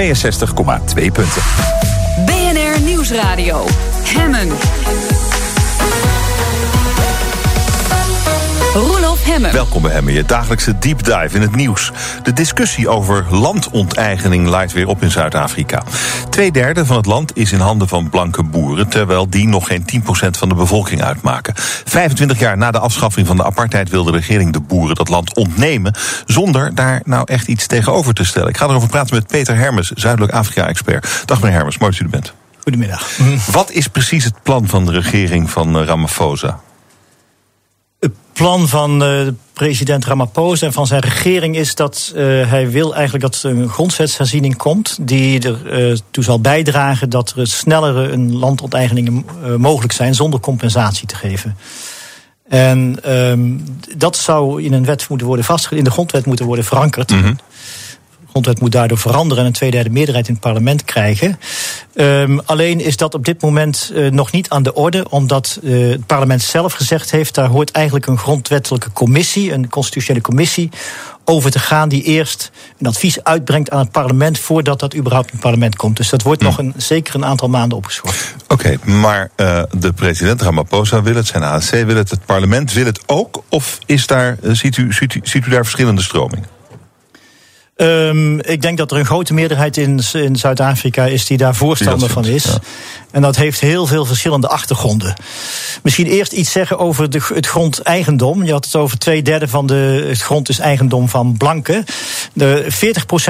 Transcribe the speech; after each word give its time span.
62,2 0.00 1.10
punten. 1.12 1.42
BNR 2.26 2.80
Nieuwsradio. 2.80 3.64
Hemmen. 4.02 4.48
Hemmen. 9.24 9.52
Welkom 9.52 9.82
bij 9.82 9.92
Hemmen, 9.92 10.12
je 10.12 10.24
dagelijkse 10.24 10.78
deep 10.78 11.04
dive 11.04 11.28
in 11.30 11.40
het 11.40 11.54
nieuws. 11.56 11.92
De 12.22 12.32
discussie 12.32 12.88
over 12.88 13.26
landonteigening 13.30 14.48
leidt 14.48 14.72
weer 14.72 14.86
op 14.86 15.02
in 15.02 15.10
Zuid-Afrika. 15.10 15.82
Tweederde 16.30 16.86
van 16.86 16.96
het 16.96 17.06
land 17.06 17.36
is 17.36 17.52
in 17.52 17.58
handen 17.58 17.88
van 17.88 18.10
blanke 18.10 18.42
boeren... 18.42 18.88
terwijl 18.88 19.28
die 19.28 19.48
nog 19.48 19.66
geen 19.66 19.84
10% 19.94 20.04
van 20.30 20.48
de 20.48 20.54
bevolking 20.54 21.02
uitmaken. 21.02 21.54
25 21.84 22.38
jaar 22.38 22.56
na 22.56 22.70
de 22.70 22.78
afschaffing 22.78 23.26
van 23.26 23.36
de 23.36 23.44
apartheid... 23.44 23.88
wil 23.88 24.04
de 24.04 24.10
regering 24.10 24.52
de 24.52 24.60
boeren 24.60 24.96
dat 24.96 25.08
land 25.08 25.34
ontnemen... 25.34 25.94
zonder 26.26 26.74
daar 26.74 27.00
nou 27.04 27.22
echt 27.24 27.48
iets 27.48 27.66
tegenover 27.66 28.14
te 28.14 28.24
stellen. 28.24 28.48
Ik 28.48 28.56
ga 28.56 28.66
erover 28.66 28.88
praten 28.88 29.14
met 29.14 29.26
Peter 29.26 29.56
Hermes, 29.56 29.90
Zuidelijk 29.90 30.32
Afrika-expert. 30.32 31.22
Dag 31.24 31.40
meneer 31.40 31.56
Hermes, 31.56 31.78
mooi 31.78 31.92
dat 31.92 32.00
u 32.00 32.04
er 32.04 32.10
bent. 32.10 32.32
Goedemiddag. 32.62 33.16
Wat 33.50 33.70
is 33.70 33.88
precies 33.88 34.24
het 34.24 34.42
plan 34.42 34.66
van 34.66 34.84
de 34.84 34.92
regering 34.92 35.50
van 35.50 35.78
eh, 35.78 35.86
Ramaphosa? 35.86 36.60
Plan 38.34 38.68
van 38.68 39.02
uh, 39.02 39.28
president 39.52 40.04
Ramaphosa 40.04 40.66
en 40.66 40.72
van 40.72 40.86
zijn 40.86 41.00
regering 41.00 41.56
is 41.56 41.74
dat 41.74 42.12
uh, 42.16 42.50
hij 42.50 42.70
wil 42.70 42.94
eigenlijk 42.94 43.24
dat 43.24 43.42
er 43.42 43.50
een 43.50 43.68
grondwetsherziening 43.68 44.56
komt. 44.56 44.98
die 45.00 45.34
ertoe 45.34 45.94
uh, 46.12 46.24
zal 46.24 46.40
bijdragen 46.40 47.10
dat 47.10 47.34
er 47.36 47.46
snellere 47.46 48.08
een 48.08 48.36
landonteigeningen 48.36 49.24
mogelijk 49.56 49.92
zijn 49.92 50.14
zonder 50.14 50.40
compensatie 50.40 51.06
te 51.06 51.14
geven. 51.14 51.56
En 52.48 52.98
um, 53.12 53.64
dat 53.96 54.16
zou 54.16 54.62
in 54.62 54.72
een 54.72 54.84
wet 54.84 55.08
moeten 55.08 55.26
worden 55.26 55.44
vastgelegd, 55.44 55.78
in 55.78 55.84
de 55.84 55.94
grondwet 55.94 56.26
moeten 56.26 56.46
worden 56.46 56.64
verankerd. 56.64 57.10
-hmm. 57.10 57.38
De 58.34 58.40
grondwet 58.40 58.64
moet 58.64 58.80
daardoor 58.80 58.98
veranderen 58.98 59.42
en 59.42 59.48
een 59.48 59.56
tweederde 59.56 59.90
meerderheid 59.90 60.28
in 60.28 60.32
het 60.32 60.42
parlement 60.42 60.84
krijgen. 60.84 61.38
Um, 61.94 62.40
alleen 62.44 62.80
is 62.80 62.96
dat 62.96 63.14
op 63.14 63.24
dit 63.24 63.42
moment 63.42 63.90
uh, 63.94 64.10
nog 64.10 64.32
niet 64.32 64.48
aan 64.48 64.62
de 64.62 64.74
orde, 64.74 65.08
omdat 65.10 65.58
uh, 65.62 65.90
het 65.90 66.06
parlement 66.06 66.42
zelf 66.42 66.72
gezegd 66.72 67.10
heeft: 67.10 67.34
daar 67.34 67.48
hoort 67.48 67.70
eigenlijk 67.70 68.06
een 68.06 68.18
grondwettelijke 68.18 68.92
commissie, 68.92 69.52
een 69.52 69.68
constitutionele 69.68 70.24
commissie, 70.24 70.70
over 71.24 71.50
te 71.50 71.58
gaan, 71.58 71.88
die 71.88 72.02
eerst 72.02 72.50
een 72.78 72.86
advies 72.86 73.24
uitbrengt 73.24 73.70
aan 73.70 73.78
het 73.78 73.90
parlement 73.90 74.38
voordat 74.38 74.80
dat 74.80 74.94
überhaupt 74.94 75.26
in 75.26 75.34
het 75.34 75.42
parlement 75.42 75.76
komt. 75.76 75.96
Dus 75.96 76.08
dat 76.08 76.22
wordt 76.22 76.40
hm. 76.40 76.46
nog 76.46 76.58
een, 76.58 76.74
zeker 76.76 77.14
een 77.14 77.24
aantal 77.24 77.48
maanden 77.48 77.78
opgeschort. 77.78 78.34
Oké, 78.48 78.52
okay, 78.76 78.94
maar 78.94 79.30
uh, 79.36 79.62
de 79.78 79.92
president 79.92 80.42
Ramaphosa 80.42 81.02
wil 81.02 81.14
het, 81.14 81.26
zijn 81.26 81.42
ANC 81.42 81.70
wil 81.70 81.96
het, 81.96 82.10
het 82.10 82.24
parlement 82.26 82.72
wil 82.72 82.84
het 82.84 83.00
ook? 83.06 83.42
Of 83.48 83.78
is 83.86 84.06
daar, 84.06 84.36
ziet, 84.42 84.76
u, 84.76 84.92
ziet, 84.92 85.14
u, 85.14 85.20
ziet 85.22 85.46
u 85.46 85.50
daar 85.50 85.64
verschillende 85.64 86.02
stromingen? 86.02 86.53
Um, 87.76 88.40
ik 88.40 88.62
denk 88.62 88.78
dat 88.78 88.90
er 88.90 88.98
een 88.98 89.06
grote 89.06 89.34
meerderheid 89.34 89.76
in, 89.76 90.00
in 90.12 90.36
Zuid-Afrika 90.36 91.04
is 91.04 91.26
die 91.26 91.36
daar 91.36 91.54
voorstander 91.54 92.08
van 92.08 92.24
is. 92.24 92.44
Ja. 92.44 92.58
En 93.14 93.22
dat 93.22 93.36
heeft 93.36 93.60
heel 93.60 93.86
veel 93.86 94.04
verschillende 94.04 94.48
achtergronden. 94.48 95.14
Misschien 95.82 96.06
eerst 96.06 96.32
iets 96.32 96.52
zeggen 96.52 96.78
over 96.78 97.10
de, 97.10 97.20
het 97.34 97.46
grondeigendom. 97.46 98.44
Je 98.44 98.52
had 98.52 98.64
het 98.64 98.76
over 98.76 98.98
twee 98.98 99.22
derde 99.22 99.48
van 99.48 99.66
de 99.66 100.04
het 100.08 100.20
grond 100.20 100.48
is 100.48 100.58
eigendom 100.58 101.08
van 101.08 101.36
blanken. 101.36 101.84
De 102.32 102.66
40% 102.70 102.70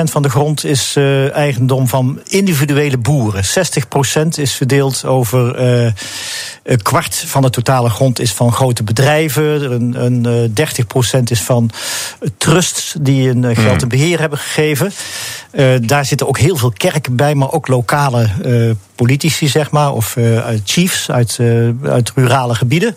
van 0.05 0.23
de 0.23 0.31
grond 0.31 0.65
is 0.65 0.95
uh, 0.97 1.35
eigendom 1.35 1.89
van 1.89 2.21
individuele 2.25 2.99
boeren. 2.99 3.45
60% 3.45 3.49
is 4.29 4.53
verdeeld 4.53 5.05
over 5.05 5.61
uh, 5.85 5.93
een 6.63 6.83
kwart 6.83 7.25
van 7.27 7.43
de 7.43 7.51
totale 7.51 7.91
grond 7.91 8.21
is 8.21 8.33
van 8.33 8.53
grote 8.53 8.83
bedrijven. 8.83 9.73
Een, 9.73 10.05
een 10.05 10.53
uh, 10.57 11.19
30% 11.19 11.23
is 11.25 11.41
van 11.41 11.71
trusts 12.39 12.95
die 13.01 13.29
een 13.29 13.57
geld 13.57 13.83
en 13.83 13.89
beheer 13.89 14.21
hebben 14.21 14.39
gegeven. 14.39 14.93
Daar 15.87 16.05
zitten 16.05 16.29
ook 16.29 16.39
heel 16.39 16.57
veel 16.57 16.73
kerken 16.77 17.17
bij, 17.17 17.35
maar 17.35 17.53
ook 17.53 17.69
lokale 17.69 18.29
politici, 18.95 19.48
zeg 19.48 19.70
maar, 19.70 19.92
of 19.92 20.17
uh, 20.17 20.47
chiefs 20.64 21.11
uit, 21.11 21.39
uit 21.84 22.12
rurale 22.14 22.55
gebieden. 22.55 22.95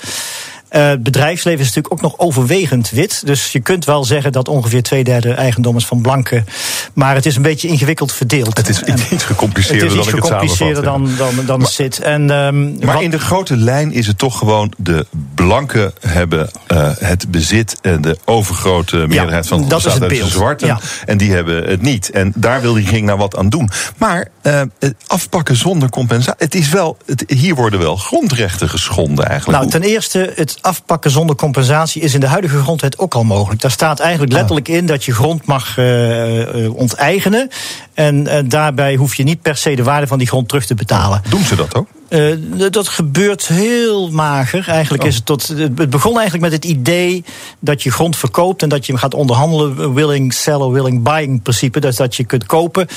Uh, 0.72 0.88
het 0.88 1.04
bedrijfsleven 1.04 1.60
is 1.60 1.66
natuurlijk 1.66 1.94
ook 1.94 2.02
nog 2.02 2.20
overwegend 2.20 2.89
wit. 2.89 3.22
Dus 3.26 3.52
je 3.52 3.60
kunt 3.60 3.86
wel 3.86 4.04
zeggen 4.04 4.32
dat 4.32 4.48
ongeveer 4.48 4.83
twee 4.83 5.04
derde 5.04 5.33
eigendom 5.33 5.76
is 5.76 5.86
van 5.86 6.02
blanken. 6.02 6.45
Maar 6.94 7.16
het 7.16 7.26
is 7.26 7.36
een 7.36 7.42
beetje 7.42 7.67
ingewikkeld 7.67 8.11
verdeeld. 8.11 8.58
Het 8.58 8.70
is 8.70 8.82
iets 9.11 9.23
gecompliceerder 9.23 9.88
dan 9.88 9.98
ik 9.98 10.05
het 10.05 10.14
Het 10.14 10.23
is 10.23 10.23
iets 10.23 10.28
gecompliceerder 10.28 10.83
dan, 10.83 11.10
dan, 11.17 11.45
dan 11.45 11.58
maar, 11.58 11.67
het 11.67 11.76
zit. 11.76 12.00
En, 12.00 12.30
um, 12.30 12.78
maar 12.80 12.94
wat, 12.94 13.04
in 13.04 13.10
de 13.10 13.20
grote 13.20 13.58
lijn 13.58 13.92
is 13.92 14.08
het 14.08 14.17
toch 14.17 14.38
gewoon... 14.38 14.73
de 14.78 15.05
blanken 15.36 15.94
hebben 16.00 16.50
uh, 16.72 16.89
het 16.99 17.32
bezit 17.32 17.78
en 17.82 18.02
de 18.02 18.17
overgrote 18.26 18.98
meerderheid 18.98 19.44
ja, 19.44 19.49
van 19.49 19.67
dat 19.67 19.86
is 19.86 19.94
het 19.94 20.10
de 20.10 20.28
zwarten. 20.28 20.67
Ja. 20.67 20.80
En 21.05 21.17
die 21.17 21.32
hebben 21.32 21.64
het 21.70 21.82
niet. 21.82 22.10
En 22.10 22.34
daar 22.36 22.61
wil 22.61 22.73
die 22.73 22.88
ging 22.88 23.05
nou 23.05 23.17
wat 23.17 23.38
aan 23.38 23.49
doen. 23.49 23.70
Maar 23.98 24.28
uh, 24.44 24.61
afpakken 25.08 25.55
zonder 25.55 25.89
compensatie... 25.89 26.45
Het 26.45 26.55
is 26.55 26.70
wel, 26.70 26.98
het, 27.05 27.23
hier 27.28 27.55
worden 27.55 27.80
wel 27.80 27.95
grondrechten 27.95 28.70
geschonden 28.70 29.26
eigenlijk. 29.26 29.60
Nou, 29.60 29.72
ten 29.72 29.82
eerste... 29.82 30.32
Het 30.36 30.57
afpakken 30.62 31.12
zonder 31.12 31.36
compensatie 31.36 32.02
is 32.02 32.14
in 32.14 32.20
de 32.20 32.28
huidige 32.28 32.62
grondwet 32.62 33.00
ook 33.00 33.14
al 33.14 33.23
mogelijk. 33.23 33.62
Daar 33.62 33.72
staat 33.72 34.00
eigenlijk 34.00 34.34
letterlijk 34.34 34.68
in 34.68 34.86
dat 34.86 35.04
je 35.04 35.14
grond 35.14 35.45
mag 35.45 35.78
uh, 35.78 36.73
onteigenen. 36.73 37.50
En 37.98 38.28
uh, 38.28 38.34
daarbij 38.46 38.96
hoef 38.96 39.16
je 39.16 39.24
niet 39.24 39.42
per 39.42 39.58
se 39.58 39.76
de 39.76 39.84
waarde 39.84 40.08
van 40.08 40.18
die 40.18 40.28
grond 40.28 40.48
terug 40.48 40.66
te 40.66 40.76
betalen. 40.76 41.22
Doen 41.30 41.44
ze 41.44 41.56
dat 41.56 41.76
ook? 41.76 41.88
Uh, 42.10 42.36
dat 42.72 42.88
gebeurt 42.88 43.48
heel 43.48 44.12
mager. 44.12 44.70
Eigenlijk 44.70 45.04
oh. 45.04 45.10
is 45.10 45.16
het 45.16 45.26
tot. 45.26 45.48
Het 45.48 45.90
begon 45.90 46.14
eigenlijk 46.14 46.44
met 46.44 46.52
het 46.52 46.66
idee 46.66 47.24
dat 47.60 47.84
je 47.84 47.92
grond 47.92 48.18
verkoopt 48.18 48.64
en 48.64 48.70
dat 48.70 48.86
je 48.86 48.98
gaat 48.98 49.14
onderhandelen. 49.14 49.94
Willing 49.94 50.34
seller, 50.34 50.72
willing 50.72 51.04
buying 51.04 51.42
principe. 51.42 51.80
Dus 51.80 51.96
dat 51.96 52.16
je 52.16 52.24
kunt 52.24 52.46
kopen. 52.46 52.88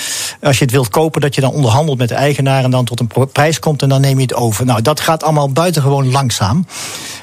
Als 0.42 0.58
je 0.58 0.64
het 0.64 0.72
wilt 0.72 0.88
kopen, 0.88 1.20
dat 1.20 1.34
je 1.34 1.40
dan 1.40 1.52
onderhandelt 1.52 1.98
met 1.98 2.08
de 2.08 2.14
eigenaar 2.14 2.64
en 2.64 2.70
dan 2.70 2.84
tot 2.84 3.00
een 3.00 3.28
prijs 3.32 3.58
komt 3.58 3.82
en 3.82 3.88
dan 3.88 4.00
neem 4.00 4.16
je 4.16 4.22
het 4.22 4.34
over. 4.34 4.64
Nou, 4.64 4.82
dat 4.82 5.00
gaat 5.00 5.22
allemaal 5.22 5.52
buitengewoon 5.52 6.10
langzaam. 6.10 6.66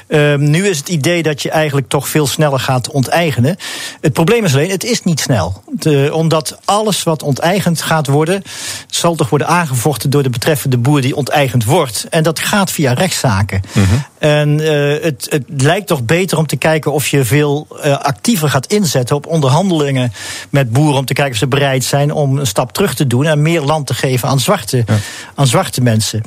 Uh, 0.08 0.34
nu 0.34 0.66
is 0.66 0.78
het 0.78 0.88
idee 0.88 1.22
dat 1.22 1.42
je 1.42 1.50
eigenlijk 1.50 1.88
toch 1.88 2.08
veel 2.08 2.26
sneller 2.26 2.60
gaat 2.60 2.90
onteigenen. 2.90 3.56
Het 4.00 4.12
probleem 4.12 4.44
is 4.44 4.54
alleen, 4.54 4.70
het 4.70 4.84
is 4.84 5.02
niet 5.02 5.20
snel. 5.20 5.62
De, 5.72 6.10
omdat 6.12 6.58
alles 6.64 7.02
wat 7.02 7.22
onteigend 7.22 7.67
gaat 7.76 8.06
worden, 8.06 8.42
zal 8.86 9.14
toch 9.14 9.30
worden 9.30 9.46
aangevochten 9.46 10.10
door 10.10 10.22
de 10.22 10.30
betreffende 10.30 10.78
boer 10.78 11.00
die 11.00 11.16
onteigend 11.16 11.64
wordt. 11.64 12.06
En 12.10 12.22
dat 12.22 12.38
gaat 12.38 12.70
via 12.70 12.92
rechtszaken. 12.92 13.62
Mm 13.72 13.84
-hmm. 13.84 14.04
En 14.18 14.58
uh, 14.58 15.02
het, 15.02 15.26
het, 15.30 15.44
lijkt 15.56 15.86
toch 15.86 16.02
beter 16.02 16.38
om 16.38 16.46
te 16.46 16.56
kijken 16.56 16.92
of 16.92 17.08
je 17.08 17.24
veel 17.24 17.66
uh, 17.84 17.96
actiever 17.96 18.50
gaat 18.50 18.66
inzetten 18.66 19.16
op 19.16 19.26
onderhandelingen 19.26 20.12
met 20.50 20.72
boeren. 20.72 20.98
Om 20.98 21.04
te 21.04 21.12
kijken 21.12 21.32
of 21.32 21.38
ze 21.38 21.46
bereid 21.46 21.84
zijn 21.84 22.12
om 22.12 22.38
een 22.38 22.46
stap 22.46 22.72
terug 22.72 22.94
te 22.94 23.06
doen 23.06 23.26
en 23.26 23.42
meer 23.42 23.60
land 23.60 23.86
te 23.86 23.94
geven 23.94 24.28
aan 24.28 24.40
zwarte, 24.40 24.76
ja. 24.86 24.96
aan 25.34 25.46
zwarte 25.46 25.80
mensen. 25.80 26.22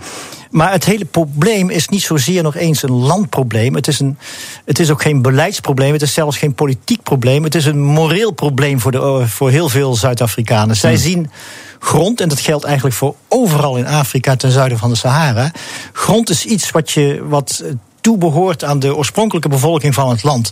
Maar 0.51 0.71
het 0.71 0.85
hele 0.85 1.05
probleem 1.05 1.69
is 1.69 1.87
niet 1.87 2.01
zozeer 2.01 2.43
nog 2.43 2.55
eens 2.55 2.83
een 2.83 2.91
landprobleem. 2.91 3.75
Het 3.75 3.87
is, 3.87 3.99
een, 3.99 4.17
het 4.65 4.79
is 4.79 4.91
ook 4.91 5.01
geen 5.01 5.21
beleidsprobleem. 5.21 5.93
Het 5.93 6.01
is 6.01 6.13
zelfs 6.13 6.37
geen 6.37 6.53
politiek 6.53 7.03
probleem. 7.03 7.43
Het 7.43 7.55
is 7.55 7.65
een 7.65 7.81
moreel 7.81 8.31
probleem 8.31 8.79
voor, 8.79 8.91
de, 8.91 9.23
voor 9.27 9.49
heel 9.49 9.69
veel 9.69 9.95
Zuid-Afrikanen. 9.95 10.75
Zij 10.75 10.93
hmm. 10.93 11.01
zien 11.01 11.31
grond, 11.79 12.21
en 12.21 12.29
dat 12.29 12.39
geldt 12.39 12.63
eigenlijk 12.63 12.95
voor 12.95 13.15
overal 13.27 13.77
in 13.77 13.87
Afrika 13.87 14.35
ten 14.35 14.51
zuiden 14.51 14.77
van 14.77 14.89
de 14.89 14.95
Sahara. 14.95 15.51
Grond 15.93 16.29
is 16.29 16.45
iets 16.45 16.71
wat 16.71 16.91
je. 16.91 17.23
Wat 17.27 17.63
toebehoort 18.01 18.63
aan 18.63 18.79
de 18.79 18.95
oorspronkelijke 18.95 19.49
bevolking 19.49 19.93
van 19.93 20.09
het 20.09 20.23
land. 20.23 20.49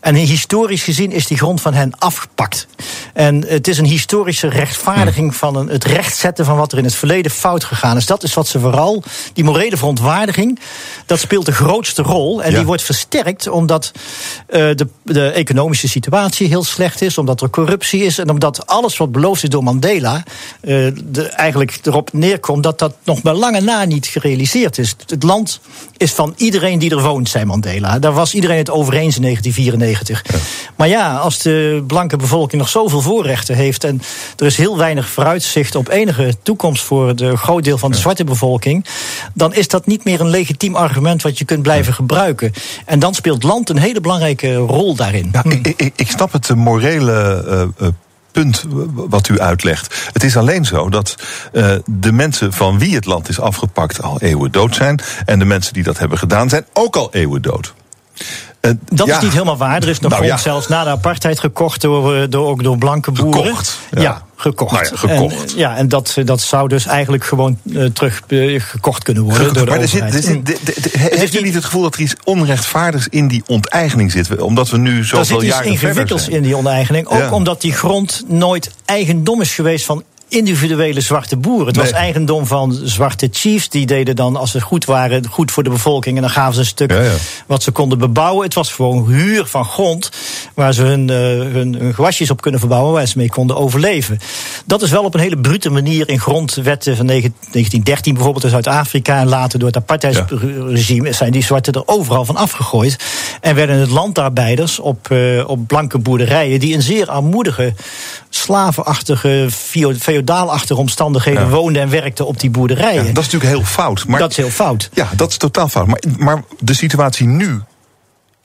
En 0.00 0.14
historisch 0.14 0.82
gezien 0.82 1.12
is 1.12 1.26
die 1.26 1.36
grond 1.36 1.60
van 1.60 1.74
hen 1.74 1.92
afgepakt. 1.98 2.66
En 3.14 3.46
het 3.46 3.68
is 3.68 3.78
een 3.78 3.84
historische 3.84 4.48
rechtvaardiging 4.48 5.34
van 5.34 5.56
een, 5.56 5.68
het 5.68 5.84
rechtzetten 5.84 6.44
van 6.44 6.56
wat 6.56 6.72
er 6.72 6.78
in 6.78 6.84
het 6.84 6.94
verleden 6.94 7.30
fout 7.30 7.64
gegaan 7.64 7.96
is. 7.96 8.06
Dat 8.06 8.22
is 8.22 8.34
wat 8.34 8.48
ze 8.48 8.60
vooral, 8.60 9.02
die 9.32 9.44
morele 9.44 9.76
verontwaardiging, 9.76 10.58
dat 11.06 11.18
speelt 11.18 11.46
de 11.46 11.52
grootste 11.52 12.02
rol. 12.02 12.42
En 12.42 12.50
ja. 12.50 12.56
die 12.56 12.66
wordt 12.66 12.82
versterkt 12.82 13.48
omdat 13.48 13.92
uh, 13.94 14.00
de, 14.50 14.88
de 15.02 15.30
economische 15.30 15.88
situatie 15.88 16.48
heel 16.48 16.64
slecht 16.64 17.02
is, 17.02 17.18
omdat 17.18 17.40
er 17.40 17.50
corruptie 17.50 18.04
is 18.04 18.18
en 18.18 18.30
omdat 18.30 18.66
alles 18.66 18.96
wat 18.96 19.12
beloofd 19.12 19.42
is 19.42 19.48
door 19.48 19.62
Mandela 19.62 20.22
uh, 20.62 20.92
de, 21.04 21.22
eigenlijk 21.22 21.78
erop 21.82 22.12
neerkomt 22.12 22.62
dat 22.62 22.78
dat 22.78 22.94
nog 23.04 23.22
bij 23.22 23.32
lange 23.32 23.60
na 23.60 23.84
niet 23.84 24.06
gerealiseerd 24.06 24.78
is. 24.78 24.94
Het 25.06 25.22
land 25.22 25.60
is 25.96 26.12
van 26.12 26.34
iedereen 26.36 26.78
die 26.78 26.89
er 26.90 27.02
woont, 27.02 27.28
zei 27.28 27.44
Mandela. 27.44 27.98
Daar 27.98 28.12
was 28.12 28.34
iedereen 28.34 28.58
het 28.58 28.70
over 28.70 28.94
eens 28.94 29.16
in 29.16 29.22
1994. 29.22 30.22
Ja. 30.32 30.38
Maar 30.76 30.88
ja, 30.88 31.16
als 31.16 31.38
de 31.38 31.84
blanke 31.86 32.16
bevolking 32.16 32.60
nog 32.60 32.70
zoveel 32.70 33.00
voorrechten 33.00 33.54
heeft 33.54 33.84
en 33.84 34.02
er 34.36 34.46
is 34.46 34.56
heel 34.56 34.76
weinig 34.76 35.08
vooruitzicht 35.08 35.74
op 35.74 35.88
enige 35.88 36.34
toekomst 36.42 36.82
voor 36.82 37.16
de 37.16 37.36
groot 37.36 37.64
deel 37.64 37.78
van 37.78 37.90
de 37.90 37.96
ja. 37.96 38.02
zwarte 38.02 38.24
bevolking, 38.24 38.86
dan 39.34 39.54
is 39.54 39.68
dat 39.68 39.86
niet 39.86 40.04
meer 40.04 40.20
een 40.20 40.28
legitiem 40.28 40.74
argument 40.74 41.22
wat 41.22 41.38
je 41.38 41.44
kunt 41.44 41.62
blijven 41.62 41.94
gebruiken. 41.94 42.52
En 42.86 42.98
dan 42.98 43.14
speelt 43.14 43.42
land 43.42 43.68
een 43.68 43.78
hele 43.78 44.00
belangrijke 44.00 44.54
rol 44.54 44.94
daarin. 44.94 45.28
Ja, 45.32 45.42
hm. 45.42 45.50
ik, 45.50 45.66
ik, 45.76 45.92
ik, 45.96 46.10
snap 46.10 46.32
het 46.32 46.46
de 46.46 46.54
morele. 46.54 47.44
Uh, 47.80 47.88
punt 48.32 48.64
wat 48.94 49.28
u 49.28 49.40
uitlegt. 49.40 50.08
Het 50.12 50.24
is 50.24 50.36
alleen 50.36 50.64
zo 50.64 50.88
dat 50.88 51.14
uh, 51.52 51.74
de 51.86 52.12
mensen 52.12 52.52
van 52.52 52.78
wie 52.78 52.94
het 52.94 53.04
land 53.04 53.28
is 53.28 53.40
afgepakt 53.40 54.02
al 54.02 54.20
eeuwen 54.20 54.52
dood 54.52 54.74
zijn. 54.74 55.00
En 55.24 55.38
de 55.38 55.44
mensen 55.44 55.72
die 55.72 55.82
dat 55.82 55.98
hebben 55.98 56.18
gedaan 56.18 56.48
zijn 56.48 56.64
ook 56.72 56.96
al 56.96 57.12
eeuwen 57.12 57.42
dood. 57.42 57.74
Uh, 58.60 58.72
dat 58.92 59.08
is 59.08 59.20
niet 59.20 59.32
helemaal 59.32 59.56
waar. 59.56 59.82
Er 59.82 59.88
is 59.88 60.00
nog 60.00 60.12
nou, 60.12 60.24
grond 60.24 60.40
zelfs 60.40 60.68
na 60.68 60.84
de 60.84 60.90
apartheid 60.90 61.40
gekocht 61.40 61.80
door, 61.80 62.30
door, 62.30 62.46
ook 62.46 62.62
door 62.62 62.78
blanke 62.78 63.10
boeren. 63.10 63.42
Gekocht, 63.42 63.78
ja 63.90 64.22
gekocht. 64.40 64.72
Nou 64.72 64.84
ja, 64.84 64.96
gekocht. 64.96 65.52
En, 65.52 65.58
ja, 65.58 65.76
en 65.76 65.88
dat, 65.88 66.16
dat 66.24 66.40
zou 66.40 66.68
dus 66.68 66.86
eigenlijk 66.86 67.24
gewoon 67.24 67.58
uh, 67.64 67.84
terug 67.84 68.22
uh, 68.28 68.60
gekocht 68.60 69.02
kunnen 69.02 69.22
worden. 69.22 69.54
Door 69.54 69.64
de 69.64 69.70
maar 69.70 69.80
er 69.80 69.88
zit, 69.88 70.02
er 70.02 70.22
zit, 70.22 70.46
de, 70.46 70.58
de, 70.64 70.90
heeft 70.92 71.34
u 71.34 71.42
niet 71.42 71.54
het 71.54 71.64
gevoel 71.64 71.82
dat 71.82 71.94
er 71.94 72.00
iets 72.00 72.14
onrechtvaardigs 72.24 73.08
in 73.08 73.28
die 73.28 73.42
onteigening 73.46 74.12
zit? 74.12 74.40
Omdat 74.40 74.70
we 74.70 74.78
nu 74.78 75.04
zoveel 75.04 75.42
jaren 75.42 75.48
verder 75.48 75.48
zijn. 75.48 75.50
Er 75.50 75.62
zit 75.62 75.72
iets 75.72 75.82
ingewikkelds 75.82 76.28
in 76.28 76.42
die 76.42 76.56
onteigening. 76.56 77.06
Ook 77.06 77.18
ja. 77.18 77.30
omdat 77.30 77.60
die 77.60 77.72
grond 77.72 78.24
nooit 78.26 78.70
eigendom 78.84 79.40
is 79.40 79.54
geweest 79.54 79.84
van 79.84 80.04
individuele 80.30 81.00
zwarte 81.00 81.36
boeren. 81.36 81.66
Het 81.66 81.76
was 81.76 81.90
eigendom 81.90 82.46
van 82.46 82.72
zwarte 82.84 83.28
chiefs. 83.32 83.68
Die 83.68 83.86
deden 83.86 84.16
dan, 84.16 84.36
als 84.36 84.50
ze 84.50 84.60
goed 84.60 84.84
waren, 84.84 85.26
goed 85.26 85.50
voor 85.50 85.62
de 85.62 85.70
bevolking. 85.70 86.16
En 86.16 86.22
dan 86.22 86.30
gaven 86.30 86.54
ze 86.54 86.60
een 86.60 86.66
stuk 86.66 86.90
ja, 86.90 87.02
ja. 87.02 87.12
wat 87.46 87.62
ze 87.62 87.70
konden 87.70 87.98
bebouwen. 87.98 88.44
Het 88.44 88.54
was 88.54 88.72
gewoon 88.72 89.06
huur 89.06 89.46
van 89.46 89.64
grond. 89.64 90.10
Waar 90.54 90.72
ze 90.72 90.82
hun, 90.82 91.08
uh, 91.08 91.16
hun, 91.52 91.74
hun, 91.74 91.94
gewasjes 91.94 92.30
op 92.30 92.40
kunnen 92.40 92.60
verbouwen. 92.60 92.92
Waar 92.92 93.06
ze 93.06 93.18
mee 93.18 93.28
konden 93.28 93.56
overleven. 93.56 94.18
Dat 94.64 94.82
is 94.82 94.90
wel 94.90 95.04
op 95.04 95.14
een 95.14 95.20
hele 95.20 95.40
brute 95.40 95.70
manier 95.70 96.08
in 96.08 96.20
grondwetten 96.20 96.96
van 96.96 97.06
1913 97.06 98.14
bijvoorbeeld 98.14 98.44
in 98.44 98.50
Zuid-Afrika. 98.50 99.18
En 99.18 99.28
later 99.28 99.58
door 99.58 99.68
het 99.68 99.76
apartheidsregime 99.76 101.06
ja. 101.06 101.12
zijn 101.12 101.32
die 101.32 101.44
zwarten 101.44 101.72
er 101.72 101.82
overal 101.86 102.24
van 102.24 102.36
afgegooid. 102.36 102.96
En 103.40 103.54
werden 103.54 103.76
het 103.76 103.90
landarbeiders 103.90 104.78
op, 104.78 105.08
uh, 105.12 105.48
op 105.48 105.66
blanke 105.66 105.98
boerderijen. 105.98 106.60
Die 106.60 106.74
een 106.74 106.82
zeer 106.82 107.06
armoedige, 107.06 107.74
slavenachtige, 108.30 109.48
feodaalachtige 109.98 110.80
omstandigheden 110.80 111.42
ja. 111.42 111.48
woonden 111.48 111.82
en 111.82 111.90
werkten 111.90 112.26
op 112.26 112.40
die 112.40 112.50
boerderijen. 112.50 113.04
Ja, 113.04 113.12
dat 113.12 113.24
is 113.24 113.30
natuurlijk 113.32 113.60
heel 113.60 113.64
fout. 113.64 114.06
Maar, 114.06 114.18
dat 114.18 114.30
is 114.30 114.36
heel 114.36 114.50
fout. 114.50 114.88
Ja, 114.92 115.08
dat 115.16 115.30
is 115.30 115.36
totaal 115.36 115.68
fout. 115.68 115.86
Maar, 115.86 116.02
maar 116.18 116.42
de 116.58 116.74
situatie 116.74 117.26
nu 117.26 117.60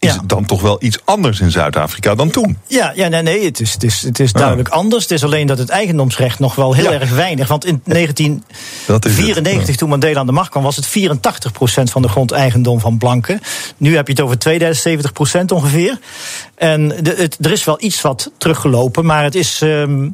is 0.06 0.14
ja. 0.14 0.20
het 0.20 0.30
dan 0.30 0.46
toch 0.46 0.62
wel 0.62 0.78
iets 0.80 1.00
anders 1.04 1.40
in 1.40 1.52
Zuid-Afrika 1.52 2.16
dan 2.16 2.30
toen. 2.30 2.58
Ja, 2.68 2.92
ja 2.96 3.08
nee, 3.08 3.22
nee 3.22 3.46
het 3.46 3.60
is, 3.60 3.74
het 3.74 3.84
is, 3.84 4.02
het 4.02 4.20
is 4.20 4.34
duidelijk 4.34 4.70
anders. 4.70 5.04
Het 5.04 5.12
is 5.12 5.24
alleen 5.24 5.48
dat 5.48 5.58
het 5.58 5.70
eigendomsrecht 5.70 6.40
nog 6.40 6.56
wel 6.56 6.74
heel 6.74 6.92
ja. 6.92 7.00
erg 7.00 7.10
weinig. 7.10 7.48
Want 7.48 7.66
in 7.66 7.82
1994, 7.84 9.68
ja. 9.68 9.76
toen 9.76 9.90
Mandela 9.90 10.20
aan 10.20 10.26
de 10.26 10.32
macht 10.32 10.50
kwam, 10.50 10.64
was 10.64 10.76
het 10.76 10.88
84% 10.88 10.90
van 11.84 12.02
de 12.02 12.08
grond 12.08 12.32
eigendom 12.32 12.80
van 12.80 12.98
blanken. 12.98 13.40
Nu 13.78 13.96
heb 13.96 14.08
je 14.08 14.14
het 14.14 14.22
over 14.22 14.38
2070% 15.42 15.46
ongeveer. 15.54 16.00
En 16.56 16.88
de, 16.88 17.16
het, 17.18 17.38
er 17.42 17.52
is 17.52 17.64
wel 17.64 17.78
iets 17.80 18.02
wat 18.02 18.32
teruggelopen, 18.38 19.06
maar 19.06 19.24
het 19.24 19.36
is. 19.36 19.62
Um, 19.62 20.04
uh, 20.06 20.12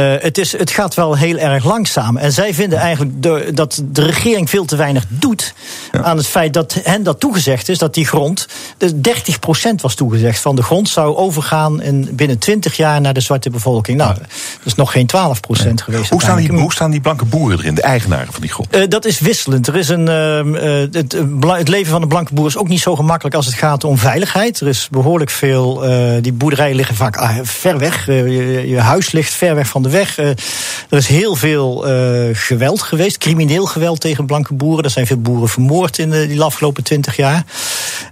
het, 0.00 0.38
is, 0.38 0.52
het 0.52 0.70
gaat 0.70 0.94
wel 0.94 1.16
heel 1.16 1.36
erg 1.36 1.64
langzaam. 1.64 2.16
En 2.16 2.32
zij 2.32 2.54
vinden 2.54 2.78
eigenlijk 2.78 3.22
de, 3.22 3.50
dat 3.54 3.82
de 3.84 4.02
regering 4.02 4.50
veel 4.50 4.64
te 4.64 4.76
weinig 4.76 5.04
doet 5.08 5.54
ja. 5.92 6.02
aan 6.02 6.16
het 6.16 6.26
feit 6.26 6.54
dat 6.54 6.76
hen 6.82 7.02
dat 7.02 7.20
toegezegd 7.20 7.68
is, 7.68 7.78
dat 7.78 7.94
die 7.94 8.06
grond, 8.06 8.48
de 8.78 8.94
30% 8.94 9.74
was 9.80 9.94
toegezegd 9.94 10.40
van 10.40 10.56
de 10.56 10.62
grond, 10.62 10.88
zou 10.88 11.16
overgaan 11.16 11.82
in, 11.82 12.08
binnen 12.12 12.38
20 12.38 12.76
jaar 12.76 13.00
naar 13.00 13.14
de 13.14 13.20
zwarte 13.20 13.50
bevolking. 13.50 13.98
Nou, 13.98 14.14
dat 14.14 14.26
is 14.64 14.74
nog 14.74 14.92
geen 14.92 15.06
12% 15.06 15.08
ja. 15.16 15.72
geweest. 15.76 16.10
Hoe 16.10 16.22
staan, 16.22 16.36
die, 16.36 16.52
hoe 16.52 16.72
staan 16.72 16.90
die 16.90 17.00
blanke 17.00 17.24
boeren 17.24 17.58
erin, 17.58 17.74
de 17.74 17.82
eigenaren 17.82 18.32
van 18.32 18.40
die 18.40 18.50
grond? 18.50 18.76
Uh, 18.76 18.88
dat 18.88 19.04
is 19.04 19.20
wisselend. 19.20 19.66
Er 19.66 19.76
is 19.76 19.88
een, 19.88 20.06
uh, 20.06 20.80
het, 20.92 21.12
het, 21.40 21.68
leven 21.68 21.90
van 21.90 22.00
de 22.00 22.06
blanke 22.06 22.34
boer 22.34 22.46
is 22.46 22.56
ook 22.56 22.68
niet 22.68 22.80
zo 22.80 22.96
gemakkelijk 22.96 23.34
als 23.36 23.46
het 23.46 23.54
gaat 23.54 23.84
om 23.84 23.98
veiligheid. 23.98 24.60
Er 24.60 24.68
is 24.68 24.88
behoorlijk 24.90 25.30
veel, 25.30 25.84
die 26.20 26.32
boerderijen 26.32 26.76
liggen 26.76 26.94
vaak 26.94 27.16
ah, 27.16 27.36
ver 27.42 27.78
weg. 27.78 28.06
Je, 28.06 28.64
je, 28.68 28.80
huis 28.80 29.12
ligt 29.12 29.34
ver 29.34 29.54
weg 29.54 29.68
van 29.68 29.82
de 29.82 29.85
weg. 29.88 30.18
Uh, 30.18 30.28
er 30.28 30.96
is 30.96 31.06
heel 31.06 31.34
veel 31.34 31.88
uh, 31.88 32.28
geweld 32.32 32.82
geweest, 32.82 33.18
crimineel 33.18 33.66
geweld 33.66 34.00
tegen 34.00 34.26
blanke 34.26 34.54
boeren. 34.54 34.84
Er 34.84 34.90
zijn 34.90 35.06
veel 35.06 35.20
boeren 35.20 35.48
vermoord 35.48 35.98
in 35.98 36.10
de, 36.10 36.26
die 36.26 36.42
afgelopen 36.42 36.82
twintig 36.82 37.16
jaar. 37.16 37.44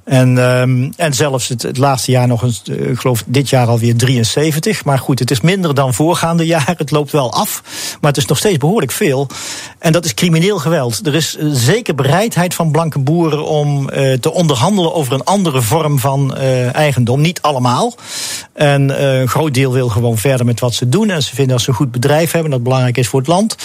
En, 0.05 0.37
um, 0.37 0.93
en 0.97 1.15
zelfs 1.15 1.49
het, 1.49 1.63
het, 1.63 1.77
laatste 1.77 2.11
jaar 2.11 2.27
nog 2.27 2.43
eens, 2.43 2.63
uh, 2.71 2.91
ik 2.91 2.99
geloof 2.99 3.25
dit 3.27 3.49
jaar 3.49 3.67
alweer 3.67 3.97
73. 3.97 4.85
Maar 4.85 4.99
goed, 4.99 5.19
het 5.19 5.31
is 5.31 5.41
minder 5.41 5.75
dan 5.75 5.95
voorgaande 5.95 6.47
jaren. 6.47 6.75
Het 6.77 6.91
loopt 6.91 7.13
wel 7.13 7.33
af, 7.33 7.63
maar 8.01 8.11
het 8.11 8.21
is 8.21 8.27
nog 8.27 8.39
steeds 8.39 8.59
behoorlijk 8.59 8.93
veel. 8.93 9.29
En 9.79 9.93
dat 9.93 10.05
is 10.05 10.15
crimineel 10.15 10.59
geweld. 10.59 11.07
Er 11.07 11.15
is 11.15 11.37
zeker 11.51 11.95
bereidheid 11.95 12.55
van 12.55 12.71
blanke 12.71 12.99
boeren 12.99 13.45
om 13.45 13.91
te 14.21 14.33
onderhandelen 14.33 14.95
over 14.95 15.13
een 15.13 15.25
andere 15.25 15.63
vorm 15.63 15.99
van 15.99 16.37
eigendom. 16.73 17.21
Niet 17.21 17.43
allemaal. 17.43 17.95
En 18.53 19.05
een 19.05 19.29
groot 19.29 19.55
deel 19.55 19.73
wil 19.73 19.89
gewoon 19.89 20.19
verder 20.19 20.47
met 20.47 20.61
wat 20.61 20.75
ze 20.75 20.89
doen. 20.89 21.11
En 21.11 21.23
ze 21.23 21.35
vinden 21.35 21.54
dat 21.55 21.63
ze 21.63 21.71
een 21.71 21.77
goed 21.77 21.93
bedrijf 21.93 22.33
hebben, 22.33 22.51
dat 22.51 22.63
belangrijk 22.63 22.97
is 22.97 23.09
voor 23.09 23.21
het 23.21 23.29
land. 23.29 23.57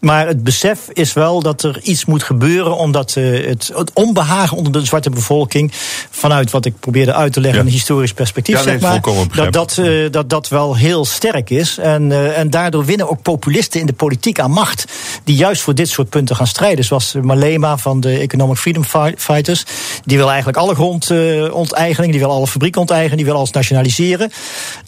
Maar 0.00 0.26
het 0.26 0.42
besef 0.42 0.78
is 0.92 1.12
wel 1.12 1.42
dat 1.42 1.62
er 1.62 1.80
iets 1.82 2.04
moet 2.04 2.22
gebeuren, 2.22 2.76
omdat 2.76 3.14
uh, 3.18 3.46
het, 3.46 3.70
het, 3.74 3.90
onbehagen 3.92 4.56
onder 4.56 4.72
de 4.72 4.84
zwarte 4.84 5.10
bevolking, 5.10 5.70
vanuit 6.10 6.50
wat 6.50 6.64
ik 6.64 6.80
probeerde 6.80 7.14
uit 7.14 7.32
te 7.32 7.40
leggen, 7.40 7.60
ja. 7.60 7.66
een 7.66 7.72
historisch 7.72 8.12
perspectief, 8.12 8.56
ja, 8.56 8.62
zeg 8.62 8.80
maar, 8.80 9.00
dat 9.34 9.52
dat, 9.52 9.76
uh, 9.80 10.10
dat 10.10 10.30
dat 10.30 10.48
wel 10.48 10.76
heel 10.76 11.04
sterk 11.04 11.50
is. 11.50 11.78
En, 11.78 12.10
uh, 12.10 12.38
en 12.38 12.50
daardoor 12.50 12.84
winnen 12.84 13.10
ook 13.10 13.22
populisten 13.22 13.80
in 13.80 13.86
de 13.86 13.92
politiek 13.92 14.40
aan 14.40 14.50
macht, 14.50 14.84
die 15.24 15.36
juist 15.36 15.62
voor 15.62 15.74
dit 15.74 15.88
soort 15.88 16.08
punten 16.08 16.36
gaan 16.36 16.46
strijden. 16.46 16.84
Zoals 16.84 17.14
Malema 17.22 17.76
van 17.76 18.00
de 18.00 18.18
Economic 18.18 18.56
Freedom 18.56 18.84
Fighters, 19.16 19.64
die 20.04 20.16
wil 20.16 20.28
eigenlijk 20.28 20.58
alle 20.58 20.74
grondonteigenen, 20.74 22.10
die 22.10 22.20
wil 22.20 22.30
alle 22.30 22.46
fabrieken 22.46 22.80
onteigenen, 22.80 23.16
die 23.16 23.26
wil 23.26 23.36
alles 23.36 23.50
nationaliseren. 23.50 24.32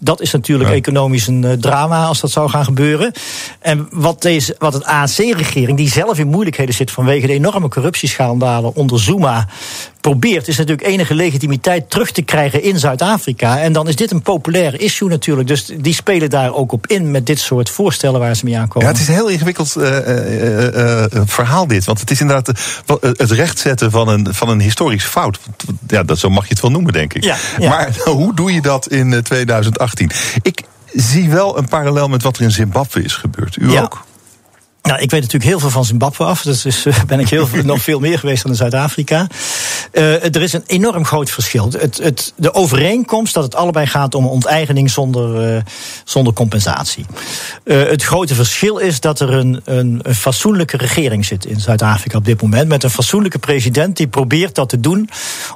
Dat 0.01 0.21
is 0.21 0.31
natuurlijk 0.31 0.71
ja. 0.71 0.77
economisch 0.77 1.27
een 1.27 1.57
drama 1.61 2.07
als 2.07 2.21
dat 2.21 2.31
zou 2.35 2.49
gaan 2.51 2.65
gebeuren. 2.65 3.13
En 3.61 3.89
wat, 3.91 4.23
deze, 4.23 4.57
wat 4.59 4.73
het 4.73 4.85
ANC-regering, 4.85 5.77
die 5.77 5.91
zelf 5.91 6.19
in 6.19 6.27
moeilijkheden 6.27 6.75
zit 6.75 6.91
vanwege 6.91 7.27
de 7.27 7.33
enorme 7.33 7.69
corruptieschandalen 7.69 8.75
onder 8.75 9.01
Zuma, 9.01 9.47
probeert, 10.01 10.49
is 10.49 10.57
natuurlijk 10.57 10.89
enige 10.89 11.15
legitimiteit 11.15 11.91
terug 11.91 12.11
te 12.11 12.23
krijgen 12.23 12.63
in 12.63 12.79
Zuid-Afrika. 12.79 13.61
En 13.61 13.73
dan 13.73 13.89
is 13.89 13.97
dit 13.97 14.11
een 14.11 14.23
populair 14.23 14.81
issue 14.81 15.09
natuurlijk. 15.09 15.49
Dus 15.49 15.71
die 15.79 15.95
spelen 15.95 16.31
daar 16.31 16.55
ook 16.55 16.73
op 16.73 16.87
in 16.87 17.11
met 17.11 17.27
dit 17.27 17.39
soort 17.39 17.71
voorstellen 17.71 18.21
waar 18.21 18.37
ze 18.37 18.45
mee 18.45 18.59
aankomen. 18.59 18.89
Ja, 18.89 18.93
het 18.93 19.03
is 19.03 19.09
een 19.09 19.15
heel 19.15 19.29
ingewikkeld 19.29 19.75
uh, 19.79 19.85
uh, 19.85 20.75
uh, 20.75 21.05
verhaal 21.25 21.67
dit. 21.67 21.85
Want 21.85 22.01
het 22.01 22.11
is 22.11 22.21
inderdaad 22.21 22.59
het 23.17 23.31
rechtzetten 23.31 23.91
van 23.91 24.09
een, 24.09 24.35
van 24.35 24.49
een 24.49 24.61
historisch 24.61 25.05
fout. 25.05 25.39
Ja, 25.87 26.03
dat, 26.03 26.19
zo 26.19 26.29
mag 26.29 26.45
je 26.45 26.51
het 26.51 26.63
wel 26.63 26.71
noemen, 26.71 26.93
denk 26.93 27.15
ik. 27.15 27.25
Ja, 27.25 27.37
ja. 27.59 27.69
Maar 27.69 27.97
hoe 28.05 28.35
doe 28.35 28.53
je 28.53 28.61
dat 28.61 28.89
in 28.89 29.23
2018? 29.23 30.11
Ik, 30.43 30.63
zie 30.95 31.31
wel 31.31 31.59
een 31.59 31.69
parallel 31.69 32.09
met 32.09 32.23
wat 32.23 32.37
er 32.37 32.43
in 32.43 32.51
Zimbabwe 32.51 33.03
is 33.03 33.15
gebeurd. 33.15 33.57
U 33.57 33.71
ja. 33.71 33.83
ook? 33.83 34.05
Nou, 34.89 35.01
ik 35.01 35.11
weet 35.11 35.21
natuurlijk 35.21 35.51
heel 35.51 35.59
veel 35.59 35.71
van 35.71 35.85
Zimbabwe 35.85 36.25
af. 36.25 36.43
Dus, 36.43 36.63
dus 36.63 36.87
ben 37.07 37.21
ik 37.21 37.29
heel 37.29 37.49
nog 37.65 37.83
veel 37.83 38.01
meer 38.01 38.19
geweest 38.19 38.43
dan 38.43 38.51
in 38.51 38.57
Zuid-Afrika. 38.57 39.27
Uh, 39.93 40.25
er 40.25 40.43
is 40.43 40.53
een 40.53 40.63
enorm 40.67 41.05
groot 41.05 41.31
verschil. 41.31 41.71
Het, 41.79 41.99
het, 41.99 42.33
de 42.37 42.55
overeenkomst 42.55 43.35
dat 43.35 43.45
het 43.45 43.55
allebei 43.55 43.87
gaat 43.87 44.15
om 44.15 44.27
onteigening 44.27 44.91
zonder, 44.91 45.55
uh, 45.55 45.61
zonder 46.05 46.33
compensatie. 46.33 47.07
Het 47.65 48.03
grote 48.03 48.35
verschil 48.35 48.79
is 48.79 49.01
dat 49.01 49.21
er 49.21 49.33
een, 49.33 49.61
een, 49.65 50.01
een 50.03 50.15
fatsoenlijke 50.15 50.77
regering 50.77 51.25
zit 51.25 51.47
in 51.47 51.61
Zuid-Afrika 51.61 52.17
op 52.17 52.25
dit 52.25 52.43
moment. 52.43 52.69
Met 52.69 52.83
een 52.83 52.91
fatsoenlijke 52.91 53.39
president 53.39 53.97
die 53.97 54.09
probeert 54.09 54.55
dat 54.55 54.69
te 54.69 54.81
doen 54.81 55.09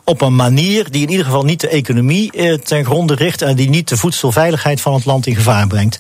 op 0.05 0.21
een 0.21 0.37
manier 0.37 0.91
die 0.91 1.03
in 1.03 1.11
ieder 1.11 1.25
geval 1.25 1.45
niet 1.45 1.61
de 1.61 1.69
economie 1.69 2.59
ten 2.63 2.85
gronde 2.85 3.15
richt. 3.15 3.43
En 3.43 3.57
die 3.57 3.69
niet 3.69 3.89
de 3.89 3.97
voedselveiligheid 3.97 4.81
van 4.81 4.95
het 4.95 5.05
land 5.05 5.27
in 5.27 5.35
gevaar 5.35 5.67
brengt. 5.67 5.99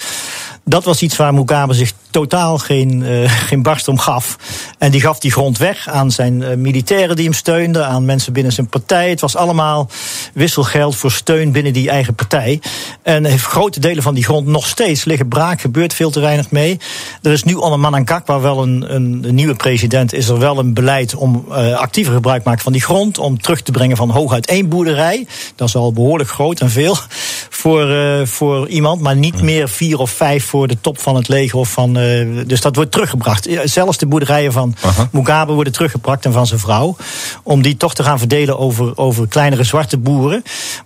Dat 0.68 0.84
was 0.84 1.02
iets 1.02 1.16
waar 1.16 1.34
Mugabe 1.34 1.74
zich 1.74 1.92
totaal 2.10 2.58
geen, 2.58 3.00
uh, 3.00 3.30
geen 3.48 3.62
barst 3.62 3.88
om 3.88 3.98
gaf. 3.98 4.36
En 4.78 4.90
die 4.90 5.00
gaf 5.00 5.18
die 5.18 5.30
grond 5.30 5.58
weg 5.58 5.88
aan 5.88 6.10
zijn 6.10 6.40
uh, 6.40 6.54
militairen 6.54 7.16
die 7.16 7.24
hem 7.24 7.34
steunden, 7.34 7.86
aan 7.86 8.04
mensen 8.04 8.32
binnen 8.32 8.52
zijn 8.52 8.68
partij. 8.68 9.10
Het 9.10 9.20
was 9.20 9.36
allemaal 9.36 9.88
wisselgeld 10.38 10.96
voor 10.96 11.10
steun 11.10 11.52
binnen 11.52 11.72
die 11.72 11.90
eigen 11.90 12.14
partij. 12.14 12.60
En 13.02 13.24
heeft 13.24 13.44
grote 13.44 13.80
delen 13.80 14.02
van 14.02 14.14
die 14.14 14.24
grond 14.24 14.46
nog 14.46 14.66
steeds 14.66 15.04
liggen 15.04 15.28
braak, 15.28 15.60
gebeurt 15.60 15.94
veel 15.94 16.10
te 16.10 16.20
weinig 16.20 16.50
mee. 16.50 16.78
Er 17.22 17.32
is 17.32 17.44
nu 17.44 17.54
onder 17.54 17.78
Manangakwa 17.80 18.40
wel 18.40 18.62
een, 18.62 18.94
een, 18.94 19.20
een 19.24 19.34
nieuwe 19.34 19.54
president, 19.54 20.12
is 20.12 20.28
er 20.28 20.38
wel 20.38 20.58
een 20.58 20.74
beleid 20.74 21.14
om 21.14 21.44
uh, 21.48 21.74
actiever 21.74 22.12
gebruik 22.12 22.42
te 22.42 22.48
maken 22.48 22.62
van 22.62 22.72
die 22.72 22.82
grond, 22.82 23.18
om 23.18 23.40
terug 23.40 23.62
te 23.62 23.72
brengen 23.72 23.96
van 23.96 24.10
hooguit 24.10 24.46
één 24.46 24.68
boerderij. 24.68 25.26
Dat 25.54 25.68
is 25.68 25.76
al 25.76 25.92
behoorlijk 25.92 26.30
groot 26.30 26.60
en 26.60 26.70
veel 26.70 26.96
voor, 27.60 27.96
voor 28.26 28.68
iemand, 28.68 29.00
maar 29.00 29.16
niet 29.16 29.42
meer 29.42 29.68
vier 29.68 29.98
of 29.98 30.10
vijf 30.10 30.44
voor 30.44 30.68
de 30.68 30.80
top 30.80 30.98
van 30.98 31.16
het 31.16 31.28
leger 31.28 31.58
of 31.58 31.72
van 31.72 31.98
uh, 31.98 32.46
dus 32.46 32.60
dat 32.60 32.76
wordt 32.76 32.92
teruggebracht. 32.92 33.48
Zelfs 33.64 33.98
de 33.98 34.06
boerderijen 34.06 34.52
van 34.52 34.74
Aha. 34.80 35.08
Mugabe 35.12 35.52
worden 35.52 35.72
teruggebracht 35.72 36.24
en 36.24 36.32
van 36.32 36.46
zijn 36.46 36.60
vrouw. 36.60 36.96
Om 37.42 37.62
die 37.62 37.76
toch 37.76 37.94
te 37.94 38.02
gaan 38.02 38.18
verdelen 38.18 38.58
over, 38.58 38.96
over 38.96 39.28
kleinere 39.28 39.64
zwarte 39.64 39.96
boeren. 39.96 40.27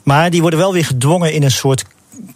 Maar 0.02 0.30
die 0.30 0.40
worden 0.40 0.58
wel 0.58 0.72
weer 0.72 0.84
gedwongen 0.84 1.32
in 1.32 1.42
een 1.42 1.50
soort 1.50 1.84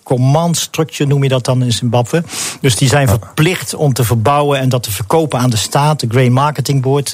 command 0.02 0.56
structure 0.56 1.08
noem 1.08 1.22
je 1.22 1.28
dat 1.28 1.44
dan 1.44 1.62
in 1.62 1.72
Zimbabwe. 1.72 2.22
Dus 2.60 2.76
die 2.76 2.88
zijn 2.88 3.08
verplicht 3.08 3.74
om 3.74 3.92
te 3.92 4.04
verbouwen 4.04 4.58
en 4.58 4.68
dat 4.68 4.82
te 4.82 4.90
verkopen 4.92 5.38
aan 5.38 5.50
de 5.50 5.56
staat. 5.56 6.00
De 6.00 6.06
Grain 6.10 6.32
Marketing 6.32 6.82
Board 6.82 7.12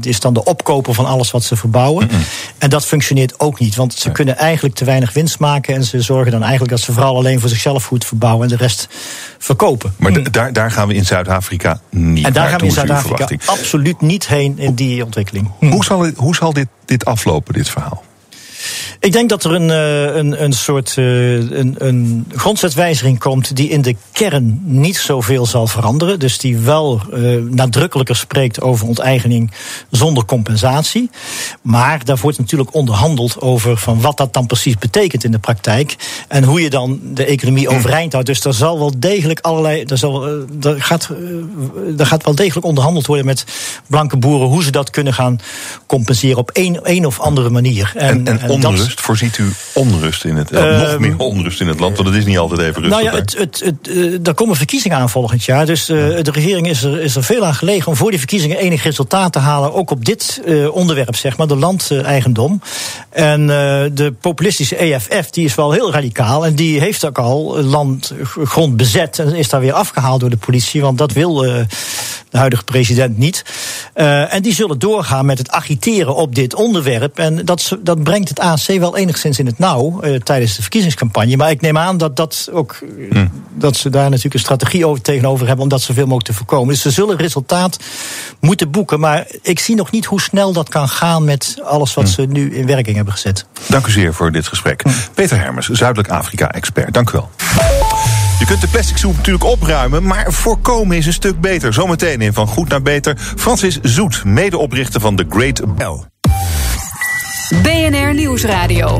is 0.00 0.20
dan 0.20 0.34
de 0.34 0.44
opkoper 0.44 0.94
van 0.94 1.06
alles 1.06 1.30
wat 1.30 1.42
ze 1.42 1.56
verbouwen. 1.56 2.04
Mm 2.04 2.10
-hmm. 2.10 2.22
En 2.58 2.70
dat 2.70 2.84
functioneert 2.86 3.40
ook 3.40 3.58
niet, 3.58 3.76
want 3.76 3.94
ze 3.94 4.10
kunnen 4.10 4.36
eigenlijk 4.36 4.74
te 4.74 4.84
weinig 4.84 5.12
winst 5.12 5.38
maken 5.38 5.74
en 5.74 5.84
ze 5.84 6.00
zorgen 6.00 6.32
dan 6.32 6.40
eigenlijk 6.40 6.70
dat 6.70 6.80
ze 6.80 6.92
vooral 6.92 7.16
alleen 7.16 7.40
voor 7.40 7.48
zichzelf 7.48 7.84
goed 7.84 8.04
verbouwen 8.04 8.42
en 8.42 8.48
de 8.48 8.56
rest 8.56 8.88
verkopen. 9.38 9.94
Maar 9.96 10.12
mm. 10.12 10.30
daar, 10.30 10.52
daar 10.52 10.70
gaan 10.70 10.88
we 10.88 10.94
in 10.94 11.06
Zuid-Afrika 11.06 11.80
niet 11.90 12.26
En 12.26 12.32
daar 12.32 12.48
gaan 12.48 12.58
we 12.58 12.64
in 12.64 12.72
Zuid-Afrika 12.72 13.28
absoluut 13.44 14.00
niet 14.00 14.28
heen 14.28 14.58
in 14.58 14.74
die 14.74 15.04
ontwikkeling. 15.04 15.50
Mm. 15.60 15.70
Hoe 15.70 15.84
zal, 15.84 16.06
hoe 16.16 16.34
zal 16.34 16.52
dit, 16.52 16.68
dit 16.84 17.04
aflopen, 17.04 17.54
dit 17.54 17.68
verhaal? 17.68 18.02
Ik 19.00 19.12
denk 19.12 19.28
dat 19.28 19.44
er 19.44 19.54
een, 19.54 19.70
eh, 19.70 20.16
een, 20.16 20.42
een 20.42 20.52
soort 20.52 20.96
uh, 20.96 21.32
een, 21.34 21.74
een 21.78 22.26
grondwetswijziging 22.36 23.18
komt 23.18 23.56
die 23.56 23.68
in 23.68 23.82
de 23.82 23.96
kern 24.12 24.60
niet 24.64 24.96
zoveel 24.96 25.46
zal 25.46 25.66
veranderen. 25.66 26.18
Dus 26.18 26.38
die 26.38 26.58
wel 26.58 27.00
uh, 27.14 27.42
nadrukkelijker 27.50 28.16
spreekt 28.16 28.60
over 28.60 28.86
onteigening 28.86 29.52
zonder 29.90 30.24
compensatie. 30.24 31.10
Maar 31.62 32.04
daar 32.04 32.16
wordt 32.16 32.38
natuurlijk 32.38 32.74
onderhandeld 32.74 33.40
over 33.40 33.76
van 33.76 34.00
wat 34.00 34.16
dat 34.16 34.32
dan 34.32 34.46
precies 34.46 34.78
betekent 34.78 35.24
in 35.24 35.30
de 35.30 35.38
praktijk. 35.38 35.96
En 36.28 36.44
hoe 36.44 36.60
je 36.60 36.70
dan 36.70 37.00
de 37.14 37.24
economie 37.24 37.68
hm. 37.68 37.74
overeind 37.74 38.12
houdt. 38.12 38.26
Dus 38.26 38.44
er 38.44 38.54
zal 38.54 38.78
wel 38.78 38.92
degelijk 38.98 39.40
allerlei. 39.40 39.82
Er, 39.82 39.98
zal, 39.98 40.26
er, 40.60 40.82
gaat, 40.82 41.08
er 41.98 42.06
gaat 42.06 42.24
wel 42.24 42.34
degelijk 42.34 42.66
onderhandeld 42.66 43.06
worden 43.06 43.26
met 43.26 43.44
blanke 43.86 44.16
boeren 44.16 44.48
hoe 44.48 44.62
ze 44.62 44.70
dat 44.70 44.90
kunnen 44.90 45.14
gaan 45.14 45.40
compenseren 45.86 46.38
op 46.38 46.50
een, 46.52 46.78
een 46.82 47.06
of 47.06 47.20
andere 47.20 47.50
manier. 47.50 47.92
En, 47.96 48.26
en, 48.26 48.40
en 48.40 48.50
onrust, 48.64 49.00
voorziet 49.00 49.38
u 49.38 49.52
onrust 49.72 50.24
in 50.24 50.36
het, 50.36 50.52
uh, 50.52 50.80
nog 50.80 50.98
meer 50.98 51.18
onrust 51.18 51.60
in 51.60 51.68
het 51.68 51.80
land, 51.80 51.96
want 51.96 52.08
het 52.08 52.18
is 52.18 52.24
niet 52.24 52.38
altijd 52.38 52.60
even 52.60 52.82
rustig. 52.82 53.02
Nou 53.02 53.02
ja, 53.02 53.20
het, 53.20 53.38
het, 53.38 53.62
het, 53.64 53.88
uh, 53.88 54.26
er 54.26 54.34
komen 54.34 54.56
verkiezingen 54.56 54.98
aan 54.98 55.10
volgend 55.10 55.44
jaar, 55.44 55.66
dus 55.66 55.88
uh, 55.88 55.96
de 56.22 56.30
regering 56.30 56.68
is 56.68 56.82
er, 56.82 57.00
is 57.00 57.16
er 57.16 57.24
veel 57.24 57.44
aan 57.44 57.54
gelegen 57.54 57.88
om 57.88 57.96
voor 57.96 58.10
die 58.10 58.18
verkiezingen 58.18 58.58
enig 58.58 58.82
resultaat 58.82 59.32
te 59.32 59.38
halen, 59.38 59.74
ook 59.74 59.90
op 59.90 60.04
dit 60.04 60.40
onderwerp, 60.72 61.16
zeg 61.16 61.36
maar, 61.36 61.46
de 61.46 61.56
landeigendom. 61.56 62.62
En 63.10 63.46
de 63.46 64.14
populistische 64.20 64.76
EFF, 64.76 65.30
die 65.30 65.44
is 65.44 65.54
wel 65.54 65.72
heel 65.72 65.92
radicaal 65.92 66.46
en 66.46 66.54
die 66.54 66.80
heeft 66.80 67.06
ook 67.06 67.18
al 67.18 67.62
landgrond 67.62 68.76
bezet 68.76 69.18
en 69.18 69.34
is 69.34 69.48
daar 69.48 69.60
weer 69.60 69.72
afgehaald 69.72 70.20
door 70.20 70.30
de 70.30 70.36
politie, 70.36 70.80
want 70.80 70.98
dat 70.98 71.12
wil 71.12 71.34
de 71.34 71.66
huidige 72.30 72.64
president 72.64 73.18
niet. 73.18 73.44
en 73.94 74.42
die 74.42 74.54
zullen 74.54 74.78
doorgaan 74.78 75.26
met 75.26 75.38
het 75.38 75.50
agiteren 75.50 76.14
op 76.14 76.34
dit 76.34 76.54
onderwerp. 76.54 77.18
En 77.18 77.44
dat, 77.44 77.76
dat 77.80 78.02
brengt 78.02 78.28
het 78.28 78.40
ANC 78.50 78.78
wel 78.80 78.96
enigszins 78.96 79.38
in 79.38 79.46
het 79.46 79.58
nauw 79.58 80.00
uh, 80.02 80.20
tijdens 80.20 80.56
de 80.56 80.62
verkiezingscampagne. 80.62 81.36
Maar 81.36 81.50
ik 81.50 81.60
neem 81.60 81.78
aan 81.78 81.96
dat, 81.96 82.16
dat, 82.16 82.48
ook, 82.52 82.78
hm. 83.10 83.26
dat 83.54 83.76
ze 83.76 83.90
daar 83.90 84.04
natuurlijk 84.04 84.34
een 84.34 84.40
strategie 84.40 84.86
over, 84.86 85.02
tegenover 85.02 85.46
hebben 85.46 85.62
om 85.62 85.70
dat 85.70 85.82
zoveel 85.82 86.04
mogelijk 86.04 86.26
te 86.26 86.34
voorkomen. 86.34 86.68
Dus 86.68 86.82
ze 86.82 86.90
zullen 86.90 87.16
resultaat 87.16 87.78
moeten 88.40 88.70
boeken. 88.70 89.00
Maar 89.00 89.26
ik 89.42 89.58
zie 89.58 89.74
nog 89.74 89.90
niet 89.90 90.04
hoe 90.04 90.20
snel 90.20 90.52
dat 90.52 90.68
kan 90.68 90.88
gaan 90.88 91.24
met 91.24 91.56
alles 91.64 91.94
wat 91.94 92.04
hm. 92.04 92.10
ze 92.10 92.22
nu 92.22 92.54
in 92.54 92.66
werking 92.66 92.96
hebben 92.96 93.14
gezet. 93.14 93.46
Dank 93.68 93.86
u 93.86 93.90
zeer 93.90 94.14
voor 94.14 94.32
dit 94.32 94.46
gesprek. 94.46 94.82
Hm. 94.82 94.90
Peter 95.14 95.40
Hermers, 95.40 95.68
Zuidelijk 95.68 96.08
Afrika-expert. 96.08 96.94
Dank 96.94 97.10
u 97.10 97.12
wel. 97.12 97.30
Je 98.38 98.44
kunt 98.46 98.60
de 98.60 98.68
plastic 98.68 98.96
soep 98.96 99.16
natuurlijk 99.16 99.44
opruimen, 99.44 100.02
maar 100.02 100.32
voorkomen 100.32 100.96
is 100.96 101.06
een 101.06 101.12
stuk 101.12 101.40
beter. 101.40 101.72
Zometeen 101.72 102.20
in 102.20 102.32
Van 102.32 102.46
Goed 102.46 102.68
naar 102.68 102.82
Beter. 102.82 103.16
Francis 103.36 103.78
Zoet, 103.82 104.24
medeoprichter 104.24 105.00
van 105.00 105.16
The 105.16 105.26
Great 105.28 105.76
Bell. 105.76 106.17
BNR 107.48 108.14
Nieuwsradio. 108.14 108.98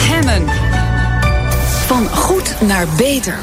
Hemmen. 0.00 0.44
Van 1.86 2.08
goed 2.08 2.54
naar 2.60 2.86
beter. 2.96 3.40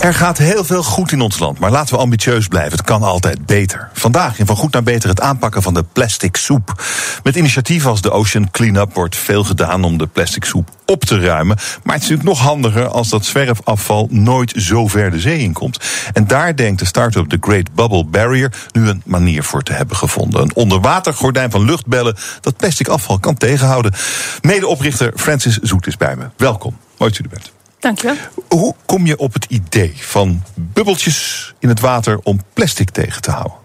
Er 0.00 0.14
gaat 0.14 0.38
heel 0.38 0.64
veel 0.64 0.82
goed 0.82 1.12
in 1.12 1.20
ons 1.20 1.38
land, 1.38 1.58
maar 1.58 1.70
laten 1.70 1.94
we 1.94 2.00
ambitieus 2.00 2.48
blijven. 2.48 2.72
Het 2.72 2.86
kan 2.86 3.02
altijd 3.02 3.46
beter. 3.46 3.88
Vandaag 3.92 4.38
in 4.38 4.46
Van 4.46 4.56
Goed 4.56 4.72
naar 4.72 4.82
Beter 4.82 5.08
het 5.08 5.20
aanpakken 5.20 5.62
van 5.62 5.74
de 5.74 5.82
plastic 5.92 6.36
soep. 6.36 6.82
Met 7.22 7.36
initiatieven 7.36 7.90
als 7.90 8.00
de 8.00 8.10
Ocean 8.10 8.50
Cleanup 8.50 8.94
wordt 8.94 9.16
veel 9.16 9.44
gedaan 9.44 9.84
om 9.84 9.98
de 9.98 10.06
plastic 10.06 10.44
soep 10.44 10.68
op 10.86 11.04
te 11.04 11.20
ruimen. 11.20 11.56
Maar 11.56 11.94
het 11.94 12.02
is 12.02 12.08
natuurlijk 12.08 12.38
nog 12.38 12.38
handiger 12.38 12.88
als 12.88 13.08
dat 13.08 13.24
zwerfafval 13.24 14.08
nooit 14.10 14.52
zo 14.56 14.86
ver 14.86 15.10
de 15.10 15.20
zee 15.20 15.38
in 15.38 15.52
komt. 15.52 15.78
En 16.12 16.26
daar 16.26 16.56
denkt 16.56 16.78
de 16.78 16.86
start-up 16.86 17.28
The 17.28 17.38
Great 17.40 17.74
Bubble 17.74 18.04
Barrier 18.04 18.52
nu 18.72 18.88
een 18.88 19.02
manier 19.04 19.42
voor 19.42 19.62
te 19.62 19.72
hebben 19.72 19.96
gevonden. 19.96 20.42
Een 20.42 20.54
onderwatergordijn 20.54 21.50
van 21.50 21.64
luchtbellen 21.64 22.16
dat 22.40 22.56
plastic 22.56 22.88
afval 22.88 23.18
kan 23.18 23.34
tegenhouden. 23.34 23.92
Medeoprichter 24.40 25.12
Francis 25.16 25.58
Zoet 25.58 25.86
is 25.86 25.96
bij 25.96 26.16
me. 26.16 26.24
Welkom. 26.36 26.76
Mooi 26.98 27.10
dat 27.10 27.20
u 27.20 27.24
er 27.24 27.30
bent. 27.30 27.59
Dankjewel. 27.80 28.16
Hoe 28.48 28.74
kom 28.86 29.06
je 29.06 29.18
op 29.18 29.32
het 29.32 29.44
idee 29.44 29.94
van 29.96 30.42
bubbeltjes 30.54 31.52
in 31.58 31.68
het 31.68 31.80
water 31.80 32.18
om 32.22 32.40
plastic 32.52 32.90
tegen 32.90 33.22
te 33.22 33.30
houden? 33.30 33.58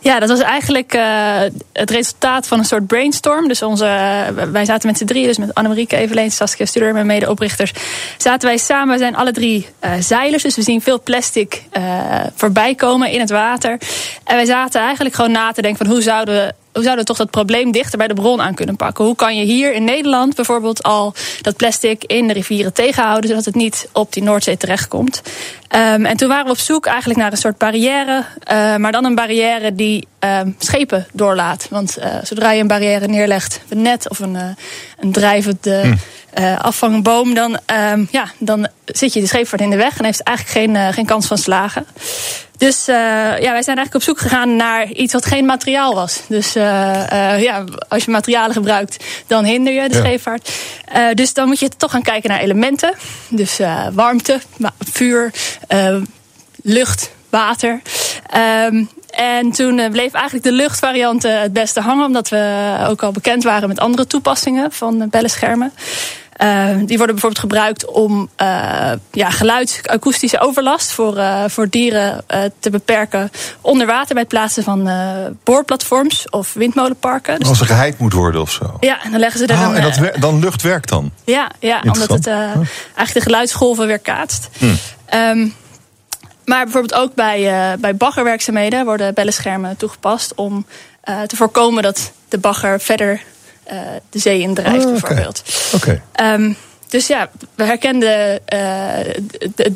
Ja, 0.00 0.18
dat 0.18 0.28
was 0.28 0.40
eigenlijk 0.40 0.94
uh, 0.94 1.40
het 1.72 1.90
resultaat 1.90 2.46
van 2.46 2.58
een 2.58 2.64
soort 2.64 2.86
brainstorm. 2.86 3.48
Dus 3.48 3.62
onze, 3.62 3.84
uh, 3.84 4.44
wij 4.44 4.64
zaten 4.64 4.88
met 4.88 4.98
z'n 4.98 5.04
drieën, 5.04 5.26
dus 5.26 5.38
met 5.38 5.54
Annemarieke 5.54 5.96
Eveleen, 5.96 6.30
Saskia 6.30 6.66
Studer, 6.66 6.92
mijn 6.92 7.06
medeoprichters. 7.06 7.72
Zaten 8.16 8.48
wij 8.48 8.58
samen, 8.58 8.94
we 8.94 8.98
zijn 8.98 9.16
alle 9.16 9.32
drie 9.32 9.68
uh, 9.84 9.90
zeilers, 10.00 10.42
dus 10.42 10.56
we 10.56 10.62
zien 10.62 10.80
veel 10.80 11.02
plastic 11.02 11.62
voorbij 12.34 12.74
komen 12.74 13.10
in 13.10 13.20
het 13.20 13.30
water. 13.30 13.78
En 14.24 14.36
wij 14.36 14.44
zaten 14.44 14.80
eigenlijk 14.80 15.14
gewoon 15.14 15.32
na 15.32 15.52
te 15.52 15.62
denken 15.62 15.86
van 15.86 15.94
hoe 15.94 16.02
zouden 16.02 16.34
we 16.34 16.54
hoe 16.76 16.84
zouden 16.84 17.04
we 17.04 17.10
toch 17.10 17.26
dat 17.26 17.30
probleem 17.30 17.72
dichter 17.72 17.98
bij 17.98 18.08
de 18.08 18.14
bron 18.14 18.40
aan 18.40 18.54
kunnen 18.54 18.76
pakken? 18.76 19.04
Hoe 19.04 19.16
kan 19.16 19.36
je 19.36 19.44
hier 19.44 19.72
in 19.72 19.84
Nederland 19.84 20.34
bijvoorbeeld 20.34 20.82
al 20.82 21.14
dat 21.40 21.56
plastic 21.56 22.04
in 22.04 22.26
de 22.26 22.32
rivieren 22.32 22.72
tegenhouden, 22.72 23.28
zodat 23.28 23.44
het 23.44 23.54
niet 23.54 23.88
op 23.92 24.12
die 24.12 24.22
Noordzee 24.22 24.56
terechtkomt? 24.56 25.22
Um, 25.70 26.06
en 26.06 26.16
toen 26.16 26.28
waren 26.28 26.44
we 26.44 26.50
op 26.50 26.58
zoek 26.58 26.86
eigenlijk 26.86 27.20
naar 27.20 27.32
een 27.32 27.38
soort 27.38 27.58
barrière, 27.58 28.24
uh, 28.52 28.76
maar 28.76 28.92
dan 28.92 29.04
een 29.04 29.14
barrière 29.14 29.74
die 29.74 30.08
um, 30.20 30.54
schepen 30.58 31.06
doorlaat. 31.12 31.66
Want 31.70 31.98
uh, 31.98 32.14
zodra 32.22 32.50
je 32.50 32.60
een 32.60 32.66
barrière 32.66 33.06
neerlegt, 33.06 33.60
een 33.68 33.82
net 33.82 34.10
of 34.10 34.18
een, 34.18 34.34
uh, 34.34 34.42
een 34.98 35.12
drijvende 35.12 35.96
hm. 36.34 36.54
afvangboom, 36.58 37.34
dan, 37.34 37.58
um, 37.92 38.08
ja, 38.10 38.30
dan 38.38 38.68
zit 38.84 39.12
je 39.12 39.20
de 39.20 39.26
scheepvaart 39.26 39.62
in 39.62 39.70
de 39.70 39.76
weg 39.76 39.98
en 39.98 40.04
heeft 40.04 40.22
eigenlijk 40.22 40.58
geen, 40.58 40.92
geen 40.92 41.06
kans 41.06 41.26
van 41.26 41.38
slagen. 41.38 41.86
Dus 42.58 42.88
uh, 42.88 42.94
ja, 43.40 43.52
wij 43.52 43.62
zijn 43.62 43.76
eigenlijk 43.76 43.94
op 43.94 44.02
zoek 44.02 44.18
gegaan 44.20 44.56
naar 44.56 44.90
iets 44.90 45.12
wat 45.12 45.26
geen 45.26 45.44
materiaal 45.44 45.94
was. 45.94 46.20
Dus 46.28 46.56
uh, 46.56 46.62
uh, 47.12 47.42
ja, 47.42 47.64
als 47.88 48.04
je 48.04 48.10
materialen 48.10 48.52
gebruikt, 48.52 49.04
dan 49.26 49.44
hinder 49.44 49.72
je 49.72 49.88
de 49.88 49.94
ja. 49.94 50.00
scheepvaart. 50.00 50.50
dus 51.14 51.34
dan 51.34 51.48
moet 51.48 51.60
je 51.60 51.68
toch 51.76 51.90
gaan 51.90 52.02
kijken 52.02 52.30
naar 52.30 52.40
elementen. 52.40 52.94
Dus 53.28 53.58
warmte, 53.92 54.40
vuur, 54.78 55.32
lucht, 56.62 57.10
water. 57.30 57.80
Um, 58.70 58.88
en 59.16 59.50
toen 59.50 59.90
bleef 59.90 60.12
eigenlijk 60.12 60.44
de 60.44 60.52
luchtvariant 60.52 61.22
het 61.22 61.52
beste 61.52 61.80
hangen, 61.80 62.06
omdat 62.06 62.28
we 62.28 62.76
ook 62.88 63.02
al 63.02 63.12
bekend 63.12 63.44
waren 63.44 63.68
met 63.68 63.78
andere 63.78 64.06
toepassingen 64.06 64.72
van 64.72 65.08
bellenschermen. 65.10 65.72
Uh, 66.42 66.66
die 66.84 66.96
worden 66.96 67.14
bijvoorbeeld 67.14 67.38
gebruikt 67.38 67.86
om 67.86 68.28
uh, 68.40 68.92
ja, 69.12 69.30
geluid, 69.30 69.80
akoestische 69.84 70.40
overlast 70.40 70.92
voor, 70.92 71.16
uh, 71.16 71.44
voor 71.46 71.68
dieren 71.68 72.24
te 72.58 72.70
beperken 72.70 73.30
onder 73.60 73.86
water 73.86 74.14
bij 74.14 74.22
het 74.22 74.28
plaatsen 74.28 74.62
van 74.62 74.90
boorplatforms 75.44 76.30
of 76.30 76.52
windmolenparken. 76.52 77.38
Dus 77.38 77.48
Als 77.48 77.60
er 77.60 77.66
geheid 77.66 77.98
moet 77.98 78.12
worden 78.12 78.40
of 78.40 78.50
zo. 78.50 78.76
Ja, 78.80 79.02
en 79.04 79.10
dan 79.10 79.20
leggen 79.20 79.40
ze 79.40 79.46
er 79.46 79.54
oh, 79.54 79.62
een. 79.62 79.74
En 79.74 79.82
dat 79.82 80.20
dan 80.20 80.38
lucht 80.38 80.62
werkt 80.62 80.88
dan? 80.88 81.10
Ja, 81.24 81.50
ja 81.60 81.80
omdat 81.82 82.08
het 82.08 82.26
eigenlijk 82.26 83.12
de 83.12 83.20
geluidsgolven 83.20 83.86
weer 83.86 83.98
kaatst. 83.98 84.48
Hm. 84.58 84.66
Um, 85.14 85.54
maar 86.46 86.64
bijvoorbeeld 86.64 87.00
ook 87.00 87.14
bij, 87.14 87.76
bij 87.80 87.96
baggerwerkzaamheden 87.96 88.84
worden 88.84 89.14
bellenschermen 89.14 89.76
toegepast 89.76 90.34
om 90.34 90.66
te 91.26 91.36
voorkomen 91.36 91.82
dat 91.82 92.12
de 92.28 92.38
bagger 92.38 92.80
verder 92.80 93.22
uh, 93.72 93.80
de 94.10 94.18
zee 94.18 94.40
in 94.40 94.54
drijft, 94.54 94.84
oh, 94.84 94.96
okay. 94.96 95.00
bijvoorbeeld. 95.00 95.42
Okay. 95.74 96.02
Um, 96.34 96.56
dus 96.88 97.06
ja, 97.06 97.30
we 97.54 97.64
herkenden 97.64 98.40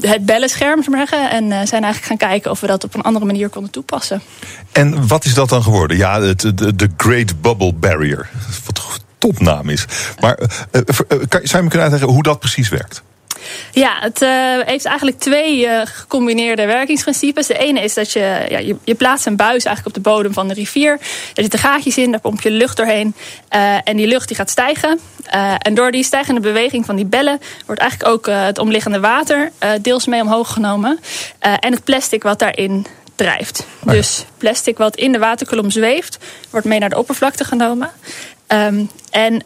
het 0.00 0.24
bellenscherm 0.24 0.82
zeggen, 0.82 1.30
en 1.30 1.68
zijn 1.68 1.82
eigenlijk 1.82 2.04
gaan 2.04 2.30
kijken 2.30 2.50
of 2.50 2.60
we 2.60 2.66
dat 2.66 2.84
op 2.84 2.94
een 2.94 3.02
andere 3.02 3.24
manier 3.24 3.48
konden 3.48 3.70
toepassen. 3.70 4.22
En 4.72 5.06
wat 5.06 5.24
is 5.24 5.34
dat 5.34 5.48
dan 5.48 5.62
geworden? 5.62 5.96
Ja, 5.96 6.18
de 6.18 6.90
Great 6.96 7.40
Bubble 7.40 7.72
Barrier. 7.72 8.28
Wat 8.64 8.78
een 8.78 9.02
topnaam 9.18 9.68
is. 9.68 9.84
Maar 10.20 10.38
kan, 11.28 11.40
zou 11.42 11.56
je 11.56 11.62
me 11.62 11.68
kunnen 11.68 11.80
uitleggen 11.80 12.08
hoe 12.08 12.22
dat 12.22 12.38
precies 12.38 12.68
werkt? 12.68 13.02
Ja, 13.72 13.96
het 14.00 14.22
uh, 14.22 14.28
heeft 14.64 14.84
eigenlijk 14.84 15.18
twee 15.18 15.64
uh, 15.64 15.80
gecombineerde 15.84 16.66
werkingsprincipes. 16.66 17.46
De 17.46 17.58
ene 17.58 17.80
is 17.80 17.94
dat 17.94 18.12
je, 18.12 18.46
ja, 18.48 18.58
je, 18.58 18.76
je, 18.84 18.94
plaatst 18.94 19.26
een 19.26 19.36
buis 19.36 19.64
eigenlijk 19.64 19.96
op 19.96 20.04
de 20.04 20.10
bodem 20.10 20.32
van 20.32 20.48
de 20.48 20.54
rivier. 20.54 20.92
Er 21.34 21.42
zitten 21.42 21.58
gaatjes 21.58 21.98
in, 21.98 22.10
daar 22.10 22.20
pomp 22.20 22.40
je 22.40 22.50
lucht 22.50 22.76
doorheen. 22.76 23.14
Uh, 23.54 23.76
en 23.84 23.96
die 23.96 24.06
lucht 24.06 24.28
die 24.28 24.36
gaat 24.36 24.50
stijgen. 24.50 25.00
en 25.58 25.74
door 25.74 25.90
die 25.90 26.04
stijgende 26.04 26.40
beweging 26.40 26.84
van 26.84 26.96
die 26.96 27.04
bellen 27.04 27.40
wordt 27.66 27.80
eigenlijk 27.80 28.12
ook 28.12 28.26
het 28.26 28.58
omliggende 28.58 29.00
water 29.00 29.52
deels 29.82 30.06
mee 30.06 30.20
omhoog 30.20 30.52
genomen. 30.52 31.00
en 31.38 31.72
het 31.72 31.84
plastic 31.84 32.22
wat 32.22 32.38
daarin 32.38 32.86
drijft. 33.14 33.66
Oh 33.84 33.92
dus 33.92 34.24
plastic 34.38 34.78
wat 34.78 34.96
in 34.96 35.12
de 35.12 35.18
waterkolom 35.18 35.70
zweeft, 35.70 36.18
wordt 36.50 36.66
mee 36.66 36.78
naar 36.78 36.88
de 36.88 36.98
oppervlakte 36.98 37.44
genomen. 37.44 37.90
Um, 38.48 38.90
en 39.10 39.42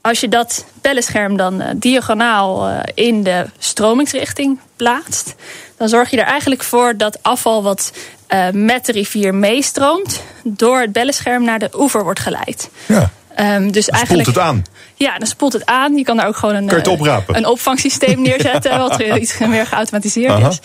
als 0.00 0.20
je 0.20 0.28
dat 0.28 0.64
bellenscherm 0.80 1.36
dan 1.36 1.60
uh, 1.60 1.68
diagonaal 1.76 2.68
uh, 2.68 2.80
in 2.94 3.22
de 3.22 3.46
stromingsrichting 3.58 4.60
plaatst, 4.76 5.34
dan 5.76 5.88
zorg 5.88 6.10
je 6.10 6.16
er 6.20 6.26
eigenlijk 6.26 6.62
voor 6.62 6.96
dat 6.96 7.22
afval 7.22 7.62
wat 7.62 7.92
uh, 8.28 8.50
met 8.52 8.86
de 8.86 8.92
rivier 8.92 9.34
meestroomt, 9.34 10.22
door 10.44 10.80
het 10.80 10.92
bellenscherm 10.92 11.44
naar 11.44 11.58
de 11.58 11.70
oever 11.74 12.02
wordt 12.04 12.20
geleid. 12.20 12.70
Ja. 12.86 13.10
Um, 13.38 13.72
dus 13.72 13.86
Dan 13.86 13.94
eigenlijk, 13.94 14.28
spoelt 14.28 14.36
het 14.36 14.38
aan. 14.38 14.64
Ja, 14.94 15.18
dan 15.18 15.26
spoelt 15.26 15.52
het 15.52 15.66
aan. 15.66 15.96
Je 15.96 16.04
kan 16.04 16.16
daar 16.16 16.26
ook 16.26 16.36
gewoon 16.36 16.54
een, 16.54 16.68
eh, 16.68 17.18
een 17.26 17.46
opvangsysteem 17.46 18.22
neerzetten, 18.22 18.78
wat 18.88 19.00
iets 19.00 19.38
meer 19.38 19.66
geautomatiseerd 19.66 20.30
Aha. 20.30 20.48
is. 20.48 20.60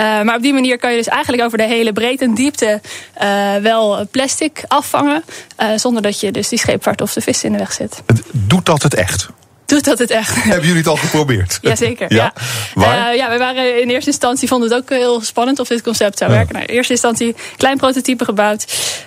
Uh, 0.00 0.22
maar 0.22 0.36
op 0.36 0.42
die 0.42 0.52
manier 0.52 0.78
kan 0.78 0.90
je 0.90 0.96
dus 0.96 1.08
eigenlijk 1.08 1.42
over 1.42 1.58
de 1.58 1.64
hele 1.64 1.92
breedte 1.92 2.24
en 2.24 2.34
diepte 2.34 2.80
uh, 3.22 3.56
wel 3.56 4.08
plastic 4.10 4.64
afvangen. 4.66 5.24
Uh, 5.60 5.68
zonder 5.76 6.02
dat 6.02 6.20
je 6.20 6.30
dus 6.30 6.48
die 6.48 6.58
scheepvaart 6.58 7.00
of 7.00 7.12
de 7.12 7.20
vis 7.20 7.44
in 7.44 7.52
de 7.52 7.58
weg 7.58 7.72
zit. 7.72 8.02
Doet 8.32 8.66
dat 8.66 8.82
het 8.82 8.94
echt? 8.94 9.28
Doet 9.68 9.84
dat 9.84 9.98
het 9.98 10.10
echt? 10.10 10.34
Hebben 10.42 10.62
jullie 10.62 10.76
het 10.76 10.86
al 10.86 10.96
geprobeerd? 10.96 11.58
Jazeker. 11.62 12.14
Ja? 12.14 12.32
Ja. 12.74 13.10
Uh, 13.10 13.16
ja, 13.16 13.30
we 13.30 13.38
waren 13.38 13.80
in 13.80 13.88
eerste 13.90 14.10
instantie 14.10 14.48
vonden 14.48 14.70
het 14.70 14.78
ook 14.78 14.90
heel 14.90 15.20
spannend 15.20 15.58
of 15.58 15.68
dit 15.68 15.82
concept 15.82 16.18
zou 16.18 16.30
Ja. 16.30 16.36
werken. 16.36 16.54
Nou, 16.54 16.66
in 16.66 16.74
eerste 16.74 16.92
instantie 16.92 17.34
klein 17.56 17.76
prototype 17.76 18.24
gebouwd. 18.24 18.64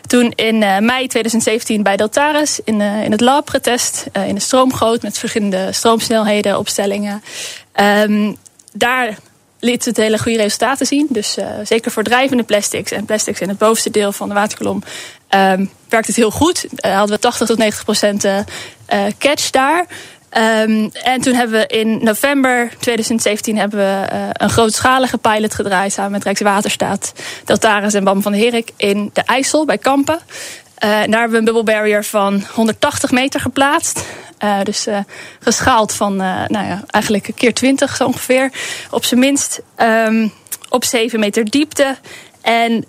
Toen 0.08 0.32
in 0.36 0.56
uh, 0.62 0.78
mei 0.78 1.08
2017 1.08 1.84
bij 1.84 1.98
Deltaris 1.98 2.60
in, 2.64 2.80
uh, 2.80 3.04
in 3.04 3.12
het 3.12 3.22
lab 3.22 3.50
getest. 3.50 4.06
in 4.28 4.36
de 4.36 4.42
stroomgoot 4.42 5.02
met 5.02 5.18
verschillende 5.18 5.72
stroomsnelheden, 5.72 6.58
opstellingen. 6.58 7.24
Um, 7.80 8.38
daar 8.74 9.18
liet 9.60 9.86
het 9.86 9.98
hele 9.98 10.18
goede 10.20 10.38
resultaten 10.38 10.86
zien. 10.86 11.08
Dus 11.10 11.38
uh, 11.38 11.46
zeker 11.64 11.92
voor 11.92 12.04
drijvende 12.04 12.44
plastics 12.44 12.92
en 12.92 13.06
plastics 13.06 13.40
in 13.40 13.50
het 13.50 13.58
bovenste 13.58 13.90
deel 13.90 14.12
van 14.12 14.28
de 14.28 14.34
waterkolom 14.34 14.84
um, 15.30 15.72
werkt 15.90 16.08
het 16.08 16.16
heel 16.16 16.32
goed. 16.32 16.66
Uh, 16.86 16.96
hadden 16.96 17.16
we 17.16 17.22
80 17.22 17.48
tot 17.48 17.58
90 17.58 17.84
procent 17.84 18.26
uh, 18.26 18.40
catch 19.18 19.50
daar. 19.50 19.86
Um, 20.38 20.90
en 20.94 21.22
toen 21.22 21.34
hebben 21.34 21.60
we 21.60 21.68
in 21.68 22.04
november 22.04 22.70
2017 22.80 23.58
hebben 23.58 23.80
we 23.80 24.14
uh, 24.14 24.28
een 24.32 24.50
grootschalige 24.50 25.18
pilot 25.18 25.56
gedraaid 25.56 25.94
samen 25.94 26.12
met 26.12 26.24
Rijkswaterstaat, 26.24 27.14
Deltaris 27.46 27.94
en 27.94 28.04
BAM 28.04 28.22
van 28.22 28.32
de 28.32 28.38
Herik 28.38 28.72
in 28.78 29.10
de 29.14 29.22
IJssel 29.22 29.66
bij 29.66 29.78
Kampen. 29.78 30.20
Uh, 30.20 30.90
daar 30.90 31.20
hebben 31.20 31.32
we 31.32 31.38
een 31.38 31.44
bubble 31.44 31.64
barrier 31.64 32.04
van 32.04 32.44
180 32.54 33.12
meter 33.12 33.40
geplaatst. 33.40 34.06
Uh, 34.44 34.62
dus 34.64 34.88
geschaald 35.40 35.94
van 35.94 36.16
nou 36.16 36.66
ja, 36.66 36.84
eigenlijk 36.88 37.32
keer 37.36 37.54
20 37.54 37.96
zo 37.96 38.06
ongeveer. 38.06 38.52
Op 38.92 39.06
zijn 39.06 39.20
minst 39.20 39.62
um, 39.78 40.34
op 40.70 40.84
7 40.84 41.20
meter 41.20 41.50
diepte. 41.50 41.98
En 42.42 42.72
uh, 42.72 42.84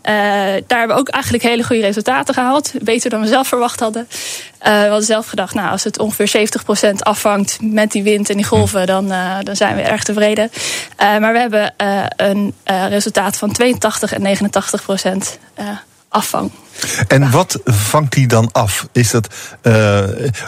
daar 0.67 0.79
hebben 0.79 0.97
we 0.97 1.03
ook 1.03 1.09
eigenlijk 1.09 1.43
hele 1.43 1.65
goede 1.65 1.83
resultaten 1.83 2.35
gehaald. 2.35 2.73
Beter 2.83 3.11
dan 3.11 3.21
we 3.21 3.27
zelf 3.27 3.49
verwacht 3.49 3.81
hadden. 3.81 4.09
Uh, 4.11 4.73
we 4.73 4.87
hadden 4.87 5.03
zelf 5.03 5.27
gedacht, 5.27 5.55
nou, 5.55 5.71
als 5.71 5.85
het 5.85 5.99
ongeveer 5.99 6.49
70% 6.91 6.95
afvangt 6.95 7.59
met 7.61 7.93
die 7.93 8.03
wind 8.03 8.31
en 8.31 8.37
die 8.37 8.45
golven, 8.45 8.87
dan, 8.87 9.13
uh, 9.13 9.37
dan 9.43 9.57
zijn 9.57 9.77
we 9.77 9.83
erg 9.83 10.05
tevreden. 10.05 10.51
maar 10.97 11.33
we 11.33 11.39
hebben 11.39 11.75
een 12.17 12.55
resultaat 12.89 13.37
van 13.37 13.53
82 13.53 14.13
en 14.13 14.23
89% 14.23 15.39
afvang. 16.09 16.51
En 17.09 17.31
wat 17.31 17.59
vangt 17.65 18.13
die 18.13 18.27
dan 18.27 18.49
af? 18.53 18.89
Is 18.93 19.11
dat, 19.11 19.35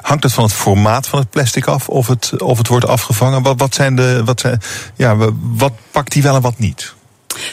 hangt 0.01 0.23
het 0.23 0.33
van 0.33 0.45
het 0.45 0.53
formaat 0.53 1.07
van 1.07 1.19
het 1.19 1.31
plastic 1.31 1.67
af 1.67 1.89
of 1.89 2.07
het, 2.07 2.43
of 2.43 2.59
het 2.59 2.69
wordt 2.69 2.87
afgevangen? 2.87 3.43
Wat, 3.43 3.61
wat, 3.61 3.75
zijn 3.75 3.97
de, 3.97 4.23
wat, 4.25 4.41
zijn, 4.41 4.61
ja, 4.95 5.17
wat 5.41 5.73
pakt 5.91 6.13
die 6.13 6.23
wel 6.23 6.35
en 6.35 6.43
wat 6.43 6.59
niet? 6.59 6.95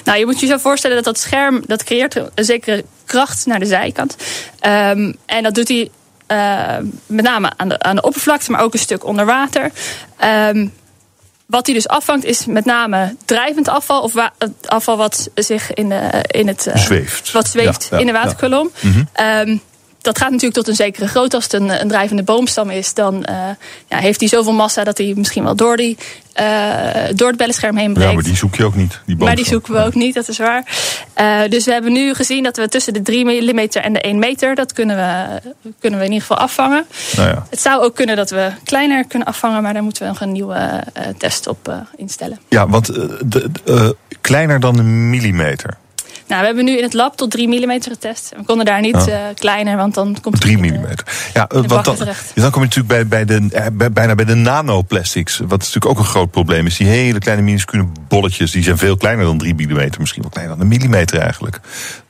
Nou, 0.04 0.20
je 0.20 0.26
moet 0.26 0.40
je 0.40 0.48
zo 0.48 0.58
voorstellen 0.58 0.96
dat 0.96 1.06
dat 1.06 1.20
scherm 1.20 1.64
dat 1.66 1.84
creëert 1.84 2.16
een 2.16 2.46
zekere 2.46 2.86
kracht 3.06 3.46
naar 3.46 3.60
de 3.60 3.66
zijkant. 3.66 4.16
Um, 4.66 5.16
en 5.26 5.44
dat 5.44 5.56
doet 5.56 5.68
hij 5.68 5.90
uh, 6.28 6.86
met 7.06 7.26
name 7.26 7.52
aan 7.58 7.70
de, 7.70 7.80
aan 7.80 7.96
de 7.96 8.02
oppervlakte, 8.02 8.52
maar 8.52 8.62
ook 8.62 8.74
een 8.74 8.80
stuk 8.80 9.06
onder 9.06 9.26
water. 9.26 9.72
Um, 10.24 10.74
wat 11.46 11.66
hij 11.66 11.76
dus 11.76 11.88
afvangt 11.88 12.26
is 12.26 12.46
met 12.46 12.66
name 12.66 13.16
drijvend 13.26 13.68
afval 13.68 14.02
of 14.02 14.14
afval 14.66 14.98
wat 14.98 15.30
zich 15.36 15.74
in, 15.74 15.90
de, 15.90 16.24
in 16.28 16.48
het 16.48 16.68
uh, 16.68 16.76
zweeft, 16.76 17.32
wat 17.32 17.48
zweeft 17.48 17.88
ja, 17.90 17.96
ja, 17.96 18.02
in 18.02 18.06
de 18.06 18.12
waterkolom. 18.12 18.72
Ja. 18.74 18.90
Mm 18.90 19.08
-hmm. 19.14 19.50
um, 19.50 19.62
dat 20.02 20.18
gaat 20.18 20.30
natuurlijk 20.30 20.56
tot 20.56 20.68
een 20.68 20.76
zekere 20.76 21.08
grootte. 21.08 21.36
Als 21.36 21.44
het 21.44 21.54
een, 21.54 21.82
een 21.82 21.88
drijvende 21.88 22.24
boomstam 22.24 22.70
is, 22.70 22.94
dan 22.94 23.16
uh, 23.30 23.36
ja, 23.88 23.98
heeft 23.98 24.20
hij 24.20 24.30
zoveel 24.30 24.54
massa 24.54 24.84
dat 24.84 24.98
hij 24.98 25.14
misschien 25.16 25.44
wel 25.44 25.56
door, 25.56 25.78
die, 25.78 25.98
uh, 26.40 26.46
door 27.16 27.28
het 27.28 27.38
bellenscherm 27.38 27.78
heen 27.78 27.94
breekt. 27.94 28.10
Ja, 28.10 28.16
maar 28.16 28.24
die 28.24 28.36
zoek 28.36 28.56
je 28.56 28.66
ook 28.66 28.76
niet. 28.76 29.00
Die 29.06 29.18
maar 29.18 29.36
die 29.36 29.46
zoeken 29.46 29.74
we 29.74 29.80
ook 29.80 29.96
niet, 29.96 30.14
dat 30.14 30.28
is 30.28 30.38
waar. 30.38 30.64
Uh, 31.22 31.50
dus 31.50 31.66
we 31.66 31.72
hebben 31.72 31.92
nu 31.92 32.14
gezien 32.14 32.44
dat 32.44 32.58
we 32.58 32.68
tussen 32.68 32.94
de 32.94 33.02
3 33.02 33.26
mm 33.26 33.60
en 33.60 33.94
de 33.94 34.02
1 34.02 34.20
meter, 34.20 34.56
dat 34.56 34.74
kunnen 34.74 34.96
we, 34.96 35.40
kunnen 35.80 36.00
we 36.00 36.06
in 36.06 36.12
ieder 36.12 36.28
geval 36.28 36.44
afvangen. 36.44 36.86
Nou 37.16 37.30
ja. 37.30 37.46
Het 37.50 37.62
zou 37.62 37.84
ook 37.84 37.96
kunnen 37.96 38.16
dat 38.16 38.30
we 38.30 38.52
kleiner 38.64 39.06
kunnen 39.08 39.28
afvangen, 39.28 39.64
maar 39.64 39.74
daar 39.74 39.84
moeten 39.84 40.02
we 40.02 40.08
nog 40.08 40.22
een 40.22 40.32
nieuwe 40.32 40.84
test 41.18 41.48
op 41.48 41.74
instellen. 41.96 42.40
Ja, 42.50 42.68
want 42.68 42.86
de, 42.86 43.50
de, 43.64 43.96
kleiner 44.22 44.60
dan 44.60 44.78
een 44.78 45.10
millimeter. 45.10 45.78
Nou, 46.32 46.44
we 46.44 46.48
hebben 46.50 46.66
nu 46.66 46.78
in 46.78 46.84
het 46.84 46.94
lab 46.94 47.16
tot 47.16 47.32
3 47.32 47.48
mm 47.48 47.82
getest. 47.82 48.32
We 48.38 48.44
konden 48.44 48.66
daar 48.66 48.82
niet 48.82 48.96
Oh. 48.96 49.08
uh, 49.08 49.16
kleiner, 49.36 49.78
want 49.78 49.94
dan 49.94 50.18
komt 50.22 50.42
3 50.42 50.58
mm. 50.58 50.86
Ja, 51.34 51.48
want 51.50 51.70
dan, 51.70 51.84
dan 52.34 52.52
kom 52.52 52.62
je 52.62 52.68
natuurlijk 52.68 52.88
bij, 52.88 53.08
bij 53.08 53.26
de, 53.26 53.48
eh, 53.52 53.66
bij, 53.74 53.92
bijna 53.92 54.16
bij 54.16 54.26
de 54.26 54.36
nanoplastics. 54.36 55.38
Wat 55.38 55.50
natuurlijk 55.50 55.86
ook 55.86 55.98
een 55.98 56.06
groot 56.06 56.32
probleem 56.32 56.66
is. 56.66 56.78
Die 56.78 56.88
hele 56.88 57.20
kleine 57.20 57.44
minuscule 57.44 57.88
bolletjes, 58.08 58.52
die 58.52 58.64
zijn 58.64 58.78
veel 58.78 58.98
kleiner 58.98 59.26
dan 59.26 59.38
3 59.38 59.54
mm. 59.54 59.90
Misschien 60.00 60.22
wel 60.22 60.32
kleiner 60.32 60.58
dan 60.58 60.66
een 60.66 60.72
millimeter 60.72 61.20
eigenlijk. 61.20 61.60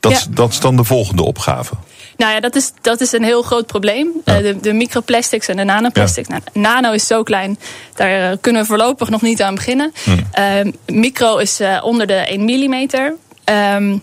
Dat, 0.00 0.12
Ja. 0.12 0.18
dat 0.30 0.50
is 0.50 0.60
dan 0.60 0.76
de 0.76 0.84
volgende 0.84 1.22
opgave. 1.22 1.74
Nou 2.16 2.32
ja, 2.32 2.40
dat 2.40 2.54
is, 2.54 2.72
dat 2.80 3.00
is 3.00 3.12
een 3.12 3.24
heel 3.24 3.42
groot 3.42 3.66
probleem. 3.66 4.08
Ja. 4.24 4.36
Uh, 4.36 4.42
de, 4.42 4.60
de 4.60 4.72
microplastics 4.72 5.48
en 5.48 5.56
de 5.56 5.64
nanoplastics. 5.64 6.28
Nou, 6.28 6.40
nano 6.52 6.92
is 6.92 7.06
zo 7.06 7.22
klein, 7.22 7.58
daar 7.94 8.36
kunnen 8.36 8.62
we 8.62 8.68
voorlopig 8.68 9.08
nog 9.08 9.22
niet 9.22 9.42
aan 9.42 9.54
beginnen. 9.54 9.92
Hmm. 10.04 10.26
Uh, 10.38 10.72
micro 10.86 11.36
is 11.36 11.60
uh, 11.60 11.80
onder 11.84 12.06
de 12.06 12.14
1 12.14 12.44
millimeter. 12.44 13.14
Um, 13.44 14.02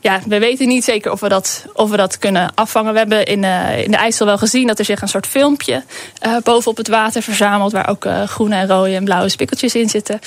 ja, 0.00 0.20
we 0.26 0.38
weten 0.38 0.68
niet 0.68 0.84
zeker 0.84 1.12
of 1.12 1.20
we 1.20 1.28
dat, 1.28 1.64
of 1.72 1.90
we 1.90 1.96
dat 1.96 2.18
kunnen 2.18 2.50
afvangen. 2.54 2.92
We 2.92 2.98
hebben 2.98 3.24
in, 3.26 3.42
uh, 3.42 3.82
in 3.84 3.90
de 3.90 3.96
IJssel 3.96 4.26
wel 4.26 4.38
gezien 4.38 4.66
dat 4.66 4.78
er 4.78 4.84
zich 4.84 5.02
een 5.02 5.08
soort 5.08 5.26
filmpje 5.26 5.84
uh, 6.26 6.36
bovenop 6.42 6.76
het 6.76 6.88
water 6.88 7.22
verzamelt. 7.22 7.72
Waar 7.72 7.88
ook 7.88 8.04
uh, 8.04 8.22
groene 8.22 8.54
en 8.54 8.66
rode 8.66 8.94
en 8.94 9.04
blauwe 9.04 9.28
spikkeltjes 9.28 9.74
in 9.74 9.88
zitten. 9.88 10.20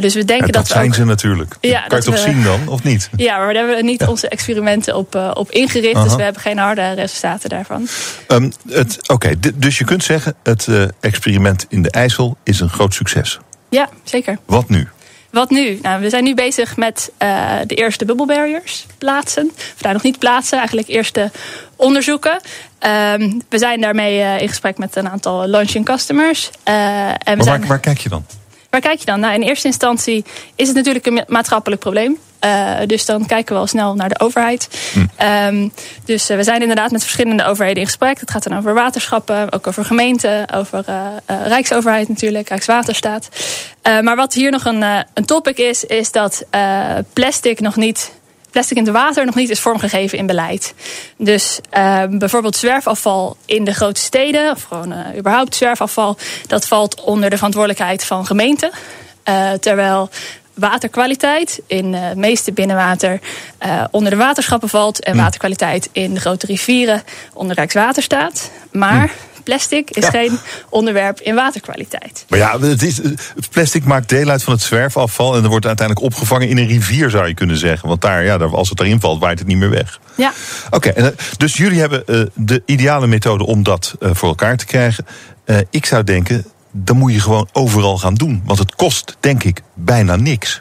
Dus 0.00 0.14
we 0.14 0.24
denken 0.24 0.46
Ja, 0.46 0.52
dat, 0.52 0.54
dat 0.62 0.66
zijn 0.66 0.86
ook, 0.86 0.94
ze 0.94 1.04
natuurlijk. 1.04 1.56
Ja, 1.60 1.80
kan 1.80 1.98
je 1.98 2.04
toch 2.04 2.18
zien 2.18 2.42
dan, 2.42 2.68
of 2.68 2.82
niet? 2.82 3.10
Ja, 3.16 3.36
maar 3.36 3.46
daar 3.46 3.56
hebben 3.56 3.76
we 3.76 3.82
niet 3.82 4.06
onze 4.06 4.28
experimenten 4.28 4.96
op, 4.96 5.32
op 5.34 5.50
ingericht. 5.50 6.02
Dus 6.02 6.14
we 6.14 6.22
hebben 6.22 6.42
geen 6.42 6.58
harde 6.58 6.92
resultaten 6.92 7.48
daarvan. 7.48 7.88
Um, 8.28 8.52
het- 8.68 9.08
Oké, 9.08 9.34
dus 9.54 9.78
je 9.78 9.84
kunt 9.84 10.04
zeggen, 10.04 10.34
het 10.42 10.68
experiment 11.00 11.66
in 11.68 11.82
de 11.82 11.90
IJssel 11.90 12.36
is 12.42 12.60
een 12.60 12.70
groot 12.70 12.94
succes. 12.94 13.38
Ja, 13.68 13.88
zeker. 14.04 14.38
Wat 14.46 14.68
nu? 14.68 14.88
Wat 15.30 15.50
nu? 15.50 15.78
Nou, 15.82 16.00
we 16.00 16.08
zijn 16.08 16.24
nu 16.24 16.34
bezig 16.34 16.76
met 16.76 17.10
uh, 17.22 17.54
de 17.66 17.74
eerste 17.74 18.04
bubble 18.04 18.26
barriers 18.26 18.86
plaatsen. 18.98 19.50
Of 19.54 19.80
daar 19.80 19.92
nog 19.92 20.02
niet 20.02 20.18
plaatsen, 20.18 20.58
eigenlijk 20.58 20.88
eerste 20.88 21.30
onderzoeken. 21.76 22.32
Um, 22.32 23.42
we 23.48 23.58
zijn 23.58 23.80
daarmee 23.80 24.18
uh, 24.18 24.40
in 24.40 24.48
gesprek 24.48 24.78
met 24.78 24.96
een 24.96 25.08
aantal 25.08 25.46
launching 25.46 25.84
customers. 25.84 26.50
Uh, 26.68 27.08
en 27.08 27.14
we 27.24 27.34
Maar 27.34 27.44
zijn, 27.44 27.58
waar, 27.58 27.68
waar 27.68 27.80
kijk 27.80 27.98
je 27.98 28.08
dan? 28.08 28.24
Waar 28.70 28.80
kijk 28.80 28.98
je 28.98 29.04
dan? 29.04 29.20
Nou, 29.20 29.34
in 29.34 29.42
eerste 29.42 29.66
instantie 29.66 30.24
is 30.54 30.66
het 30.66 30.76
natuurlijk 30.76 31.06
een 31.06 31.14
ma- 31.14 31.24
maatschappelijk 31.26 31.80
probleem. 31.80 32.18
Uh, 32.44 32.76
dus 32.86 33.06
dan 33.06 33.26
kijken 33.26 33.54
we 33.54 33.60
al 33.60 33.66
snel 33.66 33.94
naar 33.94 34.08
de 34.08 34.20
overheid. 34.20 34.68
Hm. 34.92 35.24
Um, 35.24 35.72
dus 36.04 36.30
uh, 36.30 36.36
we 36.36 36.42
zijn 36.42 36.60
inderdaad 36.60 36.90
met 36.90 37.02
verschillende 37.02 37.44
overheden 37.44 37.80
in 37.80 37.86
gesprek. 37.86 38.20
Het 38.20 38.30
gaat 38.30 38.48
dan 38.48 38.58
over 38.58 38.74
waterschappen, 38.74 39.52
ook 39.52 39.66
over 39.66 39.84
gemeenten, 39.84 40.52
over 40.54 40.84
uh, 40.88 41.06
uh, 41.30 41.46
Rijksoverheid 41.46 42.08
natuurlijk, 42.08 42.48
Rijkswaterstaat. 42.48 43.28
Maar 43.82 44.16
wat 44.16 44.34
hier 44.34 44.50
nog 44.50 44.64
een, 44.64 44.82
een 45.14 45.24
topic 45.24 45.58
is, 45.58 45.84
is 45.84 46.12
dat 46.12 46.44
plastic 47.12 47.60
nog 47.60 47.76
niet. 47.76 48.12
Plastic 48.50 48.76
in 48.76 48.84
het 48.84 48.92
water 48.92 49.24
nog 49.24 49.34
niet 49.34 49.50
is 49.50 49.60
vormgegeven 49.60 50.18
in 50.18 50.26
beleid. 50.26 50.74
Dus 51.16 51.60
uh, 51.76 52.02
bijvoorbeeld 52.10 52.56
zwerfafval 52.56 53.36
in 53.44 53.64
de 53.64 53.74
grote 53.74 54.00
steden, 54.00 54.50
of 54.50 54.62
gewoon 54.62 54.92
uh, 54.92 55.16
überhaupt 55.16 55.54
zwerfafval, 55.54 56.16
dat 56.46 56.66
valt 56.66 57.00
onder 57.00 57.30
de 57.30 57.36
verantwoordelijkheid 57.36 58.04
van 58.04 58.26
gemeenten. 58.26 58.70
Uh, 59.28 59.52
terwijl 59.52 60.10
waterkwaliteit 60.54 61.60
in 61.66 61.94
het 61.94 62.16
meeste 62.16 62.52
binnenwater 62.52 63.20
onder 63.90 64.10
de 64.10 64.16
waterschappen 64.16 64.68
valt. 64.68 65.00
En 65.04 65.12
Hmm. 65.12 65.20
waterkwaliteit 65.20 65.88
in 65.92 66.14
de 66.14 66.20
grote 66.20 66.46
rivieren 66.46 67.02
onder 67.32 67.56
Rijkswaterstaat. 67.56 68.50
Maar 68.72 69.10
plastic 69.48 69.90
is 69.90 70.04
Ja. 70.04 70.10
geen 70.10 70.38
onderwerp 70.68 71.20
in 71.20 71.34
waterkwaliteit. 71.34 72.24
Maar 72.28 72.38
ja, 72.38 72.60
het 72.60 72.82
is, 72.82 73.00
plastic 73.50 73.84
maakt 73.84 74.08
deel 74.08 74.28
uit 74.28 74.42
van 74.42 74.52
het 74.52 74.62
zwerfafval. 74.62 75.36
En 75.36 75.42
er 75.42 75.48
wordt 75.48 75.66
uiteindelijk 75.66 76.06
opgevangen 76.06 76.48
in 76.48 76.58
een 76.58 76.66
rivier, 76.66 77.10
zou 77.10 77.28
je 77.28 77.34
kunnen 77.34 77.56
zeggen. 77.56 77.88
Want 77.88 78.00
daar, 78.00 78.24
ja, 78.24 78.36
als 78.36 78.68
het 78.68 78.80
erin 78.80 79.00
valt, 79.00 79.20
waait 79.20 79.38
het 79.38 79.48
niet 79.48 79.56
meer 79.56 79.70
weg. 79.70 80.00
Ja, 80.16 80.32
Oké, 80.70 80.88
eh, 80.88 81.06
dus 81.36 81.56
jullie 81.56 81.80
hebben 81.80 82.06
eh, 82.06 82.22
de 82.34 82.62
ideale 82.66 83.06
methode 83.06 83.46
om 83.46 83.62
dat 83.62 83.94
eh, 84.00 84.10
voor 84.12 84.28
elkaar 84.28 84.56
te 84.56 84.66
krijgen. 84.66 85.06
Ik 85.70 85.86
zou 85.86 86.04
denken, 86.04 86.44
dan 86.72 86.96
moet 86.96 87.12
je 87.12 87.20
gewoon 87.20 87.48
overal 87.52 87.98
gaan 87.98 88.14
doen. 88.14 88.42
Want 88.44 88.58
het 88.58 88.74
kost, 88.74 89.16
denk 89.20 89.44
ik, 89.44 89.62
bijna 89.74 90.16
niks. 90.16 90.60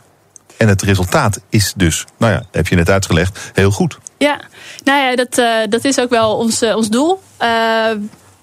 En 0.58 0.68
het 0.68 0.82
resultaat 0.82 1.40
is 1.50 1.74
dus, 1.76 2.06
nou 2.18 2.32
ja, 2.34 2.44
heb 2.52 2.68
je 2.68 2.76
net 2.76 2.90
uitgelegd, 2.90 3.40
heel 3.54 3.72
goed. 3.72 3.98
ja. 4.18 4.40
nou 4.84 5.02
ja, 5.02 5.16
dat, 5.16 5.38
uh, 5.38 5.56
dat 5.70 5.86
is 5.86 6.00
ook 6.00 6.10
wel 6.10 6.38
ons, 6.38 6.62
uh, 6.64 6.76
ons 6.76 6.90
doel. 6.90 7.22
Uh, 7.42 7.90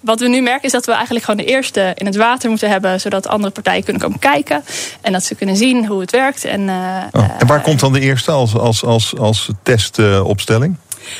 wat 0.04 0.20
we 0.20 0.28
nu 0.28 0.40
merken 0.40 0.62
is 0.62 0.72
dat 0.72 0.86
we 0.86 0.92
eigenlijk 0.92 1.24
gewoon 1.24 1.44
de 1.44 1.52
eerste 1.52 1.92
in 1.94 2.06
het 2.06 2.16
water 2.16 2.50
moeten 2.50 2.70
hebben, 2.70 3.00
zodat 3.00 3.26
andere 3.26 3.52
partijen 3.52 3.84
kunnen 3.84 4.02
komen 4.02 4.18
kijken 4.18 4.64
en 5.00 5.12
dat 5.12 5.24
ze 5.24 5.34
kunnen 5.34 5.56
zien 5.56 5.86
hoe 5.86 6.00
het 6.00 6.10
werkt. 6.10 6.44
En, 6.44 6.60
uh, 6.60 7.02
Oh. 7.12 7.30
En 7.38 7.46
waar 7.46 7.60
komt 7.60 7.80
dan 7.80 7.92
de 7.92 8.00
eerste 8.00 8.30
als, 8.30 8.54
als, 8.54 8.84
als, 8.84 9.18
als 9.18 9.50
testopstelling? 9.62 10.76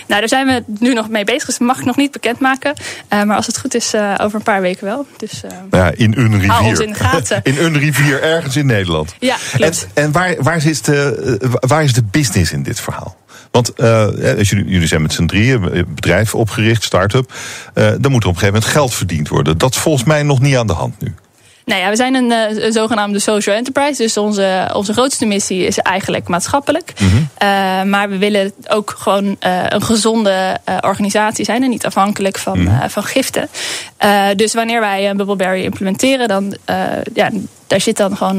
Nou, 0.07 0.20
daar 0.20 0.29
zijn 0.29 0.47
we 0.47 0.62
nu 0.79 0.94
nog 0.94 1.09
mee 1.09 1.25
bezig, 1.25 1.44
dus 1.44 1.59
dat 1.59 1.66
mag 1.66 1.79
ik 1.79 1.85
nog 1.85 1.97
niet 1.97 2.12
bekendmaken. 2.12 2.75
Uh, 3.12 3.23
maar 3.23 3.37
als 3.37 3.47
het 3.47 3.59
goed 3.59 3.75
is, 3.75 3.94
uh, 3.94 4.14
over 4.20 4.38
een 4.38 4.44
paar 4.44 4.61
weken 4.61 4.85
wel. 4.85 5.07
Dus, 5.16 5.42
uh, 5.44 5.51
ja, 5.70 5.90
in 5.94 6.14
een 6.16 6.33
rivier. 6.33 6.51
Hou 6.51 6.66
ons 6.66 6.79
in 6.79 6.92
de 6.92 6.99
gaten. 6.99 7.40
in 7.53 7.59
een 7.59 7.79
rivier 7.79 8.23
ergens 8.23 8.57
in 8.57 8.66
Nederland. 8.66 9.14
Ja, 9.18 9.37
klopt. 9.53 9.87
En, 9.94 10.05
en 10.05 10.12
waar, 10.12 10.35
waar, 10.38 10.66
is 10.66 10.83
de, 10.83 11.59
waar 11.61 11.85
is 11.85 11.92
de 11.92 12.03
business 12.03 12.53
in 12.53 12.62
dit 12.62 12.81
verhaal? 12.81 13.16
Want 13.55 13.81
als 14.38 14.49
jullie, 14.51 14.64
jullie 14.64 14.87
zijn 14.87 15.03
met 15.03 15.12
z'n 15.12 15.27
drieën, 15.27 15.87
bedrijf 15.95 16.35
opgericht, 16.35 16.83
start-up. 16.83 17.33
dan 17.75 18.11
moet 18.11 18.23
er 18.23 18.29
op 18.29 18.35
een 18.35 18.40
gegeven 18.40 18.47
moment 18.47 18.64
geld 18.64 18.95
verdiend 18.95 19.29
worden. 19.29 19.59
Dat 19.59 19.75
is 19.75 19.81
volgens 19.81 20.05
mij 20.05 20.23
nog 20.23 20.40
niet 20.40 20.57
aan 20.57 20.67
de 20.67 20.73
hand 20.73 21.01
nu. 21.01 21.14
Nou 21.64 21.81
ja, 21.81 21.90
we 21.90 21.96
zijn 21.96 22.14
een, 22.14 22.31
uh, 22.31 22.72
zogenaamde 22.72 23.18
social 23.18 23.57
enterprise. 23.57 24.03
Dus 24.03 24.16
onze, 24.16 24.70
onze 24.72 24.92
grootste 24.92 25.27
missie 25.27 25.66
is 25.66 25.79
eigenlijk 25.79 26.29
maatschappelijk. 26.29 26.92
Mm 27.00 27.09
-hmm. 27.09 27.29
uh, 27.42 27.83
maar 27.83 28.09
we 28.09 28.18
willen 28.18 28.53
ook 28.68 28.94
gewoon 28.98 29.24
uh, 29.24 29.62
een 29.68 29.83
gezonde 29.83 30.59
organisatie 30.81 31.44
zijn 31.44 31.62
en 31.62 31.70
niet 31.70 31.87
afhankelijk 31.87 32.38
van, 32.38 32.59
mm 32.59 32.66
-hmm. 32.66 32.90
van 32.90 33.05
giften. 33.05 33.48
dus 34.37 34.55
wanneer 34.55 34.81
wij 34.81 35.11
een 35.11 35.16
Bubbleberry 35.16 35.62
implementeren, 35.62 36.29
dan 36.29 36.57
ja, 37.14 37.31
daar 37.66 37.81
zit 37.81 37.96
dan 37.96 38.16
gewoon 38.16 38.37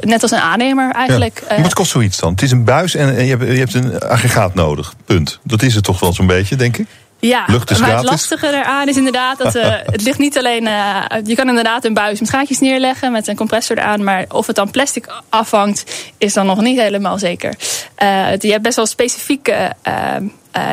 net 0.00 0.22
als 0.22 0.30
een 0.30 0.38
aannemer 0.38 0.92
eigenlijk. 0.92 1.42
Ja. 1.48 1.62
Wat 1.62 1.74
kost 1.74 1.90
zoiets 1.90 2.18
dan? 2.18 2.30
Het 2.30 2.42
is 2.42 2.50
een 2.50 2.64
buis 2.64 2.94
en 2.94 3.24
je 3.24 3.36
hebt, 3.36 3.42
je 3.42 3.58
hebt 3.58 3.74
een 3.74 4.00
aggregaat 4.00 4.54
nodig. 4.54 4.94
Punt. 5.04 5.38
Dat 5.42 5.62
is 5.62 5.74
het 5.74 5.84
toch 5.84 6.00
wel 6.00 6.12
zo'n 6.12 6.26
beetje, 6.26 6.56
denk 6.56 6.76
ik? 6.76 6.86
Ja, 7.20 7.44
maar 7.80 7.96
het 7.96 8.04
lastige 8.04 8.46
eraan 8.46 8.88
is 8.88 8.96
inderdaad 8.96 9.38
dat 9.38 9.56
uh, 9.56 9.64
het 9.84 10.02
ligt 10.02 10.18
niet 10.18 10.38
alleen. 10.38 10.66
Uh, 10.66 11.02
je 11.24 11.34
kan 11.34 11.48
inderdaad 11.48 11.84
een 11.84 11.94
buis 11.94 12.20
met 12.20 12.30
gaatjes 12.30 12.58
neerleggen 12.58 13.12
met 13.12 13.28
een 13.28 13.36
compressor 13.36 13.78
eraan, 13.78 14.04
maar 14.04 14.24
of 14.28 14.46
het 14.46 14.56
dan 14.56 14.70
plastic 14.70 15.06
afhangt, 15.28 15.84
is 16.18 16.32
dan 16.32 16.46
nog 16.46 16.60
niet 16.60 16.80
helemaal 16.80 17.18
zeker. 17.18 17.54
Uh, 18.02 18.36
je 18.38 18.50
hebt 18.50 18.62
best 18.62 18.76
wel 18.76 18.86
specifieke 18.86 19.72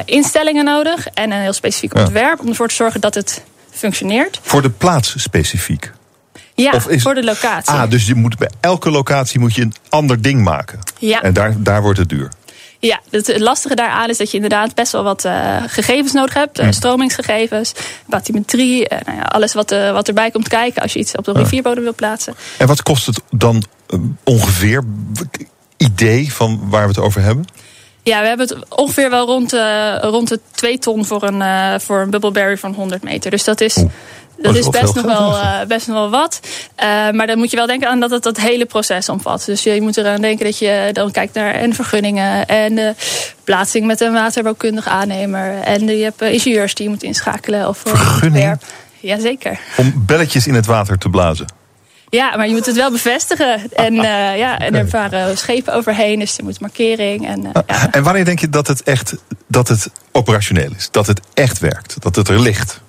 instellingen 0.06 0.66
nodig 0.66 1.08
en 1.08 1.32
een 1.32 1.42
heel 1.42 1.54
specifiek 1.54 1.96
ontwerp 1.96 2.40
om 2.40 2.48
ervoor 2.48 2.68
te 2.68 2.76
zorgen 2.76 3.02
dat 3.02 3.14
het 3.14 3.44
functioneert. 3.72 4.40
Voor 4.42 4.62
de 4.62 4.70
plaats 4.70 5.14
specifiek? 5.18 5.92
Ja, 6.56 6.74
is, 6.88 7.02
voor 7.02 7.14
de 7.14 7.24
locatie. 7.24 7.74
Ah, 7.74 7.90
dus 7.90 8.06
je 8.08 8.16
moet 8.16 8.38
bij 8.38 8.50
elke 8.60 8.92
locatie 8.92 9.40
moet 9.40 9.56
je 9.56 9.62
een 9.62 9.74
ander 9.90 10.22
ding 10.22 10.44
maken. 10.44 10.80
Ja. 11.00 11.22
En 11.22 11.34
daar, 11.34 11.54
daar 11.58 11.82
wordt 11.82 12.00
het 12.00 12.10
duur. 12.10 12.30
Ja, 12.80 13.00
het 13.10 13.40
lastige 13.40 13.76
daaraan 13.76 14.10
is 14.10 14.18
dat 14.18 14.30
je 14.30 14.36
inderdaad 14.36 14.76
best 14.76 14.92
wel 14.92 15.04
wat 15.04 15.26
uh, 15.26 15.64
gegevens 15.68 16.14
nodig 16.14 16.34
hebt. 16.34 16.60
Uh, 16.60 16.72
stromingsgegevens, 16.72 17.74
bathymetrie, 18.06 18.82
uh, 18.82 19.00
nou 19.06 19.18
ja, 19.18 19.24
alles 19.24 19.54
wat, 19.54 19.70
wat 19.70 20.08
erbij 20.08 20.32
komt 20.32 20.48
kijken 20.48 20.82
als 20.82 20.94
je 20.94 21.00
iets 21.00 21.16
op 21.16 21.26
de 21.26 21.32
rivierbodem 21.32 21.84
wil 21.84 21.96
plaatsen. 21.96 22.36
En 22.58 22.68
wat 22.68 22.84
kost 22.84 23.06
het 23.06 23.22
dan 23.32 23.64
ongeveer? 24.24 24.84
Idee 25.78 26.34
van 26.34 26.70
waar 26.70 26.82
we 26.82 26.88
het 26.88 27.00
over 27.00 27.22
hebben? 27.22 27.46
Ja, 28.04 28.22
we 28.22 28.28
hebben 28.28 28.48
het 28.48 28.70
ongeveer 28.70 29.10
wel 29.10 29.26
rond, 29.26 29.52
rond 30.02 30.28
de 30.28 30.40
2 30.52 30.80
ton 30.80 31.06
voor 31.06 31.24
een, 31.24 31.82
voor 31.82 32.00
een 32.00 32.10
bubbleberry 32.10 32.58
van 32.58 32.74
100 32.74 33.04
meter. 33.04 33.32
Dus 33.32 33.44
dat 33.44 33.62
is... 33.62 33.84
Dat 34.38 34.56
is 34.56 34.70
best 34.70 34.96
nog, 34.96 35.06
wel, 35.06 35.32
uh, 35.32 35.62
best 35.68 35.88
nog 35.88 35.96
wel 35.96 36.10
wat. 36.10 36.40
Uh, 36.44 36.86
maar 37.12 37.28
dan 37.28 37.38
moet 37.38 37.52
je 37.52 37.58
wel 37.58 37.68
denken 37.68 37.90
aan 37.90 38.00
dat 38.00 38.10
het 38.10 38.24
dat 38.24 38.38
hele 38.38 38.66
proces 38.66 39.10
omvat. 39.10 39.46
Dus 39.46 39.64
je 39.64 39.82
moet 39.82 39.98
eraan 39.98 40.22
denken 40.22 40.46
dat 40.46 40.58
je 40.58 40.90
dan 40.94 41.12
kijkt 41.12 41.34
naar 41.34 41.54
en 41.54 41.74
vergunningen 41.74 42.48
en 42.48 42.76
de 42.76 42.94
plaatsing 43.44 43.86
met 43.86 44.02
een 44.02 44.14
waterbouwkundige 44.14 44.90
aannemer. 44.90 45.60
En 45.62 45.88
je 45.88 46.04
hebt 46.04 46.22
ingenieurs 46.22 46.76
die 46.76 46.86
je 46.86 46.92
moet 46.92 47.04
inschakelen. 47.04 47.68
Of 47.68 47.82
Vergunning? 47.86 48.58
Jazeker. 49.00 49.60
Om 49.78 49.94
belletjes 50.06 50.48
in 50.48 50.54
het 50.54 50.66
water 50.66 50.98
te 50.98 51.10
blazen? 51.10 51.46
Ja, 52.10 52.36
maar 52.36 52.48
je 52.48 52.54
moet 52.54 52.66
het 52.66 52.76
wel 52.76 52.92
bevestigen. 52.92 53.72
En, 53.72 53.94
uh, 53.94 54.38
ja, 54.44 54.60
en 54.60 54.76
er 54.76 54.90
varen 54.90 55.38
schepen 55.38 55.74
overheen, 55.74 56.20
dus 56.20 56.38
er 56.38 56.44
moet 56.44 56.60
markering. 56.60 57.28
En, 57.28 57.44
uh, 57.44 57.50
ja. 57.68 57.92
en 57.92 58.04
wanneer 58.04 58.26
denk 58.26 58.40
je 58.40 58.50
dat 58.50 58.68
het 58.68 58.84
echt 58.84 59.16
dat 59.48 59.68
het 59.68 59.90
operationeel 60.12 60.70
is? 60.78 60.88
Dat 60.92 61.08
het 61.08 61.20
echt 61.34 61.60
werkt? 61.60 61.96
Dat 62.00 62.16
het 62.16 62.28
er 62.28 62.40
ligt? 62.40 62.84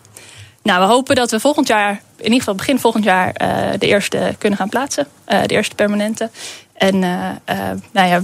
Nou, 0.66 0.81
we 0.81 0.87
hopen 0.87 1.16
dat 1.16 1.31
we 1.31 1.40
volgend 1.40 1.66
jaar, 1.66 1.90
in 2.16 2.24
ieder 2.24 2.38
geval 2.38 2.55
begin 2.55 2.79
volgend 2.79 3.05
jaar, 3.05 3.26
uh, 3.42 3.79
de 3.79 3.87
eerste 3.87 4.35
kunnen 4.38 4.59
gaan 4.59 4.68
plaatsen. 4.68 5.07
Uh, 5.29 5.42
de 5.42 5.55
eerste 5.55 5.74
permanente. 5.74 6.31
En 6.72 6.94
uh, 6.94 7.31
nou 7.92 8.09
ja, 8.09 8.22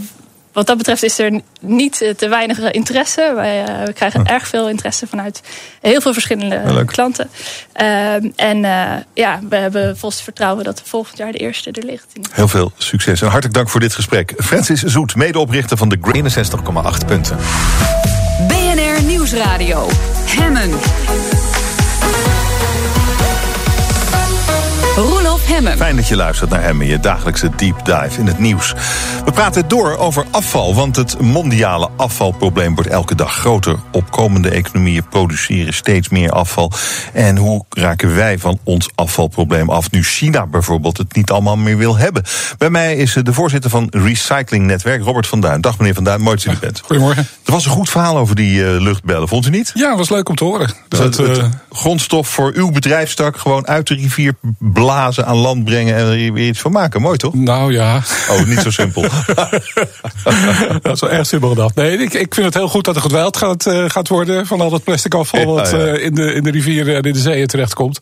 wat 0.52 0.66
dat 0.66 0.76
betreft 0.76 1.02
is 1.02 1.18
er 1.18 1.40
niet 1.60 2.12
te 2.16 2.28
weinig 2.28 2.72
interesse. 2.72 3.32
Wij, 3.34 3.64
we 3.84 3.92
krijgen 3.92 4.26
erg 4.26 4.48
veel 4.48 4.68
interesse 4.68 5.06
vanuit 5.06 5.42
heel 5.80 6.00
veel 6.00 6.12
verschillende 6.12 6.62
ja, 6.66 6.84
klanten. 6.84 7.30
Ehm, 7.72 8.30
en 8.36 8.58
ja, 9.14 9.40
we 9.48 9.56
hebben 9.56 9.98
volgens 9.98 10.22
vertrouwen 10.22 10.64
dat 10.64 10.82
volgend 10.84 11.18
jaar 11.18 11.32
de 11.32 11.38
eerste 11.38 11.70
er 11.70 11.84
ligt. 11.84 12.06
Heel 12.32 12.48
veel 12.48 12.72
succes 12.76 13.20
en 13.20 13.26
hartelijk 13.28 13.54
dank 13.54 13.68
voor 13.68 13.80
dit 13.80 13.94
gesprek. 13.94 14.34
Francis 14.36 14.82
Zoet, 14.82 15.16
medeoprichter 15.16 15.76
van 15.76 15.88
de 15.88 15.98
Green 16.00 16.30
61,8 17.02 17.06
punten. 17.06 17.36
BNR 18.48 19.02
Nieuwsradio. 19.02 19.88
Hemmen. 20.26 20.70
Hemmen. 25.52 25.76
Fijn 25.76 25.96
dat 25.96 26.08
je 26.08 26.16
luistert 26.16 26.50
naar 26.50 26.62
Hemmen, 26.62 26.86
je 26.86 27.00
dagelijkse 27.00 27.50
deep 27.56 27.84
dive 27.84 28.18
in 28.20 28.26
het 28.26 28.38
nieuws. 28.38 28.74
We 29.24 29.32
praten 29.32 29.68
door 29.68 29.96
over 29.96 30.24
afval, 30.30 30.74
want 30.74 30.96
het 30.96 31.20
mondiale 31.20 31.88
afvalprobleem 31.96 32.74
wordt 32.74 32.90
elke 32.90 33.14
dag 33.14 33.34
groter. 33.34 33.76
Opkomende 33.90 34.50
economieën 34.50 35.08
produceren 35.08 35.74
steeds 35.74 36.08
meer 36.08 36.30
afval. 36.30 36.72
En 37.12 37.36
hoe 37.36 37.64
raken 37.70 38.14
wij 38.14 38.38
van 38.38 38.58
ons 38.64 38.88
afvalprobleem 38.94 39.70
af 39.70 39.90
nu 39.90 40.02
China 40.02 40.46
bijvoorbeeld 40.46 40.98
het 40.98 41.14
niet 41.14 41.30
allemaal 41.30 41.56
meer 41.56 41.76
wil 41.76 41.96
hebben? 41.96 42.22
Bij 42.58 42.70
mij 42.70 42.96
is 42.96 43.16
de 43.22 43.32
voorzitter 43.32 43.70
van 43.70 43.86
Recycling 43.90 44.66
Netwerk, 44.66 45.02
Robert 45.02 45.26
van 45.26 45.40
Duin. 45.40 45.60
Dag 45.60 45.78
meneer 45.78 45.94
van 45.94 46.04
Duin, 46.04 46.20
mooi 46.20 46.36
dat 46.36 46.44
u 46.44 46.50
er 46.50 46.58
bent. 46.60 46.80
Goedemorgen. 46.84 47.28
Er 47.44 47.52
was 47.52 47.64
een 47.64 47.70
goed 47.70 47.90
verhaal 47.90 48.18
over 48.18 48.34
die 48.36 48.58
uh, 48.58 48.80
luchtbellen, 48.80 49.28
vond 49.28 49.46
u 49.46 49.50
niet? 49.50 49.70
Ja, 49.74 49.88
dat 49.88 49.98
was 49.98 50.10
leuk 50.10 50.28
om 50.28 50.36
te 50.36 50.44
horen. 50.44 50.70
Dat, 50.88 51.16
het, 51.16 51.38
uh, 51.38 51.44
grondstof 51.70 52.28
voor 52.28 52.52
uw 52.54 52.70
bedrijfstak 52.70 53.36
gewoon 53.36 53.66
uit 53.66 53.86
de 53.86 53.94
rivier 53.94 54.34
blazen, 54.58 55.26
aan 55.26 55.36
land 55.42 55.51
brengen 55.60 55.96
en 55.96 56.04
er 56.04 56.32
weer 56.32 56.48
iets 56.48 56.60
van 56.60 56.72
maken. 56.72 57.00
Mooi 57.00 57.18
toch? 57.18 57.34
Nou 57.34 57.72
ja. 57.72 58.02
Oh, 58.30 58.46
niet 58.46 58.58
zo 58.58 58.70
simpel. 58.70 59.02
dat 60.82 60.94
is 60.94 61.00
wel 61.00 61.10
erg 61.10 61.26
simpel 61.26 61.48
gedacht. 61.48 61.74
Nee, 61.74 61.98
ik, 61.98 62.14
ik 62.14 62.34
vind 62.34 62.46
het 62.46 62.54
heel 62.54 62.68
goed 62.68 62.84
dat 62.84 62.96
er 62.96 63.02
gedwijld 63.02 63.36
gaat, 63.36 63.66
uh, 63.66 63.84
gaat 63.88 64.08
worden 64.08 64.46
van 64.46 64.60
al 64.60 64.70
dat 64.70 64.84
plastic 64.84 65.14
afval 65.14 65.54
wat 65.54 65.70
ja. 65.70 65.76
Uh, 65.76 66.04
in, 66.04 66.14
de, 66.14 66.34
in 66.34 66.42
de 66.42 66.50
rivieren 66.50 66.96
en 66.96 67.02
in 67.02 67.12
de 67.12 67.18
zeeën 67.18 67.46
terechtkomt. 67.46 67.98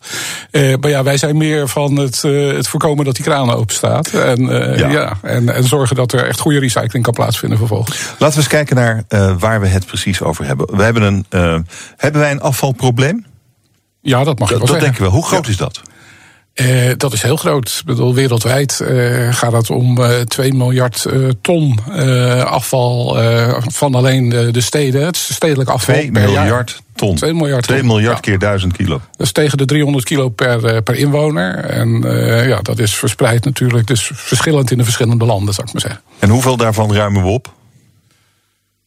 Uh, 0.51 0.75
maar 0.81 0.89
ja, 0.89 1.03
wij 1.03 1.17
zijn 1.17 1.37
meer 1.37 1.67
van 1.67 1.95
het, 1.95 2.21
het 2.21 2.67
voorkomen 2.67 3.05
dat 3.05 3.15
die 3.15 3.25
kraan 3.25 3.53
open 3.53 3.75
staat. 3.75 4.07
En, 4.07 4.45
ja. 4.45 4.89
ja. 4.89 5.17
en, 5.21 5.49
en 5.49 5.63
zorgen 5.63 5.95
dat 5.95 6.13
er 6.13 6.25
echt 6.25 6.39
goede 6.39 6.59
recycling 6.59 7.03
kan 7.03 7.13
plaatsvinden 7.13 7.57
vervolgens. 7.57 7.97
Laten 8.17 8.35
we 8.35 8.35
eens 8.35 8.47
kijken 8.47 8.75
naar 8.75 9.03
waar 9.37 9.61
we 9.61 9.67
het 9.67 9.85
precies 9.85 10.21
over 10.21 10.45
hebben. 10.45 10.75
We 10.75 10.83
hebben, 10.83 11.03
een, 11.03 11.25
hebben 11.97 12.21
wij 12.21 12.31
een 12.31 12.41
afvalprobleem? 12.41 13.25
Ja, 14.01 14.23
dat 14.23 14.39
mag 14.39 14.49
dat, 14.49 14.61
ik 14.61 14.65
wel 14.65 14.73
dat 14.73 14.83
denken 14.83 15.03
we. 15.03 15.09
Hoe 15.09 15.25
groot 15.25 15.47
is 15.47 15.57
dat? 15.57 15.81
Uh, 16.55 16.91
dat 16.97 17.13
is 17.13 17.21
heel 17.21 17.35
groot. 17.35 17.77
Ik 17.79 17.85
bedoel, 17.85 18.13
wereldwijd 18.13 18.79
uh, 18.83 19.33
gaat 19.33 19.51
het 19.51 19.69
om 19.69 19.99
uh, 19.99 20.19
2 20.19 20.53
miljard 20.53 21.05
ton 21.41 21.79
afval 22.45 23.17
van 23.71 23.95
alleen 23.95 24.29
de, 24.29 24.51
de, 24.51 24.61
steden. 24.61 25.05
Het 25.05 25.17
stedelijk 25.17 25.69
afval. 25.69 25.95
2 25.95 26.11
miljard 26.11 26.81
ton. 26.95 27.15
2 27.15 27.33
miljard, 27.33 27.63
2 27.63 27.83
miljard 27.83 28.19
keer 28.19 28.39
1000 28.39 28.73
kilo. 28.73 29.01
Dat 29.17 29.25
is 29.25 29.31
tegen 29.31 29.57
de 29.57 29.65
300 29.65 30.05
kilo 30.05 30.29
per, 30.29 30.81
per 30.81 30.95
inwoner. 30.95 31.55
En 31.55 32.01
ja, 32.47 32.61
dat 32.61 32.79
is 32.79 32.95
verspreid 32.95 33.45
natuurlijk. 33.45 33.87
Dus 33.87 34.11
verschillend 34.13 34.71
in 34.71 34.77
de 34.77 34.83
verschillende 34.83 35.25
landen, 35.25 35.53
zou 35.53 35.67
ik 35.67 35.73
maar 35.73 35.81
zeggen. 35.81 36.01
En 36.19 36.29
hoeveel 36.29 36.57
daarvan 36.57 36.93
ruimen 36.93 37.23
we 37.23 37.29
op? 37.29 37.53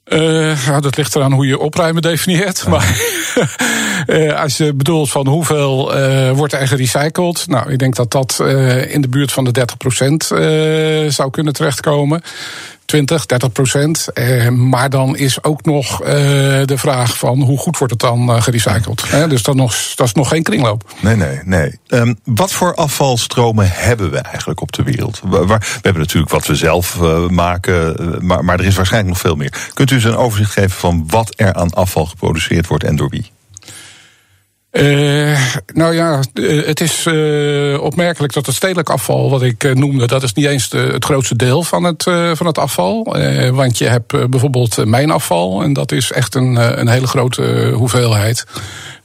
Uh, 0.04 0.66
ja, 0.66 0.80
dat 0.80 0.96
ligt 0.96 1.16
eraan 1.16 1.32
hoe 1.32 1.46
je 1.46 1.58
opruimen 1.58 2.02
definieert. 2.02 2.62
Ja. 2.64 2.70
Maar 2.70 2.96
uh, 4.06 4.40
als 4.42 4.56
je 4.56 4.74
bedoelt 4.74 5.10
van 5.10 5.26
hoeveel 5.26 5.98
uh, 5.98 6.30
wordt 6.30 6.52
er 6.52 6.68
gerecycled. 6.68 7.46
Nou, 7.46 7.72
ik 7.72 7.78
denk 7.78 7.94
dat 7.96 8.10
dat 8.10 8.40
in 8.88 9.00
de 9.00 9.08
buurt 9.08 9.32
van 9.32 9.44
de 9.44 9.66
30% 11.06 11.12
zou 11.12 11.30
kunnen 11.30 11.52
terechtkomen. 11.52 12.22
20, 12.84 13.26
30 13.26 13.52
procent. 13.52 14.08
Eh, 14.12 14.48
maar 14.48 14.90
dan 14.90 15.16
is 15.16 15.44
ook 15.44 15.64
nog 15.64 16.02
eh, 16.02 16.08
de 16.64 16.78
vraag 16.78 17.18
van 17.18 17.40
hoe 17.40 17.58
goed 17.58 17.78
wordt 17.78 17.92
het 17.92 18.02
dan 18.02 18.30
uh, 18.30 18.42
gerecycled. 18.42 19.02
Eh, 19.10 19.28
dus 19.28 19.42
dat, 19.42 19.54
nog, 19.54 19.74
dat 19.94 20.06
is 20.06 20.12
nog 20.12 20.28
geen 20.28 20.42
kringloop. 20.42 20.92
Nee, 21.00 21.16
nee, 21.16 21.40
nee. 21.44 21.78
Um, 21.88 22.18
wat 22.24 22.52
voor 22.52 22.74
afvalstromen 22.74 23.70
hebben 23.70 24.10
we 24.10 24.18
eigenlijk 24.18 24.60
op 24.60 24.72
de 24.72 24.82
wereld? 24.82 25.20
We, 25.24 25.46
we 25.46 25.58
hebben 25.82 26.02
natuurlijk 26.02 26.32
wat 26.32 26.46
we 26.46 26.54
zelf 26.54 26.98
maken, 27.30 27.96
maar, 28.26 28.44
maar 28.44 28.58
er 28.58 28.66
is 28.66 28.76
waarschijnlijk 28.76 29.12
nog 29.12 29.22
veel 29.22 29.36
meer. 29.36 29.52
Kunt 29.74 29.90
u 29.90 29.94
eens 29.94 30.04
een 30.04 30.16
overzicht 30.16 30.52
geven 30.52 30.70
van 30.70 31.04
wat 31.06 31.32
er 31.36 31.54
aan 31.54 31.70
afval 31.70 32.06
geproduceerd 32.06 32.66
wordt 32.66 32.84
en 32.84 32.96
door 32.96 33.08
wie? 33.08 33.33
Uh, 34.74 35.38
nou 35.74 35.94
ja, 35.94 36.20
het 36.42 36.80
is 36.80 37.06
uh, 37.06 37.80
opmerkelijk 37.80 38.32
dat 38.32 38.46
het 38.46 38.54
stedelijk 38.54 38.90
afval, 38.90 39.30
wat 39.30 39.42
ik 39.42 39.74
noemde, 39.74 40.06
dat 40.06 40.22
is 40.22 40.32
niet 40.32 40.46
eens 40.46 40.70
het 40.70 41.04
grootste 41.04 41.36
deel 41.36 41.62
van 41.62 41.84
het, 41.84 42.02
van 42.32 42.46
het 42.46 42.58
afval. 42.58 43.16
want 43.52 43.78
je 43.78 43.88
hebt 43.88 44.30
bijvoorbeeld 44.30 44.84
mijnafval, 44.84 45.62
en 45.62 45.72
dat 45.72 45.92
is 45.92 46.12
echt 46.12 46.34
een, 46.34 46.78
een 46.80 46.88
hele 46.88 47.06
grote 47.06 47.72
hoeveelheid. 47.74 48.46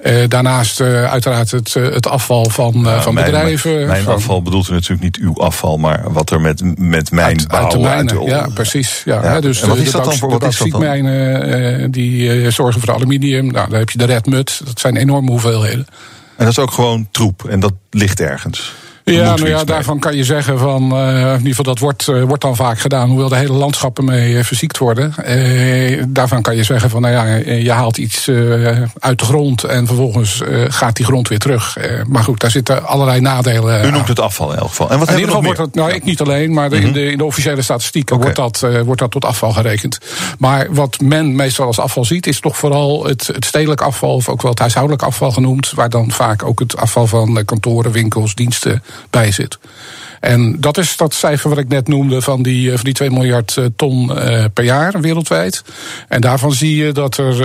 Uh, 0.05 0.23
daarnaast 0.27 0.79
uh, 0.79 1.11
uiteraard 1.11 1.51
het, 1.51 1.73
het 1.73 2.07
afval 2.07 2.49
van, 2.49 2.87
uh, 2.87 3.01
van 3.01 3.13
mijn, 3.13 3.25
bedrijven. 3.25 3.73
Mijn, 3.73 3.87
mijn 3.87 4.03
van, 4.03 4.13
afval 4.13 4.41
bedoelt 4.41 4.69
u 4.69 4.73
natuurlijk 4.73 5.01
niet 5.01 5.17
uw 5.17 5.35
afval, 5.35 5.77
maar 5.77 6.11
wat 6.11 6.29
er 6.29 6.41
met, 6.41 6.79
met 6.79 7.11
mijn 7.11 7.27
uit, 7.27 7.47
bouw... 7.47 7.61
Uit 7.61 7.71
de 7.71 7.79
mijnen, 7.79 8.17
uit 8.17 8.25
de, 8.25 8.31
ja, 8.31 8.47
precies. 8.53 9.01
Ja, 9.05 9.41
dus 9.41 9.61
en 9.61 9.67
wat 9.67 9.77
de, 9.77 9.83
is 9.83 9.91
dat 9.91 10.03
dan 10.03 10.17
voor- 10.17 10.29
de 10.29 10.37
bauxietmijnen, 10.37 11.91
die 11.91 12.43
eh, 12.43 12.51
zorgen 12.51 12.81
voor 12.81 12.93
aluminium. 12.93 13.51
Nou, 13.51 13.69
daar 13.69 13.79
heb 13.79 13.89
je 13.89 13.97
de 13.97 14.05
red 14.05 14.25
mud. 14.25 14.61
Dat 14.65 14.79
zijn 14.79 14.95
enorme 14.97 15.29
hoeveelheden. 15.29 15.87
En 16.35 16.45
dat 16.45 16.47
is 16.47 16.59
ook 16.59 16.71
gewoon 16.71 17.07
troep 17.11 17.45
en 17.45 17.59
dat 17.59 17.73
ligt 17.89 18.19
ergens. 18.19 18.73
Ja, 19.13 19.35
nou 19.35 19.49
ja, 19.49 19.63
daarvan 19.63 19.99
kan 19.99 20.15
je 20.15 20.23
zeggen 20.23 20.59
van, 20.59 20.91
eh, 20.91 21.31
in 21.31 21.37
ieder 21.37 21.47
geval 21.47 21.63
dat 21.63 21.79
wordt, 21.79 22.07
eh, 22.07 22.23
wordt 22.23 22.41
dan 22.41 22.55
vaak 22.55 22.79
gedaan, 22.79 23.09
hoewel 23.09 23.29
de 23.29 23.35
hele 23.35 23.53
landschappen 23.53 24.05
mee 24.05 24.37
eh, 24.37 24.43
verziekt 24.43 24.77
worden. 24.77 25.13
Daarvan 26.13 26.41
kan 26.41 26.55
je 26.55 26.63
zeggen 26.63 26.89
van, 26.89 27.01
nou 27.01 27.13
ja, 27.13 27.53
je 27.53 27.71
haalt 27.71 27.97
iets 27.97 28.29
uit 28.99 29.19
de 29.19 29.25
grond 29.25 29.63
en 29.63 29.87
vervolgens 29.87 30.41
gaat 30.67 30.95
die 30.95 31.05
grond 31.05 31.27
weer 31.27 31.39
terug. 31.39 31.77
Maar 32.07 32.23
goed, 32.23 32.39
daar 32.39 32.51
zitten 32.51 32.85
allerlei 32.85 33.21
nadelen 33.21 33.85
U 33.85 33.91
noemt 33.91 34.07
het 34.07 34.19
afval 34.19 34.51
in 34.51 34.57
elk 34.57 34.67
geval. 34.67 34.89
En 34.89 34.99
wat 34.99 35.07
In 35.07 35.13
ieder 35.13 35.27
geval 35.27 35.43
wordt 35.43 35.59
dat, 35.59 35.73
nou 35.73 35.91
ik 35.91 36.03
niet 36.03 36.21
alleen, 36.21 36.53
maar 36.53 36.73
in, 36.73 36.93
de, 36.93 37.11
in 37.11 37.17
de 37.17 37.25
officiële 37.25 37.61
statistieken 37.61 38.17
wordt, 38.17 38.35
dat, 38.35 38.65
wordt 38.85 39.01
dat 39.01 39.11
tot 39.11 39.25
afval 39.25 39.51
gerekend. 39.51 39.97
Maar 40.37 40.67
wat 40.69 40.99
men 41.01 41.35
meestal 41.35 41.65
als 41.65 41.79
afval 41.79 42.05
ziet, 42.05 42.27
is 42.27 42.39
toch 42.39 42.57
vooral 42.57 43.05
het, 43.05 43.27
het 43.27 43.45
stedelijk 43.45 43.81
afval, 43.81 44.15
of 44.15 44.29
ook 44.29 44.41
wel 44.41 44.51
het 44.51 44.59
huishoudelijk 44.59 45.03
afval 45.03 45.31
genoemd, 45.31 45.71
waar 45.71 45.89
dan 45.89 46.11
vaak 46.11 46.43
ook 46.43 46.59
het 46.59 46.77
afval 46.77 47.07
van 47.07 47.45
kantoren, 47.45 47.91
winkels, 47.91 48.35
diensten 48.35 48.83
bij 49.09 49.31
zit. 49.31 49.57
En 50.19 50.59
dat 50.59 50.77
is 50.77 50.97
dat 50.97 51.13
cijfer 51.13 51.49
wat 51.49 51.57
ik 51.57 51.67
net 51.67 51.87
noemde 51.87 52.21
van 52.21 52.43
die, 52.43 52.69
eh, 52.69 52.75
van 52.75 52.83
die 52.83 52.93
2 52.93 53.11
miljard 53.11 53.57
eh, 53.57 53.65
ton 53.75 54.17
eh, 54.17 54.45
per 54.53 54.63
jaar 54.63 55.01
wereldwijd. 55.01 55.63
En 56.07 56.21
daarvan 56.21 56.51
zie 56.51 56.75
je 56.75 56.91
dat 56.91 57.17
er, 57.17 57.35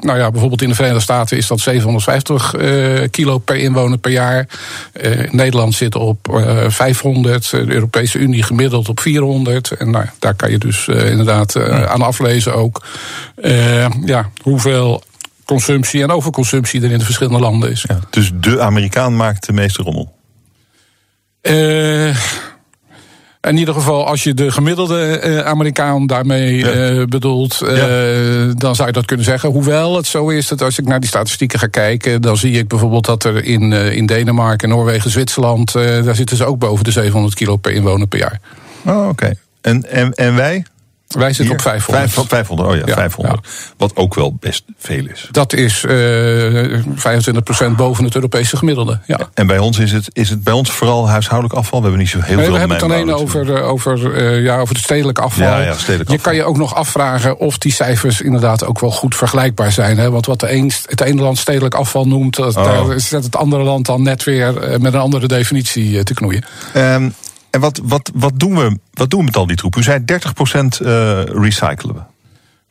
nou 0.00 0.18
ja, 0.18 0.30
bijvoorbeeld 0.30 0.62
in 0.62 0.68
de 0.68 0.74
Verenigde 0.74 1.02
Staten 1.02 1.36
is 1.36 1.46
dat 1.46 1.60
750 1.60 2.54
eh, 2.54 3.08
kilo 3.10 3.38
per 3.38 3.56
inwoner 3.56 3.98
per 3.98 4.10
jaar. 4.10 4.46
Nederland 5.30 5.74
zit 5.74 5.94
op 5.94 6.28
eh 6.28 6.64
500, 6.68 7.50
de 7.50 7.72
Europese 7.72 8.18
Unie 8.18 8.42
gemiddeld 8.42 8.88
op 8.88 9.00
400. 9.00 9.70
En 9.70 9.90
nou, 9.90 10.04
daar 10.18 10.34
kan 10.34 10.50
je 10.50 10.58
dus 10.58 10.88
inderdaad 10.88 11.56
aan 11.86 12.02
aflezen 12.02 12.54
ook 12.54 12.86
ja, 14.04 14.30
hoeveel 14.42 15.02
consumptie 15.44 16.02
en 16.02 16.10
overconsumptie 16.10 16.82
er 16.82 16.90
in 16.90 16.98
de 16.98 17.04
verschillende 17.04 17.40
landen 17.40 17.70
is. 17.70 17.84
Ja, 17.88 17.98
dus 18.10 18.30
de 18.34 18.60
Amerikaan 18.60 19.16
maakt 19.16 19.46
de 19.46 19.52
meeste 19.52 19.82
rommel. 19.82 20.14
Eh, 21.44 22.08
in 23.40 23.56
ieder 23.56 23.74
geval, 23.74 24.06
als 24.06 24.22
je 24.22 24.34
de 24.34 24.50
gemiddelde 24.50 25.18
eh, 25.18 25.38
Amerikaan 25.38 26.06
daarmee 26.06 26.56
Ja. 26.56 26.70
eh, 26.70 27.04
bedoelt, 27.04 27.58
dan 28.58 28.74
zou 28.74 28.86
je 28.88 28.92
dat 28.92 29.04
kunnen 29.04 29.24
zeggen. 29.24 29.50
Hoewel 29.50 29.96
het 29.96 30.06
zo 30.06 30.28
is 30.28 30.48
dat 30.48 30.62
als 30.62 30.78
ik 30.78 30.86
naar 30.86 31.00
die 31.00 31.08
statistieken 31.08 31.58
ga 31.58 31.66
kijken, 31.66 32.22
dan 32.22 32.36
zie 32.36 32.52
ik 32.58 32.68
bijvoorbeeld 32.68 33.04
dat 33.04 33.24
er 33.24 33.44
in, 33.44 33.72
in 33.72 34.06
Denemarken, 34.06 34.68
Noorwegen, 34.68 35.10
Zwitserland, 35.10 35.72
daar 35.72 36.14
zitten 36.14 36.36
ze 36.36 36.44
ook 36.44 36.58
boven 36.58 36.84
de 36.84 36.90
700 36.90 37.34
kilo 37.34 37.56
per 37.56 37.72
inwoner 37.72 38.06
per 38.06 38.18
jaar. 38.18 38.40
Oh, 38.86 39.08
oké. 39.08 39.34
En, 39.60 39.90
en, 39.90 40.12
en 40.12 40.34
wij? 40.34 40.64
Wij 41.14 41.26
zitten 41.26 41.44
Hier? 41.44 41.54
op 41.54 41.60
500. 41.60 42.10
Vijf- 42.12 42.28
500, 42.28 42.68
oh 42.68 42.76
ja, 42.76 42.82
Ja, 42.86 42.94
500. 42.94 43.48
Wat 43.76 43.96
ook 43.96 44.14
wel 44.14 44.36
best 44.40 44.64
veel 44.78 45.06
is. 45.12 45.28
Dat 45.30 45.52
is 45.52 45.84
eh 45.84 46.82
25% 47.72 47.76
boven 47.76 48.04
het 48.04 48.14
Europese 48.14 48.56
gemiddelde. 48.56 49.00
Ja. 49.06 49.18
En 49.34 49.46
bij 49.46 49.58
ons 49.58 49.78
is 49.78 49.92
het, 49.92 50.08
is 50.12 50.30
het 50.30 50.44
bij 50.44 50.52
ons 50.52 50.70
vooral 50.72 51.08
huishoudelijk 51.08 51.58
afval. 51.58 51.78
We 51.78 51.84
hebben 51.86 52.02
niet 52.02 52.10
zo 52.12 52.20
heel 52.20 52.34
Nee, 52.36 52.44
veel 52.44 52.52
we 52.52 52.58
hebben 52.58 52.76
het 52.76 52.86
alleen 52.86 53.12
over, 53.12 53.54
eh, 53.54 53.68
over, 53.68 54.14
eh, 54.14 54.42
ja, 54.42 54.58
over 54.58 54.74
het 54.74 54.84
stedelijk 54.84 55.18
afval. 55.18 55.46
Ja, 55.46 55.60
ja, 55.60 55.72
stedelijk 55.74 56.08
je 56.10 56.16
afval. 56.16 56.32
kan 56.32 56.34
je 56.34 56.44
ook 56.48 56.56
nog 56.56 56.74
afvragen 56.74 57.38
of 57.38 57.58
die 57.58 57.72
cijfers 57.72 58.20
inderdaad 58.20 58.64
ook 58.64 58.80
wel 58.80 58.90
goed 58.90 59.16
vergelijkbaar 59.16 59.72
zijn. 59.72 59.98
Hè? 59.98 60.10
Want 60.10 60.26
wat 60.26 60.40
de 60.40 60.52
een, 60.52 60.72
het 60.86 61.00
ene 61.00 61.22
land 61.22 61.38
stedelijk 61.38 61.74
afval 61.74 62.06
noemt, 62.06 62.38
Oh. 62.38 62.54
daar 62.54 63.00
zet 63.00 63.24
het 63.24 63.36
andere 63.36 63.62
land 63.62 63.86
dan 63.86 64.02
net 64.02 64.24
weer 64.24 64.52
met 64.80 64.94
een 64.94 65.00
andere 65.00 65.26
definitie 65.28 66.02
te 66.02 66.14
knoeien. 66.14 66.44
Ehm, 66.72 67.08
en 67.54 67.60
wat, 67.60 67.80
wat, 67.82 68.10
wat, 68.14 68.38
doen 68.38 68.56
we, 68.56 68.78
wat 68.92 69.10
doen 69.10 69.18
we 69.18 69.24
met 69.24 69.36
al 69.36 69.46
die 69.46 69.56
troep? 69.56 69.76
U 69.76 69.82
zei 69.82 69.98
30% 69.98 70.04
eh 70.06 71.22
recyclen 71.24 71.94
we. 71.94 72.00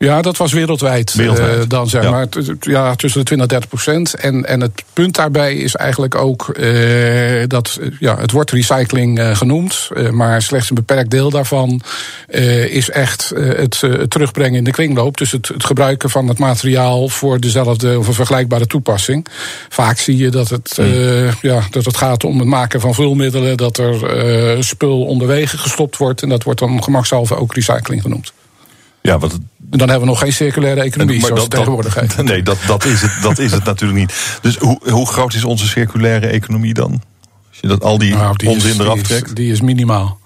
Ja, 0.04 0.22
dat 0.22 0.36
was 0.36 0.52
wereldwijd, 0.52 1.14
Wereldwijd, 1.14 1.58
eh, 1.58 1.68
dan 1.68 1.88
zeg 1.88 2.02
ja. 2.02 2.10
maar. 2.10 2.26
Ja, 2.60 2.94
tussen 2.94 3.20
de 3.20 3.26
20 3.26 3.38
en 3.46 3.48
30 3.48 3.68
procent. 3.68 4.14
En, 4.14 4.46
en 4.46 4.60
het 4.60 4.82
punt 4.92 5.14
daarbij 5.14 5.54
is 5.54 5.74
eigenlijk 5.74 6.14
ook 6.14 6.48
eh, 6.48 7.42
dat 7.46 7.78
eh, 7.80 7.88
ja, 7.98 8.18
het 8.18 8.30
wordt 8.30 8.50
recycling 8.50 9.18
eh, 9.18 9.36
genoemd, 9.36 9.88
eh, 9.94 10.10
maar 10.10 10.42
slechts 10.42 10.68
een 10.68 10.74
beperkt 10.74 11.10
deel 11.10 11.30
daarvan 11.30 11.82
eh, 12.28 12.64
is 12.64 12.90
echt 12.90 13.30
eh, 13.30 13.48
het, 13.48 13.82
eh, 13.82 13.90
het 13.90 14.10
terugbrengen 14.10 14.58
in 14.58 14.64
de 14.64 14.70
kringloop. 14.70 15.16
Dus 15.16 15.32
het, 15.32 15.48
het 15.48 15.64
gebruiken 15.64 16.10
van 16.10 16.28
het 16.28 16.38
materiaal 16.38 17.08
voor 17.08 17.40
dezelfde 17.40 17.98
of 17.98 18.08
een 18.08 18.14
vergelijkbare 18.14 18.66
toepassing. 18.66 19.26
Vaak 19.68 19.98
zie 19.98 20.16
je 20.16 20.30
dat 20.30 20.48
het, 20.48 20.78
eh, 20.78 21.32
ja, 21.42 21.62
dat 21.70 21.84
het 21.84 21.96
gaat 21.96 22.24
om 22.24 22.38
het 22.38 22.48
maken 22.48 22.80
van 22.80 22.94
vulmiddelen, 22.94 23.56
dat 23.56 23.78
er 23.78 24.16
eh, 24.16 24.60
spul 24.60 25.04
onderwege 25.04 25.58
gestopt 25.58 25.96
wordt. 25.96 26.22
En 26.22 26.28
dat 26.28 26.42
wordt 26.42 26.60
dan 26.60 26.82
gemakshalve 26.82 27.36
ook 27.36 27.54
recycling 27.54 28.02
genoemd. 28.02 28.32
Ja, 29.08 29.18
wat, 29.18 29.38
dan 29.58 29.88
hebben 29.88 30.00
we 30.00 30.06
nog 30.06 30.18
geen 30.18 30.32
circulaire 30.32 30.80
economie, 30.82 31.20
maar 31.20 31.30
zoals. 31.36 31.48
Nee, 32.22 32.42
dat, 32.42 32.58
dat, 32.66 32.84
is 32.84 33.02
het, 33.02 33.12
dat 33.22 33.38
is 33.38 33.52
het 33.52 33.64
natuurlijk 33.64 33.98
niet. 34.00 34.38
Dus 34.42 34.56
hoe, 34.56 34.78
hoe 34.90 35.06
groot 35.06 35.34
is 35.34 35.44
onze 35.44 35.66
circulaire 35.66 36.26
economie 36.26 36.74
dan? 36.74 37.02
Als 37.50 37.58
je 37.60 37.66
dat 37.66 37.82
al 37.84 37.98
die, 37.98 38.14
Nou, 38.14 38.36
die 38.36 38.48
onzin 38.48 38.70
is, 38.70 38.78
eraf 38.78 38.92
die 38.92 39.02
is- 39.02 39.08
trekt. 39.08 39.36
Die 39.36 39.52
is 39.52 39.60
minimaal. 39.60 40.18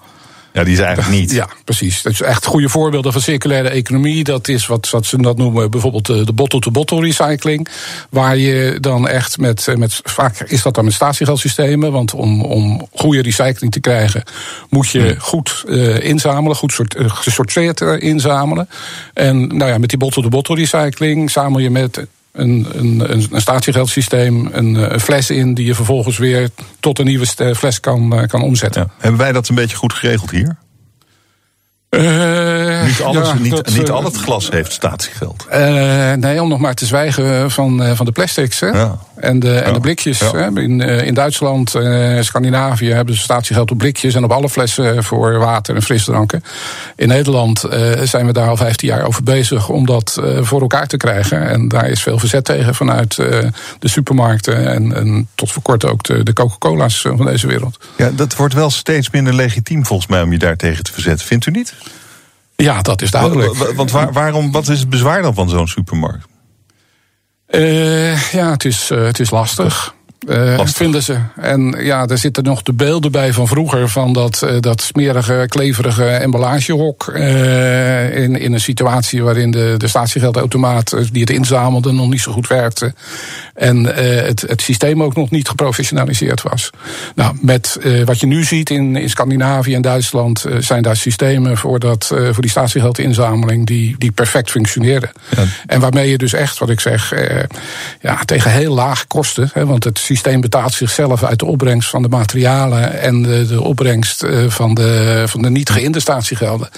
Ja, 0.53 0.63
die 0.63 0.73
is 0.73 0.79
eigenlijk 0.79 1.09
niet. 1.09 1.31
Ja, 1.31 1.49
precies. 1.63 2.01
Dat 2.01 2.13
is 2.13 2.21
echt 2.21 2.45
goede 2.45 2.69
voorbeelden 2.69 3.11
van 3.11 3.21
circulaire 3.21 3.69
economie. 3.69 4.23
Dat 4.23 4.47
is 4.47 4.67
wat, 4.67 4.89
wat 4.89 5.05
ze 5.05 5.21
dat 5.21 5.37
noemen, 5.37 5.71
bijvoorbeeld 5.71 6.05
de 6.05 6.25
de 6.29 6.33
bottle-to-bottle 6.33 7.01
recycling. 7.01 7.67
Waar 8.09 8.37
je 8.37 8.77
dan 8.79 9.07
echt 9.07 9.37
met, 9.37 9.67
eh, 9.67 9.75
met. 9.75 9.99
Vaak 10.03 10.39
is 10.39 10.61
dat 10.61 10.75
dan 10.75 10.85
met 10.85 10.93
statiegeldsystemen. 10.93 11.91
Want 11.91 12.13
om, 12.13 12.41
om 12.41 12.87
goede 12.91 13.21
recycling 13.21 13.71
te 13.71 13.79
krijgen, 13.79 14.23
moet 14.69 14.89
je 14.89 15.15
goed 15.17 15.63
eh, 15.67 16.03
inzamelen, 16.03 16.55
goed 16.57 16.71
soort, 16.71 16.95
eh, 16.95 17.09
gesorteerd 17.09 17.81
eh, 17.81 18.01
inzamelen. 18.01 18.69
En 19.13 19.47
nou 19.47 19.71
ja, 19.71 19.77
met 19.77 19.89
die 19.89 19.99
bottle-to-bottle 19.99 20.55
recycling 20.55 21.31
zamel 21.31 21.59
je 21.59 21.69
met 21.69 22.07
een, 22.39 22.67
een, 22.71 23.13
een, 23.13 23.41
statiegeldsysteem, 23.41 24.49
een, 24.51 24.75
eh, 24.75 24.91
een 24.91 24.99
fles 24.99 25.29
in 25.29 25.53
die 25.53 25.65
je 25.65 25.75
vervolgens 25.75 26.17
weer 26.17 26.49
tot 26.79 26.99
een 26.99 27.05
nieuwe 27.05 27.25
fles 27.55 27.79
kan, 27.79 28.13
eh, 28.13 28.27
kan 28.27 28.41
omzetten. 28.41 28.91
Hebben 28.97 29.19
wij 29.19 29.31
dat 29.31 29.49
een 29.49 29.55
beetje 29.55 29.77
goed 29.77 29.93
geregeld 29.93 30.31
hier? 30.31 30.57
Eh, 31.89 32.83
Niet, 32.85 33.01
alles, 33.01 33.27
ja, 33.27 33.33
niet, 33.33 33.51
dat, 33.51 33.69
niet 33.69 33.89
eh, 33.89 33.95
al 33.95 34.03
het 34.03 34.15
glas 34.17 34.49
heeft 34.49 34.71
statiegeld. 34.71 35.45
eh, 35.49 36.13
nee, 36.13 36.41
om 36.41 36.49
nog 36.49 36.59
maar 36.59 36.73
te 36.73 36.85
zwijgen 36.85 37.51
van, 37.51 37.95
van 37.95 38.05
de 38.05 38.11
plastics 38.11 38.59
hè? 38.59 38.67
Ja. 38.67 38.97
en, 39.15 39.39
de, 39.39 39.53
en 39.59 39.73
de 39.73 39.79
blikjes. 39.79 40.19
Hè? 40.19 40.45
In, 40.61 40.81
in 40.81 41.13
Duitsland, 41.13 41.75
eh, 41.75 42.17
Scandinavië 42.21 42.91
hebben 42.91 43.15
ze 43.15 43.21
statiegeld 43.21 43.71
op 43.71 43.77
blikjes 43.77 44.13
en 44.15 44.23
op 44.23 44.31
alle 44.31 44.49
flessen 44.49 45.03
voor 45.03 45.37
water 45.37 45.75
en 45.75 45.81
frisdranken. 45.81 46.43
In 46.95 47.07
Nederland 47.07 47.63
zijn 48.03 48.25
we 48.25 48.33
daar 48.33 48.49
al 48.49 48.57
15 48.57 48.87
jaar 48.87 49.05
over 49.05 49.23
bezig 49.23 49.69
om 49.69 49.85
dat 49.85 50.21
voor 50.39 50.61
elkaar 50.61 50.87
te 50.87 50.97
krijgen. 50.97 51.49
En 51.49 51.67
daar 51.67 51.89
is 51.89 52.01
veel 52.01 52.19
verzet 52.19 52.45
tegen 52.45 52.75
vanuit 52.75 53.15
de 53.15 53.87
supermarkten 53.87 54.67
en, 54.67 54.95
en 54.95 55.27
tot 55.35 55.51
voor 55.51 55.61
kort 55.61 55.85
ook 55.85 56.03
de, 56.03 56.23
de 56.23 56.33
Coca-Cola's 56.33 57.01
van 57.01 57.25
deze 57.25 57.47
wereld. 57.47 57.77
Ja, 57.97 58.09
dat 58.15 58.35
wordt 58.35 58.53
wel 58.53 58.69
steeds 58.69 59.09
minder 59.09 59.33
legitiem 59.33 59.85
volgens 59.85 60.09
mij 60.09 60.21
om 60.21 60.31
je 60.31 60.37
daar 60.37 60.55
tegen 60.55 60.83
te 60.83 60.93
verzetten. 60.93 61.27
Vindt 61.27 61.45
u 61.45 61.51
niet? 61.51 61.73
Ja, 62.63 62.81
dat 62.81 63.01
is 63.01 63.11
duidelijk. 63.11 63.53
Wa- 63.55 63.65
wa- 63.65 63.73
Want 63.73 63.91
waar, 63.91 64.13
waarom, 64.13 64.51
wat 64.51 64.67
is 64.67 64.79
het 64.79 64.89
bezwaar 64.89 65.21
dan 65.21 65.33
van 65.33 65.49
zo'n 65.49 65.67
supermarkt? 65.67 66.25
Eh, 67.45 68.31
ja, 68.31 68.51
het 68.51 68.65
is, 68.65 68.91
eh, 68.91 69.03
het 69.03 69.19
is 69.19 69.29
lastig. 69.29 69.93
Lastig. 70.35 70.75
Vinden 70.77 71.03
ze. 71.03 71.17
En 71.35 71.75
ja, 71.79 72.07
er 72.07 72.17
zitten 72.17 72.43
nog 72.43 72.61
de 72.61 72.73
beelden 72.73 73.11
bij 73.11 73.33
van 73.33 73.47
vroeger. 73.47 73.89
Van 73.89 74.13
dat, 74.13 74.41
eh, 74.41 74.55
dat 74.59 74.81
smerige, 74.81 75.45
kleverige 75.47 76.05
emballagehok. 76.05 77.07
eh, 77.07 78.17
in, 78.17 78.39
in 78.39 78.53
een 78.53 78.59
situatie 78.59 79.23
waarin 79.23 79.51
de, 79.51 79.75
de 79.77 79.87
statiegeldautomaat 79.87 80.95
die 81.11 81.21
het 81.21 81.29
inzamelde 81.29 81.91
nog 81.91 82.09
niet 82.09 82.21
zo 82.21 82.31
goed 82.31 82.47
werkte. 82.47 82.93
En 83.53 83.83
het, 84.25 84.41
het 84.41 84.61
systeem 84.61 85.03
ook 85.03 85.15
nog 85.15 85.29
niet 85.29 85.47
geprofessionaliseerd 85.49 86.41
was. 86.41 86.69
Nou, 87.15 87.37
met 87.41 87.77
wat 88.05 88.19
je 88.19 88.25
nu 88.25 88.43
ziet 88.43 88.69
in, 88.69 88.95
in 88.95 89.09
Scandinavië 89.09 89.75
en 89.75 89.81
Duitsland. 89.81 90.45
zijn 90.59 90.83
daar 90.83 90.95
systemen 90.95 91.57
voor, 91.57 91.79
dat, 91.79 92.05
voor 92.05 92.41
die 92.41 92.49
statiegeldinzameling. 92.49 93.65
die, 93.65 93.95
die 93.97 94.11
perfect 94.11 94.51
functioneren. 94.51 95.11
Ja. 95.35 95.43
En 95.65 95.79
waarmee 95.79 96.09
je 96.09 96.17
dus 96.17 96.33
echt, 96.33 96.57
wat 96.57 96.69
ik 96.69 96.79
zeg, 96.79 97.13
ja, 98.01 98.25
tegen 98.25 98.51
heel 98.51 98.73
lage 98.73 99.05
kosten. 99.07 99.49
Hè, 99.53 99.65
want 99.65 99.83
het 99.83 99.97
systeem 99.99 100.18
betaalt 100.21 100.73
zichzelf 100.73 101.23
uit 101.23 101.39
de 101.39 101.45
opbrengst 101.45 101.89
van 101.89 102.01
de 102.01 102.09
materialen 102.09 103.01
en 103.01 103.21
de, 103.21 103.45
de 103.47 103.61
opbrengst 103.61 104.23
eh, 104.23 104.49
van, 104.49 104.73
de, 104.73 105.23
van 105.27 105.41
de 105.41 105.49
niet 105.49 105.69
geïnde 105.69 105.99
statiegelden. 105.99 106.69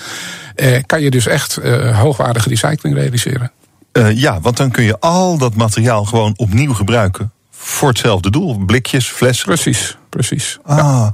Eh, 0.55 0.77
kan 0.85 1.01
je 1.01 1.11
dus 1.11 1.27
echt 1.27 1.57
eh, 1.57 1.99
hoogwaardige 1.99 2.49
recycling 2.49 2.95
realiseren. 2.95 3.51
Eh, 3.91 4.17
ja, 4.17 4.39
want 4.39 4.57
dan 4.57 4.71
kun 4.71 4.83
je 4.83 4.99
al 4.99 5.37
dat 5.37 5.55
materiaal 5.55 6.05
gewoon 6.05 6.33
opnieuw 6.35 6.73
gebruiken. 6.73 7.31
Voor 7.51 7.87
hetzelfde 7.89 8.29
doel. 8.29 8.57
Blikjes, 8.57 9.07
flessen. 9.07 9.45
Precies, 9.45 9.97
precies. 10.09 10.59
Ah, 10.63 11.07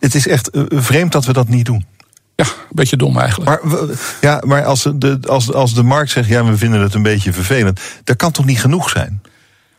het 0.00 0.14
is 0.14 0.26
echt 0.26 0.50
eh, 0.50 0.62
vreemd 0.70 1.12
dat 1.12 1.24
we 1.24 1.32
dat 1.32 1.48
niet 1.48 1.66
doen. 1.66 1.86
Ja, 2.34 2.44
een 2.44 2.50
beetje 2.68 2.96
dom 2.96 3.18
eigenlijk. 3.18 3.64
Maar, 3.64 3.80
ja, 4.20 4.42
maar 4.46 4.64
als 4.64 4.88
de, 4.94 5.18
als, 5.28 5.52
als 5.52 5.74
de 5.74 5.82
markt 5.82 6.10
zegt, 6.10 6.28
ja, 6.28 6.44
we 6.44 6.56
vinden 6.56 6.80
het 6.80 6.94
een 6.94 7.02
beetje 7.02 7.32
vervelend. 7.32 7.80
Dat 8.04 8.16
kan 8.16 8.30
toch 8.30 8.44
niet 8.44 8.60
genoeg 8.60 8.90
zijn? 8.90 9.22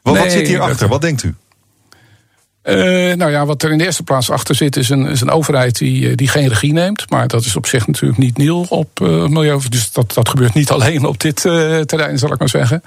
Wat, 0.02 0.14
wat 0.16 0.24
Nee, 0.24 0.32
zit 0.32 0.48
hierachter? 0.48 0.88
Wat 0.88 1.02
denkt 1.02 1.24
u? 1.24 1.36
Eh, 2.70 3.16
nou 3.16 3.32
ja, 3.32 3.46
wat 3.46 3.64
er 3.64 3.72
in 3.72 3.78
de 3.78 3.84
eerste 3.84 4.04
plaats 4.04 4.32
achter 4.32 4.56
zit, 4.56 4.76
is 4.76 4.90
een, 4.90 5.06
is 5.06 5.22
een 5.22 5.30
overheid 5.30 5.78
die, 5.78 6.10
eh, 6.10 6.16
die 6.16 6.28
geen 6.28 6.48
regie 6.48 6.74
neemt. 6.74 7.10
Maar 7.10 7.28
dat 7.28 7.46
is 7.46 7.56
op 7.56 7.66
zich 7.66 7.88
natuurlijk 7.88 8.20
niet 8.20 8.38
nieuw 8.38 8.66
op 8.70 9.02
eh, 9.02 9.28
milieu. 9.28 9.60
Dus 9.70 9.92
dat, 9.92 10.14
dat 10.14 10.30
gebeurt 10.30 10.54
niet 10.54 10.72
alleen 10.80 11.06
op 11.06 11.20
dit 11.20 11.36
terrein, 11.86 12.18
zal 12.18 12.34
ik 12.34 12.40
maar 12.40 12.50
zeggen. 12.50 12.84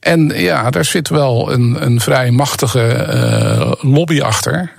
En 0.00 0.28
ja, 0.34 0.70
daar 0.70 0.84
zit 0.84 1.08
wel 1.08 1.52
een, 1.52 1.84
een 1.84 2.00
vrij 2.00 2.30
machtige 2.30 3.76
lobby 3.80 4.20
achter. 4.20 4.72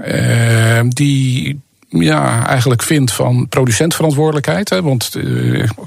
die 0.87 1.59
ja, 1.89 2.47
eigenlijk 2.47 2.83
vindt 2.83 3.11
van 3.11 3.47
producentverantwoordelijkheid. 3.49 4.69
Hè, 4.69 4.81
want 4.81 5.09
eh, 5.15 5.23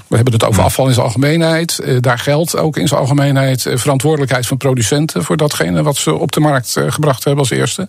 we 0.07 0.15
hebben 0.15 0.33
het 0.33 0.43
over 0.43 0.63
afval 0.63 0.87
in 0.87 0.93
zijn 0.93 1.05
algemeenheid. 1.05 1.79
Eh, 1.79 1.97
daar 1.99 2.19
geldt 2.19 2.57
ook 2.57 2.77
in 2.77 2.87
zijn 2.87 2.99
algemeenheid 2.99 3.65
eh, 3.65 3.77
verantwoordelijkheid 3.77 4.47
van 4.47 4.57
producenten 4.57 5.23
voor 5.23 5.37
datgene 5.37 5.83
wat 5.83 5.97
ze 5.97 6.13
op 6.13 6.31
de 6.31 6.39
markt 6.39 6.75
gebracht 6.87 7.23
hebben 7.23 7.41
als 7.41 7.51
eerste. 7.51 7.87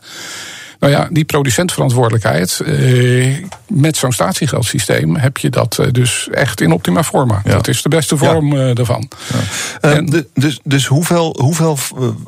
Nou 0.81 0.93
ja, 0.97 1.09
die 1.11 1.25
producentverantwoordelijkheid, 1.25 2.61
eh, 2.61 3.37
met 3.69 3.97
zo'n 3.97 4.13
statiegeldsysteem 4.13 5.17
heb 5.17 5.37
je 5.39 5.51
dat 5.51 5.79
eh, 5.79 5.87
dus 5.91 6.29
echt 6.31 6.61
in 6.61 6.73
optima 6.73 7.03
forma. 7.05 7.41
Ja. 7.45 7.53
Dat 7.53 7.69
is 7.69 7.83
de 7.83 7.89
beste 7.89 8.17
vorm 8.17 8.57
eh, 8.57 8.75
daarvan. 8.75 9.09
En- 9.81 10.07
de- 10.07 10.27
dus 10.35 10.61
dus 10.65 10.87
hoeveel, 10.87 11.37
hoeveel 11.41 11.79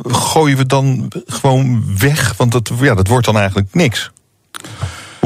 gooien 0.03 0.57
we 0.57 0.67
dan 0.67 1.13
gewoon 1.27 1.85
weg? 1.99 2.35
Want 2.37 2.53
dat, 2.53 2.71
ja, 2.81 2.95
dat 2.95 3.09
wordt 3.09 3.27
dan 3.27 3.37
eigenlijk 3.37 3.69
niks. 3.73 4.11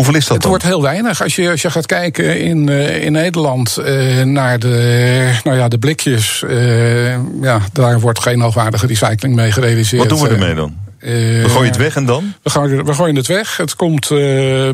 Hoeveel 0.00 0.18
is 0.18 0.24
dat 0.24 0.32
Het 0.32 0.40
dan? 0.42 0.50
wordt 0.50 0.64
heel 0.66 0.82
weinig. 0.82 1.22
Als 1.22 1.36
je, 1.36 1.50
als 1.50 1.62
je 1.62 1.70
gaat 1.70 1.86
kijken 1.86 2.40
in, 2.40 2.68
eh, 2.68 3.04
in 3.04 3.12
Nederland 3.12 3.76
eh, 3.76 4.22
naar 4.22 4.58
de, 4.58 5.30
nou 5.44 5.56
ja, 5.56 5.68
de 5.68 5.78
blikjes. 5.78 6.42
eh, 6.48 7.10
ja, 7.42 7.60
daar 7.72 8.00
wordt 8.00 8.18
geen 8.20 8.40
hoogwaardige 8.40 8.86
recycling 8.86 9.34
mee 9.34 9.52
gerealiseerd. 9.52 10.00
Wat 10.00 10.18
doen 10.18 10.28
we 10.28 10.34
ermee 10.34 10.54
dan? 10.54 10.74
Eh, 11.00 11.10
We 11.42 11.48
gooien 11.48 11.68
het 11.68 11.76
weg 11.76 11.96
en 11.96 12.04
dan? 12.06 12.32
We 12.42 12.50
gooien, 12.50 12.84
we 12.84 12.94
gooien 12.94 13.16
het 13.16 13.26
weg. 13.26 13.56
Het 13.56 13.76
komt 13.76 14.10
eh, 14.10 14.18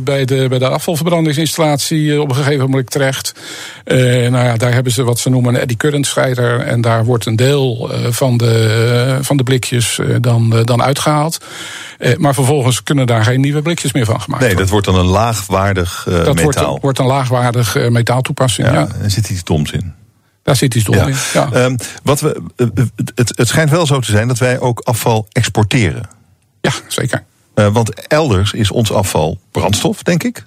bij, 0.00 0.24
de, 0.24 0.46
bij 0.48 0.58
de 0.58 0.68
afvalverbrandingsinstallatie 0.68 2.12
eh, 2.12 2.20
op 2.20 2.28
een 2.28 2.34
gegeven 2.34 2.64
moment 2.70 2.90
terecht. 2.90 3.34
Nou 3.84 4.36
ja, 4.44 4.56
daar 4.56 4.72
hebben 4.72 4.92
ze 4.92 5.02
wat 5.02 5.18
ze 5.18 5.30
noemen 5.30 5.54
een 5.54 5.60
eddy 5.60 5.76
current 5.76 6.06
scheider. 6.06 6.60
En 6.60 6.80
daar 6.80 7.04
wordt 7.04 7.26
een 7.26 7.36
deel 7.36 7.90
van, 8.10 8.36
de, 8.36 9.18
van 9.20 9.36
de 9.36 9.42
blikjes 9.42 10.00
dan, 10.20 10.62
dan 10.64 10.82
uitgehaald. 10.82 11.38
Eh, 11.98 12.16
maar 12.16 12.34
vervolgens 12.34 12.82
kunnen 12.82 13.06
daar 13.06 13.24
geen 13.24 13.40
nieuwe 13.40 13.62
blikjes 13.62 13.92
meer 13.92 14.04
van 14.04 14.20
gemaakt 14.20 14.42
Nee, 14.42 14.54
worden. 14.54 14.58
dat 14.58 14.68
wordt 14.70 14.86
dan 14.86 15.04
een 15.06 15.10
laagwaardig 15.12 16.04
eh, 16.08 16.14
Dat 16.14 16.24
wordt, 16.26 16.40
metaal. 16.42 16.78
wordt 16.80 16.98
een 16.98 17.06
laagwaardig 17.06 17.90
metaaltoepassing. 17.90 18.66
Ja. 18.68 18.72
ja, 18.74 18.88
Er 19.02 19.10
zit 19.10 19.30
iets 19.30 19.44
doms 19.44 19.70
in. 19.72 19.94
Daar 20.42 20.56
zit 20.56 20.74
iets 20.74 20.84
dom 20.84 20.94
Ja. 20.94 21.06
in. 21.06 21.14
Ja. 21.32 21.48
Ehm, 21.52 21.76
wat 22.02 22.20
we, 22.20 22.42
het, 23.14 23.32
het 23.36 23.48
schijnt 23.48 23.70
wel 23.70 23.86
zo 23.86 24.00
te 24.00 24.10
zijn 24.10 24.28
dat 24.28 24.38
wij 24.38 24.60
ook 24.60 24.80
afval 24.80 25.26
exporteren. 25.32 26.08
Ja, 26.70 26.72
zeker. 26.88 27.24
Eh, 27.54 27.72
want 27.72 28.06
elders 28.06 28.52
is 28.52 28.70
ons 28.70 28.92
afval 28.92 29.38
brandstof, 29.50 30.02
denk 30.02 30.22
ik. 30.22 30.44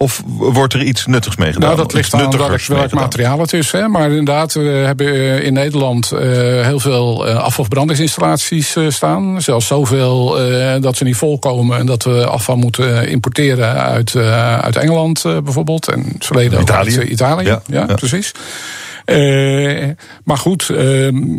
Of 0.00 0.22
wordt 0.26 0.74
er 0.74 0.82
iets 0.82 1.06
nuttigs 1.06 1.36
mee 1.36 1.52
gedaan? 1.52 1.68
Nou, 1.68 1.82
dat 1.82 1.92
ligt 1.92 2.14
aan 2.14 2.36
welk, 2.36 2.60
welk 2.60 2.92
materiaal 2.92 3.40
het 3.40 3.52
is. 3.52 3.72
Hè. 3.72 3.88
Maar 3.88 4.08
inderdaad, 4.08 4.52
we 4.52 4.60
hebben 4.60 5.06
eh, 5.06 5.44
in 5.44 5.52
Nederland 5.52 6.12
eh, 6.12 6.20
heel 6.64 6.80
veel 6.80 7.26
afvalverbrandingsinstallaties 7.26 8.76
staan. 8.88 9.42
Zelfs 9.42 9.66
zoveel 9.66 10.40
eh, 10.40 10.80
dat 10.82 10.96
ze 10.96 11.04
niet 11.04 11.16
volkomen 11.16 11.78
en 11.78 11.86
dat 11.86 12.04
we 12.04 12.26
afval 12.26 12.56
moeten 12.56 13.08
importeren 13.08 13.74
uit, 13.74 14.16
uit 14.60 14.76
Engeland 14.76 15.22
bijvoorbeeld. 15.22 15.88
En 15.88 16.04
het 16.12 16.26
verleden 16.26 16.58
ook 16.58 16.68
Italië. 16.68 16.98
uit 16.98 17.08
Italië. 17.08 17.46
Ja, 17.46 17.62
Ja, 17.66 17.84
ja. 17.88 17.94
precies. 17.94 18.32
Maar 20.24 20.38
goed, 20.38 20.70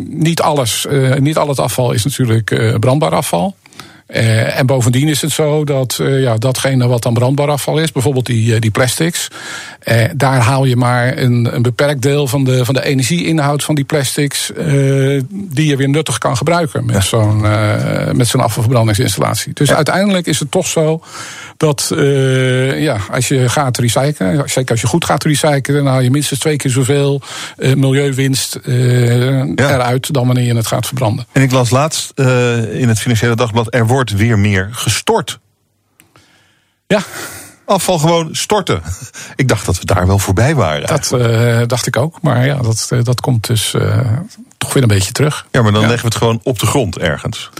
niet, 0.08 0.40
alles, 0.40 0.86
niet 1.18 1.36
al 1.36 1.48
het 1.48 1.58
afval 1.58 1.92
is 1.92 2.04
natuurlijk 2.04 2.76
brandbaar 2.80 3.14
afval. 3.14 3.56
Eh, 4.10 4.58
en 4.58 4.66
bovendien 4.66 5.08
is 5.08 5.22
het 5.22 5.30
zo 5.30 5.64
dat 5.64 5.98
eh, 6.00 6.20
ja, 6.20 6.36
datgene 6.36 6.86
wat 6.86 7.02
dan 7.02 7.14
brandbaar 7.14 7.48
afval 7.48 7.78
is, 7.78 7.92
bijvoorbeeld 7.92 8.26
die, 8.26 8.54
eh, 8.54 8.60
die 8.60 8.70
plastics, 8.70 9.28
daar 10.14 10.40
haal 10.40 10.64
je 10.64 10.76
maar 10.76 11.18
een, 11.18 11.54
een 11.54 11.62
beperkt 11.62 12.02
deel 12.02 12.26
van 12.26 12.44
de, 12.44 12.64
van 12.64 12.74
de 12.74 12.84
energieinhoud 12.84 13.64
van 13.64 13.74
die 13.74 13.84
plastics, 13.84 14.52
die 15.30 15.66
je 15.66 15.76
weer 15.76 15.88
nuttig 15.88 16.18
kan 16.18 16.36
gebruiken 16.36 16.84
met 16.84 17.04
zo'n 17.04 17.40
met 18.12 18.28
zo'n 18.28 18.40
afvalverbrandingsinstallatie. 18.40 19.52
Dus 19.52 19.72
uiteindelijk 19.72 20.26
is 20.26 20.38
het 20.38 20.50
toch 20.50 20.66
zo 20.66 21.02
dat 21.56 21.92
ja, 22.76 22.96
als 23.10 23.28
je 23.28 23.48
gaat 23.48 23.78
recyclen, 23.78 24.42
zeker 24.48 24.70
als 24.70 24.80
je 24.80 24.86
goed 24.86 25.04
gaat 25.04 25.24
recyclen, 25.24 25.76
dan 25.76 25.86
haal 25.86 26.00
je 26.00 26.10
minstens 26.10 26.40
twee 26.40 26.56
keer 26.56 26.70
zoveel 26.70 27.22
milieuwinst 27.56 28.58
eruit 29.54 30.12
dan 30.12 30.26
wanneer 30.26 30.44
je 30.44 30.54
het 30.54 30.66
gaat 30.66 30.86
verbranden. 30.86 31.26
En 31.32 31.42
ik 31.42 31.52
las 31.52 31.70
laatst 31.70 32.12
in 32.72 32.88
het 32.88 33.00
Financiële 33.00 33.34
Dagblad... 33.34 33.74
er 33.74 33.86
wordt 33.86 33.99
weer 34.08 34.38
meer 34.38 34.68
gestort. 34.72 35.38
Ja, 36.86 37.02
Afval 37.64 37.98
gewoon 37.98 38.34
storten. 38.34 38.82
Ik 39.36 39.48
dacht 39.48 39.66
dat 39.66 39.78
we 39.78 39.84
daar 39.84 40.06
wel 40.06 40.18
voorbij 40.18 40.54
waren. 40.54 40.86
Dat 40.86 41.12
eh, 41.12 41.62
dacht 41.66 41.86
ik 41.86 41.96
ook. 41.96 42.18
Maar 42.22 42.46
ja, 42.46 42.56
dat, 42.56 42.86
eh, 42.90 43.02
dat 43.02 43.20
komt 43.20 43.46
dus 43.46 43.74
eh, 43.74 44.08
toch 44.58 44.72
weer 44.72 44.82
een 44.82 44.88
beetje 44.88 45.12
terug. 45.12 45.46
ja, 45.50 45.62
maar 45.62 45.72
dan 45.72 45.80
Ja. 45.80 45.86
leggen 45.88 46.08
we 46.08 46.14
het 46.14 46.22
gewoon 46.22 46.40
op 46.42 46.58
de 46.58 46.66
grond 46.66 46.98
ergens. 46.98 47.50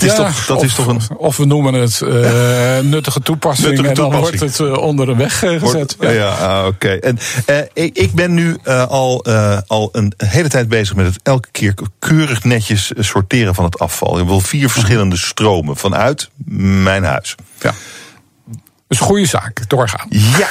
Dat 0.00 0.02
is, 0.02 0.16
Ja, 0.16 0.24
toch, 0.24 0.46
dat 0.46 0.56
of, 0.56 0.64
is 0.64 0.74
toch 0.74 0.86
een... 0.86 1.00
Of 1.16 1.36
we 1.36 1.44
noemen 1.44 1.74
het 1.74 2.00
eh, 2.00 2.78
nuttige 2.94 3.20
toepassing. 3.20 3.68
Nuttige 3.68 3.88
en 3.88 3.94
dan 3.94 4.10
toepassing. 4.10 4.40
wordt 4.40 4.58
het 4.58 4.68
eh, 4.68 4.82
onder 4.82 5.08
een 5.08 5.16
weg 5.16 5.42
eh, 5.42 5.50
gezet. 5.50 5.96
Wordt- 5.96 5.96
ja, 6.14 6.28
ah, 6.28 6.66
oké. 6.66 6.88
En 6.88 7.18
ik, 7.72 7.98
ik 7.98 8.12
ben 8.12 8.34
nu 8.34 8.56
al, 8.88 9.24
al 9.66 9.88
een 9.92 10.12
hele 10.16 10.48
tijd 10.48 10.68
bezig 10.68 10.94
met 10.96 11.06
het 11.06 11.18
elke 11.22 11.48
keer 11.50 11.74
keurig 11.98 12.44
netjes 12.44 12.92
sorteren 12.98 13.54
van 13.54 13.64
het 13.64 13.78
afval. 13.78 14.18
Ik 14.18 14.26
wil 14.26 14.40
vier 14.40 14.70
verschillende 14.70 15.16
stromen 15.16 15.76
vanuit 15.76 16.30
mijn 16.46 17.04
huis. 17.04 17.34
Ja. 17.60 17.74
Dus 18.88 19.00
een 19.00 19.06
goede 19.06 19.26
zaak, 19.26 19.68
doorgaan. 19.68 20.06
Ja, 20.08 20.48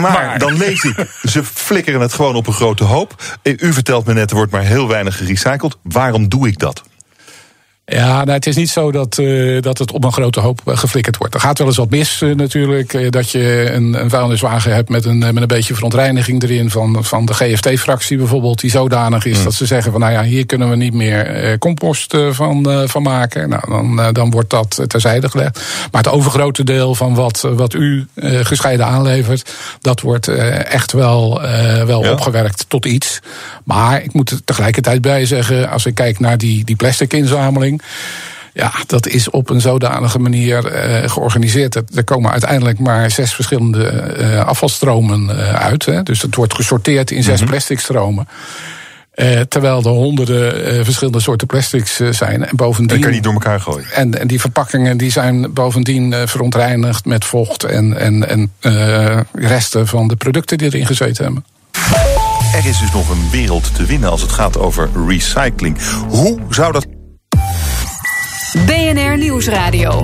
maar, 0.00 0.38
dan 0.38 0.56
lees 0.56 0.84
ik, 0.84 1.06
ze 1.22 1.44
flikkeren 1.44 2.00
het 2.00 2.12
gewoon 2.12 2.34
op 2.34 2.46
een 2.46 2.52
grote 2.52 2.84
hoop. 2.84 3.38
U 3.42 3.72
vertelt 3.72 4.06
me 4.06 4.12
net, 4.12 4.30
er 4.30 4.36
wordt 4.36 4.52
maar 4.52 4.62
heel 4.62 4.88
weinig 4.88 5.16
gerecycled. 5.16 5.76
Waarom 5.82 6.28
doe 6.28 6.48
ik 6.48 6.58
dat? 6.58 6.82
Ja, 7.86 8.16
nou, 8.16 8.30
het 8.30 8.46
is 8.46 8.56
niet 8.56 8.70
zo 8.70 8.92
dat, 8.92 9.18
eh, 9.18 9.62
dat 9.62 9.78
het 9.78 9.92
op 9.92 10.04
een 10.04 10.12
grote 10.12 10.40
hoop 10.40 10.60
eh, 10.64 10.76
geflikkerd 10.76 11.16
wordt. 11.16 11.34
Er 11.34 11.40
gaat 11.40 11.58
wel 11.58 11.66
eens 11.66 11.76
wat 11.76 11.90
mis 11.90 12.22
eh, 12.22 12.30
natuurlijk. 12.30 13.12
dat 13.12 13.30
je 13.30 13.70
een, 13.72 14.00
een 14.00 14.10
vuilniswagen 14.10 14.74
hebt 14.74 14.88
met 14.88 15.04
een, 15.04 15.18
met 15.18 15.36
een 15.36 15.46
beetje 15.46 15.74
verontreiniging 15.74 16.42
erin... 16.42 16.70
van, 16.70 17.04
van 17.04 17.26
de 17.26 17.34
GFT-fractie 17.34 18.16
bijvoorbeeld, 18.16 18.60
die 18.60 18.70
zodanig 18.70 19.24
is... 19.24 19.42
dat 19.44 19.54
ze 19.54 19.66
zeggen 19.66 19.92
van 19.92 20.00
nou 20.00 20.12
ja, 20.12 20.22
hier 20.22 20.46
kunnen 20.46 20.70
we 20.70 20.76
niet 20.76 20.94
meer 20.94 21.58
compost 21.58 22.16
van, 22.30 22.88
van 22.88 23.02
maken. 23.02 23.48
Nou, 23.48 23.62
dan, 23.68 24.12
dan 24.12 24.30
wordt 24.30 24.50
dat 24.50 24.84
terzijde 24.86 25.30
gelegd. 25.30 25.60
Maar 25.90 26.02
het 26.02 26.12
overgrote 26.12 26.64
deel 26.64 26.94
van 26.94 27.14
wat, 27.14 27.40
wat 27.40 27.74
u 27.74 28.06
gescheiden 28.42 28.86
aanlevert... 28.86 29.52
dat 29.80 30.00
wordt 30.00 30.28
echt 30.28 30.92
wel, 30.92 31.40
wel 31.86 32.04
Ja. 32.04 32.12
opgewerkt 32.12 32.64
tot 32.68 32.86
iets. 32.86 33.20
Maar 33.64 34.02
ik 34.02 34.12
moet 34.12 34.30
er 34.30 34.44
tegelijkertijd 34.44 35.00
bij 35.00 35.26
zeggen... 35.26 35.70
als 35.70 35.86
ik 35.86 35.94
kijk 35.94 36.20
naar 36.20 36.38
die, 36.38 36.64
die 36.64 36.76
plastic 36.76 37.12
inzameling... 37.12 37.73
Ja, 38.52 38.72
dat 38.86 39.06
is 39.06 39.30
op 39.30 39.50
een 39.50 39.60
zodanige 39.60 40.18
manier 40.18 40.66
eh, 40.66 41.10
georganiseerd. 41.10 41.72
Dat- 41.72 41.90
Er 41.94 42.04
komen 42.04 42.30
uiteindelijk 42.30 42.78
maar 42.78 43.10
zes 43.10 43.34
verschillende 43.34 43.84
eh, 43.86 44.44
afvalstromen 44.46 45.38
eh, 45.38 45.54
uit. 45.54 45.84
Hè. 45.84 46.02
Dus 46.02 46.22
het 46.22 46.34
wordt 46.34 46.54
gesorteerd 46.54 47.10
in 47.10 47.22
zes 47.22 47.42
plastic 47.42 47.80
stromen. 47.80 48.28
Eh, 49.10 49.40
terwijl 49.40 49.78
er 49.82 49.88
honderden 49.88 50.64
eh, 50.66 50.84
verschillende 50.84 51.20
soorten 51.20 51.46
plastics 51.46 52.00
eh, 52.00 52.08
zijn. 52.12 52.32
En 52.34 52.40
Dat 52.40 52.50
bovendien. 52.56 53.00
kan 53.00 53.08
je 53.08 53.14
niet 53.14 53.24
door 53.24 53.32
elkaar 53.32 53.60
gooien. 53.60 53.90
En, 53.92 54.20
en 54.20 54.26
die 54.26 54.40
verpakkingen 54.40 54.96
die 54.96 55.10
zijn 55.10 55.52
bovendien 55.52 56.12
eh, 56.12 56.26
verontreinigd 56.26 57.04
met 57.04 57.24
vocht 57.24 57.64
en, 57.64 57.98
en, 57.98 58.28
en 58.28 58.52
eh, 58.60 59.20
resten 59.32 59.86
van 59.86 60.08
de 60.08 60.16
producten 60.16 60.58
die 60.58 60.66
erin 60.66 60.86
gezeten 60.86 61.24
hebben. 61.24 61.44
Er 62.54 62.66
is 62.66 62.78
dus 62.78 62.92
nog 62.92 63.10
een 63.10 63.30
wereld 63.30 63.74
te 63.74 63.84
winnen 63.84 64.10
als 64.10 64.20
het 64.22 64.32
gaat 64.32 64.58
over 64.58 64.88
recycling. 65.08 65.76
Hoe 66.08 66.38
zou 66.50 66.72
dat 66.72 66.86
BNR 68.54 69.18
Nieuwsradio. 69.18 70.02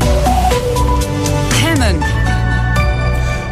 Hemmen. 1.55 1.99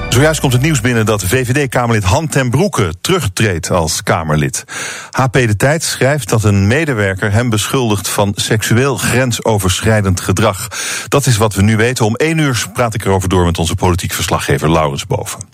Zojuist 0.09 0.41
komt 0.41 0.53
het 0.53 0.63
nieuws 0.63 0.81
binnen 0.81 1.07
dat 1.07 1.25
VVD-Kamerlid 1.25 2.05
Han 2.05 2.29
ten 2.29 2.51
Broeke 2.51 2.95
terugtreedt 3.01 3.71
als 3.71 4.03
Kamerlid. 4.03 4.65
HP 5.11 5.33
De 5.33 5.57
Tijd 5.57 5.83
schrijft 5.83 6.29
dat 6.29 6.45
een 6.45 6.67
medewerker 6.67 7.33
hem 7.33 7.51
beschuldigt 7.51 8.09
van 8.09 8.33
seksueel 8.35 8.97
grensoverschrijdend 8.97 10.21
gedrag. 10.21 10.69
Dat 11.09 11.27
is 11.27 11.37
wat 11.37 11.55
we 11.55 11.63
nu 11.63 11.77
weten. 11.77 12.05
Om 12.05 12.15
één 12.15 12.39
uur 12.39 12.67
praat 12.73 12.95
ik 12.95 13.05
erover 13.05 13.29
door 13.29 13.45
met 13.45 13.59
onze 13.59 13.75
politiek 13.75 14.13
verslaggever 14.13 14.71
Laurens 14.71 15.07
Boven. 15.07 15.48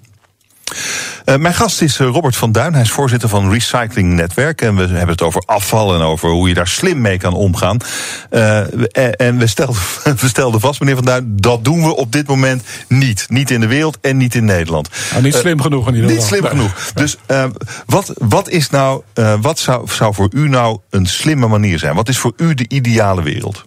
Eh, 1.25 1.37
mijn 1.37 1.55
gast 1.55 1.83
is 1.83 1.99
eh, 1.99 2.07
Robert 2.07 2.37
van 2.37 2.53
Duin. 2.53 2.73
Hij 2.73 2.83
is 2.83 2.91
voorzitter 2.91 3.29
van 3.29 3.51
Recycling 3.51 4.13
Netwerk. 4.13 4.63
En 4.63 4.77
we 4.77 4.83
hebben 4.83 5.09
het 5.09 5.23
over 5.23 5.43
afval 5.47 5.95
en 5.95 6.01
over 6.01 6.29
hoe 6.29 6.49
je 6.49 6.55
daar 6.55 6.69
slim 6.69 7.01
mee 7.01 7.19
kan 7.19 7.35
omgaan. 7.35 7.79
Eh, 8.31 8.59
en 8.93 9.17
en 9.17 9.39
we, 9.39 9.47
stelden, 9.47 9.77
we 10.21 10.29
stelden 10.29 10.61
vast, 10.61 10.81
meneer 10.81 10.95
van 10.95 11.05
Duin, 11.05 11.33
dat 11.37 11.65
doen 11.65 11.83
we 11.83 11.97
op 11.97 12.13
dit 12.13 12.27
moment 12.27 12.63
niet. 12.89 13.27
Niet 13.29 13.51
in 13.51 13.61
de 13.61 13.67
wereld 13.67 13.99
en 14.01 14.17
niet 14.17 14.35
in 14.35 14.45
Nederland. 14.45 14.89
Nou, 15.11 15.23
niet 15.23 15.35
slim 15.35 15.61
genoeg 15.61 15.89
in 15.89 15.95
ieder 15.95 16.11
niet 16.11 16.23
geval. 16.23 16.39
slim 16.39 16.43
Nee. 16.43 16.51
genoeg. 16.51 16.93
Dus 16.95 17.17
wat, 17.87 18.13
wat 18.15 18.49
is 18.49 18.71
nou, 18.71 19.03
wat 19.41 19.59
zou, 19.59 19.89
zou 19.89 20.15
voor 20.15 20.29
u 20.33 20.49
nou 20.49 20.79
een 20.91 21.07
slimme 21.07 21.47
manier 21.47 21.79
zijn? 21.79 21.95
Wat 21.95 22.09
is 22.09 22.19
voor 22.19 22.33
u 22.37 22.55
de 22.55 22.65
ideale 22.69 23.23
wereld? 23.23 23.65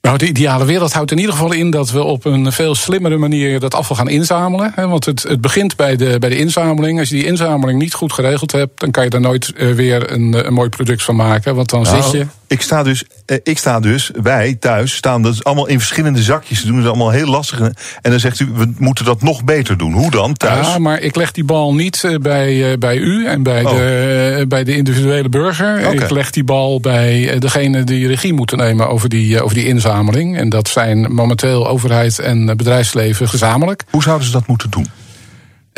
Nou, 0.00 0.18
de 0.18 0.26
ideale 0.28 0.64
wereld 0.64 0.92
houdt 0.92 1.10
in 1.10 1.18
ieder 1.18 1.32
geval 1.32 1.52
in 1.52 1.70
dat 1.70 1.90
we 1.90 2.02
op 2.02 2.24
een 2.24 2.52
veel 2.52 2.74
slimmere 2.74 3.16
manier 3.16 3.60
dat 3.60 3.74
afval 3.74 3.96
gaan 3.96 4.08
inzamelen. 4.08 4.72
Hè, 4.74 4.86
want 4.88 5.04
het, 5.04 5.22
het 5.22 5.40
begint 5.40 5.76
bij 5.76 5.96
de, 5.96 6.16
bij 6.18 6.28
de 6.28 6.38
inzameling. 6.38 6.98
Als 6.98 7.08
je 7.08 7.14
die 7.14 7.26
inzameling 7.26 7.78
niet 7.78 7.94
goed 7.94 8.12
geregeld 8.12 8.52
hebt, 8.52 8.80
dan 8.80 8.90
kan 8.90 9.04
je 9.04 9.10
daar 9.10 9.20
nooit 9.20 9.52
uh, 9.56 9.74
weer 9.74 10.12
een, 10.12 10.46
een 10.46 10.52
mooi 10.52 10.68
product 10.68 11.02
van 11.02 11.16
maken. 11.16 11.54
Want 11.54 11.70
dan 11.70 11.82
Nou, 11.82 12.02
zit 12.02 12.10
je. 12.12 12.26
Ik 12.46 12.62
sta 12.62 12.82
dus, 12.82 13.04
eh, 13.26 13.36
ik 13.42 13.58
sta 13.58 13.80
dus, 13.80 14.10
wij 14.22 14.54
thuis 14.60 14.94
staan 14.94 15.22
dat 15.22 15.44
allemaal 15.44 15.66
in 15.66 15.78
verschillende 15.78 16.22
zakjes. 16.22 16.60
Ze 16.60 16.66
doen 16.66 16.76
het 16.76 16.86
allemaal 16.86 17.10
heel 17.10 17.26
lastig. 17.26 17.60
En 17.60 18.10
dan 18.10 18.20
zegt 18.20 18.40
u, 18.40 18.48
we 18.54 18.72
moeten 18.78 19.04
dat 19.04 19.22
nog 19.22 19.44
beter 19.44 19.78
doen. 19.78 19.92
Hoe 19.92 20.10
dan 20.10 20.34
thuis? 20.34 20.66
Ja, 20.66 20.78
maar 20.78 21.00
ik 21.00 21.16
leg 21.16 21.32
die 21.32 21.44
bal 21.44 21.74
niet 21.74 22.04
eh, 22.04 22.14
bij, 22.16 22.70
eh, 22.72 22.78
bij 22.78 22.96
u 22.96 23.26
en 23.26 23.42
bij, 23.42 23.64
Oh. 23.64 23.70
de, 23.76 24.36
eh, 24.38 24.46
bij 24.46 24.64
de 24.64 24.76
individuele 24.76 25.28
burger. 25.28 25.78
Ik 25.94 26.10
leg 26.10 26.30
die 26.30 26.44
bal 26.44 26.80
bij 26.80 27.28
eh, 27.30 27.40
degene 27.40 27.84
die 27.84 28.06
regie 28.06 28.32
moeten 28.32 28.58
nemen 28.58 28.88
over 28.88 29.08
die, 29.08 29.36
eh, 29.36 29.42
over 29.42 29.54
die 29.54 29.64
inzameling. 29.66 29.86
En 29.88 30.48
dat 30.48 30.68
zijn 30.68 31.14
momenteel 31.14 31.68
overheid 31.68 32.18
en 32.18 32.56
bedrijfsleven 32.56 33.28
gezamenlijk. 33.28 33.84
Hoe 33.90 34.02
zouden 34.02 34.26
ze 34.26 34.32
dat 34.32 34.46
moeten 34.46 34.70
doen? 34.70 34.86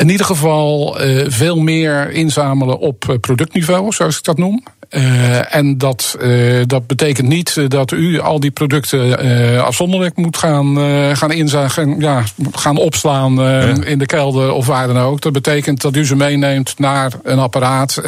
In 0.01 0.09
ieder 0.09 0.25
geval 0.25 0.99
eh, 0.99 1.25
veel 1.27 1.59
meer 1.59 2.11
inzamelen 2.11 2.79
op 2.79 3.09
eh, 3.09 3.15
productniveau, 3.19 3.91
zoals 3.91 4.17
ik 4.17 4.23
dat 4.23 4.37
noem. 4.37 4.63
Eh, 4.89 5.55
en 5.55 5.77
dat, 5.77 6.17
dat 6.65 6.87
betekent 6.87 7.27
niet 7.27 7.71
dat 7.71 7.91
u 7.91 8.19
al 8.19 8.39
die 8.39 8.51
producten 8.51 9.19
afzonderlijk 9.63 10.17
moet 10.17 10.37
gaan, 10.37 10.77
gaan 11.15 11.31
inzagen, 11.31 11.99
ja, 11.99 12.23
gaan 12.51 12.77
opslaan 12.77 13.33
Ja. 13.35 13.83
in 13.83 13.99
de 13.99 14.05
kelder 14.05 14.51
of 14.51 14.65
waar 14.65 14.87
dan 14.87 14.97
ook. 14.97 15.21
Dat 15.21 15.31
betekent 15.31 15.81
dat 15.81 15.95
u 15.95 16.05
ze 16.05 16.15
meeneemt 16.15 16.79
naar 16.79 17.11
een 17.23 17.39
apparaat 17.39 18.01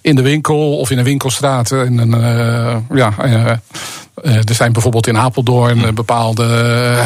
in 0.00 0.14
de 0.14 0.22
winkel 0.22 0.78
of 0.78 0.90
in 0.90 0.98
een 0.98 1.04
winkelstraat. 1.04 1.70
In 1.70 1.98
een, 1.98 2.20
ja, 2.94 3.14
er 4.22 4.54
zijn 4.54 4.72
bijvoorbeeld 4.72 5.06
in 5.06 5.16
Apeldoorn 5.18 5.84
eh, 5.84 5.92
bepaalde 5.92 6.44
eh, 6.44 6.98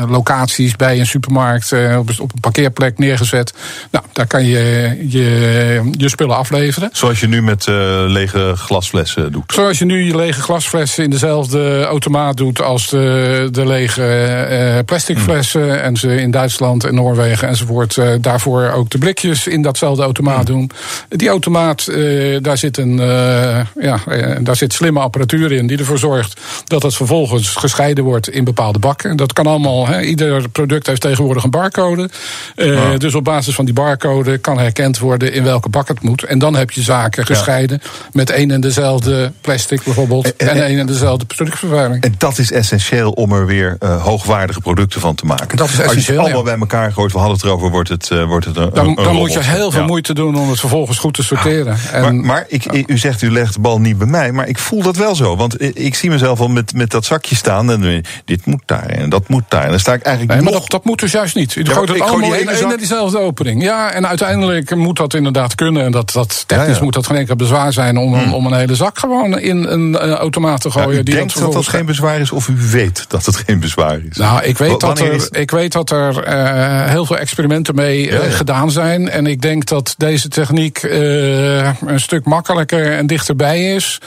eh, 0.00 0.10
locaties 0.10 0.76
bij 0.76 0.98
een 0.98 1.06
supermarkt 1.06 1.72
eh, 1.72 1.98
op, 1.98 2.08
een- 2.08 2.30
parkeerplek 2.40 2.98
neergezet. 2.98 3.52
Nou, 3.90 4.04
daar 4.12 4.26
kan 4.26 4.44
je 4.44 4.96
je, 5.08 5.90
je 5.96 6.08
spullen 6.08 6.36
afleveren. 6.36 6.88
Zoals 6.92 7.20
je 7.20 7.28
nu 7.28 7.42
met 7.42 7.66
eh, 7.66 7.74
lege 8.06 8.52
glasflessen 8.56 9.32
doet. 9.32 9.52
Zoals 9.52 9.78
je 9.78 9.84
nu 9.84 10.04
je 10.06 10.16
lege 10.16 10.40
glasflessen 10.40 11.04
in 11.04 11.10
dezelfde 11.10 11.84
automaat 11.84 12.36
doet 12.36 12.62
als 12.62 12.88
de, 12.88 13.48
de 13.52 13.66
lege 13.66 14.02
eh, 14.04 14.78
plastic 14.84 15.18
flessen. 15.18 15.82
En 15.82 15.96
ze 15.96 16.14
in 16.20 16.30
Duitsland 16.30 16.84
en 16.84 16.94
Noorwegen 16.94 17.48
enzovoort 17.48 17.96
eh, 17.96 18.08
daarvoor 18.20 18.70
ook 18.70 18.90
de 18.90 18.98
blikjes 18.98 19.46
in 19.46 19.62
datzelfde 19.62 20.02
automaat 20.02 20.46
doen. 20.46 20.70
Die 21.08 21.28
automaat, 21.28 21.86
eh, 21.86 22.36
daar, 22.42 22.58
zit 22.58 22.78
een, 22.78 22.98
eh, 23.00 23.60
ja, 23.80 23.98
eh, 24.08 24.36
daar 24.40 24.56
zit 24.56 24.72
slimme 24.72 25.00
apparatuur 25.00 25.52
in 25.52 25.66
die 25.66 25.78
ervoor 25.78 25.98
zorgt 25.98 26.40
dat 26.64 26.82
het 26.82 26.94
vervolgens 26.94 27.48
gescheiden 27.48 28.04
wordt 28.04 28.28
in 28.28 28.44
bepaalde 28.44 28.78
bakken. 28.78 29.16
Dat 29.16 29.32
kan 29.32 29.46
allemaal, 29.46 30.00
ieder 30.00 30.48
product 30.48 30.86
heeft 30.86 31.00
tegenwoordig 31.00 31.44
een 31.44 31.50
barcode. 31.50 32.10
Eh, 32.56 32.90
Dus 32.98 33.14
op 33.14 33.24
basis 33.24 33.54
van 33.54 33.64
die 33.64 33.74
barcode 33.74 34.38
kan 34.38 34.58
herkend 34.58 34.98
worden 34.98 35.32
in 35.32 35.44
welke 35.44 35.68
bak 35.68 35.88
het 35.88 36.02
moet. 36.02 36.22
En 36.22 36.38
dan 36.38 36.54
heb 36.54 36.70
je 36.70 36.82
zaken 36.82 37.26
gescheiden 37.26 37.82
met 38.12 38.30
één 38.30 38.50
en 38.50 38.60
dezelfde 38.60 39.32
plastic 39.40 39.82
bijvoorbeeld. 39.84 40.36
En- 40.36 40.62
één 40.64 40.78
en 40.78 40.86
dezelfde 40.86 41.24
productvervuiling. 41.24 42.02
En 42.04 42.14
dat 42.18 42.38
is 42.38 42.52
essentieel 42.52 43.10
om 43.10 43.32
er 43.32 43.46
weer 43.46 43.76
eh, 43.78 44.02
hoogwaardige 44.02 44.60
producten 44.60 45.00
van 45.00 45.14
te 45.14 45.26
maken. 45.26 45.56
Dat 45.56 45.68
is 45.68 45.72
Als 45.72 45.76
je 45.76 45.82
het 45.82 45.90
essentieel, 45.90 46.20
allemaal 46.20 46.42
bij 46.42 46.58
elkaar 46.58 46.92
gooit, 46.92 47.12
we 47.12 47.18
hadden 47.18 47.36
het 47.36 47.46
erover, 47.46 47.70
wordt 47.70 47.88
het, 47.88 48.10
eh, 48.10 48.24
wordt 48.24 48.46
het 48.46 48.56
een, 48.56 48.70
Dan, 48.74 48.86
een 48.88 48.94
dan 48.94 49.14
moet 49.14 49.32
je 49.32 49.42
heel 49.42 49.70
veel 49.70 49.84
moeite 49.84 50.14
doen 50.14 50.36
om 50.36 50.48
het 50.50 50.60
vervolgens 50.60 50.98
goed 50.98 51.14
te 51.14 51.22
sorteren. 51.22 51.76
En, 51.92 52.02
Maar, 52.02 52.14
maar 52.14 52.44
ik, 52.48 52.84
u 52.86 52.98
zegt 52.98 53.22
u 53.22 53.30
legt 53.32 53.54
de 53.54 53.60
bal 53.60 53.80
niet 53.80 53.98
bij 53.98 54.06
mij, 54.06 54.32
maar 54.32 54.48
ik 54.48 54.58
voel 54.58 54.82
dat 54.82 54.96
wel 54.96 55.14
zo. 55.14 55.36
Want 55.36 55.62
ik, 55.62 55.74
ik 55.76 55.94
zie 55.94 56.10
mezelf 56.10 56.40
al 56.40 56.43
met, 56.48 56.74
met 56.74 56.90
dat 56.90 57.04
zakje 57.04 57.34
staan 57.36 57.70
en 57.70 58.02
dit 58.24 58.46
moet 58.46 58.62
daar 58.66 58.86
en 58.86 59.10
dat 59.10 59.28
moet 59.28 59.44
daar. 59.48 59.62
En 59.64 59.70
dan 59.70 59.78
sta 59.80 59.92
ik 59.92 60.02
eigenlijk 60.02 60.34
Nee, 60.34 60.44
maar 60.44 60.52
nog... 60.52 60.62
dat, 60.62 60.70
dat 60.70 60.84
moet 60.84 61.00
dus 61.00 61.12
juist 61.12 61.34
niet. 61.34 61.54
U 61.56 61.62
maar 61.62 61.74
gooit 61.74 61.88
het 61.88 61.98
gooi 61.98 62.10
allemaal 62.10 62.34
in 62.38 62.56
zak- 62.56 62.70
en 62.72 62.76
diezelfde 62.78 63.18
opening. 63.18 63.62
Ja, 63.62 63.92
en 63.92 64.06
uiteindelijk 64.06 64.74
moet 64.76 64.96
dat 64.96 65.14
inderdaad 65.14 65.54
kunnen. 65.54 65.84
En 65.84 65.92
dat, 65.92 66.12
dat 66.12 66.44
technisch 66.46 66.68
Ja, 66.68 66.74
ja. 66.74 66.82
moet 66.84 66.92
dat 66.94 67.06
geen 67.06 67.16
enkel 67.16 67.36
bezwaar 67.36 67.72
zijn 67.72 67.96
om, 67.96 68.14
een- 68.14 68.32
om 68.32 68.46
een 68.46 68.52
hele 68.54 68.74
zak 68.74 68.98
gewoon 68.98 69.38
in 69.38 69.64
een 69.64 69.98
eh, 69.98 70.10
automaat 70.10 70.60
te 70.60 70.68
Ja, 70.74 70.82
gooien. 70.82 70.98
u 71.00 71.02
die 71.02 71.14
denkt 71.14 71.18
dat 71.18 71.28
dat 71.28 71.42
vervolgens- 71.42 71.68
geen 71.74 71.86
bezwaar 71.86 72.20
is 72.20 72.30
of 72.30 72.48
u 72.48 72.54
weet 72.70 73.04
dat 73.08 73.26
het 73.26 73.36
geen 73.46 73.60
bezwaar 73.60 73.98
is? 74.10 74.16
Nou, 74.16 74.42
ik 74.44 74.58
weet, 74.58 74.80
dat 74.80 75.00
is- 75.00 75.28
er, 75.30 75.40
ik 75.40 75.50
weet 75.50 75.72
dat 75.72 75.90
er 75.90 76.22
eh, 76.22 76.84
heel 76.90 77.06
veel 77.06 77.16
experimenten 77.18 77.74
mee 77.74 78.08
eh, 78.10 78.18
Ja, 78.18 78.24
ja. 78.24 78.30
gedaan 78.30 78.70
zijn. 78.70 79.08
En 79.10 79.26
ik 79.26 79.40
denk 79.42 79.66
dat 79.66 79.94
deze 79.98 80.28
techniek 80.28 80.82
een 80.82 82.00
stuk 82.00 82.24
makkelijker 82.24 82.92
en 82.96 83.06
dichterbij 83.06 83.74
is. 83.74 83.98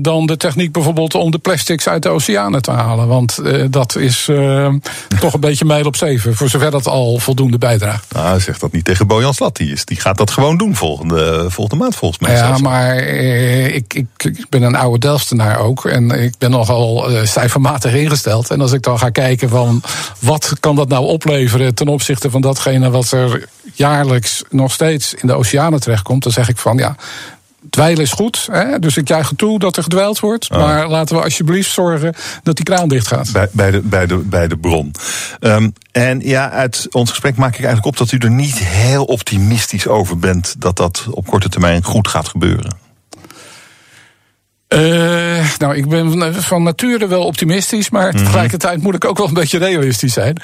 dan 0.00 0.26
de 0.26 0.36
techniek 0.36 0.72
bijvoorbeeld 0.72 1.14
om 1.14 1.30
de 1.30 1.38
plastics 1.54 1.88
uit 1.88 2.02
de 2.02 2.08
oceanen 2.08 2.62
te 2.62 2.70
halen. 2.70 3.08
Want 3.08 3.38
eh, 3.38 3.64
dat 3.70 3.96
is 3.96 4.28
eh, 4.28 4.68
toch 5.20 5.34
een 5.34 5.40
beetje 5.40 5.64
mijl 5.64 5.84
op 5.84 5.96
zeven. 5.96 6.36
Voor 6.36 6.48
zover 6.48 6.70
dat 6.70 6.86
al 6.86 7.18
voldoende 7.18 7.58
bijdraagt. 7.58 8.12
Nou, 8.12 8.40
zeg 8.40 8.58
dat 8.58 8.72
niet 8.72 8.84
tegen 8.84 9.06
Bojan 9.06 9.34
Slat. 9.34 9.56
Die, 9.56 9.72
is, 9.72 9.84
die 9.84 10.00
gaat 10.00 10.18
dat 10.18 10.30
gewoon 10.30 10.56
doen 10.56 10.76
volgende, 10.76 11.46
volgende 11.48 11.82
maand 11.82 11.96
volgens 11.96 12.20
mij. 12.20 12.32
Ja, 12.32 12.46
zelfs. 12.46 12.62
maar 12.62 12.96
eh, 12.96 13.74
ik, 13.74 13.94
ik, 13.94 14.06
ik 14.16 14.46
ben 14.48 14.62
een 14.62 14.74
oude 14.74 14.98
Delftenaar 14.98 15.58
ook. 15.58 15.84
En 15.84 16.10
ik 16.10 16.34
ben 16.38 16.50
nogal 16.50 17.08
cijfermatig 17.24 17.94
ingesteld. 17.94 18.50
En 18.50 18.60
als 18.60 18.72
ik 18.72 18.82
dan 18.82 18.98
ga 18.98 19.10
kijken 19.10 19.48
van 19.48 19.82
wat 20.18 20.52
kan 20.60 20.76
dat 20.76 20.88
nou 20.88 21.06
opleveren 21.06 21.74
ten 21.74 21.88
opzichte 21.88 22.30
van 22.30 22.40
datgene 22.40 22.90
wat 22.90 23.10
er 23.10 23.48
jaarlijks 23.72 24.42
nog 24.50 24.72
steeds 24.72 25.14
in 25.14 25.26
de 25.26 25.34
oceanen 25.34 25.80
terechtkomt, 25.80 26.22
dan 26.22 26.32
zeg 26.32 26.48
ik 26.48 26.58
van 26.58 26.76
ja. 26.76 26.96
Dweilen 27.70 28.02
is 28.02 28.12
goed, 28.12 28.48
hè? 28.50 28.78
dus 28.78 28.96
ik 28.96 29.08
juich 29.08 29.28
het 29.28 29.38
toe 29.38 29.58
dat 29.58 29.76
er 29.76 29.82
gedwijld 29.82 30.20
wordt. 30.20 30.50
Maar 30.50 30.88
laten 30.88 31.16
we 31.16 31.22
alsjeblieft 31.22 31.70
zorgen 31.70 32.14
dat 32.42 32.56
die 32.56 32.64
kraan 32.64 32.88
dicht 32.88 33.06
gaat. 33.06 33.32
Bij, 33.32 33.48
bij, 33.52 33.70
de, 33.70 33.80
bij, 33.80 34.06
de, 34.06 34.16
bij 34.16 34.48
de 34.48 34.56
bron. 34.56 34.92
Ehm, 35.40 35.70
en 35.92 36.20
ja, 36.20 36.50
uit 36.50 36.86
ons 36.90 37.10
gesprek 37.10 37.36
maak 37.36 37.54
ik 37.54 37.64
eigenlijk 37.64 37.86
op 37.86 37.96
dat 37.96 38.12
u 38.12 38.18
er 38.18 38.30
niet 38.30 38.58
heel 38.58 39.04
optimistisch 39.04 39.86
over 39.86 40.18
bent 40.18 40.54
dat 40.58 40.76
dat 40.76 41.06
op 41.10 41.26
korte 41.26 41.48
termijn 41.48 41.84
goed 41.84 42.08
gaat 42.08 42.28
gebeuren. 42.28 42.82
Eh, 44.68 45.48
nou, 45.58 45.76
ik 45.76 45.88
ben 45.88 46.34
van 46.42 46.62
nature 46.62 47.06
wel 47.06 47.24
optimistisch, 47.24 47.90
maar 47.90 48.12
tegelijkertijd 48.12 48.82
moet 48.82 48.94
ik 48.94 49.04
ook 49.04 49.18
wel 49.18 49.26
een 49.26 49.34
beetje 49.34 49.58
realistisch 49.58 50.12
zijn. 50.12 50.36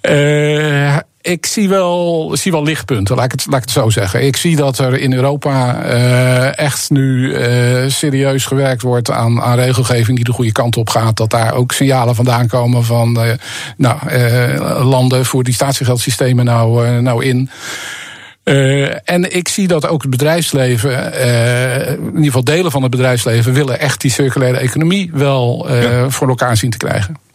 Eh, 0.00 0.96
ik 1.28 1.46
zie 1.46 1.68
wel, 1.68 2.30
zie 2.36 2.52
wel 2.52 2.62
lichtpunten, 2.62 3.16
laat 3.16 3.24
ik, 3.24 3.30
het, 3.30 3.46
laat 3.46 3.56
ik 3.56 3.62
het 3.62 3.70
zo 3.70 3.90
zeggen. 3.90 4.24
Ik 4.26 4.36
zie 4.36 4.56
dat 4.56 4.78
er 4.78 5.00
in 5.00 5.12
Europa 5.12 5.82
eh, 5.82 6.58
echt 6.58 6.90
nu 6.90 7.34
eh, 7.34 7.88
serieus 7.88 8.44
gewerkt 8.44 8.82
wordt 8.82 9.10
aan, 9.10 9.42
aan 9.42 9.58
regelgeving 9.58 10.16
die 10.16 10.24
de 10.24 10.32
goede 10.32 10.52
kant 10.52 10.76
op 10.76 10.90
gaat. 10.90 11.16
Dat 11.16 11.30
daar 11.30 11.54
ook 11.54 11.72
signalen 11.72 12.14
vandaan 12.14 12.46
komen 12.46 12.84
van 12.84 13.22
eh, 13.22 13.32
nou, 13.76 13.98
landen 14.84 15.24
voor 15.24 15.44
die 15.44 15.54
statiegeldsystemen 15.54 16.44
nou, 16.44 17.00
nou 17.00 17.24
in. 17.24 17.50
Uh, 18.44 18.88
en 19.04 19.36
ik 19.36 19.48
zie 19.48 19.68
dat 19.68 19.88
ook 19.88 20.02
het 20.02 20.10
bedrijfsleven, 20.10 20.90
uh, 21.14 21.88
in 21.90 22.06
ieder 22.06 22.24
geval 22.24 22.44
delen 22.44 22.70
van 22.70 22.82
het 22.82 22.90
bedrijfsleven, 22.90 23.52
willen 23.52 23.80
echt 23.80 24.00
die 24.00 24.10
circulaire 24.10 24.58
economie 24.58 25.10
wel 25.12 25.66
uh, 25.70 25.82
ja. 25.82 26.10
voor 26.10 26.28
elkaar 26.28 26.56
zien 26.56 26.70
te 26.70 26.76
krijgen. 26.76 27.27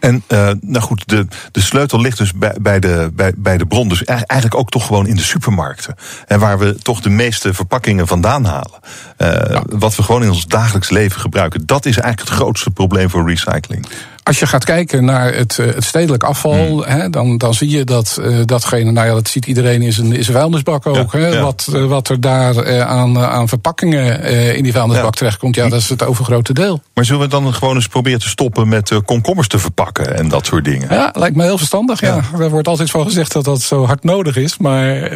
En 0.00 0.22
uh, 0.28 0.50
nou 0.60 0.84
goed, 0.84 1.08
de, 1.08 1.26
de 1.52 1.60
sleutel 1.60 2.00
ligt 2.00 2.18
dus 2.18 2.32
bij, 2.32 2.56
bij, 2.60 2.80
de, 2.80 3.10
bij, 3.14 3.32
bij 3.36 3.58
de 3.58 3.66
bron. 3.66 3.88
Dus 3.88 4.04
eigenlijk 4.04 4.54
ook 4.54 4.70
toch 4.70 4.86
gewoon 4.86 5.06
in 5.06 5.16
de 5.16 5.22
supermarkten. 5.22 5.94
En 6.26 6.38
waar 6.38 6.58
we 6.58 6.74
toch 6.74 7.00
de 7.00 7.10
meeste 7.10 7.54
verpakkingen 7.54 8.06
vandaan 8.06 8.44
halen. 8.44 8.80
Uh, 9.18 9.28
ja. 9.28 9.62
Wat 9.66 9.96
we 9.96 10.02
gewoon 10.02 10.22
in 10.22 10.30
ons 10.30 10.46
dagelijks 10.46 10.90
leven 10.90 11.20
gebruiken. 11.20 11.66
Dat 11.66 11.86
is 11.86 11.98
eigenlijk 11.98 12.28
het 12.30 12.38
grootste 12.38 12.70
probleem 12.70 13.10
voor 13.10 13.28
recycling. 13.28 13.86
Als 14.28 14.38
je 14.38 14.46
gaat 14.46 14.64
kijken 14.64 15.04
naar 15.04 15.34
het, 15.34 15.56
het 15.56 15.84
stedelijk 15.84 16.22
afval, 16.22 16.54
hmm. 16.54 16.82
hè, 16.82 17.10
dan, 17.10 17.38
dan 17.38 17.54
zie 17.54 17.68
je 17.70 17.84
dat 17.84 18.18
uh, 18.20 18.40
datgene, 18.44 18.90
nou 18.90 19.06
ja, 19.06 19.14
dat 19.14 19.28
ziet 19.28 19.46
iedereen 19.46 19.82
in 19.82 19.92
zijn, 19.92 20.12
in 20.12 20.24
zijn 20.24 20.36
vuilnisbak 20.36 20.86
ook. 20.86 21.12
Ja, 21.12 21.18
hè, 21.18 21.26
ja. 21.26 21.42
Wat, 21.42 21.68
uh, 21.72 21.84
wat 21.84 22.08
er 22.08 22.20
daar 22.20 22.68
uh, 22.68 22.80
aan, 22.80 23.18
aan 23.18 23.48
verpakkingen 23.48 24.22
in 24.56 24.62
die 24.62 24.72
vuilnisbak 24.72 25.14
terechtkomt, 25.14 25.54
ja, 25.54 25.68
dat 25.68 25.80
is 25.80 25.88
het 25.88 26.04
overgrote 26.04 26.52
deel. 26.52 26.82
Maar 26.94 27.04
zullen 27.04 27.20
we 27.20 27.28
dan 27.28 27.54
gewoon 27.54 27.74
eens 27.74 27.88
proberen 27.88 28.20
te 28.20 28.28
stoppen 28.28 28.68
met 28.68 29.00
komkommers 29.04 29.48
te 29.48 29.58
verpakken 29.58 30.16
en 30.16 30.28
dat 30.28 30.46
soort 30.46 30.64
dingen? 30.64 30.88
Ja, 30.90 31.10
lijkt 31.12 31.36
me 31.36 31.42
heel 31.42 31.58
verstandig. 31.58 32.00
Ja. 32.00 32.20
Er 32.38 32.50
wordt 32.50 32.68
altijd 32.68 32.90
van 32.90 33.04
gezegd 33.04 33.32
dat 33.32 33.44
dat 33.44 33.60
zo 33.60 33.86
hard 33.86 34.04
nodig 34.04 34.36
is, 34.36 34.58
maar. 34.58 35.10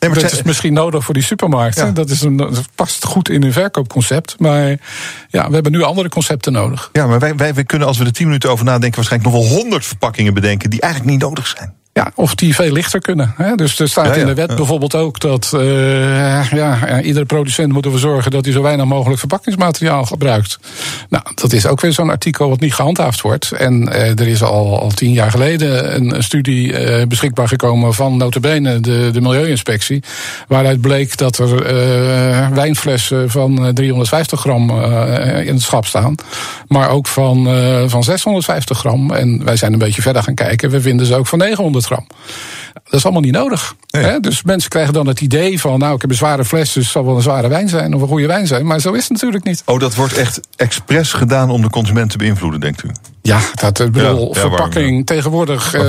Nee, 0.00 0.10
dat 0.10 0.32
is 0.32 0.42
misschien 0.42 0.72
nodig 0.72 1.04
voor 1.04 1.14
die 1.14 1.22
supermarkten. 1.22 1.86
Ja. 1.86 1.92
Dat, 1.92 2.10
is 2.10 2.22
een, 2.22 2.36
dat 2.36 2.68
past 2.74 3.04
goed 3.04 3.28
in 3.28 3.42
hun 3.42 3.52
verkoopconcept. 3.52 4.34
Maar 4.38 4.68
ja, 5.28 5.48
we 5.48 5.54
hebben 5.54 5.72
nu 5.72 5.82
andere 5.82 6.08
concepten 6.08 6.52
nodig. 6.52 6.90
Ja, 6.92 7.06
maar 7.06 7.18
wij, 7.18 7.36
wij, 7.36 7.54
wij 7.54 7.64
kunnen 7.64 7.88
als 7.88 7.98
we 7.98 8.04
er 8.04 8.12
tien 8.12 8.26
minuten 8.26 8.50
over 8.50 8.64
nadenken... 8.64 8.96
waarschijnlijk 8.96 9.34
nog 9.34 9.42
wel 9.42 9.58
honderd 9.58 9.86
verpakkingen 9.86 10.34
bedenken... 10.34 10.70
die 10.70 10.80
eigenlijk 10.80 11.12
niet 11.12 11.22
nodig 11.22 11.46
zijn. 11.46 11.74
Ja, 11.96 12.10
of 12.14 12.34
die 12.34 12.54
veel 12.54 12.72
lichter 12.72 13.00
kunnen. 13.00 13.34
Hè? 13.36 13.54
Dus 13.54 13.78
er 13.78 13.88
staat 13.88 14.06
Ja, 14.06 14.14
ja, 14.14 14.20
in 14.20 14.26
de 14.26 14.34
wet 14.34 14.50
ja. 14.50 14.56
bijvoorbeeld 14.56 14.94
ook 14.94 15.20
dat 15.20 15.52
eh, 15.54 16.50
ja, 16.52 17.00
iedere 17.00 17.24
producent 17.24 17.72
moet 17.72 17.84
ervoor 17.84 18.00
zorgen 18.00 18.30
dat 18.30 18.44
hij 18.44 18.54
zo 18.54 18.62
weinig 18.62 18.86
mogelijk 18.86 19.18
verpakkingsmateriaal 19.18 20.04
gebruikt. 20.04 20.58
Nou, 21.08 21.24
dat 21.34 21.52
is 21.52 21.66
ook 21.66 21.80
weer 21.80 21.92
zo'n 21.92 22.10
artikel 22.10 22.48
wat 22.48 22.60
niet 22.60 22.74
gehandhaafd 22.74 23.20
wordt. 23.20 23.52
En 23.52 23.92
eh, 23.92 24.18
er 24.18 24.26
is 24.26 24.42
al, 24.42 24.80
al 24.80 24.90
tien 24.90 25.12
jaar 25.12 25.30
geleden 25.30 25.94
een, 25.96 26.14
een 26.14 26.22
studie 26.22 26.76
eh, 26.76 27.06
beschikbaar 27.06 27.48
gekomen 27.48 27.94
van 27.94 28.16
notabene 28.16 28.80
de, 28.80 29.10
de 29.12 29.20
Milieuinspectie. 29.20 30.02
Waaruit 30.48 30.80
bleek 30.80 31.16
dat 31.16 31.38
er 31.38 31.64
wijnflessen 32.54 33.30
van 33.30 33.66
eh, 33.66 33.72
350 33.72 34.40
gram 34.40 34.70
in 34.70 35.54
het 35.54 35.62
schap 35.62 35.86
staan. 35.86 36.14
Maar 36.68 36.90
ook 36.90 37.06
van, 37.06 37.48
van 37.86 38.04
650 38.04 38.78
gram. 38.78 39.10
En 39.10 39.44
wij 39.44 39.56
zijn 39.56 39.72
een 39.72 39.78
beetje 39.78 40.02
verder 40.02 40.22
gaan 40.22 40.34
kijken. 40.34 40.70
We 40.70 40.80
vinden 40.80 41.06
ze 41.06 41.14
ook 41.14 41.26
van 41.26 41.38
900 41.38 41.85
gram. 41.86 42.06
Dat 42.84 42.94
is 42.94 43.04
allemaal 43.04 43.22
niet 43.22 43.32
nodig. 43.32 43.74
Nee. 43.90 44.04
Hè? 44.04 44.20
Dus 44.20 44.42
mensen 44.42 44.70
krijgen 44.70 44.92
dan 44.92 45.06
het 45.06 45.20
idee 45.20 45.60
van... 45.60 45.78
nou, 45.78 45.94
ik 45.94 46.00
heb 46.00 46.10
een 46.10 46.16
zware 46.16 46.44
fles, 46.44 46.72
dus 46.72 46.82
het 46.82 46.92
zal 46.92 47.04
wel 47.04 47.16
een 47.16 47.22
zware 47.22 47.48
wijn 47.48 47.68
zijn... 47.68 47.94
of 47.94 48.00
een 48.00 48.08
goede 48.08 48.26
wijn 48.26 48.46
zijn, 48.46 48.66
maar 48.66 48.80
zo 48.80 48.92
is 48.92 49.02
het 49.02 49.12
natuurlijk 49.12 49.44
niet. 49.44 49.62
Oh, 49.66 49.80
dat 49.80 49.94
wordt 49.94 50.14
echt 50.14 50.40
expres 50.56 51.12
gedaan 51.12 51.50
om 51.50 51.62
de 51.62 51.70
consument 51.70 52.10
te 52.10 52.18
beïnvloeden, 52.18 52.60
denkt 52.60 52.84
u? 52.84 52.90
Ja, 53.26 53.40
dat 53.54 53.80
ik 53.80 53.92
bedoel, 53.92 54.30
Ja, 54.34 54.40
ja, 54.40 54.48
verpakking. 54.48 55.06
Tegenwoordig, 55.06 55.74
eh, 55.74 55.82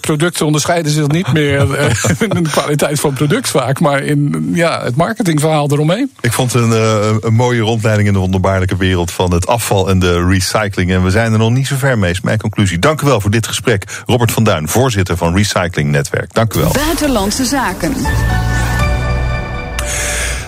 producten 0.00 0.46
onderscheiden 0.46 0.92
zich 0.92 1.06
niet 1.06 1.32
meer 1.32 1.74
eh, 1.74 1.94
in 2.28 2.42
de 2.42 2.50
kwaliteit 2.50 3.00
van 3.00 3.12
product 3.12 3.48
vaak... 3.48 3.80
maar 3.80 4.02
in 4.02 4.50
ja, 4.54 4.82
het 4.84 4.96
marketingverhaal 4.96 5.70
eromheen. 5.72 6.10
Ik 6.20 6.32
vond 6.32 6.54
een, 6.54 6.72
eh, 6.72 7.14
een 7.20 7.34
mooie 7.34 7.60
rondleiding 7.60 8.08
in 8.08 8.14
de 8.14 8.20
wonderbaarlijke 8.20 8.76
wereld 8.76 9.10
van 9.10 9.32
het 9.32 9.46
afval 9.46 9.88
en 9.88 9.98
de 9.98 10.26
recycling. 10.26 10.90
En 10.90 11.04
we 11.04 11.10
zijn 11.10 11.32
er 11.32 11.38
nog 11.38 11.50
niet 11.50 11.66
zo 11.66 11.76
ver 11.76 11.98
mee, 11.98 12.10
is 12.10 12.20
mijn 12.20 12.38
conclusie. 12.38 12.78
Dank 12.78 13.00
u 13.00 13.06
wel 13.06 13.20
voor 13.20 13.30
dit 13.30 13.46
gesprek. 13.46 13.84
Robert 14.06 14.32
van 14.32 14.44
Duin, 14.44 14.68
voorzitter 14.68 15.16
van 15.16 15.36
Recycling 15.36 15.90
Netwerk. 15.90 16.34
Dank 16.34 16.54
u 16.54 16.58
wel. 16.58 16.72
Buitenlandse 16.72 17.44
zaken. 17.44 17.94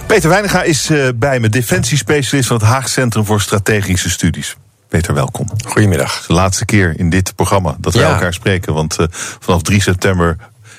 Peter 0.06 0.28
Weiniga 0.28 0.62
is 0.62 0.90
eh, 0.90 1.08
bij 1.14 1.40
me, 1.40 1.48
defensiespecialist 1.48 2.48
van 2.48 2.56
het 2.56 2.66
Haag 2.66 2.88
Centrum 2.88 3.24
voor 3.24 3.40
Strategische 3.40 4.10
Studies. 4.10 4.56
Peter, 4.90 5.14
welkom. 5.14 5.46
Goedemiddag. 5.66 6.26
De 6.26 6.32
laatste 6.32 6.64
keer 6.64 6.94
in 6.98 7.10
dit 7.10 7.34
programma 7.34 7.76
dat 7.78 7.94
wij 7.94 8.02
Ja. 8.02 8.12
elkaar 8.12 8.32
spreken. 8.34 8.74
Want 8.74 8.96
eh, 8.98 9.06
vanaf 9.40 9.62
3 9.62 9.82
september 9.82 10.36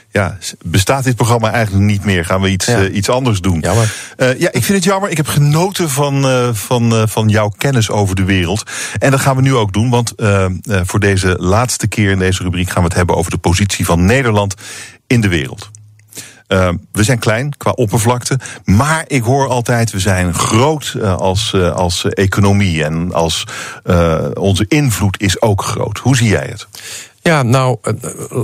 ja, 0.10 0.38
bestaat 0.66 1.04
dit 1.04 1.16
programma 1.16 1.52
eigenlijk 1.52 1.86
niet 1.86 2.06
meer. 2.06 2.26
Gaan 2.26 2.42
we 2.42 2.50
iets, 2.50 2.66
Ja. 2.66 2.84
eh, 2.84 2.96
iets 2.96 3.10
anders 3.10 3.40
doen. 3.42 3.60
Jammer. 3.60 3.94
Eh, 4.18 4.40
ja, 4.40 4.48
ik 4.52 4.64
vind 4.64 4.78
het 4.78 4.84
jammer. 4.84 5.10
Ik 5.10 5.18
heb 5.18 5.28
genoten 5.28 5.90
van, 5.90 6.26
van, 6.56 7.08
van 7.10 7.28
jouw 7.30 7.50
kennis 7.58 7.90
over 7.90 8.16
de 8.16 8.24
wereld. 8.24 8.64
En 9.00 9.12
dat 9.12 9.20
gaan 9.20 9.36
we 9.36 9.42
nu 9.42 9.56
ook 9.56 9.74
doen. 9.74 9.90
Want 9.90 10.14
voor 10.66 11.00
deze 11.00 11.36
laatste 11.40 11.88
keer 11.88 12.12
in 12.12 12.20
deze 12.20 12.44
rubriek 12.44 12.70
gaan 12.70 12.82
we 12.82 12.88
het 12.88 12.98
hebben 12.98 13.16
over 13.16 13.32
de 13.32 13.38
positie 13.38 13.86
van 13.86 14.06
Nederland 14.06 14.56
in 15.08 15.22
de 15.22 15.28
wereld. 15.30 15.70
Uh, 16.52 16.70
we 16.92 17.04
zijn 17.04 17.20
klein 17.20 17.58
qua 17.58 17.72
oppervlakte, 17.72 18.40
maar 18.66 19.04
ik 19.08 19.24
hoor 19.24 19.48
altijd 19.48 19.92
we 19.92 20.00
zijn 20.00 20.34
groot 20.34 20.94
uh, 20.98 21.16
als, 21.16 21.52
uh, 21.56 21.72
als 21.72 22.06
economie 22.06 22.84
en 22.84 23.14
als 23.14 23.48
uh, 23.86 24.26
onze 24.34 24.66
invloed 24.68 25.22
is 25.22 25.42
ook 25.42 25.64
groot. 25.64 25.98
Hoe 25.98 26.16
zie 26.16 26.30
jij 26.30 26.48
het? 26.50 26.68
Ja, 27.22 27.44
nou, 27.44 27.78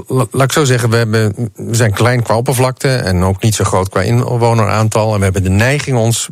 laat 0.08 0.44
ik 0.44 0.52
zo 0.52 0.64
zeggen, 0.64 0.90
we, 0.90 0.96
hebben, 0.96 1.52
we 1.56 1.76
zijn 1.76 1.94
klein 1.94 2.24
qua 2.24 2.36
oppervlakte 2.36 2.96
en 2.96 3.24
ook 3.24 3.42
niet 3.42 3.56
zo 3.56 3.64
groot 3.64 3.90
qua 3.90 4.02
inwoneraantal. 4.02 5.14
En 5.14 5.18
we 5.18 5.24
hebben 5.24 5.44
de 5.44 5.50
neiging 5.50 5.98
ons 5.98 6.30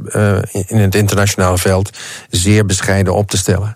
in 0.67 0.77
het 0.77 0.95
internationale 0.95 1.57
veld 1.57 1.97
zeer 2.29 2.65
bescheiden 2.65 3.13
op 3.13 3.29
te 3.29 3.37
stellen. 3.37 3.75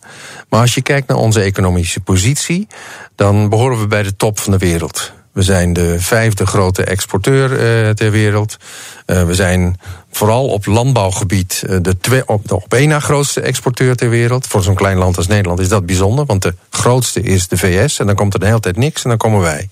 Maar 0.49 0.61
als 0.61 0.73
je 0.73 0.81
kijkt 0.81 1.07
naar 1.07 1.17
onze 1.17 1.41
economische 1.41 1.99
positie, 1.99 2.67
dan 3.15 3.49
behoren 3.49 3.79
we 3.79 3.87
bij 3.87 4.03
de 4.03 4.15
top 4.15 4.39
van 4.39 4.51
de 4.51 4.57
wereld. 4.57 5.11
We 5.31 5.41
zijn 5.41 5.73
de 5.73 5.95
vijfde 5.99 6.45
grote 6.45 6.83
exporteur 6.83 7.51
uh, 7.51 7.89
ter 7.89 8.11
wereld. 8.11 8.57
Uh, 9.05 9.23
we 9.23 9.35
zijn 9.35 9.79
vooral 10.11 10.47
op 10.47 10.65
landbouwgebied 10.65 11.63
uh, 11.69 11.77
de, 11.81 11.97
twee, 11.97 12.27
op, 12.27 12.47
de 12.47 12.55
op 12.55 12.73
één 12.73 12.89
na 12.89 12.99
grootste 12.99 13.41
exporteur 13.41 13.95
ter 13.95 14.09
wereld. 14.09 14.47
Voor 14.47 14.63
zo'n 14.63 14.75
klein 14.75 14.97
land 14.97 15.17
als 15.17 15.27
Nederland 15.27 15.59
is 15.59 15.69
dat 15.69 15.85
bijzonder, 15.85 16.25
want 16.25 16.41
de 16.41 16.55
grootste 16.69 17.21
is 17.21 17.47
de 17.47 17.57
VS 17.57 17.99
en 17.99 18.05
dan 18.05 18.15
komt 18.15 18.33
er 18.33 18.39
de 18.39 18.45
hele 18.45 18.59
tijd 18.59 18.77
niks 18.77 19.03
en 19.03 19.09
dan 19.09 19.17
komen 19.17 19.41
wij. 19.41 19.69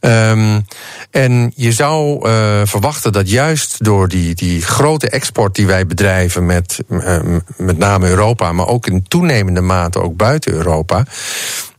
Um, 0.00 0.66
en 1.10 1.52
je 1.56 1.72
zou 1.72 2.28
verwachten 2.66 3.12
dat 3.12 3.30
juist 3.30 3.84
door 3.84 4.08
die, 4.08 4.34
die 4.34 4.62
grote 4.62 5.10
export 5.10 5.54
die 5.54 5.66
wij 5.66 5.86
bedrijven 5.86 6.46
met 6.46 6.78
met 7.56 7.78
name 7.78 8.08
Europa, 8.08 8.52
maar 8.52 8.66
ook 8.66 8.86
in 8.86 9.02
toenemende 9.02 9.60
mate 9.60 10.00
ook 10.00 10.16
buiten 10.16 10.52
Europa, 10.52 11.04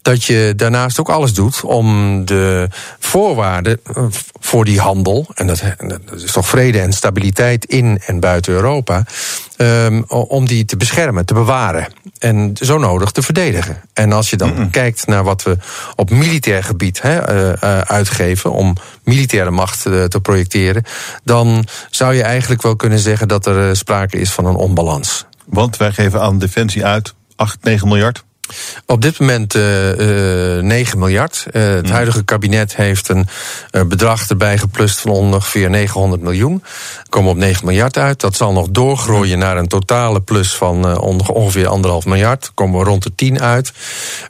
dat 0.06 0.24
je 0.24 0.54
daarnaast 0.56 1.00
ook 1.00 1.10
alles 1.10 1.34
doet 1.34 1.64
om 1.64 2.26
de 2.26 2.68
voorwaarden 3.00 3.80
voor 4.40 4.66
die 4.66 4.80
handel, 4.80 5.28
en 5.34 5.48
dat, 5.48 5.64
dat 5.78 6.22
is 6.22 6.32
toch 6.32 6.48
vrede 6.48 6.80
en 6.80 6.94
stabiliteit 6.94 7.66
in 7.66 8.02
en 8.06 8.20
buiten 8.20 8.54
Europa, 8.54 9.04
um, 9.58 10.04
om 10.08 10.48
die 10.48 10.66
te 10.66 10.78
beschermen, 10.78 11.26
te 11.26 11.34
bewaren 11.34 11.88
en 12.20 12.52
zo 12.62 12.78
nodig 12.78 13.12
te 13.12 13.22
verdedigen. 13.22 13.82
En 13.94 14.12
als 14.12 14.30
je 14.30 14.38
dan 14.38 14.50
mm 14.50 14.56
-hmm. 14.56 14.70
kijkt 14.70 15.08
naar 15.08 15.24
wat 15.24 15.44
we 15.44 15.58
op 15.96 16.10
militair 16.10 16.64
gebied 16.64 17.02
he, 17.02 17.34
uh, 17.34 17.54
uh, 17.64 17.80
uitgeven 17.80 18.52
om 18.52 18.76
militaire 19.04 19.52
macht 19.52 19.86
uh, 19.86 20.04
te 20.04 20.20
projecteren, 20.20 20.84
dan 21.24 21.66
zou 21.90 22.14
je 22.14 22.24
eigenlijk 22.24 22.62
wel 22.62 22.76
kunnen 22.76 23.00
zeggen 23.00 23.28
dat 23.28 23.46
er 23.46 23.76
sprake 23.76 24.18
is 24.18 24.32
van 24.32 24.46
een 24.46 24.56
onbalans. 24.56 25.26
Want 25.46 25.78
wij 25.78 25.92
geven 25.92 26.22
aan 26.22 26.40
defensie 26.40 26.86
uit 26.86 27.14
8, 27.36 27.64
9 27.64 27.88
miljard. 27.88 28.25
Op 28.86 29.02
dit 29.02 29.20
moment 29.20 29.56
uh, 29.56 30.58
uh, 30.58 30.64
9 30.64 31.00
miljard. 31.00 31.46
Uh, 31.52 31.64
het 31.64 31.90
huidige 31.90 32.24
kabinet 32.24 32.76
heeft 32.76 33.10
een 33.10 33.28
bedrag 33.88 34.30
erbij 34.30 34.58
geplust 34.58 35.00
van 35.00 35.12
ongeveer 35.12 35.70
900 35.70 36.22
miljoen. 36.22 36.64
Komen 37.10 37.32
op 37.32 37.38
9 37.38 37.66
miljard 37.66 37.98
uit. 37.98 38.20
Dat 38.20 38.36
zal 38.36 38.52
nog 38.52 38.68
doorgroeien 38.70 39.40
naar 39.40 39.58
een 39.58 39.68
totale 39.68 40.22
plus 40.22 40.56
van 40.56 41.00
ongeveer 41.28 41.68
anderhalf 41.68 42.06
miljard. 42.06 42.52
Komen 42.54 42.80
we 42.80 42.86
rond 42.86 43.04
de 43.04 43.16
10 43.16 43.42
uit. 43.42 43.72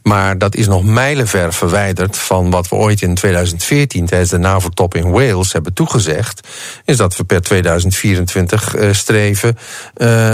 Maar 0.04 0.38
dat 0.38 0.56
is 0.56 0.68
nog 0.68 0.84
mijlenver 0.84 1.54
verwijderd 1.54 2.18
van 2.18 2.50
wat 2.50 2.70
we 2.70 2.76
ooit 2.76 3.02
in 3.02 3.16
2014 3.16 4.06
tijdens 4.06 4.30
de 4.30 4.38
NAVO-top 4.38 4.96
in 4.96 5.12
Wales 5.12 5.54
hebben 5.54 5.74
toegezegd. 5.74 6.48
Is 6.86 6.98
dat 6.98 7.18
we 7.18 7.24
per 7.24 7.42
2024 7.42 8.76
streven 8.92 9.58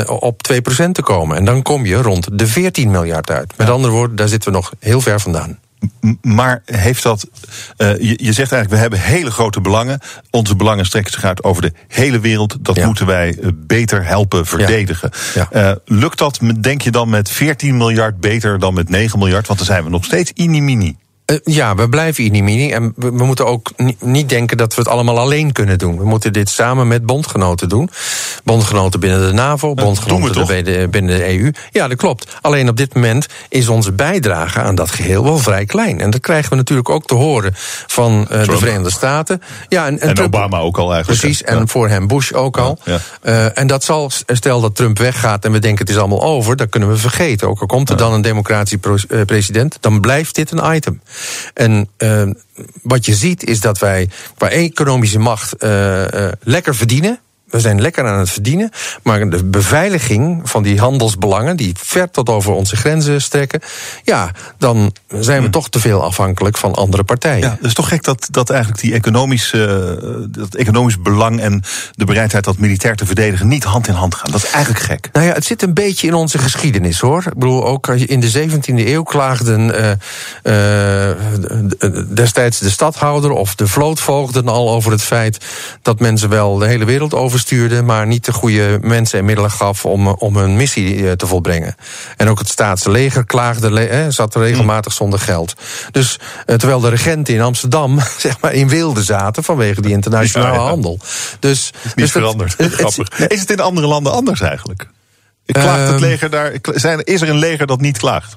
op 0.06 0.42
2% 0.54 0.92
te 0.92 1.02
komen. 1.02 1.38
En 1.38 1.46
dan 1.46 1.62
kom 1.62 1.86
je 1.86 2.02
rond 2.02 2.28
de 2.32 2.48
14 2.48 2.92
miljard 2.92 3.32
uit. 3.32 3.54
Met 3.58 3.70
andere 3.72 3.94
woorden, 3.94 4.16
daar 4.16 4.28
zitten 4.28 4.52
we 4.52 4.58
nog 4.58 4.74
heel 4.80 5.02
ver 5.02 5.20
vandaan. 5.20 5.60
Maar 6.22 6.62
heeft 6.66 7.04
dat. 7.04 7.28
Uh, 7.78 7.98
je, 7.98 8.14
je, 8.24 8.34
zegt 8.34 8.52
eigenlijk, 8.52 8.70
we 8.70 8.78
hebben 8.78 9.00
hele 9.00 9.32
grote 9.32 9.62
belangen. 9.62 10.00
Onze 10.30 10.56
belangen 10.56 10.86
strekken 10.86 11.12
zich 11.14 11.24
uit 11.24 11.44
over 11.44 11.62
de 11.62 11.74
hele 11.88 12.20
wereld. 12.20 12.58
Dat 12.60 12.76
ja. 12.76 12.86
moeten 12.86 13.06
wij 13.06 13.38
uh, 13.40 13.48
beter 13.56 14.06
helpen 14.06 14.46
verdedigen. 14.46 15.12
Ja. 15.34 15.48
Ja. 15.52 15.70
Uh, 15.70 15.76
lukt 15.86 16.18
dat, 16.18 16.40
denk 16.60 16.82
je 16.82 16.92
dan, 16.92 17.10
met 17.10 17.30
14 17.30 17.78
miljard 17.78 18.20
beter 18.20 18.60
dan 18.60 18.74
met 18.74 18.90
9 18.90 19.20
miljard? 19.20 19.48
Want 19.48 19.60
dan 19.60 19.68
zijn 19.68 19.84
we 19.84 19.90
nog 19.90 20.06
steeds 20.06 20.32
inimini. 20.34 20.98
Uh, 21.32 21.38
ja, 21.44 21.76
we 21.76 21.90
blijven 21.90 22.24
inimini. 22.24 22.72
En 22.72 22.94
we, 22.96 23.12
we 23.12 23.26
moeten 23.26 23.46
ook 23.46 23.72
niet 24.00 24.30
denken 24.30 24.58
dat 24.58 24.76
we 24.76 24.82
het 24.82 24.90
allemaal 24.90 25.20
alleen 25.20 25.52
kunnen 25.52 25.78
doen. 25.78 25.98
We 25.98 26.06
moeten 26.06 26.34
dit 26.34 26.50
samen 26.50 26.88
met 26.88 27.06
bondgenoten 27.06 27.70
doen. 27.70 27.90
Bondgenoten 28.44 29.00
binnen 29.00 29.28
de 29.28 29.34
NAVO, 29.34 29.74
bondgenoten 29.74 30.66
de, 30.66 30.88
binnen 30.92 31.18
de 31.18 31.40
EU. 31.40 31.52
Ja, 31.72 31.88
dat 31.88 31.98
klopt. 31.98 32.38
Alleen 32.42 32.70
op 32.70 32.78
dit 32.78 32.94
moment 32.94 33.28
is 33.50 33.68
onze 33.68 33.92
bijdrage 33.92 34.62
aan 34.62 34.76
dat 34.76 34.92
geheel 34.92 35.24
wel 35.24 35.38
vrij 35.38 35.66
klein. 35.66 36.02
En 36.02 36.10
dat 36.10 36.22
krijgen 36.22 36.50
we 36.50 36.56
natuurlijk 36.56 36.90
ook 36.90 37.06
te 37.06 37.16
horen 37.16 37.52
van 37.88 38.28
uh, 38.32 38.44
de 38.44 38.58
Verenigde 38.58 38.92
Staten. 38.92 39.42
Ja, 39.70 39.86
en, 39.86 40.00
en, 40.00 40.08
en 40.08 40.16
Trump, 40.16 40.36
Obama 40.36 40.58
ook 40.58 40.78
al 40.78 40.94
eigenlijk. 40.94 41.22
Precies, 41.22 41.44
en 41.44 41.58
ja. 41.58 41.66
voor 41.66 41.90
hem 41.90 42.08
Bush 42.08 42.32
ook 42.32 42.58
al. 42.58 42.80
Ja, 42.84 43.00
ja. 43.24 43.32
Uh, 43.32 43.58
en 43.58 43.68
dat 43.68 43.84
zal, 43.84 44.12
stel 44.28 44.62
dat 44.62 44.76
Trump 44.76 44.98
weggaat 44.98 45.46
en 45.46 45.52
we 45.52 45.60
denken 45.60 45.86
het 45.86 45.96
is 45.96 46.00
allemaal 46.00 46.22
over, 46.22 46.56
dan 46.56 46.70
kunnen 46.70 46.90
we 46.90 46.98
vergeten. 46.98 47.48
Ook 47.48 47.62
al 47.62 47.68
komt 47.68 47.90
er 47.90 47.98
dan 47.98 48.14
een 48.14 48.22
democratische 48.22 48.80
president, 49.26 49.78
dan 49.80 50.02
blijft 50.02 50.36
dit 50.36 50.52
een 50.52 50.76
item. 50.76 51.02
En 51.54 51.90
uh, 51.98 52.30
wat 52.82 53.06
je 53.06 53.14
ziet 53.14 53.44
is 53.44 53.60
dat 53.60 53.80
wij 53.80 54.10
qua 54.38 54.50
economische 54.50 55.20
macht 55.20 55.64
uh, 55.64 56.08
uh, 56.08 56.28
lekker 56.44 56.76
verdienen. 56.76 57.20
We 57.52 57.60
zijn 57.60 57.82
lekker 57.82 58.08
aan 58.08 58.20
het 58.20 58.30
verdienen. 58.30 58.70
Maar 59.04 59.30
de 59.30 59.44
beveiliging 59.44 60.50
van 60.50 60.64
die 60.64 60.80
handelsbelangen, 60.80 61.58
die 61.58 61.74
ver 61.78 62.12
tot 62.12 62.30
over 62.30 62.52
onze 62.54 62.76
grenzen 62.76 63.22
strekken. 63.22 63.62
Ja, 64.04 64.32
dan 64.58 64.94
zijn 65.08 65.40
we 65.40 65.46
hm. 65.46 65.52
toch 65.52 65.70
te 65.70 65.80
veel 65.80 66.04
afhankelijk 66.04 66.58
van 66.58 66.74
andere 66.74 67.04
partijen. 67.04 67.40
Ja, 67.40 67.56
het 67.56 67.66
is 67.66 67.74
toch 67.74 67.88
gek 67.88 68.04
dat, 68.04 68.28
dat 68.32 68.50
eigenlijk 68.50 68.82
die 68.82 68.94
economische, 68.94 70.28
dat 70.30 70.56
economisch 70.56 71.02
belang 71.02 71.40
en 71.40 71.64
de 71.92 72.06
bereidheid 72.06 72.44
dat 72.44 72.58
militair 72.58 72.96
te 72.96 73.06
verdedigen 73.06 73.48
niet 73.48 73.64
hand 73.64 73.88
in 73.88 73.94
hand 73.94 74.16
gaan. 74.16 74.32
Dat 74.32 74.44
is 74.44 74.52
eigenlijk 74.52 74.84
gek. 74.84 75.10
Nou 75.12 75.26
ja, 75.26 75.34
het 75.34 75.46
zit 75.46 75.62
een 75.62 75.74
beetje 75.74 76.08
in 76.08 76.14
onze 76.14 76.38
geschiedenis 76.38 77.00
hoor. 77.00 77.24
Ik 77.26 77.34
bedoel, 77.34 77.66
ook 77.66 77.88
in 77.88 78.20
de 78.20 78.32
17e 78.32 78.74
eeuw 78.76 79.04
klaagden 79.04 79.60
uh, 80.44 81.10
uh, 81.10 82.04
destijds 82.08 82.60
de 82.60 82.70
stadhouder 82.70 83.32
of 83.32 83.56
de 83.56 83.68
vlootvoogden 83.68 84.48
al 84.48 84.70
over 84.70 84.92
het 84.92 85.02
feit 85.02 85.46
dat 85.82 86.00
mensen 86.00 86.30
wel 86.30 86.58
de 86.58 86.68
hele 86.68 86.86
wereld 86.86 87.14
over 87.14 87.40
bestuurde, 87.42 87.82
maar 87.82 88.08
niet 88.08 88.26
de 88.26 88.34
goede 88.34 88.78
mensen 88.82 89.20
en 89.20 89.26
middelen 89.26 89.52
gaf 89.52 89.86
om, 89.86 90.08
om 90.08 90.38
hun 90.38 90.56
missie 90.56 91.16
te 91.16 91.28
volbrengen. 91.28 91.76
En 92.18 92.30
ook 92.30 92.40
het 92.40 92.50
staatse 92.50 92.92
leger 92.92 93.26
klaagde, 93.26 94.06
zat 94.10 94.36
regelmatig 94.36 94.94
zonder 94.94 95.20
geld. 95.20 95.54
Dus 95.92 96.20
terwijl 96.46 96.80
de 96.80 96.90
regenten 96.90 97.34
in 97.34 97.42
Amsterdam 97.42 98.00
zeg 98.18 98.40
maar 98.40 98.54
in 98.54 98.68
wilde 98.68 99.04
zaten 99.04 99.44
vanwege 99.44 99.82
die 99.82 99.92
internationale 99.92 100.58
handel. 100.58 101.00
Dus, 101.40 101.72
is 101.74 101.84
niet 101.84 101.96
dus 101.96 102.12
veranderd. 102.12 102.56
Grappig. 102.58 103.20
is 103.28 103.40
het 103.40 103.52
in 103.52 103.60
andere 103.60 103.88
landen 103.88 104.14
anders 104.14 104.42
eigenlijk? 104.42 104.88
Klaagt 105.46 105.82
het 105.82 105.90
ehm, 105.90 106.00
leger 106.00 106.30
daar, 106.30 106.54
zijn, 106.62 107.04
is 107.04 107.22
er 107.22 107.30
een 107.30 107.38
leger 107.38 107.68
dat 107.68 107.82
niet 107.82 107.98
klaagt? 107.98 108.36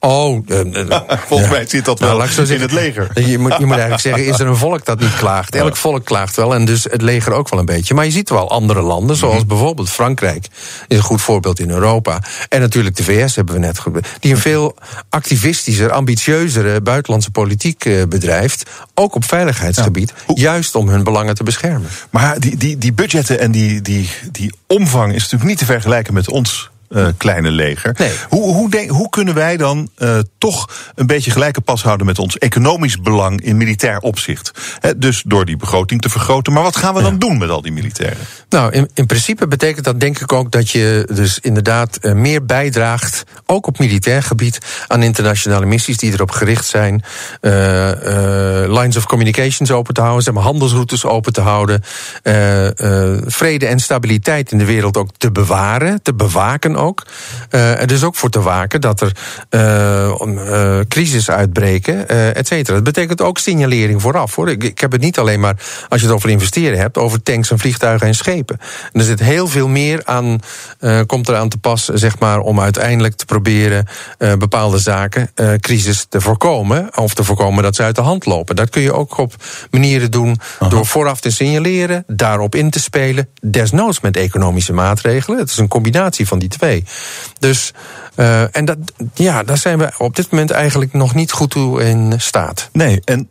Oh, 0.00 0.46
uh, 0.46 0.60
volgens 1.28 1.50
mij 1.50 1.66
zit 1.66 1.84
dat 1.84 2.00
nou, 2.00 2.18
wel 2.18 2.46
in 2.46 2.60
het 2.60 2.72
leger. 2.72 3.10
Je 3.28 3.38
moet, 3.38 3.54
je 3.58 3.66
moet 3.66 3.72
eigenlijk 3.72 4.00
zeggen, 4.00 4.26
is 4.26 4.38
er 4.38 4.46
een 4.46 4.56
volk 4.56 4.84
dat 4.84 5.00
niet 5.00 5.16
klaagt? 5.16 5.54
Elk 5.54 5.76
volk 5.76 6.04
klaagt 6.04 6.36
wel 6.36 6.54
en 6.54 6.64
dus 6.64 6.84
het 6.84 7.02
leger 7.02 7.32
ook 7.32 7.48
wel 7.48 7.60
een 7.60 7.66
beetje. 7.66 7.94
Maar 7.94 8.04
je 8.04 8.10
ziet 8.10 8.30
wel 8.30 8.50
andere 8.50 8.82
landen, 8.82 9.16
zoals 9.16 9.38
mhm. 9.38 9.46
bijvoorbeeld 9.46 9.90
Frankrijk... 9.90 10.46
is 10.88 10.96
een 10.96 11.02
goed 11.02 11.20
voorbeeld 11.20 11.60
in 11.60 11.70
Europa. 11.70 12.22
En 12.48 12.60
natuurlijk 12.60 12.96
de 12.96 13.04
VS 13.04 13.36
hebben 13.36 13.54
we 13.54 13.60
net 13.60 13.78
gebeurd. 13.78 14.06
Die 14.20 14.32
een 14.32 14.38
veel 14.38 14.76
activistischer, 15.08 15.90
ambitieuzere 15.90 16.80
buitenlandse 16.80 17.30
politiek 17.30 17.84
uh, 17.84 18.04
bedrijft. 18.08 18.70
Ook 18.94 19.14
op 19.14 19.24
veiligheidsgebied. 19.24 20.12
Juist 20.34 20.74
om 20.74 20.88
hun 20.88 21.04
belangen 21.04 21.34
te 21.34 21.42
beschermen. 21.42 21.88
Maar 22.10 22.40
die, 22.40 22.56
die, 22.56 22.78
die 22.78 22.92
budgetten 22.92 23.38
en 23.38 23.52
die, 23.52 23.82
die, 23.82 24.10
die 24.32 24.52
omvang 24.66 25.14
is 25.14 25.22
natuurlijk 25.22 25.50
niet 25.50 25.58
te 25.58 25.64
vergelijken 25.64 26.14
met 26.14 26.30
ons 26.30 26.70
uh, 26.88 27.06
kleine 27.16 27.50
leger. 27.50 27.96
Hoe, 28.28 28.54
hoe, 28.54 28.70
denk, 28.70 28.90
hoe, 28.90 29.08
kunnen 29.08 29.34
wij 29.34 29.56
dan 29.56 29.90
uh, 29.98 30.18
toch 30.38 30.68
een 30.94 31.06
beetje 31.06 31.30
gelijke 31.30 31.60
pas 31.60 31.82
houden 31.82 32.06
met 32.06 32.18
ons 32.18 32.38
economisch 32.38 33.00
belang 33.00 33.40
in 33.40 33.56
militair 33.56 33.98
opzicht? 33.98 34.50
dus 34.96 35.22
door 35.26 35.44
die 35.44 35.56
begroting 35.56 36.00
te 36.00 36.08
vergroten. 36.08 36.52
Maar 36.52 36.62
wat 36.62 36.76
gaan 36.76 36.94
we 36.94 37.02
dan 37.02 37.18
doen 37.18 37.38
met 37.38 37.50
al 37.50 37.62
die 37.62 37.72
militairen? 37.72 38.18
Nou, 38.48 38.72
in, 38.72 38.88
in 38.94 39.06
principe 39.06 39.46
betekent 39.46 39.84
dat 39.84 40.00
denk 40.00 40.18
ik 40.18 40.32
ook 40.32 40.50
dat 40.50 40.70
je 40.70 41.08
dus 41.14 41.38
inderdaad 41.38 41.98
uh, 42.00 42.12
meer 42.12 42.44
bijdraagt, 42.44 43.24
ook 43.46 43.66
op 43.66 43.78
militair 43.78 44.22
gebied, 44.22 44.58
aan 44.86 45.02
internationale 45.02 45.66
missies 45.66 45.96
die 45.96 46.12
erop 46.12 46.30
gericht 46.30 46.66
zijn. 46.66 47.04
lines 48.70 48.96
of 48.96 49.06
communications 49.06 49.70
open 49.70 49.94
te 49.94 50.00
houden, 50.00 50.22
zeg 50.22 50.34
maar 50.34 50.42
handelsroutes 50.42 51.04
open 51.04 51.32
te 51.32 51.40
houden. 51.40 51.82
vrede 53.26 53.66
en 53.66 53.80
stabiliteit 53.80 54.52
in 54.52 54.58
de 54.58 54.64
wereld 54.64 54.96
ook 54.96 55.10
te 55.16 55.32
bewaren, 55.32 56.02
te 56.02 56.14
bewaken 56.14 56.76
ook. 56.78 57.06
Uh, 57.50 57.80
er 57.80 57.86
dus 57.86 58.04
ook 58.04 58.14
voor 58.14 58.30
te 58.30 58.40
waken 58.40 58.80
dat 58.80 59.00
er 59.00 59.12
uh, 59.50 60.80
crisis 60.88 61.30
uitbreken, 61.30 62.08
et 62.34 62.46
cetera. 62.46 62.74
Dat 62.74 62.84
betekent 62.84 63.20
ook 63.20 63.38
signalering 63.38 64.02
vooraf. 64.02 64.34
Hoor. 64.34 64.50
Ik, 64.50 64.64
ik, 64.64 64.78
heb 64.78 64.92
het 64.92 65.00
niet 65.00 65.18
alleen 65.18 65.40
maar, 65.40 65.56
als 65.88 66.00
je 66.00 66.06
het 66.06 66.14
over 66.14 66.30
investeren 66.30 66.78
hebt, 66.78 66.98
over 66.98 67.22
tanks 67.22 67.50
en 67.50 67.58
vliegtuigen 67.58 68.06
en 68.06 68.14
schepen. 68.14 68.58
En 68.92 69.00
er 69.00 69.06
zit 69.06 69.20
heel 69.20 69.48
veel 69.48 69.68
meer 69.68 70.00
aan, 70.04 70.40
komt 71.06 71.28
eraan 71.28 71.48
te 71.48 71.58
pas, 71.58 71.84
zeg 71.84 72.18
maar, 72.18 72.40
om 72.40 72.60
uiteindelijk 72.60 73.14
te 73.14 73.24
proberen 73.24 73.86
bepaalde 74.38 74.78
zaken, 74.78 75.30
crisis 75.60 76.06
te 76.08 76.20
voorkomen. 76.20 76.96
Of 76.96 77.14
te 77.14 77.24
voorkomen 77.24 77.62
dat 77.62 77.74
ze 77.76 77.82
uit 77.82 77.96
de 77.96 78.02
hand 78.02 78.26
lopen. 78.26 78.56
Dat 78.56 78.70
kun 78.70 78.82
je 78.82 78.92
ook 78.92 79.18
op 79.18 79.34
manieren 79.70 80.10
doen 80.10 80.40
door 80.68 80.86
vooraf 80.86 81.20
te 81.20 81.30
signaleren, 81.30 82.04
daarop 82.06 82.54
in 82.54 82.70
te 82.70 82.80
spelen. 82.80 83.28
Desnoods 83.40 84.00
met 84.00 84.16
economische 84.16 84.72
maatregelen. 84.72 85.38
Het 85.38 85.50
is 85.50 85.56
een 85.58 85.68
combinatie 85.68 86.26
van 86.26 86.38
die 86.38 86.48
twee. 86.48 86.67
Dus, 87.38 87.72
uh, 88.18 88.56
en 88.56 88.64
dat, 88.64 88.76
ja, 89.14 89.42
daar 89.42 89.58
zijn 89.58 89.78
we 89.78 89.90
op 89.98 90.16
dit 90.16 90.30
moment 90.30 90.50
eigenlijk 90.50 90.92
nog 90.92 91.14
niet 91.14 91.32
goed 91.32 91.50
toe 91.50 91.82
in 91.82 92.14
staat. 92.16 92.68
Nee, 92.72 93.00
en 93.04 93.28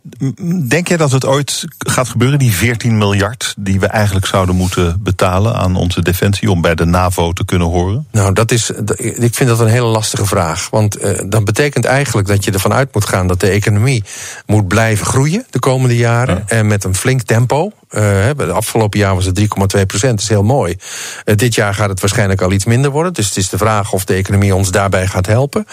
denk 0.68 0.88
jij 0.88 0.96
dat 0.96 1.12
het 1.12 1.24
ooit 1.24 1.64
gaat 1.78 2.08
gebeuren, 2.08 2.38
die 2.38 2.52
14 2.52 2.98
miljard 2.98 3.54
die 3.58 3.80
we 3.80 3.86
eigenlijk 3.86 4.26
zouden 4.26 4.54
moeten 4.54 5.02
betalen 5.02 5.54
aan 5.54 5.76
onze 5.76 6.02
defensie 6.02 6.50
om 6.50 6.60
bij 6.60 6.74
de 6.74 6.84
NAVO 6.84 7.32
te 7.32 7.44
kunnen 7.44 7.68
horen? 7.68 8.06
Nou, 8.12 8.32
dat 8.32 8.50
is, 8.50 8.70
ik 8.96 9.34
vind 9.34 9.48
dat 9.48 9.60
een 9.60 9.66
hele 9.66 9.86
lastige 9.86 10.26
vraag. 10.26 10.70
Want 10.70 11.02
uh, 11.02 11.18
dat 11.26 11.44
betekent 11.44 11.84
eigenlijk 11.84 12.28
dat 12.28 12.44
je 12.44 12.50
ervan 12.50 12.72
uit 12.72 12.94
moet 12.94 13.08
gaan 13.08 13.26
dat 13.26 13.40
de 13.40 13.48
economie 13.48 14.04
moet 14.46 14.68
blijven 14.68 15.06
groeien 15.06 15.46
de 15.50 15.58
komende 15.58 15.96
jaren. 15.96 16.48
En 16.48 16.66
met 16.66 16.84
een 16.84 16.94
flink 16.94 17.22
tempo. 17.22 17.72
Uh, 17.90 18.24
het 18.24 18.50
afgelopen 18.50 18.98
jaar 18.98 19.14
was 19.14 19.24
het 19.24 19.40
3,2 19.40 19.46
procent, 19.86 20.00
dat 20.00 20.20
is 20.20 20.28
heel 20.28 20.42
mooi. 20.42 20.76
Dit 21.24 21.54
jaar 21.54 21.74
gaat 21.74 21.88
het 21.88 22.00
waarschijnlijk 22.00 22.40
al 22.40 22.52
iets 22.52 22.64
minder 22.64 22.90
worden. 22.90 23.12
Dus 23.12 23.26
het 23.26 23.36
is 23.36 23.48
de 23.48 23.58
vraag 23.58 23.92
of 23.92 24.04
de 24.04 24.14
economie 24.14 24.54
ons 24.54 24.70
daarbij 24.78 25.06
gaat 25.06 25.26
helpen. 25.26 25.66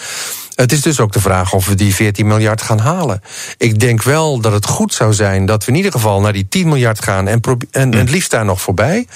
Het 0.54 0.72
is 0.72 0.82
dus 0.82 1.00
ook 1.00 1.12
de 1.12 1.20
vraag 1.20 1.52
of 1.52 1.66
we 1.66 1.74
die 1.74 1.94
14 1.94 2.26
miljard 2.26 2.62
gaan 2.62 2.78
halen. 2.78 3.22
Ik 3.58 3.80
denk 3.80 4.02
wel 4.02 4.40
dat 4.40 4.52
het 4.52 4.66
goed 4.66 4.94
zou 4.94 5.12
zijn 5.12 5.46
dat 5.46 5.64
we 5.64 5.70
in 5.70 5.76
ieder 5.76 5.92
geval 5.92 6.20
naar 6.20 6.32
die 6.32 6.48
10 6.48 6.68
miljard 6.68 7.02
gaan 7.02 7.28
en, 7.28 7.40
en 7.70 7.94
het 7.94 8.10
liefst 8.10 8.30
daar 8.30 8.44
nog 8.44 8.60
voorbij. 8.60 9.06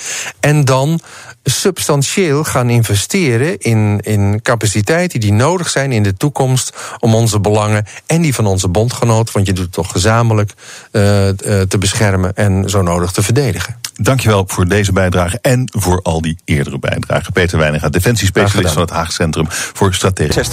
En 0.40 0.64
dan 0.64 1.00
substantieel 1.44 2.44
gaan 2.44 2.70
investeren 2.70 3.58
in, 3.58 4.00
in 4.00 4.42
capaciteiten 4.42 5.20
die 5.20 5.32
nodig 5.32 5.68
zijn 5.68 5.92
in 5.92 6.02
de 6.02 6.14
toekomst 6.14 6.72
om 6.98 7.14
onze 7.14 7.40
belangen 7.40 7.86
en 8.06 8.22
die 8.22 8.34
van 8.34 8.46
onze 8.46 8.68
bondgenoot, 8.68 9.32
want 9.32 9.46
je 9.46 9.52
doet 9.52 9.64
het 9.64 9.72
toch 9.72 9.92
gezamenlijk, 9.92 10.50
uh, 10.50 11.28
te 11.68 11.78
beschermen 11.78 12.34
en 12.34 12.70
zo 12.70 12.82
nodig 12.82 13.10
te 13.10 13.22
verdedigen. 13.22 13.79
Dankjewel 14.02 14.44
voor 14.46 14.68
deze 14.68 14.92
bijdrage 14.92 15.38
en 15.42 15.70
voor 15.72 16.02
al 16.02 16.20
die 16.20 16.38
eerdere 16.44 16.78
bijdragen. 16.78 17.32
Peter 17.32 17.58
Weininga, 17.58 17.88
defensiespecialist 17.88 18.72
van 18.72 18.82
het 18.82 18.90
Haag 18.90 19.12
Centrum 19.12 19.46
voor 19.48 19.94
Strategie. 19.94 20.44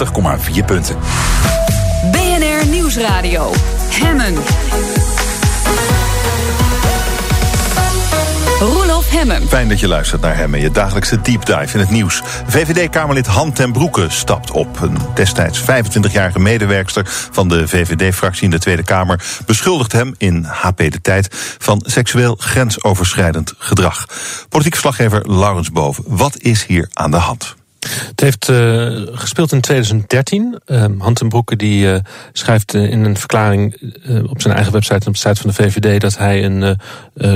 60,4 0.60 0.64
punten. 0.66 0.96
BNR 2.10 2.66
Nieuwsradio. 2.66 3.52
Hemmen. 3.90 4.34
Hemmen. 9.08 9.48
Fijn 9.48 9.68
dat 9.68 9.80
je 9.80 9.88
luistert 9.88 10.20
naar 10.20 10.36
Hemmen, 10.36 10.60
je 10.60 10.70
dagelijkse 10.70 11.20
deep 11.20 11.46
dive 11.46 11.74
in 11.74 11.80
het 11.80 11.90
nieuws. 11.90 12.22
VVD-Kamerlid 12.46 13.26
Han 13.26 13.52
ten 13.52 13.72
Broeke 13.72 14.06
stapt 14.08 14.50
op. 14.50 14.80
Een 14.80 14.96
destijds 15.14 15.60
25-jarige 15.60 16.38
medewerkster 16.38 17.02
van 17.06 17.48
de 17.48 17.68
VVD-fractie 17.68 18.44
in 18.44 18.50
de 18.50 18.58
Tweede 18.58 18.82
Kamer... 18.82 19.40
beschuldigt 19.46 19.92
hem 19.92 20.14
in 20.18 20.44
HP 20.44 20.76
De 20.76 21.00
Tijd 21.02 21.28
van 21.58 21.82
seksueel 21.86 22.34
grensoverschrijdend 22.38 23.54
gedrag. 23.58 24.06
Politiek 24.48 24.72
verslaggever 24.72 25.30
Laurens 25.30 25.70
Boven, 25.70 26.04
wat 26.06 26.38
is 26.38 26.66
hier 26.66 26.88
aan 26.92 27.10
de 27.10 27.16
hand? 27.16 27.56
Het 28.08 28.20
heeft 28.20 28.48
uh, 28.48 29.06
gespeeld 29.12 29.52
in 29.52 29.60
2013. 29.60 30.60
Uh, 30.66 30.84
Han 30.98 31.14
ten 31.14 31.28
Broeke 31.28 31.56
die 31.56 31.86
uh, 31.86 31.98
schrijft 32.32 32.74
uh, 32.74 32.90
in 32.90 33.04
een 33.04 33.16
verklaring 33.16 33.92
op 34.28 34.42
zijn 34.42 34.54
eigen 34.54 34.72
website 34.72 35.00
en 35.00 35.06
op 35.06 35.12
de 35.12 35.18
site 35.18 35.40
van 35.40 35.50
de 35.50 35.56
VVD 35.56 36.00
dat 36.00 36.18
hij 36.18 36.44
een 36.44 36.78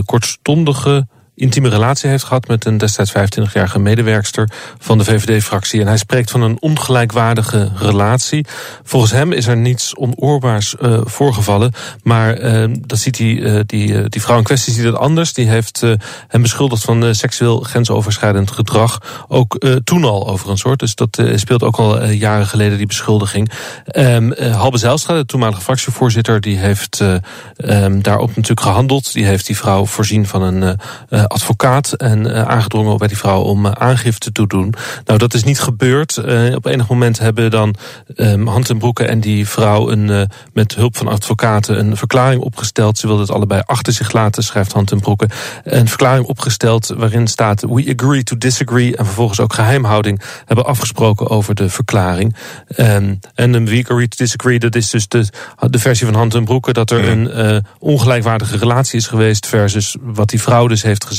kortstondige 0.04 1.06
intieme 1.34 1.68
relatie 1.68 2.10
heeft 2.10 2.24
gehad 2.24 2.48
met 2.48 2.64
een 2.64 2.78
destijds 2.78 3.12
25-jarige 3.12 3.78
medewerkster 3.78 4.50
van 4.78 4.98
de 4.98 5.04
VVD-fractie. 5.04 5.80
En 5.80 5.86
hij 5.86 5.96
spreekt 5.96 6.30
van 6.30 6.42
een 6.42 6.56
ongelijkwaardige 6.60 7.70
relatie. 7.76 8.46
Volgens 8.82 9.12
hem 9.12 9.32
is 9.32 9.46
er 9.46 9.56
niets 9.56 9.96
onoorbaars 9.96 10.74
uh, 10.80 11.00
voorgevallen. 11.04 11.72
Maar 12.02 12.40
uh, 12.40 12.76
dat 12.80 12.98
ziet 12.98 13.18
hij, 13.18 13.26
uh, 13.26 13.60
die, 13.66 14.08
die 14.08 14.22
vrouw 14.22 14.38
in 14.38 14.44
kwestie 14.44 14.72
ziet 14.72 14.84
het 14.84 14.96
anders. 14.96 15.32
Die 15.32 15.48
heeft 15.48 15.80
hem 16.28 16.42
beschuldigd 16.42 16.84
van 16.84 17.14
seksueel 17.14 17.60
grensoverschrijdend 17.60 18.50
gedrag. 18.50 18.98
Ook 19.28 19.66
toen 19.84 20.04
al 20.04 20.28
over 20.28 20.50
een 20.50 20.58
soort. 20.58 20.78
Dus 20.78 20.94
dat 20.94 21.22
speelt 21.34 21.62
ook 21.62 21.76
al 21.76 22.04
jaren 22.04 22.46
geleden, 22.46 22.76
die 22.76 22.86
beschuldiging. 22.86 23.50
Um, 23.96 24.34
Halbe 24.38 24.78
Zijlstra, 24.78 25.14
de 25.14 25.26
toenmalige 25.26 25.60
fractievoorzitter, 25.60 26.40
die 26.40 26.58
heeft 26.58 27.00
um, 27.00 28.02
daarop 28.02 28.28
natuurlijk 28.28 28.60
gehandeld. 28.60 29.12
Die 29.12 29.24
heeft 29.24 29.46
die 29.46 29.56
vrouw 29.56 29.86
voorzien 29.86 30.26
van 30.26 30.42
een 30.42 30.78
uh, 31.22 31.28
advocaat 31.28 31.92
en 31.92 32.26
uh, 32.26 32.42
aangedrongen 32.42 32.98
bij 32.98 33.08
die 33.08 33.16
vrouw 33.16 33.40
om 33.40 33.66
uh, 33.66 33.72
aangifte 33.72 34.32
te 34.32 34.46
doen. 34.46 34.74
Nou, 35.04 35.18
dat 35.18 35.34
is 35.34 35.44
niet 35.44 35.60
gebeurd. 35.60 36.18
op 36.54 36.66
enig 36.66 36.88
moment 36.88 37.18
hebben 37.18 37.50
dan 37.50 37.74
um, 38.16 38.46
Hand 38.46 38.70
en 38.70 38.78
Broeke 38.78 39.04
en 39.04 39.20
die 39.20 39.48
vrouw 39.48 39.90
een, 39.90 40.28
met 40.52 40.74
hulp 40.74 40.96
van 40.96 41.08
advocaten 41.08 41.78
een 41.78 41.96
verklaring 41.96 42.42
opgesteld. 42.42 42.98
Ze 42.98 43.06
wilden 43.06 43.24
het 43.26 43.34
allebei 43.34 43.62
achter 43.66 43.92
zich 43.92 44.12
laten, 44.12 44.42
schrijft 44.42 44.72
Hand 44.72 44.90
en 44.90 45.00
Broeke. 45.00 45.28
Een 45.64 45.88
verklaring 45.88 46.26
opgesteld 46.26 46.86
waarin 46.96 47.26
staat 47.26 47.60
we 47.60 47.94
agree 47.98 48.22
to 48.22 48.38
disagree 48.38 48.96
en 48.96 49.04
vervolgens 49.04 49.40
ook 49.40 49.52
geheimhouding 49.52 50.22
hebben 50.44 50.64
afgesproken 50.64 51.28
over 51.28 51.54
de 51.54 51.68
verklaring. 51.68 52.36
Um, 52.76 53.18
en 53.34 53.54
een 53.54 53.66
we 53.66 53.84
agree 53.84 54.08
to 54.08 54.16
disagree, 54.16 54.58
dat 54.58 54.74
is 54.74 54.90
dus 54.90 55.08
de, 55.08 55.26
de 55.70 55.78
versie 55.78 56.06
van 56.06 56.14
Hand 56.14 56.34
en 56.34 56.44
Broeke 56.44 56.72
dat 56.72 56.90
er 56.90 57.08
een 57.08 57.64
ongelijkwaardige 57.78 58.56
relatie 58.56 58.98
is 58.98 59.06
geweest 59.06 59.46
versus 59.46 59.96
wat 60.00 60.28
die 60.28 60.42
vrouw 60.42 60.66
dus 60.66 60.82
heeft 60.82 61.04
gezegd 61.04 61.11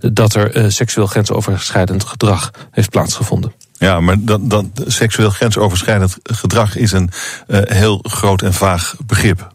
dat 0.00 0.34
er 0.34 0.56
uh, 0.56 0.70
seksueel 0.70 1.06
grensoverschrijdend 1.06 2.04
gedrag 2.04 2.50
heeft 2.70 2.90
plaatsgevonden. 2.90 3.52
Ja, 3.72 4.00
maar 4.00 4.16
dat, 4.18 4.50
dat 4.50 4.66
seksueel 4.86 5.30
grensoverschrijdend 5.30 6.16
gedrag 6.22 6.76
is 6.76 6.92
een 6.92 7.10
uh, 7.46 7.60
heel 7.64 7.98
groot 8.02 8.42
en 8.42 8.54
vaag 8.54 8.96
begrip. 9.06 9.53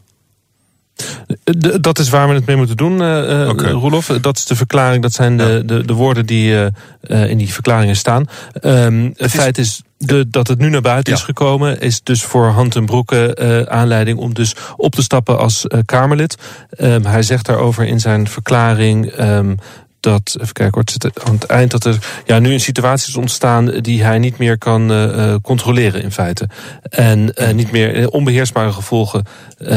Dat 1.80 1.98
is 1.98 2.08
waar 2.08 2.28
we 2.28 2.34
het 2.34 2.46
mee 2.46 2.56
moeten 2.56 2.76
doen, 2.76 2.92
uh, 2.92 3.48
okay. 3.48 3.70
Roelof. 3.70 4.06
Dat 4.06 4.36
is 4.36 4.44
de 4.44 4.56
verklaring, 4.56 5.02
dat 5.02 5.12
zijn 5.12 5.36
de, 5.36 5.62
de, 5.66 5.84
de 5.84 5.92
woorden 5.92 6.26
die 6.26 6.52
uh, 6.52 7.30
in 7.30 7.38
die 7.38 7.52
verklaringen 7.52 7.96
staan. 7.96 8.24
Um, 8.62 9.12
het, 9.16 9.30
feit 9.30 9.58
is 9.58 9.82
de, 9.98 10.30
dat 10.30 10.48
het 10.48 10.58
nu 10.58 10.70
naar 10.70 10.80
buiten 10.80 11.12
is 11.12 11.22
gekomen, 11.22 11.80
is 11.80 12.02
dus 12.02 12.22
voor 12.22 12.46
Hand 12.46 12.76
en 12.76 12.86
Broeke 12.86 13.36
uh, 13.40 13.62
aanleiding 13.62 14.18
om 14.18 14.34
dus 14.34 14.54
op 14.76 14.94
te 14.94 15.02
stappen 15.02 15.38
als 15.38 15.66
Kamerlid. 15.84 16.36
Um, 16.78 17.04
hij 17.04 17.22
zegt 17.22 17.46
daarover 17.46 17.84
in 17.84 18.00
zijn 18.00 18.28
verklaring. 18.28 19.18
Um, 19.20 19.58
dat, 20.00 20.36
even 20.40 20.52
kijken, 20.52 20.74
hoor, 20.74 20.82
het 20.82 20.90
zit 20.90 21.24
aan 21.24 21.34
het 21.34 21.44
eind 21.44 21.70
dat 21.70 21.84
er 21.84 21.98
ja, 22.26 22.38
nu 22.38 22.52
een 22.52 22.60
situatie 22.60 23.08
is 23.08 23.16
ontstaan 23.16 23.66
die 23.66 24.02
hij 24.02 24.18
niet 24.18 24.38
meer 24.38 24.58
kan 24.58 24.92
uh, 24.92 25.34
controleren 25.42 26.02
in 26.02 26.12
feite. 26.12 26.48
En 26.82 27.32
uh, 27.34 27.50
niet 27.50 27.70
meer 27.70 28.08
onbeheersbare 28.08 28.72
gevolgen 28.72 29.24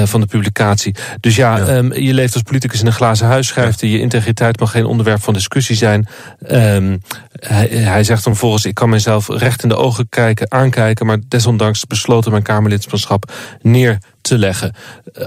van 0.04 0.22
de 0.22 0.28
publicatie. 0.28 0.96
Dus 1.20 1.36
ja, 1.36 1.58
ja. 1.58 1.76
Um, 1.76 1.94
je 1.94 2.14
leeft 2.14 2.34
als 2.34 2.44
politicus 2.44 2.80
in 2.80 2.86
een 2.86 2.94
glazen 2.94 3.28
huis, 3.28 3.48
schrijft 3.48 3.82
hij. 3.82 3.90
Je 3.90 4.00
integriteit 4.00 4.60
mag 4.60 4.72
geen 4.72 4.86
onderwerp 4.86 5.24
van 5.24 5.34
discussie 5.34 5.76
zijn. 5.76 6.08
Um, 6.52 7.02
hij, 7.40 7.68
hij 7.68 8.04
zegt 8.04 8.24
dan 8.24 8.36
volgens, 8.36 8.66
ik 8.66 8.74
kan 8.74 8.90
mezelf 8.90 9.28
recht 9.30 9.64
in 9.64 9.70
de 9.70 9.76
ogen 9.76 10.10
kijken, 10.10 10.52
aankijken, 10.52 11.06
maar 11.06 11.18
desondanks 11.28 11.86
besloten 11.86 12.32
mijn 12.32 12.44
Kamerlidmaatschap 12.44 13.32
neer 13.62 13.98
te 14.24 14.38
leggen. 14.38 14.76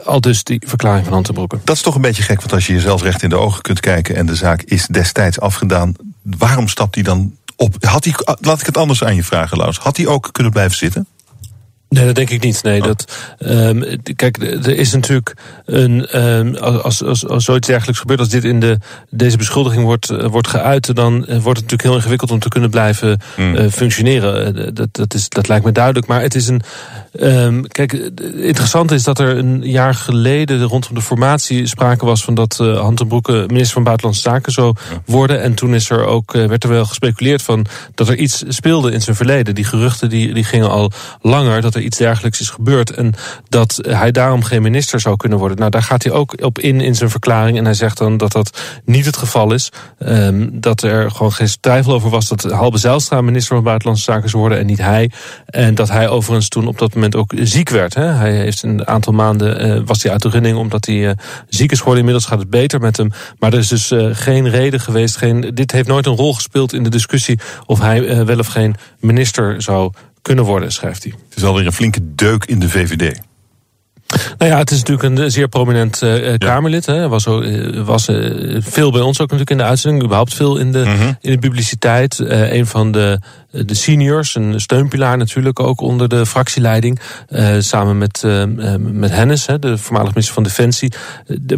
Al 0.04 0.20
dus 0.20 0.44
die 0.44 0.62
verklaring 0.66 1.04
van 1.04 1.12
Hantenbroeken. 1.12 1.60
Dat 1.64 1.76
is 1.76 1.82
toch 1.82 1.94
een 1.94 2.00
beetje 2.00 2.22
gek, 2.22 2.38
want 2.38 2.52
als 2.52 2.66
je 2.66 2.72
jezelf 2.72 3.02
recht 3.02 3.22
in 3.22 3.28
de 3.28 3.36
ogen 3.36 3.62
kunt 3.62 3.80
kijken 3.80 4.16
en 4.16 4.26
de 4.26 4.34
zaak 4.34 4.62
is 4.62 4.86
destijds 4.86 5.40
afgedaan, 5.40 5.94
waarom 6.22 6.68
stapt 6.68 6.94
hij 6.94 7.04
dan 7.04 7.36
op? 7.56 7.84
Had 7.84 8.04
hij, 8.04 8.14
laat 8.40 8.60
ik 8.60 8.66
het 8.66 8.76
anders 8.76 9.04
aan 9.04 9.14
je 9.14 9.24
vragen, 9.24 9.58
Laus. 9.58 9.78
Had 9.78 9.96
hij 9.96 10.06
ook 10.06 10.28
kunnen 10.32 10.52
blijven 10.52 10.76
zitten? 10.76 11.06
Nee, 11.88 12.06
dat 12.06 12.14
denk 12.14 12.30
ik 12.30 12.42
niet. 12.42 12.62
Nee, 12.62 12.80
oh. 12.80 12.86
dat, 12.86 13.12
um, 13.38 13.84
kijk, 14.16 14.36
er 14.42 14.76
is 14.76 14.92
natuurlijk 14.92 15.36
een. 15.64 16.22
Um, 16.24 16.54
als, 16.56 17.02
als, 17.02 17.28
als 17.28 17.44
zoiets 17.44 17.66
dergelijks 17.66 18.00
gebeurt, 18.00 18.20
als 18.20 18.28
dit 18.28 18.44
in 18.44 18.60
de, 18.60 18.78
deze 19.10 19.36
beschuldiging 19.36 19.84
wordt, 19.84 20.10
uh, 20.10 20.26
wordt 20.26 20.48
geuit, 20.48 20.94
dan 20.94 21.12
wordt 21.12 21.28
het 21.28 21.44
natuurlijk 21.44 21.82
heel 21.82 21.94
ingewikkeld 21.94 22.30
om 22.30 22.38
te 22.38 22.48
kunnen 22.48 22.70
blijven 22.70 23.20
mm. 23.36 23.54
uh, 23.54 23.70
functioneren. 23.70 24.74
dat, 24.74 24.88
dat, 24.92 25.14
is, 25.14 25.28
dat 25.28 25.48
lijkt 25.48 25.64
me 25.64 25.72
duidelijk. 25.72 26.06
Maar 26.06 26.20
het 26.20 26.34
is 26.34 26.48
een. 26.48 26.62
Um, 27.20 27.68
kijk, 27.68 27.92
het 27.92 28.20
interessante 28.20 28.94
is 28.94 29.02
dat 29.02 29.18
er 29.18 29.36
een 29.36 29.62
jaar 29.62 29.94
geleden 29.94 30.62
rondom 30.62 30.94
de 30.94 31.00
formatie 31.00 31.66
sprake 31.66 32.04
was 32.04 32.24
van 32.24 32.34
dat 32.34 32.58
uh, 32.62 32.80
Hand 32.80 33.10
minister 33.24 33.72
van 33.72 33.84
Buitenlandse 33.84 34.22
Zaken 34.22 34.52
zou 34.52 34.74
worden. 35.04 35.42
En 35.42 35.54
toen 35.54 35.74
is 35.74 35.90
er 35.90 36.04
ook, 36.04 36.32
werd 36.32 36.64
er 36.64 36.70
wel 36.70 36.84
gespeculeerd 36.84 37.42
van 37.42 37.66
dat 37.94 38.08
er 38.08 38.16
iets 38.16 38.44
speelde 38.48 38.92
in 38.92 39.02
zijn 39.02 39.16
verleden. 39.16 39.54
Die 39.54 39.64
geruchten 39.64 40.08
die, 40.08 40.34
die 40.34 40.44
gingen 40.44 40.70
al 40.70 40.90
langer. 41.20 41.60
Dat 41.60 41.75
iets 41.82 41.98
dergelijks 41.98 42.40
is 42.40 42.50
gebeurd. 42.50 42.90
En 42.90 43.14
dat 43.48 43.78
hij 43.82 44.10
daarom 44.10 44.42
geen 44.42 44.62
minister 44.62 45.00
zou 45.00 45.16
kunnen 45.16 45.38
worden. 45.38 45.58
Nou, 45.58 45.70
daar 45.70 45.82
gaat 45.82 46.02
hij 46.02 46.12
ook 46.12 46.44
op 46.44 46.58
in 46.58 46.80
in 46.80 46.94
zijn 46.94 47.10
verklaring. 47.10 47.58
En 47.58 47.64
hij 47.64 47.74
zegt 47.74 47.98
dan 47.98 48.16
dat 48.16 48.32
dat 48.32 48.60
niet 48.84 49.06
het 49.06 49.16
geval 49.16 49.52
is. 49.52 49.72
Um, 49.98 50.60
dat 50.60 50.82
er 50.82 51.10
gewoon 51.10 51.32
geen 51.32 51.48
twijfel 51.60 51.92
over 51.92 52.10
was 52.10 52.28
dat 52.28 52.42
Halbe 52.42 52.78
Zijlstra 52.78 53.20
minister 53.20 53.54
van 53.54 53.64
Buitenlandse 53.64 54.04
Zaken 54.04 54.28
zou 54.28 54.42
worden 54.42 54.58
en 54.60 54.66
niet 54.66 54.78
hij. 54.78 55.10
En 55.46 55.74
dat 55.74 55.88
hij 55.88 56.08
overigens 56.08 56.48
toen 56.48 56.66
op 56.66 56.78
dat 56.78 56.94
moment 56.94 57.16
ook 57.16 57.32
ziek 57.36 57.68
werd. 57.68 57.94
Hè. 57.94 58.04
Hij 58.04 58.32
heeft 58.32 58.62
een 58.62 58.86
aantal 58.86 59.12
maanden 59.12 59.66
uh, 59.66 59.82
was 59.84 60.02
hij 60.02 60.12
uit 60.12 60.22
de 60.22 60.28
running 60.28 60.56
omdat 60.56 60.86
hij 60.86 60.94
uh, 60.94 61.10
ziek 61.48 61.72
is 61.72 61.78
geworden. 61.78 62.04
Inmiddels 62.04 62.30
gaat 62.30 62.38
het 62.38 62.50
beter 62.50 62.80
met 62.80 62.96
hem. 62.96 63.10
Maar 63.38 63.52
er 63.52 63.58
is 63.58 63.68
dus 63.68 63.90
uh, 63.90 64.08
geen 64.12 64.48
reden 64.48 64.80
geweest. 64.80 65.16
Geen, 65.16 65.50
dit 65.54 65.72
heeft 65.72 65.88
nooit 65.88 66.06
een 66.06 66.16
rol 66.16 66.34
gespeeld 66.34 66.72
in 66.72 66.82
de 66.82 66.90
discussie 66.90 67.38
of 67.66 67.80
hij 67.80 68.24
wel 68.26 68.38
of 68.38 68.46
geen 68.46 68.74
minister 69.00 69.62
zou 69.62 69.92
kunnen 70.26 70.44
worden, 70.44 70.72
schrijft 70.72 71.02
hij. 71.02 71.12
Het 71.28 71.36
is 71.36 71.44
alweer 71.44 71.66
een 71.66 71.72
flinke 71.72 72.00
deuk 72.14 72.44
in 72.44 72.58
de 72.58 72.68
VVD. 72.68 73.20
Nou 74.38 74.50
ja, 74.50 74.58
het 74.58 74.70
is 74.70 74.78
natuurlijk 74.82 75.18
een 75.18 75.30
zeer 75.30 75.48
prominent 75.48 76.02
uh, 76.02 76.34
Kamerlid. 76.38 76.86
Hè. 76.86 77.08
Was, 77.08 77.26
uh, 77.26 77.84
was 77.84 78.08
uh, 78.08 78.56
veel 78.60 78.92
bij 78.92 79.00
ons 79.00 79.20
ook 79.20 79.30
natuurlijk 79.30 79.50
in 79.50 79.56
de 79.56 79.62
uitzending. 79.62 80.02
Überhaupt 80.02 80.34
veel 80.34 80.56
in 80.56 80.72
de, 80.72 80.82
-hmm. 80.82 81.16
in 81.20 81.30
de 81.30 81.38
publiciteit. 81.38 82.18
een 82.18 82.66
van 82.66 82.92
de, 82.92 83.20
de 83.50 83.74
seniors, 83.74 84.34
een 84.34 84.60
steunpilaar 84.60 85.16
natuurlijk 85.16 85.60
ook 85.60 85.80
onder 85.80 86.08
de 86.08 86.26
fractieleiding. 86.26 87.00
samen 87.58 87.98
met, 87.98 88.22
met 88.78 89.10
Hennis, 89.10 89.46
hè, 89.46 89.58
de 89.58 89.78
voormalig 89.78 90.08
minister 90.08 90.34
van 90.34 90.42
Defensie. 90.42 90.92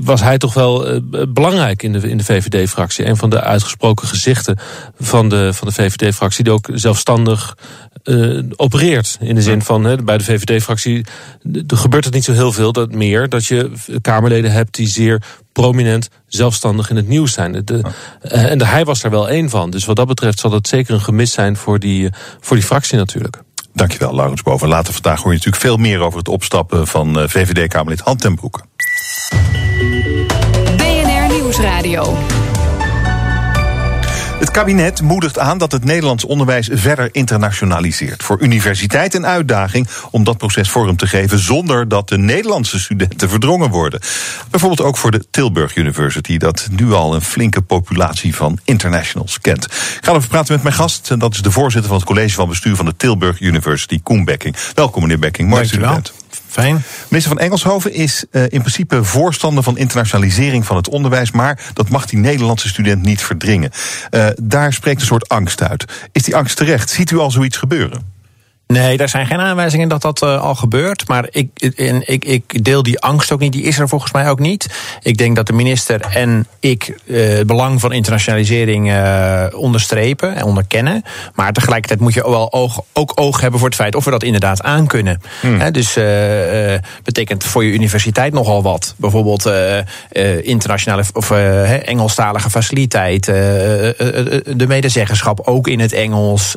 was 0.02 0.20
hij 0.20 0.38
toch 0.38 0.54
wel 0.54 1.00
belangrijk 1.28 1.82
in 1.82 1.92
de, 1.92 2.08
in 2.08 2.16
de 2.16 2.24
VVD-fractie. 2.24 3.06
Een 3.06 3.16
van 3.16 3.30
de 3.30 3.40
uitgesproken 3.40 4.08
gezichten 4.08 4.58
van 5.00 5.28
de, 5.28 5.52
van 5.52 5.68
de 5.68 5.74
VVD-fractie. 5.74 6.44
Die 6.44 6.52
ook 6.52 6.68
zelfstandig 6.72 7.56
uh, 8.08 8.42
opereert. 8.56 9.18
In 9.20 9.34
de 9.34 9.42
zin 9.42 9.62
van, 9.62 9.84
hè, 9.84 9.96
bij 9.96 10.18
de 10.18 10.24
VVD-fractie 10.24 11.06
er 11.66 11.76
gebeurt 11.76 12.04
het 12.04 12.14
niet 12.14 12.24
zo 12.24 12.32
heel 12.32 12.52
veel 12.52 12.72
dat 12.72 12.92
meer 12.92 13.28
dat 13.28 13.46
je 13.46 13.70
Kamerleden 14.00 14.52
hebt 14.52 14.74
die 14.74 14.88
zeer 14.88 15.22
prominent 15.52 16.08
zelfstandig 16.26 16.90
in 16.90 16.96
het 16.96 17.08
nieuws 17.08 17.32
zijn. 17.32 17.62
De, 17.64 17.80
uh, 18.22 18.50
en 18.50 18.58
de, 18.58 18.66
hij 18.66 18.84
was 18.84 19.02
er 19.02 19.10
wel 19.10 19.28
één 19.28 19.50
van. 19.50 19.70
Dus 19.70 19.84
wat 19.84 19.96
dat 19.96 20.06
betreft 20.06 20.38
zal 20.38 20.50
dat 20.50 20.68
zeker 20.68 20.94
een 20.94 21.00
gemis 21.00 21.32
zijn 21.32 21.56
voor 21.56 21.78
die, 21.78 22.10
voor 22.40 22.56
die 22.56 22.66
fractie 22.66 22.98
natuurlijk. 22.98 23.42
Dankjewel, 23.72 24.14
Laurens 24.14 24.42
Boven. 24.42 24.68
Later 24.68 24.92
vandaag 24.92 25.16
hoor 25.16 25.32
je 25.32 25.36
natuurlijk 25.36 25.62
veel 25.62 25.76
meer 25.76 26.00
over 26.00 26.18
het 26.18 26.28
opstappen 26.28 26.86
van 26.86 27.18
uh, 27.18 27.28
VVD-Kamerlid 27.28 28.00
Han 28.00 28.16
ten 28.16 28.34
Broeke. 28.34 28.60
BNR 30.76 31.34
Nieuwsradio. 31.34 32.16
Het 34.38 34.50
kabinet 34.50 35.02
moedigt 35.02 35.38
aan 35.38 35.58
dat 35.58 35.72
het 35.72 35.84
Nederlands 35.84 36.24
onderwijs 36.24 36.68
verder 36.72 37.08
internationaliseert. 37.12 38.22
Voor 38.22 38.40
universiteit 38.40 39.14
een 39.14 39.26
uitdaging 39.26 39.88
om 40.10 40.24
dat 40.24 40.38
proces 40.38 40.70
vorm 40.70 40.96
te 40.96 41.06
geven 41.06 41.38
zonder 41.38 41.88
dat 41.88 42.08
de 42.08 42.18
Nederlandse 42.18 42.78
studenten 42.80 43.28
verdrongen 43.28 43.70
worden. 43.70 44.00
Bijvoorbeeld 44.50 44.88
ook 44.88 44.96
voor 44.96 45.10
de 45.10 45.24
Tilburg 45.30 45.76
University, 45.76 46.36
dat 46.36 46.68
nu 46.70 46.92
al 46.92 47.14
een 47.14 47.22
flinke 47.22 47.62
populatie 47.62 48.34
van 48.34 48.58
internationals 48.64 49.40
kent. 49.40 49.64
Ik 49.64 49.98
ga 50.00 50.14
even 50.14 50.28
praten 50.28 50.54
met 50.54 50.62
mijn 50.62 50.74
gast, 50.74 51.10
en 51.10 51.18
dat 51.18 51.34
is 51.34 51.42
de 51.42 51.50
voorzitter 51.50 51.88
van 51.88 51.98
het 51.98 52.06
college 52.06 52.34
van 52.34 52.48
bestuur 52.48 52.76
van 52.76 52.84
de 52.84 52.96
Tilburg 52.96 53.40
University, 53.40 54.00
Koen 54.02 54.24
Bekking. 54.24 54.56
Welkom 54.74 55.02
meneer 55.02 55.18
Bekking, 55.18 55.48
mooi 55.48 55.66
student. 55.66 56.12
Fijn. 56.48 56.82
Minister 57.08 57.32
van 57.34 57.42
Engelshoven 57.42 57.92
is 57.92 58.24
uh, 58.30 58.42
in 58.42 58.60
principe 58.60 59.04
voorstander 59.04 59.62
van 59.62 59.78
internationalisering 59.78 60.66
van 60.66 60.76
het 60.76 60.88
onderwijs, 60.88 61.30
maar 61.30 61.60
dat 61.74 61.88
mag 61.88 62.06
die 62.06 62.18
Nederlandse 62.18 62.68
student 62.68 63.02
niet 63.02 63.22
verdringen. 63.22 63.70
Uh, 64.10 64.26
daar 64.42 64.72
spreekt 64.72 65.00
een 65.00 65.06
soort 65.06 65.28
angst 65.28 65.62
uit. 65.62 65.84
Is 66.12 66.22
die 66.22 66.36
angst 66.36 66.56
terecht? 66.56 66.90
Ziet 66.90 67.10
u 67.10 67.18
al 67.18 67.30
zoiets 67.30 67.56
gebeuren? 67.56 68.17
Nee, 68.72 68.96
daar 68.96 69.08
zijn 69.08 69.26
geen 69.26 69.38
aanwijzingen 69.38 69.88
dat 69.88 70.02
dat 70.02 70.22
uh, 70.22 70.42
al 70.42 70.54
gebeurt. 70.54 71.08
Maar 71.08 71.26
ik, 71.30 71.48
en 71.76 72.02
ik, 72.08 72.24
ik 72.24 72.64
deel 72.64 72.82
die 72.82 73.00
angst 73.00 73.32
ook 73.32 73.40
niet. 73.40 73.52
Die 73.52 73.62
is 73.62 73.78
er 73.78 73.88
volgens 73.88 74.12
mij 74.12 74.30
ook 74.30 74.38
niet. 74.38 74.66
Ik 75.02 75.16
denk 75.16 75.36
dat 75.36 75.46
de 75.46 75.52
minister 75.52 76.00
en 76.00 76.46
ik 76.60 76.94
uh, 77.04 77.36
het 77.36 77.46
belang 77.46 77.80
van 77.80 77.92
internationalisering 77.92 78.90
uh, 78.90 79.44
onderstrepen 79.52 80.36
en 80.36 80.44
onderkennen. 80.44 81.02
Maar 81.34 81.52
tegelijkertijd 81.52 82.00
moet 82.00 82.14
je 82.14 82.30
wel 82.30 82.52
oog, 82.52 82.80
ook 82.92 83.12
oog 83.14 83.40
hebben 83.40 83.58
voor 83.58 83.68
het 83.68 83.78
feit 83.78 83.94
of 83.94 84.04
we 84.04 84.10
dat 84.10 84.22
inderdaad 84.22 84.62
aankunnen. 84.62 85.22
Hmm. 85.40 85.60
He, 85.60 85.70
dus 85.70 85.94
betekent 87.02 87.44
voor 87.44 87.64
je 87.64 87.72
universiteit 87.72 88.32
nogal 88.32 88.62
wat. 88.62 88.94
Bijvoorbeeld 88.96 89.50
internationale 90.42 91.04
of 91.12 91.30
Engelstalige 91.30 92.50
faciliteit. 92.50 93.24
de 93.24 94.64
medezeggenschap 94.68 95.40
ook 95.40 95.68
in 95.68 95.80
het 95.80 95.92
Engels. 95.92 96.56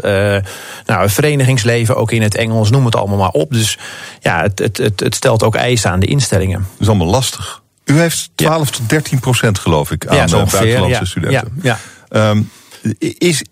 nou, 0.86 1.09
verenigingsleven 1.09 1.95
ook 2.02 2.12
in 2.12 2.22
het 2.22 2.36
Engels, 2.36 2.70
noem 2.70 2.86
het 2.86 2.95
allemaal 2.95 3.18
maar 3.18 3.30
op. 3.30 3.52
Dus 3.52 3.78
ja, 4.22 4.41
het, 4.41 4.60
het, 4.60 4.78
het, 4.78 4.99
het 4.99 5.16
stelt 5.16 5.43
ook 5.43 5.56
eisen 5.56 5.91
aan 5.91 5.99
de 5.99 6.06
instellingen. 6.06 6.60
Dat 6.60 6.80
is 6.80 6.88
allemaal 6.88 7.08
lastig. 7.08 7.62
U 7.86 7.99
heeft 7.99 8.30
12 8.36 8.72
tot 8.72 8.89
13 8.89 9.20
procent, 9.20 9.60
geloof 9.60 9.91
ik, 9.91 10.08
aan 10.08 10.16
ja, 10.16 10.24
ongeveer, 10.24 10.60
buitenlandse 10.60 10.99
ja, 10.99 11.06
studenten. 11.06 11.54
Ja, 11.62 11.78
ja. 12.10 12.30
Um, 12.30 12.49
is, 13.18 13.43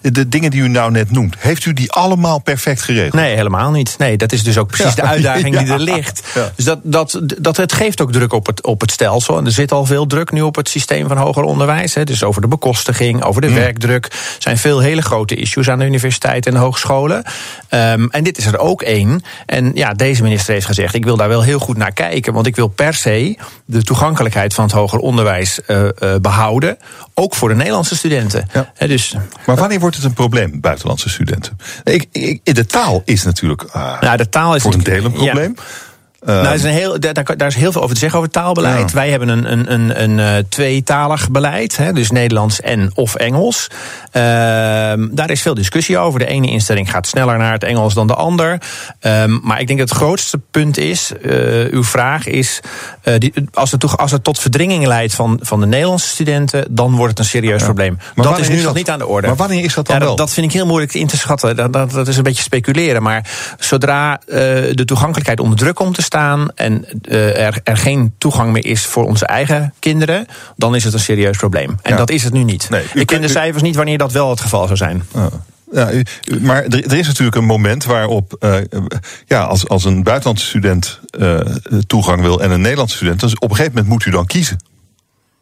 de 0.00 0.28
dingen 0.28 0.50
die 0.50 0.62
u 0.62 0.68
nou 0.68 0.90
net 0.90 1.10
noemt, 1.10 1.34
heeft 1.38 1.64
u 1.64 1.72
die 1.72 1.92
allemaal 1.92 2.38
perfect 2.38 2.82
geregeld? 2.82 3.12
Nee, 3.12 3.36
helemaal 3.36 3.70
niet. 3.70 3.94
Nee, 3.98 4.16
dat 4.16 4.32
is 4.32 4.42
dus 4.42 4.58
ook 4.58 4.66
precies 4.66 4.94
de 4.94 5.02
uitdaging 5.14 5.58
die 5.58 5.72
er 5.72 5.80
ligt. 5.80 6.22
Dus 6.56 6.64
dat, 6.64 6.78
dat, 6.82 7.20
dat, 7.38 7.56
het 7.56 7.72
geeft 7.72 8.00
ook 8.00 8.12
druk 8.12 8.32
op 8.32 8.46
het, 8.46 8.62
op 8.66 8.80
het 8.80 8.90
stelsel. 8.90 9.38
En 9.38 9.46
er 9.46 9.52
zit 9.52 9.72
al 9.72 9.86
veel 9.86 10.06
druk 10.06 10.32
nu 10.32 10.40
op 10.40 10.56
het 10.56 10.68
systeem 10.68 11.08
van 11.08 11.16
hoger 11.16 11.42
onderwijs. 11.42 11.94
Hè. 11.94 12.04
Dus 12.04 12.24
over 12.24 12.40
de 12.40 12.48
bekostiging, 12.48 13.22
over 13.22 13.40
de 13.40 13.48
mm. 13.48 13.54
werkdruk. 13.54 14.04
Er 14.04 14.12
zijn 14.38 14.58
veel 14.58 14.78
hele 14.78 15.02
grote 15.02 15.34
issues 15.34 15.68
aan 15.68 15.78
de 15.78 15.84
universiteit 15.84 16.46
en 16.46 16.52
de 16.52 16.58
hogescholen. 16.58 17.24
Um, 17.70 18.10
en 18.10 18.24
dit 18.24 18.38
is 18.38 18.46
er 18.46 18.58
ook 18.58 18.82
één. 18.82 19.22
En 19.46 19.70
ja, 19.74 19.94
deze 19.94 20.22
minister 20.22 20.54
heeft 20.54 20.66
gezegd: 20.66 20.94
ik 20.94 21.04
wil 21.04 21.16
daar 21.16 21.28
wel 21.28 21.42
heel 21.42 21.58
goed 21.58 21.76
naar 21.76 21.92
kijken. 21.92 22.32
Want 22.32 22.46
ik 22.46 22.56
wil 22.56 22.68
per 22.68 22.94
se 22.94 23.38
de 23.64 23.82
toegankelijkheid 23.82 24.54
van 24.54 24.64
het 24.64 24.72
hoger 24.72 24.98
onderwijs 24.98 25.60
uh, 25.66 25.82
uh, 25.82 26.14
behouden. 26.20 26.78
Ook 27.14 27.34
voor 27.34 27.48
de 27.48 27.54
Nederlandse 27.54 27.96
studenten. 27.96 28.48
He, 28.74 28.86
dus, 28.86 29.11
maar 29.46 29.56
wanneer 29.56 29.80
wordt 29.80 29.96
het 29.96 30.04
een 30.04 30.12
probleem, 30.12 30.60
buitenlandse 30.60 31.08
studenten? 31.08 31.58
Ik, 31.84 32.06
ik, 32.12 32.54
de 32.54 32.66
taal 32.66 33.02
is 33.04 33.22
natuurlijk 33.22 33.62
uh, 33.76 34.00
nou, 34.00 34.16
de 34.16 34.28
taal 34.28 34.54
is 34.54 34.62
voor 34.62 34.74
een 34.74 34.82
deel 34.82 35.04
een 35.04 35.12
probleem. 35.12 35.54
Ja. 35.56 35.62
Uh, 36.26 36.42
nou, 36.42 36.54
is 36.54 36.62
een 36.62 36.70
heel, 36.70 37.00
daar, 37.00 37.36
daar, 37.36 37.48
is 37.48 37.54
heel 37.54 37.72
veel 37.72 37.82
over 37.82 37.94
te 37.94 38.00
zeggen 38.00 38.18
over 38.18 38.30
taalbeleid. 38.30 38.90
Ja. 38.90 38.94
Wij 38.96 39.10
hebben 39.10 39.28
een, 39.28 39.52
een, 39.52 39.72
een, 39.72 40.02
een, 40.02 40.18
een 40.18 40.48
tweetalig 40.48 41.30
beleid, 41.30 41.76
hè, 41.76 41.92
dus 41.92 42.10
Nederlands 42.10 42.60
en 42.60 42.90
of 42.94 43.14
Engels. 43.14 43.66
Uh, 43.70 44.22
daar 45.10 45.30
is 45.30 45.42
veel 45.42 45.54
discussie 45.54 45.98
over. 45.98 46.18
De 46.18 46.26
ene 46.26 46.46
instelling 46.46 46.90
gaat 46.90 47.06
sneller 47.06 47.38
naar 47.38 47.52
het 47.52 47.64
Engels 47.64 47.94
dan 47.94 48.06
de 48.06 48.14
ander. 48.14 48.60
Um, 49.00 49.40
maar 49.42 49.60
ik 49.60 49.66
denk 49.66 49.78
dat 49.78 49.88
het 49.88 49.98
grootste 49.98 50.40
punt 50.50 50.78
is, 50.78 51.12
uh, 51.22 51.72
uw 51.72 51.84
vraag 51.84 52.26
is, 52.26 52.60
die, 53.18 53.32
als, 53.52 53.70
het 53.70 53.80
to, 53.80 53.88
als 53.88 54.10
het 54.10 54.24
tot 54.24 54.38
verdringing 54.38 54.86
leidt 54.86 55.14
van, 55.14 55.38
van 55.42 55.60
de 55.60 55.66
Nederlandse 55.66 56.08
studenten, 56.08 56.64
dan 56.70 56.96
wordt 56.96 57.10
het 57.10 57.18
een 57.18 57.24
serieus 57.24 57.58
ja. 57.58 57.64
probleem. 57.64 57.98
Maar 58.14 58.26
dat 58.26 58.38
is 58.38 58.48
nu 58.48 58.56
is 58.56 58.62
nog 58.62 58.74
niet 58.74 58.90
aan 58.90 58.98
de 58.98 59.06
orde. 59.06 59.26
Maar 59.26 59.36
wanneer 59.36 59.64
is 59.64 59.74
dat 59.74 59.86
dan 59.86 59.94
ja, 59.94 60.00
wel? 60.00 60.16
Dat, 60.16 60.18
dat 60.26 60.34
vind 60.34 60.46
ik 60.46 60.52
heel 60.52 60.66
moeilijk 60.66 60.94
in 60.94 61.06
te 61.06 61.16
schatten. 61.16 61.56
Dat, 61.56 61.72
dat, 61.72 61.90
dat 61.90 62.08
is 62.08 62.16
een 62.16 62.22
beetje 62.22 62.42
speculeren. 62.42 63.02
Maar 63.02 63.30
zodra 63.58 64.20
de 64.26 64.82
toegankelijkheid 64.84 65.40
onder 65.40 65.58
druk 65.58 65.74
komt 65.74 65.94
te 65.94 66.02
staan 66.02 66.10
staan 66.12 66.48
en 66.54 66.84
uh, 67.02 67.46
er, 67.46 67.60
er, 67.64 67.76
geen 67.76 68.14
toegang 68.18 68.52
meer 68.52 68.66
is 68.66 68.86
voor 68.86 69.06
onze 69.06 69.26
eigen 69.26 69.74
kinderen, 69.78 70.26
dan 70.56 70.74
is 70.74 70.84
het 70.84 70.92
een 70.92 71.00
serieus 71.00 71.36
probleem. 71.36 71.76
En 71.82 71.96
dat 71.96 72.10
is 72.10 72.22
het 72.24 72.32
nu 72.32 72.42
niet. 72.42 72.70
Nee, 72.70 72.84
Ik 72.94 73.06
ken 73.06 73.20
de 73.20 73.28
cijfers 73.28 73.62
niet 73.62 73.76
wanneer 73.76 73.98
dat 73.98 74.12
wel 74.12 74.30
het 74.30 74.40
geval 74.40 74.64
zou 74.64 74.76
zijn. 74.76 75.02
Uh. 75.16 75.26
Ja, 75.72 75.90
maar 76.40 76.64
er, 76.64 76.84
er, 76.84 76.98
is 76.98 77.06
natuurlijk 77.06 77.36
een 77.36 77.44
moment 77.44 77.84
waarop, 77.84 78.36
uh, 78.40 78.54
ja, 79.26 79.42
als, 79.42 79.68
als 79.68 79.84
een 79.84 80.02
buitenlandse 80.02 80.46
student 80.46 81.00
uh, 81.18 81.40
toegang 81.86 82.20
wil 82.20 82.42
en 82.42 82.50
een 82.50 82.60
Nederlandse 82.60 82.96
student, 82.96 83.20
dus 83.20 83.34
op 83.34 83.50
een 83.50 83.56
gegeven 83.56 83.72
moment 83.72 83.92
moet 83.92 84.04
u 84.04 84.10
dan 84.10 84.26
kiezen. 84.26 84.58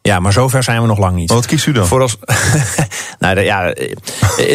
Ja, 0.03 0.19
maar 0.19 0.33
zover 0.33 0.63
zijn 0.63 0.81
we 0.81 0.87
nog 0.87 0.97
lang 0.97 1.15
niet. 1.15 1.31
wat 1.31 1.45
kiest 1.45 1.65
u 1.65 1.71
dan? 1.71 1.87
Voor 1.87 2.01
als, 2.01 2.17
nou, 3.19 3.35
de, 3.35 3.41
ja, 3.41 3.73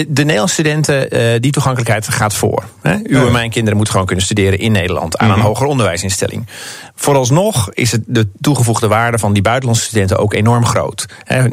de 0.09 0.25
Nederlandse 0.25 0.55
studenten, 0.55 1.43
die 1.43 1.53
toegankelijkheid 1.53 2.09
gaat 2.09 2.35
voor. 2.35 2.65
Hè? 2.83 2.97
U 3.03 3.17
en 3.17 3.33
mijn 3.33 3.51
kinderen 3.51 3.75
moeten 3.77 3.93
gewoon 3.93 4.07
kunnen 4.07 4.25
studeren 4.25 4.59
in 4.59 4.73
Nederland 4.73 5.19
aan 5.19 5.31
een 5.31 5.39
mhm. 5.39 5.47
hoger 5.47 5.67
onderwijsinstelling. 5.67 6.47
Vooralsnog 6.95 7.69
is 7.73 7.93
het 7.93 8.03
de 8.07 8.29
toegevoegde 8.41 8.89
waarde 8.89 9.19
van 9.19 9.33
die 9.33 9.43
buitenlandse 9.43 9.85
studenten 9.85 10.19
ook 10.19 10.35
enorm 10.35 10.67
groot. 10.67 11.07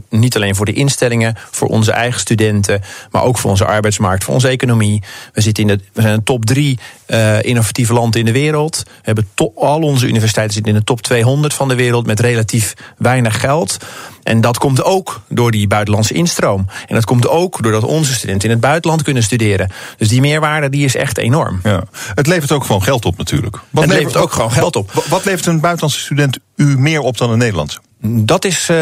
niet 0.09 0.35
alleen 0.35 0.55
voor 0.55 0.65
de 0.65 0.73
instellingen, 0.73 1.37
voor 1.51 1.67
onze 1.67 1.91
eigen 1.91 2.19
studenten, 2.19 2.81
maar 3.11 3.23
ook 3.23 3.37
voor 3.37 3.49
onze 3.49 3.65
arbeidsmarkt, 3.65 4.23
voor 4.23 4.33
onze 4.33 4.47
economie. 4.47 5.03
We, 5.33 5.41
zitten 5.41 5.63
in 5.63 5.77
de, 5.77 5.83
we 5.93 6.01
zijn 6.01 6.13
een 6.13 6.23
top 6.23 6.45
drie 6.45 6.79
uh, 7.13 7.43
innovatieve 7.43 7.93
landen 7.93 8.19
in 8.19 8.25
de 8.25 8.31
wereld. 8.31 8.83
We 8.85 9.01
hebben 9.01 9.27
al 9.55 9.81
onze 9.81 10.07
universiteiten 10.07 10.53
zitten 10.53 10.73
in 10.73 10.79
de 10.79 10.85
top 10.85 11.01
200 11.01 11.53
van 11.53 11.67
de 11.67 11.75
wereld 11.75 12.05
met 12.05 12.19
relatief 12.19 12.73
weinig 12.97 13.39
geld. 13.39 13.77
En 14.23 14.41
dat 14.41 14.57
komt 14.57 14.83
ook 14.83 15.21
door 15.29 15.51
die 15.51 15.67
buitenlandse 15.67 16.13
instroom. 16.13 16.65
En 16.87 16.95
dat 16.95 17.05
komt 17.05 17.27
ook 17.27 17.63
doordat 17.63 17.83
onze 17.83 18.13
studenten 18.13 18.49
in 18.49 18.55
het 18.55 18.63
buitenland 18.63 19.03
kunnen 19.03 19.23
studeren. 19.23 19.71
Dus 19.97 20.07
die 20.07 20.21
meerwaarde 20.21 20.69
die 20.69 20.85
is 20.85 20.95
echt 20.95 21.17
enorm. 21.17 21.59
Ja. 21.63 21.83
Het 22.15 22.27
levert 22.27 22.51
ook 22.51 22.65
gewoon 22.65 22.83
geld 22.83 23.05
op 23.05 23.17
natuurlijk. 23.17 23.59
Wat 23.69 23.83
het 23.83 23.93
levert, 23.93 24.17
ook 24.17 24.31
gewoon 24.31 24.51
geld 24.51 24.75
op. 24.75 24.91
Wat, 25.09 25.25
levert 25.25 25.45
een 25.45 25.59
buitenlandse 25.59 25.99
student 25.99 26.39
u 26.55 26.79
meer 26.79 26.99
op 26.99 27.17
dan 27.17 27.29
een 27.29 27.37
Nederlandse? 27.37 27.79
Dat 28.05 28.45
is 28.45 28.69
uh, 28.69 28.77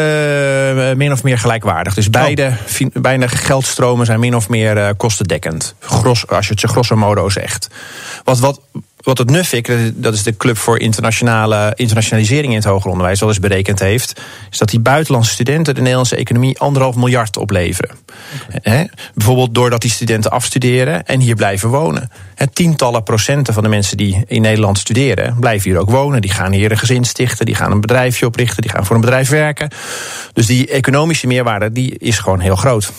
min 0.92 1.12
of 1.12 1.22
meer 1.22 1.38
gelijkwaardig. 1.38 1.94
Dus 1.94 2.10
beide, 2.10 2.56
oh. 2.80 3.02
beide 3.02 3.28
geldstromen 3.28 4.06
zijn 4.06 4.20
min 4.20 4.36
of 4.36 4.48
meer 4.48 4.76
uh, 4.76 4.88
kostendekkend. 4.96 5.74
Gros, 5.80 6.26
als 6.26 6.46
je 6.46 6.50
het 6.50 6.60
zo 6.60 6.68
grosso 6.68 6.96
modo 6.96 7.28
zegt. 7.28 7.68
Wat, 8.24 8.38
wat, 8.38 8.60
wat 9.02 9.18
het 9.18 9.30
NUFIC, 9.30 9.92
dat 9.94 10.14
is 10.14 10.22
de 10.22 10.36
Club 10.36 10.56
voor 10.56 10.78
internationale 10.78 11.72
internationalisering 11.76 12.52
in 12.52 12.58
het 12.58 12.68
hoger 12.68 12.90
onderwijs, 12.90 13.20
wel 13.20 13.28
eens 13.28 13.38
berekend 13.38 13.78
heeft, 13.78 14.20
is 14.50 14.58
dat 14.58 14.68
die 14.68 14.80
buitenlandse 14.80 15.30
studenten 15.32 15.74
de 15.74 15.80
Nederlandse 15.80 16.16
economie 16.16 16.58
anderhalf 16.58 16.96
miljard 16.96 17.36
opleveren. 17.36 17.96
bijvoorbeeld 19.14 19.54
doordat 19.54 19.80
die 19.80 19.90
studenten 19.90 20.30
afstuderen 20.30 21.06
en 21.06 21.20
hier 21.20 21.34
blijven 21.34 21.68
wonen. 21.68 22.10
tientallen 22.52 23.02
procenten 23.02 23.54
van 23.54 23.62
de 23.62 23.68
mensen 23.68 23.96
die 23.96 24.24
in 24.26 24.42
Nederland 24.42 24.78
studeren, 24.78 25.36
blijven 25.40 25.70
hier 25.70 25.80
ook 25.80 25.90
wonen. 25.90 26.20
Die 26.20 26.30
gaan 26.30 26.52
hier 26.52 26.70
een 26.70 26.78
gezin 26.78 27.04
stichten, 27.04 27.46
die 27.46 27.54
gaan 27.54 27.72
een 27.72 27.80
bedrijfje 27.80 28.26
oprichten, 28.26 28.62
die 28.62 28.70
gaan 28.70 28.86
voor 28.86 28.94
een 28.94 29.00
bedrijf 29.00 29.28
werken. 29.28 29.70
Dus 30.32 30.46
die 30.46 30.68
economische 30.68 31.26
meerwaarde 31.26 31.72
die 31.72 31.98
is 31.98 32.18
gewoon 32.18 32.40
heel 32.40 32.56
groot. 32.56 32.92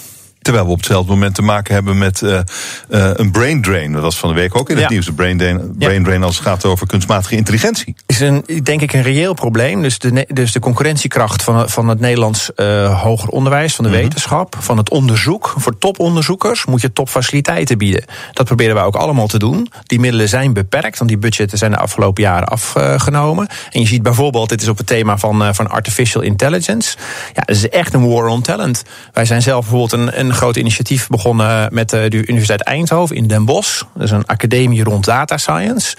Terwijl 0.44 0.66
we 0.66 0.72
op 0.72 0.78
hetzelfde 0.78 1.12
moment 1.12 1.36
te 1.36 1.42
maken 1.42 1.74
hebben 1.74 1.98
met 1.98 2.22
uh, 2.22 2.30
uh, 2.30 3.10
een 3.14 3.32
brain 3.32 3.62
drain. 3.62 3.92
Dat 3.92 4.02
was 4.02 4.18
van 4.18 4.30
de 4.30 4.36
week 4.36 4.58
ook 4.58 4.70
in 4.70 4.78
het 4.78 4.90
nieuws. 4.90 5.08
Een 5.08 5.16
brain 5.16 5.38
drain, 5.38 5.76
brain 5.78 6.04
drain 6.04 6.24
als 6.24 6.36
het 6.36 6.46
gaat 6.46 6.66
over 6.66 6.88
kunstmatige 6.88 7.36
intelligentie. 7.36 7.96
Is 8.06 8.20
een, 8.20 8.46
denk 8.64 8.82
ik 8.82 8.94
een 8.94 9.02
reëel 9.02 9.34
probleem. 9.34 9.82
Dus 9.82 10.00
de, 10.00 10.26
dus 10.28 10.52
de 10.52 10.60
concurrentiekracht 10.60 11.44
van, 11.44 11.70
van 11.70 11.88
het 11.88 12.00
Nederlands 12.00 12.52
uh, 12.56 13.02
hoger 13.02 13.30
onderwijs, 13.30 13.76
van 13.76 13.86
de 13.86 13.92
mhm. 13.92 14.00
wetenschap, 14.00 14.56
van 14.60 14.78
het 14.78 14.90
onderzoek. 14.90 15.54
Voor 15.58 15.78
toponderzoekers 15.78 16.66
moet 16.66 16.82
je 16.82 16.94
topfaciliteiten 16.94 17.78
bieden. 17.78 18.06
Dat 18.34 18.46
proberen 18.46 18.76
wij 18.76 18.84
ook 18.84 18.96
allemaal 18.96 19.28
te 19.28 19.40
doen. 19.40 19.68
Die 19.84 20.00
middelen 20.00 20.30
zijn 20.30 20.54
beperkt, 20.54 20.98
want 20.98 21.10
die 21.10 21.20
budgetten 21.20 21.58
zijn 21.58 21.72
de 21.72 21.78
afgelopen 21.78 22.24
jaren 22.24 22.48
afgenomen. 22.48 23.48
En 23.72 23.82
je 23.82 23.88
ziet 23.88 24.04
bijvoorbeeld, 24.04 24.50
dit 24.50 24.62
is 24.62 24.68
op 24.68 24.78
het 24.78 24.88
thema 24.88 25.18
van, 25.18 25.56
van 25.56 25.70
artificial 25.70 26.22
intelligence. 26.24 26.98
Ja, 27.34 27.42
dat 27.46 27.56
is 27.56 27.70
echt 27.70 27.94
een 27.94 28.08
war 28.10 28.28
on 28.28 28.42
talent. 28.42 28.84
Wij 29.14 29.26
zijn 29.26 29.42
zelf 29.42 29.70
bijvoorbeeld 29.70 29.92
een, 29.92 30.20
een 30.20 30.33
een 30.34 30.40
groot 30.40 30.56
initiatief 30.56 31.08
begonnen 31.08 31.74
met 31.74 31.94
eh, 31.94 32.10
de 32.10 32.28
Universiteit 32.28 32.62
Eindhoven 32.62 33.16
in 33.16 33.28
Den 33.28 33.46
Bosch. 33.46 33.84
Dat 33.94 34.04
is 34.04 34.12
een 34.12 34.26
academie 34.26 34.84
rond 34.84 35.06
data 35.06 35.38
science. 35.38 35.98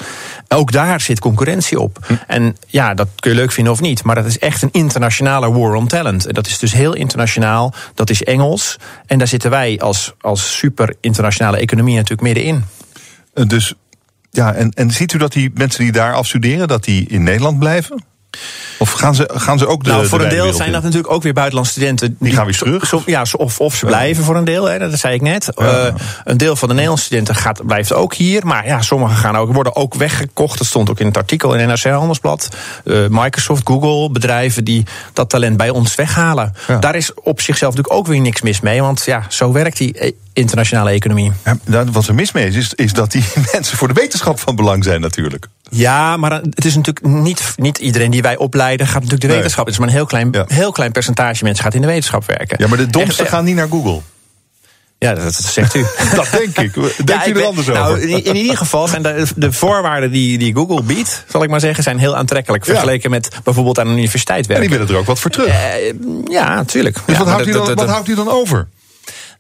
Ook 0.49 0.73
daar 0.73 1.01
zit 1.01 1.19
concurrentie 1.19 1.81
op. 1.81 1.99
Hm. 2.07 2.15
En 2.27 2.57
ja, 2.67 2.95
dat 2.95 3.09
kun 3.17 3.31
je 3.31 3.37
leuk 3.37 3.53
vinden 3.53 3.73
of 3.73 3.81
niet, 3.81 4.05
maar 4.05 4.15
dat 4.15 4.25
is 4.25 4.39
echt 4.39 4.63
een 4.63 4.69
internationale 4.73 5.53
war 5.53 5.75
on 5.75 5.87
talent. 5.87 6.27
En 6.27 6.35
dat 6.35 6.47
is 6.47 6.59
dus 6.59 6.73
heel 6.73 6.95
internationaal. 6.95 7.75
Dat 7.95 8.11
is 8.11 8.23
Engels. 8.23 8.77
En 9.07 9.19
daar 9.19 9.29
zitten 9.29 9.51
wij 9.51 9.81
als, 9.81 10.13
als 10.21 10.57
super 10.57 10.95
internationale 11.01 11.57
economie 11.57 11.95
natuurlijk 11.95 12.23
middenin. 12.23 12.65
Eh, 13.35 13.47
dus 13.47 13.75
ja, 14.31 14.55
en, 14.55 14.71
en 14.71 14.91
ziet 14.91 15.13
u 15.13 15.19
dat 15.19 15.33
die 15.33 15.51
mensen 15.55 15.83
die 15.83 15.93
daar 15.93 16.15
afstuderen, 16.15 16.69
dat 16.69 16.85
die 16.85 17.09
in 17.09 17.23
Nederland 17.23 17.59
blijven? 17.59 18.05
Of 18.79 18.91
gaan 18.91 19.15
ze, 19.15 19.31
gaan 19.35 19.59
ze 19.59 19.67
ook 19.67 19.85
de. 19.85 19.91
Nou, 19.91 20.07
voor 20.07 20.21
een 20.21 20.29
deel 20.29 20.53
zijn 20.53 20.73
dat 20.73 20.83
natuurlijk 20.83 21.13
ook 21.13 21.23
weer 21.23 21.33
buitenlandse 21.33 21.73
studenten. 21.73 22.17
Die, 22.21 22.33
gaan 22.33 22.45
weer 22.45 22.57
terug? 22.57 23.07
ja, 23.07 23.25
of, 23.37 23.61
of 23.61 23.75
ze 23.75 23.87
blijven 23.87 24.25
voor 24.25 24.37
een 24.37 24.45
deel, 24.45 24.65
hè, 24.65 24.79
dat 24.79 24.99
zei 24.99 25.15
ik 25.15 25.21
net. 25.21 25.49
Uh, 25.57 25.87
een 26.25 26.37
deel 26.37 26.57
van 26.57 26.69
de 26.69 26.75
Nederlandse 26.75 27.07
studenten 27.07 27.35
gaat, 27.35 27.67
blijft 27.67 27.93
ook 27.93 28.15
hier. 28.15 28.47
Maar 28.47 28.67
ja, 28.67 28.83
sommigen 28.83 29.17
gaan 29.17 29.37
ook, 29.37 29.53
worden 29.53 29.77
ook 29.77 29.95
weggekocht. 29.95 30.59
Dat 30.59 30.67
stond 30.67 30.91
ook 30.91 31.01
in 31.01 31.07
het 31.07 31.17
artikel 31.17 31.55
in 31.55 31.69
NRC 31.69 31.83
Handelsblad. 31.83 32.49
Uh, 32.85 33.07
Microsoft, 33.09 33.63
Google, 33.65 34.11
bedrijven 34.11 34.65
die 34.65 34.87
dat 35.13 35.29
talent 35.29 35.57
bij 35.57 35.71
ons 35.71 35.95
weghalen. 35.95 36.55
Daar 36.81 36.95
is 36.95 37.15
op 37.15 37.41
zichzelf 37.41 37.75
natuurlijk 37.75 38.01
ook 38.01 38.07
weer 38.07 38.21
niks 38.21 38.43
mis 38.43 38.61
mee. 38.61 38.83
Want 38.83 39.03
ja, 39.05 39.27
zo 39.29 39.53
werkt 39.53 39.77
die 39.77 40.07
e- 40.07 40.13
internationale 40.33 40.91
economie. 40.91 41.33
Ja, 41.65 41.85
wat 41.85 42.07
er 42.07 42.15
mis 42.15 42.33
mee 42.33 42.47
is, 42.47 42.57
is, 42.57 42.75
is 42.75 42.93
dat 42.93 43.13
die 43.13 43.25
mensen 43.53 43.79
voor 43.79 43.89
de 43.89 43.95
wetenschap 43.95 44.41
van 44.41 44.57
belang 44.57 44.85
zijn 44.85 45.01
natuurlijk. 45.01 45.49
Ja, 45.75 46.17
maar 46.17 46.33
het 46.33 46.65
is 46.65 46.75
natuurlijk 46.75 47.07
niet, 47.07 47.55
niet 47.57 47.79
iedereen 47.79 48.11
die 48.11 48.23
wij 48.23 48.37
opleiden 48.37 48.87
gaat 48.87 49.03
natuurlijk 49.03 49.31
de 49.31 49.37
wetenschap. 49.37 49.65
Het 49.65 49.75
is 49.75 49.81
maar 49.81 49.89
een 49.89 49.95
heel 49.95 50.07
klein, 50.07 50.35
heel 50.47 50.73
klein 50.73 50.93
percentage 50.93 51.45
mensen 51.45 51.65
gaat 51.65 51.75
in 51.75 51.81
de 51.81 51.87
wetenschap 51.87 52.27
werken. 52.27 52.57
Ja, 52.61 52.69
maar 52.69 52.79
de 52.79 52.87
domste 52.87 53.27
gaan 53.27 53.45
niet 53.45 53.57
naar 53.57 53.69
Google. 53.69 54.01
Ja, 54.99 55.15
dat, 55.15 55.35
zegt 55.35 55.75
u. 55.75 55.85
dat 56.15 56.29
denk 56.31 56.59
ik. 56.59 56.75
Denk 57.07 57.27
u 57.27 57.41
er 57.41 57.45
anders 57.45 57.67
nou, 57.67 57.93
over? 57.93 58.09
In, 58.09 58.25
in, 58.25 58.37
ieder 58.37 58.57
geval 58.57 58.89
zijn 58.89 59.03
de, 59.03 59.27
de 59.37 59.53
voorwaarden 59.53 60.11
die, 60.11 60.39
die 60.39 60.55
Google 60.55 60.83
biedt, 60.83 61.25
zal 61.29 61.43
ik 61.43 61.51
maar 61.51 61.61
zeggen, 61.61 61.83
zijn 61.83 61.99
heel 61.99 62.17
aantrekkelijk. 62.17 62.65
Vergeleken 62.65 63.11
met 63.11 63.29
bijvoorbeeld 63.45 63.79
aan 63.79 63.87
een 63.87 63.99
universiteit 63.99 64.47
werken. 64.47 64.65
En 64.65 64.71
die 64.71 64.79
willen 64.79 64.95
er 64.95 65.01
ook 65.01 65.07
wat 65.07 65.19
voor 65.19 65.31
terug. 65.31 65.49
Uh, 65.49 65.93
ja, 66.25 66.55
natuurlijk. 66.55 66.99
Dus 67.07 67.19
wat, 67.19 67.27
houdt 67.27 67.47
u 67.47 67.53
dan, 67.53 67.75
wat 67.75 67.89
houdt 67.89 68.09
u 68.09 68.15
dan 68.15 68.29
over? 68.29 68.69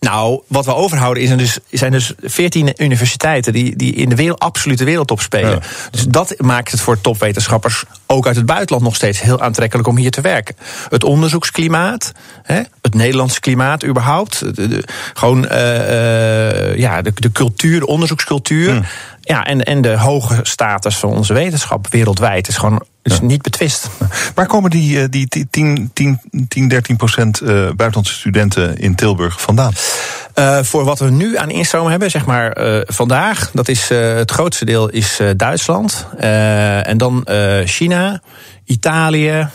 Nou, 0.01 0.41
wat 0.47 0.65
we 0.65 0.75
overhouden 0.75 1.23
is 1.23 1.37
dus, 1.37 1.59
zijn 1.71 1.93
dus 1.93 2.13
14 2.23 2.73
universiteiten 2.77 3.53
die, 3.53 3.77
die 3.77 3.95
in 3.95 4.09
de 4.09 4.15
wereld, 4.15 4.39
absolute 4.39 4.85
wereldtop 4.85 5.21
spelen. 5.21 5.63
Dus 5.91 6.05
dat 6.05 6.35
maakt 6.39 6.71
het 6.71 6.81
voor 6.81 7.01
topwetenschappers 7.01 7.85
ook 8.07 8.27
uit 8.27 8.37
het 8.37 8.47
buitenland 8.47 8.85
nog 8.85 8.95
steeds 8.95 9.21
heel 9.21 9.41
aantrekkelijk 9.41 9.89
om 9.89 9.97
hier 9.97 10.11
te 10.11 10.21
werken. 10.21 10.57
Het 10.89 11.05
onderzoeksklimaat, 11.05 12.13
hè, 12.43 12.63
het 12.83 12.95
Nederlandse 12.95 13.41
klimaat 13.41 13.85
überhaupt. 13.85 14.57
De, 14.57 14.85
gewoon 15.15 15.45
uh, 15.45 15.51
uh, 15.53 16.79
ja, 16.79 17.03
de, 17.03 17.13
de 17.15 17.33
cultuur, 17.33 17.81
de 17.81 17.87
onderzoekscultuur. 17.87 18.71
Hmm. 18.71 18.85
Ja, 19.25 19.45
en, 19.45 19.62
en 19.62 19.81
de 19.81 19.99
hoge 19.99 20.41
status 20.43 20.97
van 20.97 21.11
onze 21.11 21.33
wetenschap 21.33 21.87
wereldwijd 21.91 22.49
is 22.49 22.57
gewoon 22.57 22.83
is 23.05 23.20
niet 23.20 23.43
betwist. 23.43 23.89
Waar 24.35 24.47
komen 24.47 24.70
die, 24.70 25.01
eh, 25.01 25.05
die 25.11 25.29
10, 25.51 25.91
10, 25.93 26.20
10 26.49 26.68
13 26.68 26.97
procent 26.97 27.41
eh, 27.41 27.49
buitenlandse 27.49 28.14
studenten 28.14 28.79
in 28.79 28.95
Tilburg 28.95 29.41
vandaan? 29.41 29.72
Uh, 30.35 30.59
voor 30.62 30.85
wat 30.85 30.99
we 30.99 31.11
nu 31.11 31.37
aan 31.37 31.51
instroom 31.51 31.89
hebben, 31.89 32.11
zeg 32.11 32.27
maar 32.27 32.59
uh, 32.59 32.81
vandaag, 32.85 33.51
dat 33.53 33.68
is 33.68 33.91
uh, 33.91 34.14
het 34.14 34.31
grootste 34.31 34.64
deel 34.64 34.89
is 34.89 35.20
Duitsland. 35.37 36.07
en 36.18 36.99
dan 36.99 37.27
China, 37.64 38.22
Italië. 38.64 39.49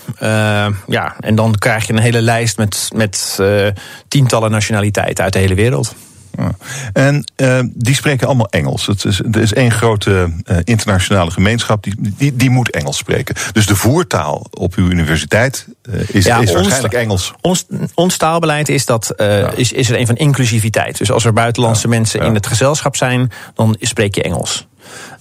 ja, 0.87 1.15
en 1.19 1.35
dan 1.35 1.55
krijg 1.57 1.87
je 1.87 1.93
een 1.93 1.99
hele 1.99 2.21
lijst 2.21 2.57
met, 2.57 2.89
met 2.95 3.39
tientallen 4.07 4.51
nationaliteiten 4.51 5.23
uit 5.23 5.33
de 5.33 5.39
hele 5.39 5.55
wereld. 5.55 5.95
En 6.93 7.31
uh, 7.35 7.59
die 7.73 7.95
spreken 7.95 8.27
allemaal 8.27 8.49
Engels. 8.49 8.85
Het 8.85 9.05
is, 9.05 9.19
er 9.19 9.41
is 9.41 9.53
één 9.53 9.71
grote 9.71 10.33
uh, 10.45 10.57
internationale 10.63 11.31
gemeenschap 11.31 11.83
die, 11.83 11.95
die, 11.99 12.35
die 12.35 12.49
moet 12.49 12.71
Engels 12.71 12.97
spreken. 12.97 13.35
Dus 13.51 13.65
de 13.65 13.75
voertaal 13.75 14.47
op 14.51 14.75
uw 14.75 14.89
universiteit 14.89 15.67
uh, 15.89 16.01
is, 16.07 16.25
ja, 16.25 16.37
is 16.39 16.53
waarschijnlijk 16.53 16.93
Engels. 16.93 17.33
Ons, 17.41 17.65
ons 17.93 18.17
taalbeleid 18.17 18.69
is, 18.69 18.85
dat, 18.85 19.13
ja. 19.17 19.51
is, 19.51 19.71
is 19.71 19.89
er 19.89 19.99
een 19.99 20.05
van 20.05 20.15
inclusiviteit. 20.15 20.97
Dus 20.97 21.11
als 21.11 21.25
er 21.25 21.33
buitenlandse 21.33 21.87
ja. 21.87 21.93
mensen 21.95 22.21
in 22.21 22.33
het 22.33 22.47
gezelschap 22.47 22.95
zijn, 22.95 23.31
dan 23.53 23.75
spreek 23.79 24.15
je 24.15 24.23
Engels. 24.23 24.67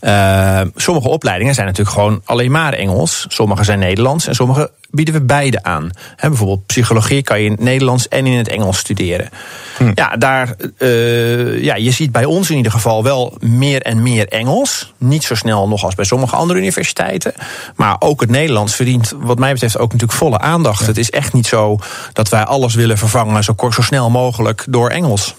Uh, 0.00 0.60
sommige 0.76 1.08
opleidingen 1.08 1.54
zijn 1.54 1.66
natuurlijk 1.66 1.96
gewoon 1.96 2.20
alleen 2.24 2.50
maar 2.50 2.72
Engels. 2.72 3.24
Sommige 3.28 3.64
zijn 3.64 3.78
Nederlands 3.78 4.26
en 4.26 4.34
sommige 4.34 4.70
bieden 4.90 5.14
we 5.14 5.20
beide 5.20 5.62
aan. 5.62 5.90
He, 6.16 6.28
bijvoorbeeld 6.28 6.66
psychologie 6.66 7.22
kan 7.22 7.38
je 7.38 7.44
in 7.44 7.50
het 7.50 7.60
Nederlands 7.60 8.08
en 8.08 8.26
in 8.26 8.38
het 8.38 8.48
Engels 8.48 8.78
studeren. 8.78 9.28
Hm. 9.76 9.92
Ja, 9.94 10.16
daar, 10.16 10.54
uh, 10.78 11.62
ja, 11.62 11.74
je 11.74 11.90
ziet 11.90 12.12
bij 12.12 12.24
ons 12.24 12.50
in 12.50 12.56
ieder 12.56 12.72
geval 12.72 13.02
wel 13.02 13.36
meer 13.40 13.82
en 13.82 14.02
meer 14.02 14.28
Engels. 14.28 14.92
Niet 14.98 15.24
zo 15.24 15.34
snel 15.34 15.68
nog 15.68 15.84
als 15.84 15.94
bij 15.94 16.04
sommige 16.04 16.36
andere 16.36 16.58
universiteiten. 16.58 17.32
Maar 17.76 17.96
ook 17.98 18.20
het 18.20 18.30
Nederlands 18.30 18.74
verdient, 18.74 19.12
wat 19.16 19.38
mij 19.38 19.52
betreft, 19.52 19.78
ook 19.78 19.92
natuurlijk 19.92 20.18
volle 20.18 20.38
aandacht. 20.38 20.86
Het 20.86 20.98
is 20.98 21.10
echt 21.10 21.32
niet 21.32 21.46
zo 21.46 21.78
dat 22.12 22.28
wij 22.28 22.44
alles 22.44 22.74
willen 22.74 22.98
vervangen 22.98 23.44
zo 23.44 23.54
kort, 23.54 23.74
zo 23.74 23.82
snel 23.82 24.10
mogelijk 24.10 24.64
door 24.68 24.90
Engels. 24.90 25.34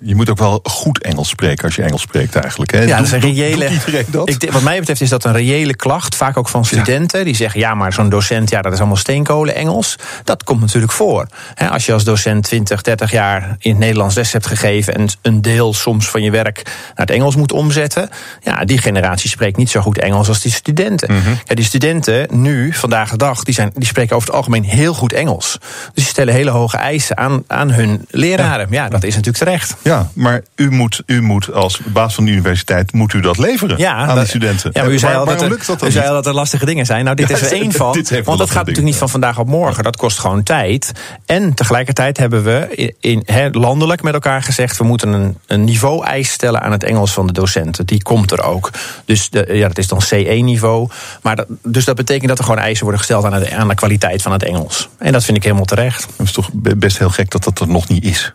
Je 0.00 0.14
moet 0.14 0.30
ook 0.30 0.38
wel 0.38 0.60
goed 0.62 1.02
Engels 1.02 1.28
spreken 1.28 1.64
als 1.64 1.74
je 1.76 1.82
Engels 1.82 2.00
spreekt 2.00 2.34
eigenlijk. 2.34 2.72
Hè? 2.72 2.82
Ja, 2.82 2.96
dat 2.96 3.06
is 3.06 3.12
een 3.12 3.20
reële. 3.20 3.70
dat? 4.06 4.28
Ik, 4.28 4.52
wat 4.52 4.62
mij 4.62 4.78
betreft 4.78 5.00
is 5.00 5.08
dat 5.08 5.24
een 5.24 5.32
reële 5.32 5.76
klacht, 5.76 6.14
vaak 6.14 6.36
ook 6.36 6.48
van 6.48 6.64
studenten. 6.64 7.24
Die 7.24 7.34
zeggen: 7.34 7.60
ja, 7.60 7.74
maar 7.74 7.92
zo'n 7.92 8.08
docent, 8.08 8.50
ja, 8.50 8.62
dat 8.62 8.72
is 8.72 8.78
allemaal 8.78 8.96
steenkolen 8.96 9.54
Engels. 9.54 9.96
Dat 10.24 10.44
komt 10.44 10.60
natuurlijk 10.60 10.92
voor. 10.92 11.26
Hè, 11.54 11.68
als 11.68 11.86
je 11.86 11.92
als 11.92 12.04
docent 12.04 12.44
20, 12.44 12.82
30 12.82 13.10
jaar 13.10 13.56
in 13.58 13.70
het 13.70 13.78
Nederlands 13.78 14.14
les 14.14 14.32
hebt 14.32 14.46
gegeven. 14.46 14.94
en 14.94 15.08
een 15.22 15.42
deel 15.42 15.74
soms 15.74 16.08
van 16.08 16.22
je 16.22 16.30
werk 16.30 16.62
naar 16.64 17.06
het 17.06 17.10
Engels 17.10 17.36
moet 17.36 17.52
omzetten. 17.52 18.08
ja, 18.42 18.64
die 18.64 18.78
generatie 18.78 19.30
spreekt 19.30 19.56
niet 19.56 19.70
zo 19.70 19.80
goed 19.80 19.98
Engels 19.98 20.28
als 20.28 20.40
die 20.40 20.52
studenten. 20.52 21.12
Mhm. 21.12 21.30
ja, 21.44 21.54
die 21.54 21.64
studenten 21.64 22.26
nu, 22.30 22.72
vandaag 22.72 23.10
de 23.10 23.16
dag, 23.16 23.42
die, 23.42 23.54
zijn, 23.54 23.70
die 23.74 23.86
spreken 23.86 24.16
over 24.16 24.28
het 24.28 24.36
algemeen 24.36 24.64
heel 24.64 24.94
goed 24.94 25.12
Engels. 25.12 25.58
Dus 25.60 25.90
die 25.94 26.04
stellen 26.04 26.34
hele 26.34 26.50
hoge 26.50 26.76
eisen 26.76 27.16
aan, 27.16 27.44
aan 27.46 27.70
hun 27.70 28.06
leraren. 28.10 28.66
Ja, 28.70 28.88
dat 28.88 29.02
is 29.02 29.14
natuurlijk 29.14 29.44
terecht. 29.44 29.65
Ja, 29.82 30.10
maar 30.14 30.42
u 30.56 30.70
moet, 30.70 31.02
u 31.06 31.22
moet 31.22 31.52
als 31.52 31.80
baas 31.84 32.14
van 32.14 32.24
de 32.24 32.30
universiteit 32.30 32.92
moet 32.92 33.12
u 33.12 33.20
dat 33.20 33.38
leveren 33.38 33.78
Ja, 33.78 33.94
aan 33.94 34.06
dat- 34.06 34.16
die 34.16 34.26
studenten. 34.26 34.70
Ja, 34.72 34.82
maar 34.82 34.92
u 34.92 34.98
zei 34.98 35.10
Waar- 35.12 35.20
al 35.20 35.26
dat 35.26 35.42
er, 35.42 35.48
dat 35.66 35.84
u 35.84 35.90
zei 35.90 36.06
al 36.08 36.14
dat 36.14 36.26
er 36.26 36.34
lastige 36.34 36.64
dingen 36.64 36.86
zijn. 36.86 37.04
Nou, 37.04 37.16
dit 37.16 37.30
is 37.30 37.40
er 37.40 37.52
één 37.60 37.72
van. 37.72 37.92
want 38.24 38.38
dat 38.38 38.50
gaat 38.50 38.56
natuurlijk 38.56 38.86
niet 38.86 38.96
van 38.96 39.08
vandaag 39.08 39.38
op 39.38 39.46
morgen. 39.46 39.84
Dat 39.84 39.96
kost 39.96 40.18
gewoon 40.18 40.42
tijd. 40.42 40.92
En 41.26 41.54
tegelijkertijd 41.54 42.16
hebben 42.18 42.42
we 42.44 42.94
in, 43.00 43.24
landelijk 43.52 44.02
met 44.02 44.14
elkaar 44.14 44.42
gezegd... 44.42 44.76
we 44.78 44.84
moeten 44.84 45.12
een, 45.12 45.36
een 45.46 45.64
niveau-eis 45.64 46.30
stellen 46.30 46.60
aan 46.62 46.72
het 46.72 46.84
Engels 46.84 47.12
van 47.12 47.26
de 47.26 47.32
docenten. 47.32 47.86
Die 47.86 48.02
komt 48.02 48.32
er 48.32 48.42
ook. 48.42 48.70
Dus 49.04 49.30
de, 49.30 49.48
ja, 49.52 49.68
dat 49.68 49.78
is 49.78 49.88
dan 49.88 50.02
C1-niveau. 50.14 50.88
Maar 51.22 51.36
dat, 51.36 51.46
dus 51.62 51.84
dat 51.84 51.96
betekent 51.96 52.28
dat 52.28 52.38
er 52.38 52.44
gewoon 52.44 52.60
eisen 52.60 52.82
worden 52.82 53.00
gesteld... 53.00 53.24
Aan, 53.24 53.32
het, 53.32 53.50
aan 53.50 53.68
de 53.68 53.74
kwaliteit 53.74 54.22
van 54.22 54.32
het 54.32 54.42
Engels. 54.42 54.88
En 54.98 55.12
dat 55.12 55.24
vind 55.24 55.36
ik 55.36 55.42
helemaal 55.42 55.64
terecht. 55.64 56.06
Dat 56.16 56.26
is 56.26 56.32
toch 56.32 56.50
be- 56.52 56.76
best 56.76 56.98
heel 56.98 57.10
gek 57.10 57.30
dat 57.30 57.44
dat 57.44 57.60
er 57.60 57.68
nog 57.68 57.88
niet 57.88 58.04
is. 58.04 58.32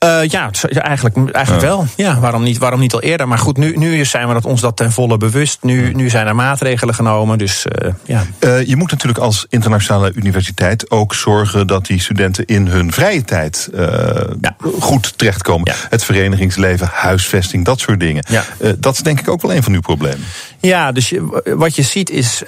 Eh, 0.00 0.24
ja, 0.24 0.50
eigenlijk, 0.72 1.16
eigenlijk 1.34 1.64
Ja. 1.64 1.68
wel. 1.68 1.86
Ja, 1.96 2.18
waarom 2.20 2.42
niet, 2.42 2.58
waarom 2.58 2.80
niet 2.80 2.92
al 2.92 3.00
eerder? 3.00 3.28
Maar 3.28 3.38
goed, 3.38 3.56
nu, 3.56 3.76
nu 3.76 4.04
zijn 4.04 4.26
we 4.28 4.32
dat 4.34 4.44
ons 4.44 4.60
dat 4.60 4.76
ten 4.76 4.92
volle 4.92 5.16
bewust. 5.16 5.58
Nu, 5.62 5.92
nu 5.94 6.08
zijn 6.10 6.26
er 6.26 6.34
maatregelen 6.34 6.94
genomen. 6.94 7.38
Dus 7.38 7.66
eh, 7.66 7.92
ja. 8.04 8.22
Eh, 8.38 8.66
je 8.66 8.76
moet 8.76 8.90
natuurlijk 8.90 9.20
als 9.20 9.46
internationale 9.48 10.12
universiteit 10.14 10.90
ook 10.90 11.14
zorgen 11.14 11.66
dat 11.66 11.86
die 11.86 12.00
studenten 12.00 12.44
in 12.46 12.66
hun 12.66 12.92
vrije 12.92 13.24
tijd 13.24 13.68
Ja. 14.40 14.56
goed 14.80 15.18
terechtkomen. 15.18 15.72
Ja. 15.72 15.76
Het 15.90 16.04
verenigingsleven, 16.04 16.88
huisvesting, 16.92 17.64
dat 17.64 17.80
soort 17.80 18.00
dingen. 18.00 18.24
Ja. 18.28 18.44
Dat 18.78 18.94
is 18.94 19.00
denk 19.00 19.20
ik 19.20 19.28
ook 19.28 19.42
wel 19.42 19.54
een 19.54 19.62
van 19.62 19.72
uw 19.72 19.80
problemen. 19.80 20.24
Ja, 20.60 20.92
dus 20.92 21.08
je- 21.08 21.54
wat 21.56 21.76
je 21.76 21.82
ziet 21.82 22.10
is. 22.10 22.42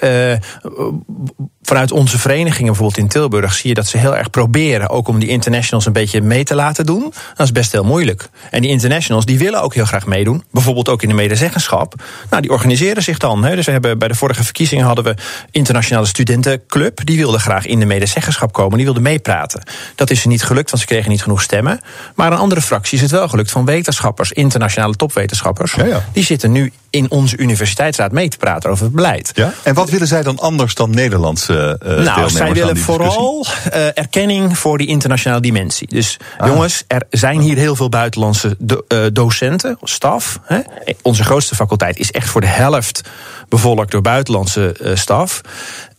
vanuit 1.65 1.91
onze 1.91 2.19
verenigingen, 2.19 2.65
bijvoorbeeld 2.65 2.97
in 2.97 3.07
Tilburg, 3.07 3.53
zie 3.53 3.69
je 3.69 3.75
dat 3.75 3.87
ze 3.87 3.97
heel 3.97 4.17
erg 4.17 4.29
proberen. 4.29 4.89
ook 4.89 5.07
om 5.07 5.19
die 5.19 5.29
internationals 5.29 5.85
een 5.85 5.93
beetje 5.93 6.21
mee 6.21 6.43
te 6.43 6.55
laten 6.55 6.85
doen. 6.85 7.13
Dat 7.43 7.51
is 7.51 7.61
best 7.61 7.71
heel 7.71 7.83
moeilijk. 7.83 8.29
En 8.51 8.61
die 8.61 8.69
internationals 8.69 9.25
die 9.25 9.37
willen 9.37 9.61
ook 9.61 9.73
heel 9.73 9.85
graag 9.85 10.05
meedoen. 10.05 10.43
Bijvoorbeeld 10.51 10.89
ook 10.89 11.01
in 11.01 11.07
de 11.09 11.13
medezeggenschap. 11.15 11.93
Nou, 12.29 12.41
die 12.41 12.51
organiseren 12.51 13.03
zich 13.03 13.17
dan. 13.17 13.43
Hè. 13.43 13.55
Dus 13.55 13.65
we 13.65 13.71
hebben 13.71 13.97
bij 13.97 14.07
de 14.07 14.15
vorige 14.15 14.43
verkiezingen 14.43 14.85
hadden 14.85 15.03
we 15.03 15.15
Internationale 15.51 16.05
Studentenclub. 16.05 17.05
Die 17.05 17.17
wilde 17.17 17.39
graag 17.39 17.65
in 17.65 17.79
de 17.79 17.85
medezeggenschap 17.85 18.53
komen. 18.53 18.75
Die 18.75 18.85
wilde 18.85 18.99
meepraten. 18.99 19.63
Dat 19.95 20.09
is 20.09 20.21
ze 20.21 20.27
niet 20.27 20.43
gelukt, 20.43 20.69
want 20.69 20.81
ze 20.81 20.87
kregen 20.87 21.09
niet 21.09 21.21
genoeg 21.21 21.41
stemmen. 21.41 21.79
Maar 22.15 22.31
een 22.31 22.37
andere 22.37 22.61
fractie 22.61 22.95
is 22.95 23.01
het 23.01 23.11
wel 23.11 23.27
gelukt 23.27 23.51
van 23.51 23.65
wetenschappers, 23.65 24.31
internationale 24.31 24.95
topwetenschappers. 24.95 25.73
Ja, 25.73 25.85
ja. 25.85 26.05
Die 26.13 26.23
zitten 26.23 26.51
nu 26.51 26.71
in 26.93 27.11
onze 27.11 27.37
universiteitsraad 27.37 28.11
mee 28.11 28.29
te 28.29 28.37
praten 28.37 28.69
over 28.69 28.83
het 28.83 28.93
beleid. 28.93 29.31
Ja? 29.35 29.53
En 29.63 29.73
wat 29.73 29.89
willen 29.89 30.07
zij 30.07 30.23
dan 30.23 30.39
anders 30.39 30.75
dan 30.75 30.89
Nederlandse 30.89 31.75
deelnemers 31.79 32.07
Nou, 32.15 32.29
zij 32.29 32.53
willen 32.53 32.77
vooral 32.77 33.45
eh, 33.71 33.85
erkenning 33.85 34.57
voor 34.57 34.77
die 34.77 34.87
internationale 34.87 35.41
dimensie. 35.41 35.87
Dus 35.87 36.17
jongens, 36.45 36.83
er 36.87 37.05
zijn 37.09 37.39
hier 37.39 37.57
heel 37.57 37.75
veel 37.75 37.89
buitenlandse 37.89 38.55
do- 38.59 38.85
eh, 38.87 38.99
docenten, 39.13 39.77
staf. 39.81 40.39
Hè. 40.43 40.59
Onze 41.01 41.23
grootste 41.23 41.55
faculteit 41.55 41.97
is 41.97 42.11
echt 42.11 42.29
voor 42.29 42.41
de 42.41 42.47
helft 42.47 43.01
bevolkt 43.49 43.91
door 43.91 44.01
buitenlandse 44.01 44.75
staf. 44.93 45.41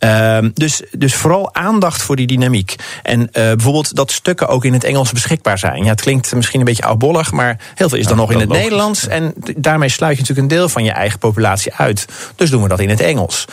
Ehm, 0.05 0.51
dus, 0.55 0.83
dus 0.91 1.15
vooral 1.15 1.55
aandacht 1.55 2.03
voor 2.03 2.17
die 2.17 2.27
dynamiek. 2.27 2.75
En 3.03 3.33
eh, 3.33 3.45
bijvoorbeeld 3.45 3.95
dat 3.95 4.11
stukken 4.11 4.49
ook 4.49 4.65
in 4.65 4.73
het 4.73 4.85
Engels 4.85 5.13
beschikbaar 5.13 5.59
zijn. 5.59 5.85
Ja, 5.85 5.91
het 5.91 6.01
klinkt 6.01 6.35
misschien 6.35 6.59
een 6.59 6.67
beetje 6.67 6.83
oudbollig, 6.83 7.33
maar 7.33 7.59
heel 7.75 7.89
veel 7.89 7.99
is 7.99 8.07
dan 8.07 8.17
nog 8.17 8.33
in 8.33 8.39
het 8.39 8.49
logisch. 8.49 8.63
Nederlands. 8.63 9.09
En 9.09 9.35
daarmee 9.57 9.89
sluit 9.89 10.17
je 10.17 10.21
natuurlijk 10.21 10.53
een 10.53 10.59
deel 10.59 10.69
van 10.69 10.85
je 10.85 10.91
eigen 10.91 11.19
populatie 11.19 11.73
uit. 11.75 12.07
Dus 12.37 12.51
doen 12.51 12.63
we 12.63 12.69
dat 12.69 12.81
in 12.81 12.89
het 12.89 13.01
Engels. 13.01 13.45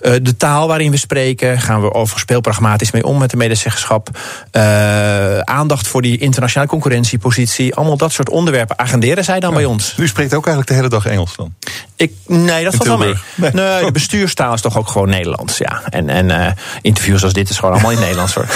Eh, 0.00 0.12
de 0.22 0.36
taal 0.36 0.68
waarin 0.68 0.90
we 0.90 0.96
spreken, 0.96 1.60
gaan 1.60 1.80
we 1.80 1.94
overigens 1.94 2.24
heel 2.26 2.40
pragmatisch 2.40 2.90
mee 2.90 3.04
om 3.04 3.18
met 3.18 3.30
de 3.30 3.36
medezeggenschap. 3.36 4.08
Eh, 4.50 5.38
aandacht 5.38 5.88
voor 5.88 6.02
die 6.02 6.18
internationale 6.18 6.70
concurrentiepositie. 6.70 7.74
Allemaal 7.74 7.96
dat 7.96 8.12
soort 8.12 8.30
onderwerpen 8.30 8.78
agenderen 8.78 9.24
zij 9.24 9.40
dan 9.40 9.54
bij 9.54 9.64
ons. 9.64 9.94
U 9.96 10.08
spreekt 10.08 10.34
ook 10.34 10.46
eigenlijk 10.46 10.68
de 10.68 10.74
hele 10.74 10.88
dag 10.88 11.06
Engels 11.06 11.36
dan? 11.36 11.54
Ik, 11.96 12.12
nee, 12.26 12.64
dat 12.64 12.72
In 12.72 12.78
valt 12.78 12.88
wel 12.88 12.98
mee. 12.98 13.14
Nee. 13.34 13.50
Nee. 13.52 13.84
de 13.84 13.92
bestuurstaal 13.92 14.54
is 14.54 14.60
toch 14.60 14.78
ook 14.78 14.88
gewoon 14.88 15.08
Nederlands. 15.08 15.58
Ja. 15.58 15.82
En, 15.92 16.08
en 16.08 16.30
eh, 16.30 16.52
interviews 16.80 17.24
als 17.24 17.32
dit 17.32 17.50
is 17.50 17.58
gewoon 17.58 17.72
allemaal 17.72 17.90
in 17.90 17.96
het 17.96 18.06
Nederlands 18.06 18.34
hoor. 18.34 18.46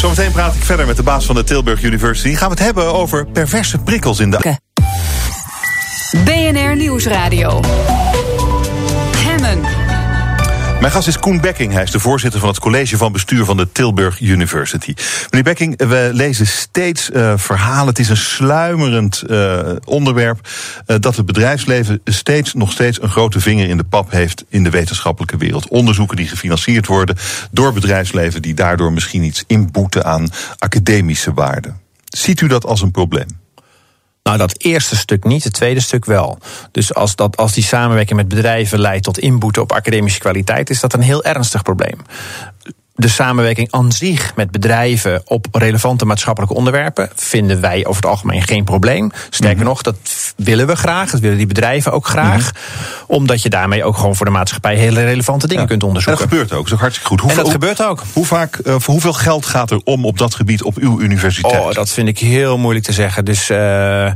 Zometeen 0.00 0.32
praat 0.32 0.54
ik 0.54 0.62
verder 0.62 0.86
met 0.86 0.96
de 0.96 1.02
baas 1.02 1.24
van 1.24 1.34
de 1.34 1.44
Tilburg 1.44 1.82
University. 1.82 2.34
Gaan 2.34 2.48
we 2.48 2.54
het 2.54 2.64
hebben 2.64 2.94
over 2.94 3.26
perverse 3.26 3.78
prikkels 3.78 4.20
in 4.20 4.30
de... 4.30 4.58
BNR 6.24 6.76
Nieuwsradio. 6.76 7.60
Mijn 10.80 10.92
gast 10.92 11.08
is 11.08 11.18
Koen 11.18 11.40
Bekking. 11.40 11.72
Hij 11.72 11.82
is 11.82 11.90
de 11.90 12.00
voorzitter 12.00 12.40
van 12.40 12.48
het 12.48 12.58
college 12.58 12.96
van 12.96 13.12
bestuur 13.12 13.44
van 13.44 13.56
de 13.56 13.72
Tilburg 13.72 14.20
University. 14.20 14.94
Meneer 15.30 15.42
Bekking, 15.44 15.86
we 15.88 16.10
lezen 16.12 16.46
steeds 16.46 17.10
eh, 17.10 17.32
verhalen. 17.36 17.86
Het 17.86 17.98
is 17.98 18.08
een 18.08 18.16
sluimerend 18.16 19.22
eh, 19.22 19.60
onderwerp. 19.84 20.48
eh, 20.86 20.96
dat 21.00 21.16
het 21.16 21.26
bedrijfsleven 21.26 22.00
steeds, 22.04 22.54
nog 22.54 22.72
steeds 22.72 23.02
een 23.02 23.08
grote 23.08 23.40
vinger 23.40 23.68
in 23.68 23.76
de 23.76 23.84
pap 23.84 24.10
heeft 24.10 24.44
in 24.48 24.64
de 24.64 24.70
wetenschappelijke 24.70 25.36
wereld. 25.36 25.68
Onderzoeken 25.68 26.16
die 26.16 26.28
gefinancierd 26.28 26.86
worden 26.86 27.16
door 27.50 27.72
bedrijfsleven, 27.72 28.42
die 28.42 28.54
daardoor 28.54 28.92
misschien 28.92 29.22
iets 29.22 29.44
inboeten 29.46 30.04
aan 30.04 30.28
academische 30.58 31.34
waarde. 31.34 31.72
Ziet 32.04 32.40
u 32.40 32.46
dat 32.46 32.66
als 32.66 32.82
een 32.82 32.90
probleem? 32.90 33.45
Nou, 34.26 34.38
dat 34.38 34.54
eerste 34.58 34.96
stuk 34.96 35.24
niet, 35.24 35.44
het 35.44 35.52
tweede 35.52 35.80
stuk 35.80 36.04
wel. 36.04 36.38
Dus 36.70 36.94
als, 36.94 37.16
dat, 37.16 37.36
als 37.36 37.52
die 37.52 37.62
samenwerking 37.62 38.18
met 38.18 38.28
bedrijven 38.28 38.80
leidt 38.80 39.04
tot 39.04 39.18
inboeten 39.18 39.62
op 39.62 39.72
academische 39.72 40.18
kwaliteit, 40.18 40.70
is 40.70 40.80
dat 40.80 40.92
een 40.92 41.00
heel 41.00 41.24
ernstig 41.24 41.62
probleem. 41.62 41.98
De 42.98 43.08
samenwerking 43.08 43.72
aan 43.72 43.92
zich 43.92 44.32
met 44.36 44.50
bedrijven 44.50 45.22
op 45.24 45.46
relevante 45.52 46.04
maatschappelijke 46.04 46.54
onderwerpen 46.54 47.10
vinden 47.14 47.60
wij 47.60 47.86
over 47.86 48.02
het 48.02 48.10
algemeen 48.10 48.42
geen 48.42 48.64
probleem. 48.64 49.10
Sterker 49.30 49.64
nog, 49.64 49.82
dat 49.82 49.96
willen 50.36 50.66
we 50.66 50.76
graag, 50.76 51.10
dat 51.10 51.20
willen 51.20 51.36
die 51.36 51.46
bedrijven 51.46 51.92
ook 51.92 52.06
graag, 52.06 52.50
omdat 53.06 53.42
je 53.42 53.48
daarmee 53.48 53.84
ook 53.84 53.96
gewoon 53.96 54.16
voor 54.16 54.26
de 54.26 54.32
maatschappij 54.32 54.76
hele 54.76 55.04
relevante 55.04 55.46
dingen 55.46 55.66
kunt 55.66 55.82
En 55.82 55.88
dat 55.88 55.88
onderzoeken. 55.88 56.28
gebeurt 56.28 56.52
ook, 56.52 56.56
dat 56.58 56.66
is 56.66 56.72
ook 56.72 56.80
hartstikke 56.80 57.08
goed. 57.08 57.30
En 57.30 57.36
dat 57.36 57.50
gebeurt 57.50 57.82
ook. 57.82 58.02
Hoe 58.12 58.26
vaak, 58.26 58.56
eh, 58.56 58.74
voor 58.78 58.92
hoeveel 58.92 59.12
geld 59.12 59.46
gaat 59.46 59.70
er 59.70 59.80
om 59.84 60.04
op 60.04 60.18
dat 60.18 60.34
gebied 60.34 60.62
op 60.62 60.76
uw 60.76 61.00
universiteit? 61.00 61.62
Oh, 61.62 61.72
dat 61.72 61.90
vind 61.90 62.08
ik 62.08 62.18
heel 62.18 62.58
moeilijk 62.58 62.84
te 62.84 62.92
zeggen. 62.92 63.24
Dus 63.24 63.50
eh, 63.50 64.06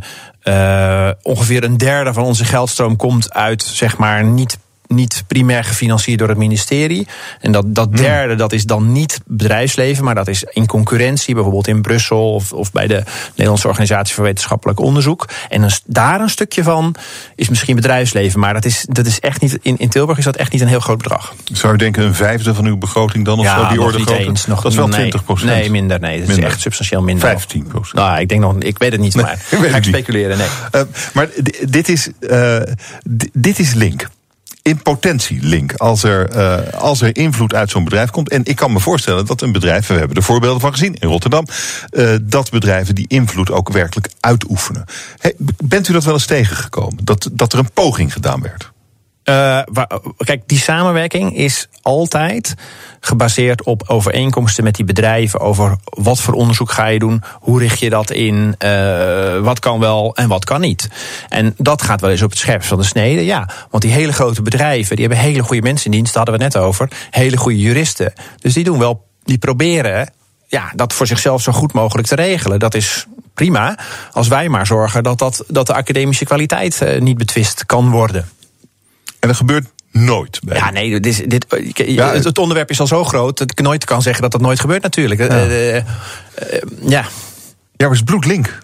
eh, 0.40 1.10
ongeveer 1.22 1.64
een 1.64 1.76
derde 1.76 2.12
van 2.12 2.24
onze 2.24 2.44
geldstroom 2.44 2.96
komt 2.96 3.32
uit, 3.32 3.62
zeg 3.62 3.96
maar, 3.96 4.24
niet. 4.24 4.58
Niet 4.94 5.24
primair 5.26 5.64
gefinancierd 5.64 6.18
door 6.18 6.28
het 6.28 6.38
ministerie. 6.38 7.06
En 7.40 7.52
dat, 7.52 7.74
dat 7.74 7.96
derde, 7.96 8.34
dat 8.34 8.52
is 8.52 8.64
dan 8.64 8.92
niet 8.92 9.20
bedrijfsleven, 9.26 10.04
maar 10.04 10.14
dat 10.14 10.28
is 10.28 10.44
in 10.44 10.66
concurrentie, 10.66 11.34
bijvoorbeeld 11.34 11.66
in 11.68 11.82
Brussel 11.82 12.34
of, 12.34 12.52
of 12.52 12.72
bij 12.72 12.86
de 12.86 13.02
Nederlandse 13.30 13.68
Organisatie 13.68 14.14
voor 14.14 14.24
Wetenschappelijk 14.24 14.80
Onderzoek. 14.80 15.28
En 15.48 15.62
een, 15.62 15.70
daar 15.86 16.20
een 16.20 16.30
stukje 16.30 16.62
van 16.62 16.94
is 17.36 17.48
misschien 17.48 17.76
bedrijfsleven, 17.76 18.40
maar 18.40 18.54
dat 18.54 18.64
is, 18.64 18.86
dat 18.88 19.06
is 19.06 19.20
echt 19.20 19.40
niet, 19.40 19.58
in, 19.62 19.78
in 19.78 19.88
Tilburg 19.88 20.18
is 20.18 20.24
dat 20.24 20.36
echt 20.36 20.52
niet 20.52 20.60
een 20.60 20.68
heel 20.68 20.80
groot 20.80 20.98
bedrag. 20.98 21.34
Zou 21.52 21.72
je 21.72 21.78
denken 21.78 22.02
een 22.04 22.14
vijfde 22.14 22.54
van 22.54 22.64
uw 22.66 22.76
begroting 22.76 23.24
dan 23.24 23.38
of 23.38 23.46
zo? 23.46 23.68
Die 23.68 23.80
orde 23.82 24.18
eens. 24.18 24.46
Nog, 24.46 24.62
dat 24.62 24.70
is 24.72 24.78
wel 24.78 24.86
nee, 24.88 24.98
20 24.98 25.24
procent. 25.24 25.50
Nee, 25.50 25.70
minder. 25.70 26.00
Nee, 26.00 26.18
dat 26.18 26.26
Minder. 26.26 26.44
is 26.46 26.50
echt 26.52 26.60
substantieel 26.60 27.02
minder. 27.02 27.28
15 27.28 27.66
procent. 27.66 27.94
Nou, 27.96 28.20
ik 28.20 28.28
denk 28.28 28.40
nog, 28.40 28.54
ik 28.58 28.78
weet 28.78 28.92
het 28.92 29.00
niet, 29.00 29.14
maar 29.14 29.32
ik 29.50 29.58
ga 29.70 29.76
ik 29.76 29.84
speculeren. 29.84 30.38
Nee. 30.38 30.46
Eh, 30.70 30.80
maar 31.12 31.28
di- 31.42 31.54
dit 31.68 31.88
is, 31.88 32.08
eh, 32.20 32.56
di- 33.02 33.30
dit 33.32 33.58
is 33.58 33.74
link. 33.74 34.08
In 34.62 34.82
potentie 34.82 35.38
link. 35.42 35.72
Als 35.72 36.02
er, 36.02 36.28
eh, 36.30 36.72
als 36.74 37.00
er 37.00 37.16
invloed 37.16 37.54
uit 37.54 37.70
zo'n 37.70 37.84
bedrijf 37.84 38.10
komt. 38.10 38.30
En 38.30 38.40
ik 38.44 38.56
kan 38.56 38.72
me 38.72 38.80
voorstellen 38.80 39.26
dat 39.26 39.42
een 39.42 39.52
bedrijf, 39.52 39.86
we 39.86 39.94
hebben 39.94 40.16
er 40.16 40.22
voorbeelden 40.22 40.60
van 40.60 40.72
gezien 40.72 40.94
in 40.94 41.08
Rotterdam. 41.08 41.44
eh, 41.90 42.14
dat 42.22 42.50
bedrijven 42.50 42.94
die 42.94 43.04
invloed 43.08 43.50
ook 43.50 43.72
werkelijk 43.72 44.08
uitoefenen. 44.20 44.84
Bent 45.64 45.88
u 45.88 45.92
dat 45.92 46.04
wel 46.04 46.14
eens 46.14 46.26
tegengekomen? 46.26 47.04
Dat, 47.04 47.28
dat 47.32 47.52
er 47.52 47.58
een 47.58 47.72
poging 47.72 48.12
gedaan 48.12 48.42
werd? 48.42 48.70
Eh, 49.30 49.60
kijk, 50.16 50.42
die 50.46 50.58
samenwerking 50.58 51.36
is 51.36 51.68
altijd 51.82 52.54
gebaseerd 53.00 53.62
op 53.62 53.82
overeenkomsten 53.86 54.64
met 54.64 54.74
die 54.74 54.84
bedrijven 54.84 55.40
over 55.40 55.76
wat 55.84 56.20
voor 56.20 56.34
onderzoek 56.34 56.70
ga 56.70 56.86
je 56.86 56.98
doen, 56.98 57.22
hoe 57.34 57.58
richt 57.58 57.78
je 57.78 57.90
dat 57.90 58.10
in, 58.10 58.54
eh, 58.58 59.38
wat 59.38 59.58
kan 59.58 59.80
wel 59.80 60.14
en 60.14 60.28
wat 60.28 60.44
kan 60.44 60.60
niet. 60.60 60.88
En 61.28 61.54
dat 61.56 61.82
gaat 61.82 62.00
wel 62.00 62.10
eens 62.10 62.22
op 62.22 62.30
het 62.30 62.38
scherpst 62.38 62.68
van 62.68 62.78
de 62.78 62.84
snede, 62.84 63.24
ja. 63.24 63.48
Want 63.70 63.82
die 63.82 63.92
hele 63.92 64.12
grote 64.12 64.42
bedrijven, 64.42 64.96
die 64.96 65.06
hebben 65.06 65.24
hele 65.24 65.42
goede 65.42 65.62
mensen 65.62 65.84
in 65.84 65.90
dienst, 65.90 66.14
daar 66.14 66.24
hadden 66.24 66.40
we 66.40 66.54
net 66.54 66.64
over, 66.64 66.88
hele 67.10 67.36
goede 67.36 67.58
juristen. 67.58 68.12
Dus 68.40 68.54
die 68.54 68.64
doen 68.64 68.78
wel, 68.78 69.06
die 69.24 69.38
proberen 69.38 70.12
ja, 70.46 70.72
dat 70.74 70.92
voor 70.92 71.06
zichzelf 71.06 71.42
zo 71.42 71.52
goed 71.52 71.72
mogelijk 71.72 72.08
te 72.08 72.14
regelen. 72.14 72.58
Dat 72.58 72.74
is 72.74 73.06
prima. 73.34 73.78
Als 74.12 74.28
wij 74.28 74.48
maar 74.48 74.66
zorgen 74.66 75.02
dat, 75.02 75.18
dat, 75.18 75.44
dat 75.48 75.66
de 75.66 75.74
academische 75.74 76.24
kwaliteit 76.24 76.82
eh, 76.82 77.00
niet 77.00 77.18
betwist 77.18 77.66
kan 77.66 77.90
worden. 77.90 78.28
En 79.20 79.28
dat 79.28 79.36
gebeurt 79.36 79.66
nooit. 79.90 80.40
Bij 80.44 80.56
Ja, 80.56 80.70
nee, 80.70 81.00
dit, 81.00 81.30
dit, 81.30 81.46
Ja, 81.74 82.12
het, 82.12 82.24
het 82.24 82.38
onderwerp 82.38 82.70
is 82.70 82.80
al 82.80 82.86
zo 82.86 83.04
groot 83.04 83.38
dat 83.38 83.50
ik 83.50 83.60
nooit 83.60 83.84
kan 83.84 84.02
zeggen 84.02 84.22
dat 84.22 84.32
dat 84.32 84.40
nooit 84.40 84.60
gebeurt, 84.60 84.82
natuurlijk. 84.82 85.20
Eh, 85.20 85.44
eh, 85.44 85.76
eh, 85.76 85.84
ja. 86.80 87.04
Ja, 87.76 87.86
maar 87.86 87.92
is 87.96 88.02
bloedlink. 88.02 88.58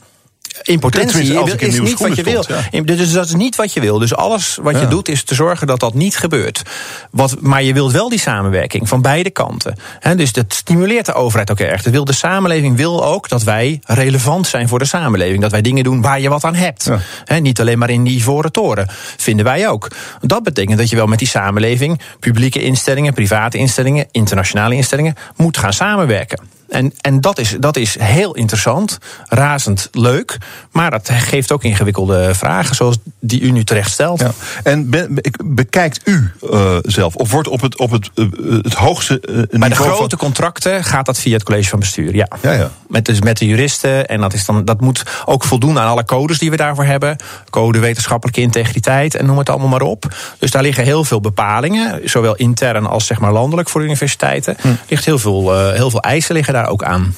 Impotentie 0.62 1.10
Tenminste, 1.10 1.38
als 1.38 1.52
ik 1.52 1.60
in 1.60 1.68
is 1.68 1.78
niet 1.80 1.98
wat 2.00 2.16
je 2.16 2.22
wil. 2.22 2.44
In- 2.70 2.84
Dus 2.84 3.12
dat 3.12 3.26
is 3.26 3.34
niet 3.34 3.56
wat 3.56 3.72
je 3.72 3.80
wil. 3.80 3.98
Dus 3.98 4.14
alles 4.14 4.58
wat 4.62 4.80
je 4.80 4.86
doet 4.88 5.08
is 5.08 5.22
te 5.22 5.34
zorgen 5.34 5.66
dat 5.66 5.80
dat 5.80 5.94
niet 5.94 6.16
gebeurt. 6.16 6.62
Wat, 7.10 7.40
maar 7.40 7.62
je 7.62 7.72
wilt 7.72 7.92
wel 7.92 8.08
die 8.08 8.18
samenwerking 8.20 8.88
van 8.88 9.02
beide 9.02 9.30
kanten. 9.30 9.78
Dus 10.16 10.32
dat 10.32 10.44
stimuleert 10.54 11.06
de 11.06 11.12
overheid 11.14 11.50
ook 11.50 11.60
erg. 11.60 11.82
Dat 11.82 11.92
wil 11.92 12.04
de 12.04 12.12
samenleving 12.14 12.76
wil 12.76 13.04
ook 13.04 13.28
dat 13.28 13.42
wij 13.42 13.80
relevant 13.84 14.46
zijn 14.46 14.68
voor 14.68 14.78
de 14.78 14.84
samenleving. 14.84 15.40
Dat 15.40 15.50
wij 15.50 15.60
dingen 15.60 15.84
doen 15.84 16.00
waar 16.02 16.20
je 16.20 16.28
wat 16.28 16.44
aan 16.44 16.54
hebt. 16.54 16.90
Ja. 17.26 17.38
Niet 17.38 17.60
alleen 17.60 17.78
maar 17.78 17.90
in 17.90 18.04
die 18.04 18.16
ivoren 18.16 18.52
toren. 18.52 18.88
Vinden 19.16 19.44
wij 19.44 19.68
ook. 19.68 19.90
Dat 20.20 20.42
betekent 20.42 20.78
dat 20.78 20.90
je 20.90 20.96
wel 20.96 21.06
met 21.06 21.18
die 21.18 21.28
samenleving, 21.28 22.00
publieke 22.20 22.62
instellingen, 22.62 23.14
private 23.14 23.58
instellingen, 23.58 24.06
internationale 24.10 24.74
instellingen, 24.74 25.14
moet 25.36 25.56
gaan 25.58 25.72
samenwerken. 25.72 26.54
En, 26.68 26.92
en 27.00 27.20
dat, 27.20 27.38
is, 27.38 27.56
dat 27.60 27.76
is 27.76 27.98
heel 27.98 28.34
interessant, 28.34 28.98
razend 29.28 29.88
leuk. 29.92 30.38
Maar 30.70 30.90
dat 30.90 31.10
geeft 31.12 31.52
ook 31.52 31.64
ingewikkelde 31.64 32.34
vragen, 32.34 32.74
zoals 32.74 32.96
die 33.20 33.40
u 33.40 33.50
nu 33.50 33.64
terecht 33.64 33.90
stelt. 33.90 34.20
Ja. 34.20 34.32
En 34.62 34.90
be- 34.90 35.06
be- 35.10 35.30
bekijkt 35.44 36.00
u 36.04 36.30
eh, 36.50 36.76
zelf, 36.82 37.14
of 37.14 37.30
wordt 37.30 37.48
op 37.48 37.60
het, 37.60 37.78
op 37.78 37.90
het, 37.90 38.10
eh, 38.14 38.24
het 38.62 38.74
hoogste 38.74 39.20
eh, 39.20 39.34
niveau 39.34 39.58
Bij 39.58 39.68
de 39.68 39.74
van- 39.74 39.86
grote 39.86 40.16
contracten 40.16 40.84
gaat 40.84 41.06
dat 41.06 41.18
via 41.18 41.32
het 41.32 41.42
college 41.42 41.68
van 41.68 41.78
bestuur, 41.78 42.14
ja. 42.14 42.28
Ja, 42.42 42.52
ja. 42.52 42.70
Met, 42.88 43.04
dus 43.04 43.20
met 43.20 43.38
de 43.38 43.46
juristen. 43.46 44.06
En 44.06 44.20
dat, 44.20 44.32
is 44.34 44.44
dan, 44.44 44.64
dat 44.64 44.80
moet 44.80 45.02
ook 45.24 45.44
voldoen 45.44 45.78
aan 45.78 45.88
alle 45.88 46.04
codes 46.04 46.38
die 46.38 46.50
we 46.50 46.56
daarvoor 46.56 46.84
hebben. 46.84 47.16
Code 47.50 47.78
wetenschappelijke 47.78 48.40
integriteit 48.40 49.14
en 49.14 49.26
noem 49.26 49.38
het 49.38 49.50
allemaal 49.50 49.68
maar 49.68 49.82
op. 49.82 50.14
Dus 50.38 50.50
daar 50.50 50.62
liggen 50.62 50.84
heel 50.84 51.04
veel 51.04 51.20
bepalingen. 51.20 52.00
Zowel 52.08 52.34
intern 52.34 52.86
als 52.86 53.06
zeg 53.06 53.18
maar 53.20 53.32
landelijk 53.32 53.68
voor 53.68 53.80
de 53.80 53.86
universiteiten. 53.86 54.56
Hm. 54.60 54.68
Ligt 54.88 55.04
heel 55.04 55.18
veel, 55.18 55.70
heel 55.72 55.90
veel 55.90 56.00
eisen 56.00 56.34
liggen 56.34 56.54
daar 56.56 56.68
ook 56.68 56.84
aan. 56.84 57.14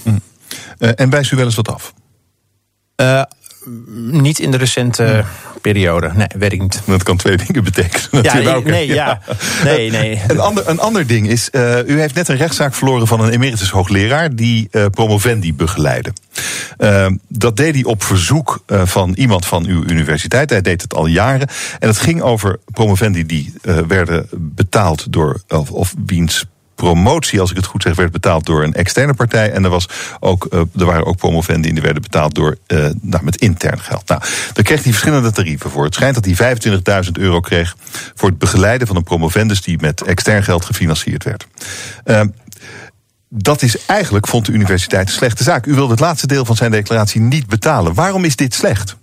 Eh, 0.78 0.90
en 0.94 1.10
wijst 1.10 1.32
u 1.32 1.36
wel 1.36 1.44
eens 1.44 1.54
wat 1.54 1.72
af? 1.72 1.94
Eh, 2.98 3.22
niet 3.96 4.38
in 4.38 4.50
de 4.50 4.56
recente 4.56 5.24
periode. 5.60 6.10
Nee, 6.14 6.26
weet 6.38 6.52
ik 6.52 6.60
niet. 6.60 6.82
Dat 6.86 7.02
kan 7.02 7.16
twee 7.16 7.36
dingen 7.36 7.64
betekenen. 7.64 8.22
Ja, 8.22 8.58
nee, 8.58 8.86
ja. 8.86 9.20
Nee, 9.64 9.90
nee. 9.90 10.20
Een 10.28 10.38
ander, 10.38 10.68
een 10.68 10.80
ander 10.80 11.06
ding 11.06 11.28
is, 11.28 11.50
eh, 11.50 11.78
u 11.86 12.00
heeft 12.00 12.14
net 12.14 12.28
een 12.28 12.36
rechtszaak 12.36 12.74
verloren 12.74 13.06
van 13.06 13.20
een 13.20 13.30
emeritus 13.30 13.70
hoogleraar 13.70 14.34
die 14.34 14.68
eh, 14.70 14.86
promovendi 14.86 15.54
begeleidde. 15.54 16.12
Dat 17.28 17.56
deed 17.56 17.74
hij 17.74 17.84
op 17.84 18.02
verzoek 18.02 18.62
van 18.66 19.12
iemand 19.14 19.46
van 19.46 19.66
uw 19.66 19.84
universiteit. 19.84 20.50
Hij 20.50 20.60
deed 20.60 20.82
het 20.82 20.94
al 20.94 21.06
jaren. 21.06 21.48
En 21.78 21.88
het 21.88 21.98
ging 21.98 22.22
over 22.22 22.58
promovendi 22.72 23.26
die 23.26 23.52
werden 23.86 24.28
betaald 24.32 25.12
door, 25.12 25.42
of, 25.48 25.70
of 25.70 25.94
wiens 26.06 26.44
promotie, 26.78 27.40
als 27.40 27.50
ik 27.50 27.56
het 27.56 27.66
goed 27.66 27.82
zeg, 27.82 27.94
werd 27.94 28.12
betaald 28.12 28.46
door 28.46 28.62
een 28.62 28.74
externe 28.74 29.14
partij. 29.14 29.52
En 29.52 29.64
er, 29.64 29.70
was 29.70 29.88
ook, 30.20 30.44
eh, 30.44 30.60
er 30.76 30.84
waren 30.84 31.06
ook 31.06 31.16
promovendi 31.16 31.68
en 31.68 31.74
die 31.74 31.82
werden 31.82 32.02
betaald 32.02 32.34
door, 32.34 32.56
eh, 32.66 32.86
nou, 33.00 33.24
met 33.24 33.36
intern 33.36 33.80
geld. 33.80 34.08
Nou, 34.08 34.20
daar 34.52 34.64
kreeg 34.64 34.82
hij 34.82 34.92
verschillende 34.92 35.32
tarieven 35.32 35.70
voor. 35.70 35.84
Het 35.84 35.94
schijnt 35.94 36.14
dat 36.14 36.24
hij 36.24 36.34
25.000 36.34 37.18
euro 37.18 37.40
kreeg 37.40 37.76
voor 38.14 38.28
het 38.28 38.38
begeleiden 38.38 38.86
van 38.86 38.96
een 38.96 39.02
promovendus 39.02 39.62
die 39.62 39.78
met 39.80 40.02
extern 40.02 40.44
geld 40.44 40.64
gefinancierd 40.64 41.24
werd. 41.24 41.46
Eh, 42.04 42.20
dat 43.28 43.62
is 43.62 43.86
eigenlijk, 43.86 44.26
vond 44.26 44.46
de 44.46 44.52
universiteit, 44.52 45.08
een 45.08 45.14
slechte 45.14 45.42
zaak. 45.42 45.66
U 45.66 45.74
wilde 45.74 45.90
het 45.90 46.00
laatste 46.00 46.26
deel 46.26 46.44
van 46.44 46.56
zijn 46.56 46.70
declaratie 46.70 47.20
niet 47.20 47.46
betalen. 47.46 47.94
Waarom 47.94 48.24
is 48.24 48.36
dit 48.36 48.54
slecht? 48.54 48.96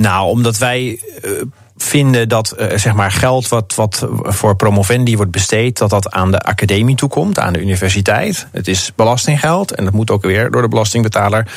Nou, 0.00 0.28
omdat 0.28 0.58
wij 0.58 1.00
eh, 1.22 1.30
vinden 1.76 2.28
dat 2.28 2.50
eh, 2.50 2.78
zeg 2.78 2.94
maar 2.94 3.10
geld 3.10 3.48
wat, 3.48 3.74
wat 3.74 4.06
voor 4.22 4.56
promovendi 4.56 5.16
wordt 5.16 5.30
besteed, 5.30 5.78
dat 5.78 5.90
dat 5.90 6.10
aan 6.10 6.30
de 6.30 6.38
academie 6.38 6.96
toekomt, 6.96 7.38
aan 7.38 7.52
de 7.52 7.60
universiteit. 7.60 8.46
Het 8.52 8.68
is 8.68 8.92
belastinggeld 8.94 9.72
en 9.72 9.84
dat 9.84 9.92
moet 9.92 10.10
ook 10.10 10.22
weer 10.22 10.50
door 10.50 10.62
de 10.62 10.68
belastingbetaler 10.68 11.52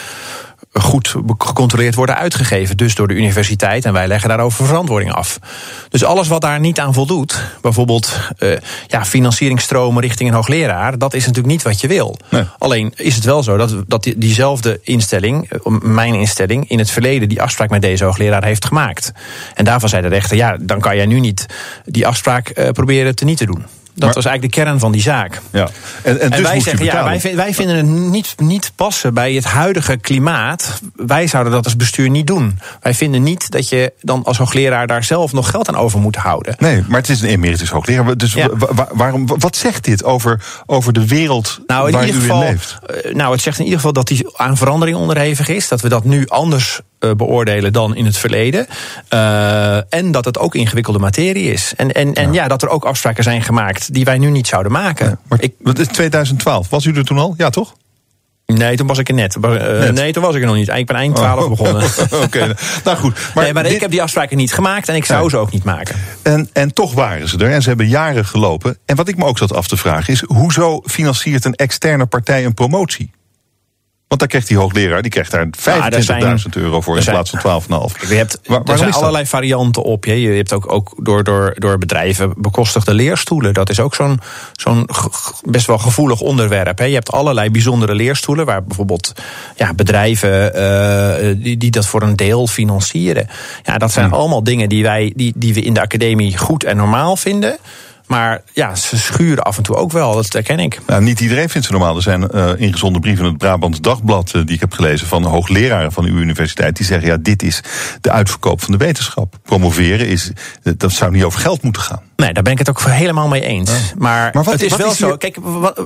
goed 0.73 1.15
gecontroleerd 1.37 1.95
worden 1.95 2.15
uitgegeven. 2.17 2.77
Dus 2.77 2.95
door 2.95 3.07
de 3.07 3.13
universiteit. 3.13 3.85
En 3.85 3.93
wij 3.93 4.07
leggen 4.07 4.29
daarover 4.29 4.65
verantwoording 4.65 5.11
af. 5.13 5.39
Dus 5.89 6.03
alles 6.03 6.27
wat 6.27 6.41
daar 6.41 6.59
niet 6.59 6.79
aan 6.79 6.93
voldoet, 6.93 7.41
bijvoorbeeld 7.61 8.19
eh, 8.37 8.57
ja, 8.87 9.05
financieringsstromen 9.05 10.01
richting 10.01 10.29
een 10.29 10.35
hoogleraar, 10.35 10.97
dat 10.97 11.13
is 11.13 11.25
natuurlijk 11.25 11.53
niet 11.53 11.63
wat 11.63 11.81
je 11.81 11.87
wil. 11.87 12.17
Nee. 12.29 12.43
Alleen 12.57 12.93
is 12.95 13.15
het 13.15 13.23
wel 13.23 13.43
zo 13.43 13.57
dat, 13.57 13.75
dat 13.87 14.03
die- 14.03 14.17
diezelfde 14.17 14.79
instelling, 14.83 15.49
eh, 15.49 15.59
mijn 15.81 16.13
instelling, 16.13 16.69
in 16.69 16.79
het 16.79 16.91
verleden 16.91 17.29
die 17.29 17.41
afspraak 17.41 17.69
met 17.69 17.81
deze 17.81 18.03
hoogleraar 18.03 18.43
heeft 18.43 18.65
gemaakt. 18.65 19.11
En 19.53 19.65
daarvan 19.65 19.89
zei 19.89 20.01
de 20.01 20.07
rechter, 20.07 20.37
ja, 20.37 20.57
dan 20.61 20.79
kan 20.79 20.95
jij 20.95 21.05
nu 21.05 21.19
niet 21.19 21.45
die 21.85 22.07
afspraak 22.07 22.49
eh, 22.49 22.69
proberen 22.69 23.15
te 23.15 23.25
niet 23.25 23.37
te 23.37 23.45
doen. 23.45 23.65
Dat 23.95 24.03
Maar- 24.05 24.13
was 24.13 24.25
eigenlijk 24.25 24.55
de 24.55 24.61
kern 24.61 24.79
van 24.79 24.91
die 24.91 25.01
zaak. 25.01 25.41
Ja. 25.51 25.67
En, 26.03 26.19
en, 26.19 26.19
En 26.19 26.29
dus 26.29 26.41
wij 26.41 26.59
zeggen, 26.59 26.85
ja, 26.85 27.03
wij, 27.03 27.19
vin- 27.19 27.35
wij 27.35 27.53
vinden 27.53 27.75
het 27.75 27.85
niet, 27.85 28.35
niet 28.37 28.71
passen 28.75 29.13
bij 29.13 29.33
het 29.33 29.43
huidige 29.45 29.97
klimaat. 29.97 30.79
Wij 30.95 31.27
zouden 31.27 31.53
dat 31.53 31.63
als 31.65 31.75
bestuur 31.75 32.09
niet 32.09 32.27
doen. 32.27 32.59
Wij 32.81 32.93
vinden 32.93 33.23
niet 33.23 33.51
dat 33.51 33.69
je 33.69 33.93
dan 34.01 34.23
als 34.23 34.37
hoogleraar 34.37 34.87
daar 34.87 35.03
zelf 35.03 35.33
nog 35.33 35.49
geld 35.49 35.67
aan 35.67 35.75
over 35.75 35.99
moet 35.99 36.15
houden. 36.15 36.55
Nee, 36.59 36.83
maar 36.87 36.99
het 36.99 37.09
is 37.09 37.21
een 37.21 37.27
emeritus 37.29 37.69
hoogleraar. 37.69 38.17
Dus 38.17 38.33
Ja. 38.33 38.49
wa- 38.55 38.73
wa- 38.73 38.89
waarom, 38.93 39.27
wat 39.39 39.55
zegt 39.55 39.83
dit 39.83 40.03
over, 40.03 40.43
over 40.65 40.93
de 40.93 41.07
wereld 41.07 41.59
Nou, 41.67 41.87
in 41.87 41.93
waar 41.93 42.05
ieder 42.05 42.21
u 42.21 42.23
geval, 42.23 42.41
in 42.41 42.47
leeft? 42.49 42.77
eh, 43.03 43.13
nou, 43.13 43.31
het 43.31 43.41
zegt 43.41 43.57
in 43.57 43.63
ieder 43.63 43.79
geval 43.79 43.93
dat 43.93 44.07
die 44.07 44.27
aan 44.35 44.57
verandering 44.57 44.97
onderhevig 44.97 45.47
is. 45.47 45.67
Dat 45.67 45.81
we 45.81 45.89
dat 45.89 46.03
nu 46.03 46.27
anders 46.27 46.81
beoordelen 47.11 47.73
dan 47.73 47.95
in 47.95 48.05
het 48.05 48.17
verleden. 48.17 48.67
Eh, 49.07 49.93
en 49.93 50.11
dat 50.11 50.25
het 50.25 50.37
ook 50.39 50.55
ingewikkelde 50.55 50.99
materie 50.99 51.51
is. 51.51 51.73
En, 51.77 51.91
en, 51.91 52.13
en 52.13 52.33
ja. 52.33 52.47
dat 52.47 52.61
er 52.61 52.69
ook 52.69 52.85
afspraken 52.85 53.23
zijn 53.23 53.41
gemaakt 53.41 53.93
die 53.93 54.05
wij 54.05 54.17
nu 54.17 54.29
niet 54.29 54.47
zouden 54.47 54.71
maken. 54.71 55.19
Maar 55.27 55.41
Ik, 55.41 55.53
wat 55.59 55.79
is 55.79 55.87
2012? 55.87 56.69
Was 56.69 56.85
u 56.85 56.93
er 56.95 57.05
toen 57.05 57.17
al? 57.17 57.33
Ja, 57.37 57.49
toch? 57.49 57.73
nee, 58.45 58.75
toen 58.75 58.87
was 58.87 58.97
ik 58.97 59.07
er 59.07 59.13
net. 59.13 59.35
Eh, 59.35 59.49
Net. 59.51 59.93
Nee, 59.93 60.13
toen 60.13 60.23
was 60.23 60.35
ik 60.35 60.41
er 60.41 60.47
nog 60.47 60.55
niet. 60.55 60.67
Ik 60.69 60.85
ben 60.85 60.95
eind 60.95 61.15
12 61.15 61.49
begonnen. 61.49 61.83
Oké, 62.23 62.53
nou 62.83 62.97
goed. 62.97 63.13
Maar, 63.33 63.43
nee, 63.43 63.53
maar 63.53 63.63
dit- 63.63 63.71
ik 63.71 63.81
heb 63.81 63.91
die 63.91 64.01
afspraken 64.01 64.37
niet 64.37 64.53
gemaakt 64.53 64.89
en 64.89 64.95
ik 64.95 65.05
zou 65.05 65.29
ze 65.29 65.37
ook 65.37 65.51
niet 65.51 65.63
maken. 65.63 65.95
en, 66.21 66.49
en 66.53 66.73
toch 66.73 66.93
waren 66.93 67.27
ze 67.29 67.37
er. 67.37 67.51
En 67.51 67.61
ze 67.61 67.67
hebben 67.67 67.87
jaren 67.87 68.25
gelopen. 68.25 68.77
En 68.85 68.95
wat 68.95 69.07
ik 69.07 69.17
me 69.17 69.25
ook 69.25 69.37
zat 69.37 69.53
af 69.53 69.67
te 69.67 69.77
vragen 69.77 70.13
is... 70.13 70.23
hoezo 70.27 70.81
financiert 70.85 71.45
een 71.45 71.55
externe 71.55 72.05
partij 72.05 72.45
een 72.45 72.53
promotie? 72.53 73.11
Want 74.13 74.25
daar 74.25 74.41
krijgt 74.41 74.47
die 74.47 74.63
hoogleraar, 74.63 75.01
die 75.01 75.11
krijgt 75.11 75.31
daar 75.31 75.47
25.000 76.39 76.49
euro 76.53 76.81
voor 76.81 76.97
in 76.97 77.03
plaats 77.03 77.29
van 77.29 77.61
12,5. 77.61 77.67
Kijk, 77.97 78.09
Je 78.09 78.15
hebt, 78.15 78.39
Waar- 78.45 78.61
er 78.63 78.77
zijn 78.77 78.93
allerlei 78.93 79.25
varianten 79.25 79.83
op. 79.83 80.05
Je, 80.05 80.21
je 80.21 80.29
hebt 80.29 80.53
ook, 80.53 80.71
ook 80.71 80.93
door, 80.97 81.23
door, 81.23 81.55
door 81.57 81.77
bedrijven 81.77 82.33
bekostigde 82.37 82.93
leerstoelen. 82.93 83.53
Dat 83.53 83.69
is 83.69 83.79
ook 83.79 83.95
zo'n 83.95 84.19
zo'n 84.55 84.89
best 85.41 85.67
wel 85.67 85.77
gevoelig 85.77 86.21
onderwerp. 86.21 86.77
Hè. 86.77 86.85
Je 86.85 86.93
hebt 86.93 87.11
allerlei 87.11 87.49
bijzondere 87.49 87.95
leerstoelen... 87.95 88.45
waar 88.45 88.63
bijvoorbeeld 88.63 89.13
ja, 89.55 89.73
bedrijven 89.73 90.53
eh, 90.53 91.35
die, 91.37 91.57
die 91.57 91.71
dat 91.71 91.85
voor 91.85 92.01
een 92.01 92.15
deel 92.15 92.47
financieren. 92.47 93.27
Ja, 93.63 93.77
dat 93.77 93.91
zijn 93.91 94.11
allemaal 94.11 94.43
dingen 94.43 94.69
die, 94.69 94.83
wij, 94.83 95.13
die, 95.15 95.33
die 95.35 95.53
we 95.53 95.61
in 95.61 95.73
de 95.73 95.81
academie 95.81 96.37
goed 96.37 96.63
en 96.63 96.77
normaal 96.77 97.15
vinden... 97.15 97.57
Maar 98.07 98.41
ja, 98.53 98.75
ze 98.75 98.97
schuren 98.97 99.43
af 99.43 99.57
en 99.57 99.63
toe 99.63 99.75
ook 99.75 99.91
wel, 99.91 100.15
dat 100.15 100.33
herken 100.33 100.59
ik. 100.59 100.79
Nou, 100.87 101.01
niet 101.03 101.19
iedereen 101.19 101.49
vindt 101.49 101.67
ze 101.67 101.73
normaal. 101.73 101.95
Er 101.95 102.01
zijn 102.01 102.29
eh 102.29 102.49
ingezonden 102.57 103.01
brieven 103.01 103.23
in 103.25 103.29
het 103.29 103.39
Brabants 103.39 103.81
Dagblad... 103.81 104.31
eh, 104.33 104.41
die 104.45 104.53
ik 104.55 104.59
heb 104.59 104.73
gelezen 104.73 105.07
van 105.07 105.23
hoogleraren 105.23 105.91
van 105.91 106.05
uw 106.05 106.15
universiteit... 106.17 106.75
die 106.75 106.85
zeggen, 106.85 107.07
ja, 107.07 107.17
dit 107.17 107.43
is 107.43 107.61
de 108.01 108.11
uitverkoop 108.11 108.61
van 108.61 108.71
de 108.71 108.77
wetenschap. 108.77 109.35
Promoveren, 109.43 110.07
is, 110.07 110.31
eh, 110.63 110.73
dat 110.77 110.91
zou 110.91 111.11
niet 111.11 111.23
over 111.23 111.39
geld 111.39 111.61
moeten 111.61 111.81
gaan. 111.81 112.01
Nee, 112.15 112.33
daar 112.33 112.43
ben 112.43 112.51
ik 112.53 112.59
het 112.59 112.69
ook 112.69 112.81
helemaal 112.81 113.27
mee 113.27 113.41
eens. 113.41 113.71
Maar, 113.97 114.29
Maar 114.33 114.43
wat- 114.43 114.53
het 114.53 114.63
is 114.63 114.75
wel 114.75 114.91
is 114.91 114.97
hier- 114.99 115.07
zo. 115.09 115.17
Kijk, 115.17 115.37
wat, 115.41 115.77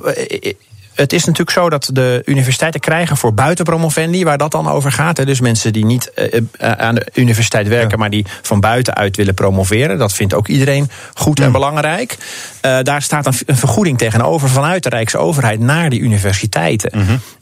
het 0.98 1.14
is 1.14 1.24
natuurlijk 1.24 1.52
zo 1.52 1.70
dat 1.70 1.90
de 1.94 2.22
universiteiten 2.26 2.80
krijgen 2.80 3.18
voor 3.18 3.34
buitenpromovendi, 3.34 4.24
waar 4.24 4.38
dat 4.38 4.52
dan 4.52 4.68
over 4.68 4.92
gaat. 4.92 5.18
Hè, 5.18 5.26
dus 5.26 5.40
mensen 5.40 5.74
die 5.74 5.86
niet 5.86 6.14
eh, 6.14 6.42
eh, 6.58 6.72
aan 6.72 6.96
de 6.96 7.08
universiteit 7.14 7.68
werken, 7.68 8.00
maar 8.00 8.10
die 8.10 8.26
van 8.42 8.60
buitenuit 8.60 9.16
willen 9.16 9.34
promoveren. 9.34 9.98
Dat 9.98 10.14
vindt 10.14 10.34
ook 10.34 10.48
iedereen 10.48 10.90
goed 11.14 11.40
en 11.40 11.52
belangrijk. 11.52 12.18
Eh, 12.62 12.78
daar 12.82 13.02
staat 13.02 13.26
een, 13.26 13.34
een 13.46 13.58
vergoeding 13.58 13.98
tegenover 13.98 14.50
vanuit 14.50 14.84
de 14.84 14.90
Rijksoverheid 14.90 15.60
naar 15.60 15.90
die 15.90 16.00
universiteiten. 16.00 16.92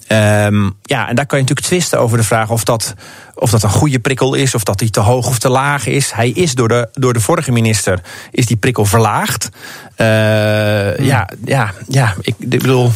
Ehm, 0.07 0.69
ja, 0.81 1.09
en 1.09 1.15
daar 1.15 1.25
kan 1.25 1.37
je 1.37 1.43
natuurlijk 1.43 1.67
twisten 1.67 1.99
over 1.99 2.17
de 2.17 2.23
vraag 2.23 2.49
of 2.49 2.63
dat, 2.63 2.93
of 3.35 3.49
dat 3.49 3.63
een 3.63 3.69
goede 3.69 3.99
prikkel 3.99 4.33
is, 4.33 4.55
of 4.55 4.63
dat 4.63 4.79
die 4.79 4.89
te 4.89 4.99
hoog 4.99 5.27
of 5.27 5.39
te 5.39 5.49
laag 5.49 5.85
is. 5.85 6.11
Hij 6.11 6.29
is 6.29 6.53
door 6.55 6.67
de, 6.67 6.89
door 6.93 7.13
de 7.13 7.19
vorige 7.19 7.51
minister 7.51 7.99
is 8.31 8.45
die 8.45 8.57
prikkel 8.57 8.85
verlaagd. 8.85 9.49
Eh, 9.95 10.97
ja, 10.97 11.29
ja, 11.45 11.73
ja, 11.87 12.13
ik, 12.21 12.35
ik 12.39 12.49
bedoel. 12.49 12.91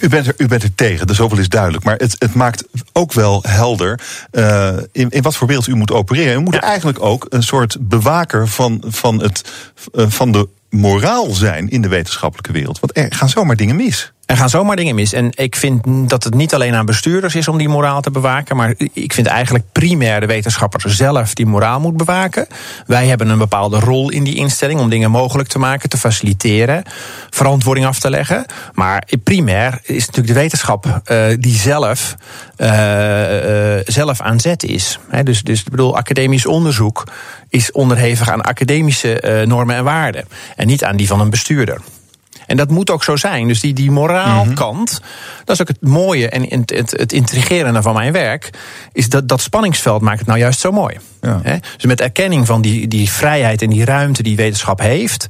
U 0.00 0.08
bent 0.08 0.26
er, 0.26 0.34
u 0.36 0.46
bent 0.46 0.62
er 0.62 0.74
tegen, 0.74 1.06
dus 1.06 1.16
zoveel 1.16 1.38
is 1.38 1.48
duidelijk. 1.48 1.84
Maar 1.84 1.96
het, 1.96 2.16
het 2.18 2.34
maakt 2.34 2.64
ook 2.92 3.12
wel 3.12 3.42
helder 3.48 4.00
eh, 4.30 4.76
in, 4.92 5.10
in 5.10 5.22
wat 5.22 5.36
voor 5.36 5.46
wereld 5.46 5.66
u 5.66 5.74
moet 5.74 5.92
opereren. 5.92 6.40
U 6.40 6.42
moet 6.42 6.54
Ja. 6.54 6.60
eigenlijk 6.60 7.02
ook 7.02 7.26
een 7.28 7.42
soort 7.42 7.76
bewaker 7.80 8.48
van, 8.48 8.82
van, 8.86 9.22
het, 9.22 9.50
eh, 9.94 10.04
van 10.08 10.32
de 10.32 10.48
moraal 10.70 11.30
zijn 11.30 11.68
in 11.68 11.82
de 11.82 11.88
wetenschappelijke 11.88 12.52
wereld. 12.52 12.80
Want 12.80 12.96
er 12.96 13.12
gaan 13.14 13.28
zomaar 13.28 13.56
dingen 13.56 13.76
mis. 13.76 14.12
Er 14.28 14.36
gaan 14.36 14.48
zomaar 14.48 14.76
dingen 14.76 14.94
mis. 14.94 15.12
En 15.12 15.30
ik 15.34 15.56
vind 15.56 15.84
dat 16.08 16.24
het 16.24 16.34
niet 16.34 16.54
alleen 16.54 16.74
aan 16.74 16.86
bestuurders 16.86 17.34
is 17.34 17.48
om 17.48 17.58
die 17.58 17.68
moraal 17.68 18.00
te 18.00 18.10
bewaken. 18.10 18.56
Maar 18.56 18.74
ik 18.92 19.12
vind 19.12 19.26
eigenlijk 19.26 19.64
primair 19.72 20.20
de 20.20 20.26
wetenschapper 20.26 20.90
zelf 20.90 21.34
die 21.34 21.46
moraal 21.46 21.80
moet 21.80 21.96
bewaken. 21.96 22.46
Wij 22.86 23.06
hebben 23.06 23.28
een 23.28 23.38
bepaalde 23.38 23.78
rol 23.78 24.10
in 24.10 24.24
die 24.24 24.34
instelling 24.34 24.80
om 24.80 24.90
dingen 24.90 25.10
mogelijk 25.10 25.48
te 25.48 25.58
maken, 25.58 25.88
te 25.88 25.96
faciliteren, 25.96 26.82
verantwoording 27.30 27.86
af 27.86 27.98
te 27.98 28.10
leggen. 28.10 28.46
Maar 28.74 29.02
primair 29.22 29.80
is 29.82 30.06
natuurlijk 30.06 30.34
de 30.34 30.40
wetenschap 30.40 30.86
uh, 30.86 31.24
die 31.38 31.56
zelf, 31.56 32.14
uh, 32.56 32.68
uh, 32.68 33.80
zelf 33.84 34.20
aan 34.20 34.40
zet 34.40 34.62
is. 34.62 34.98
Dus, 35.22 35.42
dus 35.42 35.60
ik 35.60 35.70
bedoel, 35.70 35.96
academisch 35.96 36.46
onderzoek 36.46 37.04
is 37.48 37.72
onderhevig 37.72 38.30
aan 38.30 38.42
academische 38.42 39.44
normen 39.46 39.76
en 39.76 39.84
waarden. 39.84 40.24
En 40.56 40.66
niet 40.66 40.84
aan 40.84 40.96
die 40.96 41.06
van 41.06 41.20
een 41.20 41.30
bestuurder. 41.30 41.80
En 42.48 42.56
dat 42.56 42.70
moet 42.70 42.90
ook 42.90 43.04
zo 43.04 43.16
zijn. 43.16 43.48
Dus 43.48 43.60
die, 43.60 43.72
die 43.72 43.90
moraalkant, 43.90 45.00
dat 45.44 45.54
is 45.54 45.60
ook 45.60 45.68
het 45.68 45.82
mooie 45.82 46.28
en 46.28 46.42
het, 46.42 46.70
het, 46.70 46.90
het 46.90 47.12
intrigerende 47.12 47.82
van 47.82 47.94
mijn 47.94 48.12
werk. 48.12 48.50
Is 48.92 49.08
dat 49.08 49.28
dat 49.28 49.40
spanningsveld 49.40 50.02
maakt 50.02 50.18
het 50.18 50.26
nou 50.26 50.38
juist 50.38 50.60
zo 50.60 50.72
mooi. 50.72 50.96
Ja. 51.20 51.40
Dus 51.76 51.84
met 51.84 52.00
erkenning 52.00 52.46
van 52.46 52.62
die, 52.62 52.88
die 52.88 53.10
vrijheid 53.10 53.62
en 53.62 53.70
die 53.70 53.84
ruimte 53.84 54.22
die 54.22 54.36
wetenschap 54.36 54.80
heeft 54.80 55.26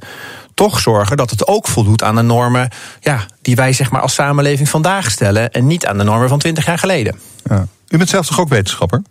toch 0.53 0.79
zorgen 0.79 1.17
dat 1.17 1.29
het 1.29 1.47
ook 1.47 1.67
voldoet 1.67 2.03
aan 2.03 2.15
de 2.15 2.21
normen 2.21 2.69
ja, 2.99 3.25
die 3.41 3.55
wij 3.55 3.73
zeg 3.73 3.91
maar, 3.91 4.01
als 4.01 4.13
samenleving 4.13 4.69
vandaag 4.69 5.11
stellen. 5.11 5.51
En 5.51 5.67
niet 5.67 5.85
aan 5.85 5.97
de 5.97 6.03
normen 6.03 6.29
van 6.29 6.39
20 6.39 6.65
jaar 6.65 6.79
geleden. 6.79 7.19
Ja. 7.43 7.67
U 7.87 7.97
bent 7.97 8.09
zelf 8.09 8.27
toch 8.27 8.39
ook 8.39 8.49
wetenschapper? 8.49 9.01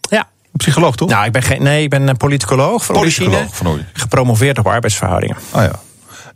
Ja. 0.00 0.28
Psycholoog 0.52 0.96
toch? 0.96 1.08
Nou, 1.08 1.26
ik 1.26 1.32
ben 1.32 1.42
geen, 1.42 1.62
nee, 1.62 1.82
ik 1.82 1.90
ben 1.90 2.08
een 2.08 2.16
politicoloog 2.16 2.84
van 2.84 2.94
Politicoloog 2.94 3.34
origine. 3.34 3.56
van 3.56 3.66
origine. 3.66 3.90
Gepromoveerd 3.92 4.58
op 4.58 4.66
arbeidsverhoudingen. 4.66 5.36
Oh 5.52 5.62
ja. 5.62 5.80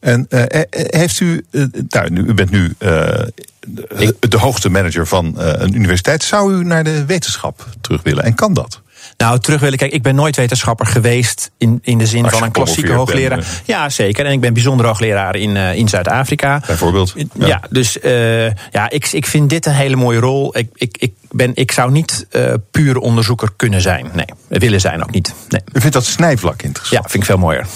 En 0.02 0.26
uh, 0.30 0.42
heeft 0.70 1.20
u, 1.20 1.44
uh, 1.50 1.64
nou, 1.88 2.14
u 2.14 2.34
bent 2.34 2.50
nu 2.50 2.74
de, 2.78 4.16
de, 4.28 4.38
hoogste 4.38 4.68
manager 4.68 5.06
van 5.06 5.34
een 5.36 5.74
universiteit. 5.74 6.22
Zou 6.22 6.54
u 6.54 6.64
naar 6.64 6.84
de 6.84 7.04
wetenschap 7.04 7.66
terug 7.80 8.02
willen? 8.02 8.24
En 8.24 8.34
kan 8.34 8.54
dat? 8.54 8.82
Nou, 9.16 9.38
terug 9.38 9.60
willen. 9.60 9.78
Kijk, 9.78 9.92
ik 9.92 10.02
ben 10.02 10.14
nooit 10.14 10.36
wetenschapper 10.36 10.86
geweest 10.86 11.50
in, 11.58 11.78
in 11.82 11.98
de 11.98 12.06
zin 12.06 12.30
van 12.30 12.42
een 12.42 12.50
klassieke 12.50 12.92
hoogleraar. 12.92 13.38
Ben, 13.38 13.46
ja, 13.64 13.88
zeker. 13.88 14.26
En 14.26 14.32
ik 14.32 14.40
ben 14.40 14.52
bijzonder 14.52 14.86
hoogleraar 14.86 15.36
in, 15.36 15.56
uh, 15.56 15.74
in 15.74 15.88
Zuid-Afrika. 15.88 16.62
Bijvoorbeeld. 16.66 17.14
Ja, 17.16 17.46
ja 17.46 17.60
dus 17.70 17.96
uh, 18.02 18.44
ja, 18.46 18.90
ik, 18.90 19.12
ik 19.12 19.26
vind 19.26 19.50
dit 19.50 19.66
een 19.66 19.72
hele 19.72 19.96
mooie 19.96 20.18
rol. 20.18 20.58
Ik, 20.58 20.68
ik, 20.74 20.96
ik, 20.98 21.12
ben, 21.30 21.50
ik 21.54 21.72
zou 21.72 21.90
niet 21.90 22.26
uh, 22.30 22.52
pure 22.70 23.00
onderzoeker 23.00 23.48
kunnen 23.56 23.80
zijn. 23.80 24.10
Nee, 24.12 24.26
willen 24.48 24.80
zijn 24.80 25.02
ook 25.02 25.10
niet. 25.10 25.34
Nee. 25.48 25.60
U 25.72 25.80
vindt 25.80 25.94
dat 25.94 26.04
snijvlak 26.04 26.62
interessant? 26.62 27.02
Ja, 27.02 27.10
vind 27.10 27.22
ik 27.22 27.28
veel 27.28 27.38
mooier. 27.38 27.66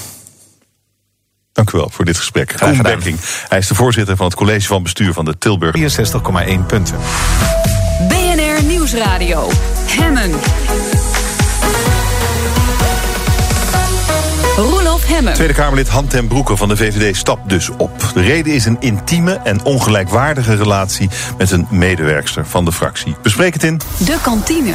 Dank 1.56 1.72
u 1.72 1.78
wel 1.78 1.90
voor 1.92 2.04
dit 2.04 2.16
gesprek. 2.16 2.54
Koen 2.58 2.82
Bekking. 2.82 3.18
Hij 3.48 3.58
is 3.58 3.66
de 3.66 3.74
voorzitter 3.74 4.16
van 4.16 4.26
het 4.26 4.34
college 4.34 4.66
van 4.66 4.82
bestuur 4.82 5.12
van 5.12 5.24
de 5.24 5.38
Tilburg. 5.38 5.76
64,1 5.76 6.66
punten. 6.66 6.96
BNR 8.08 8.62
Nieuwsradio. 8.64 9.50
Hemmen. 9.86 10.30
Roelof 14.56 15.06
Hemmen. 15.06 15.34
Tweede 15.34 15.54
Kamerlid 15.54 15.88
Han 15.88 16.06
ten 16.06 16.28
Broeke 16.28 16.56
van 16.56 16.68
de 16.68 16.76
VVD 16.76 17.16
stapt 17.16 17.48
dus 17.48 17.70
op. 17.76 18.10
De 18.14 18.22
reden 18.22 18.52
is 18.52 18.64
een 18.64 18.76
intieme 18.80 19.40
en 19.44 19.64
ongelijkwaardige 19.64 20.54
relatie 20.54 21.10
met 21.38 21.50
een 21.50 21.66
medewerkster 21.70 22.46
van 22.46 22.64
de 22.64 22.72
fractie. 22.72 23.16
Bespreek 23.22 23.52
het 23.52 23.62
in 23.62 23.80
De 23.98 24.18
kantine. 24.22 24.74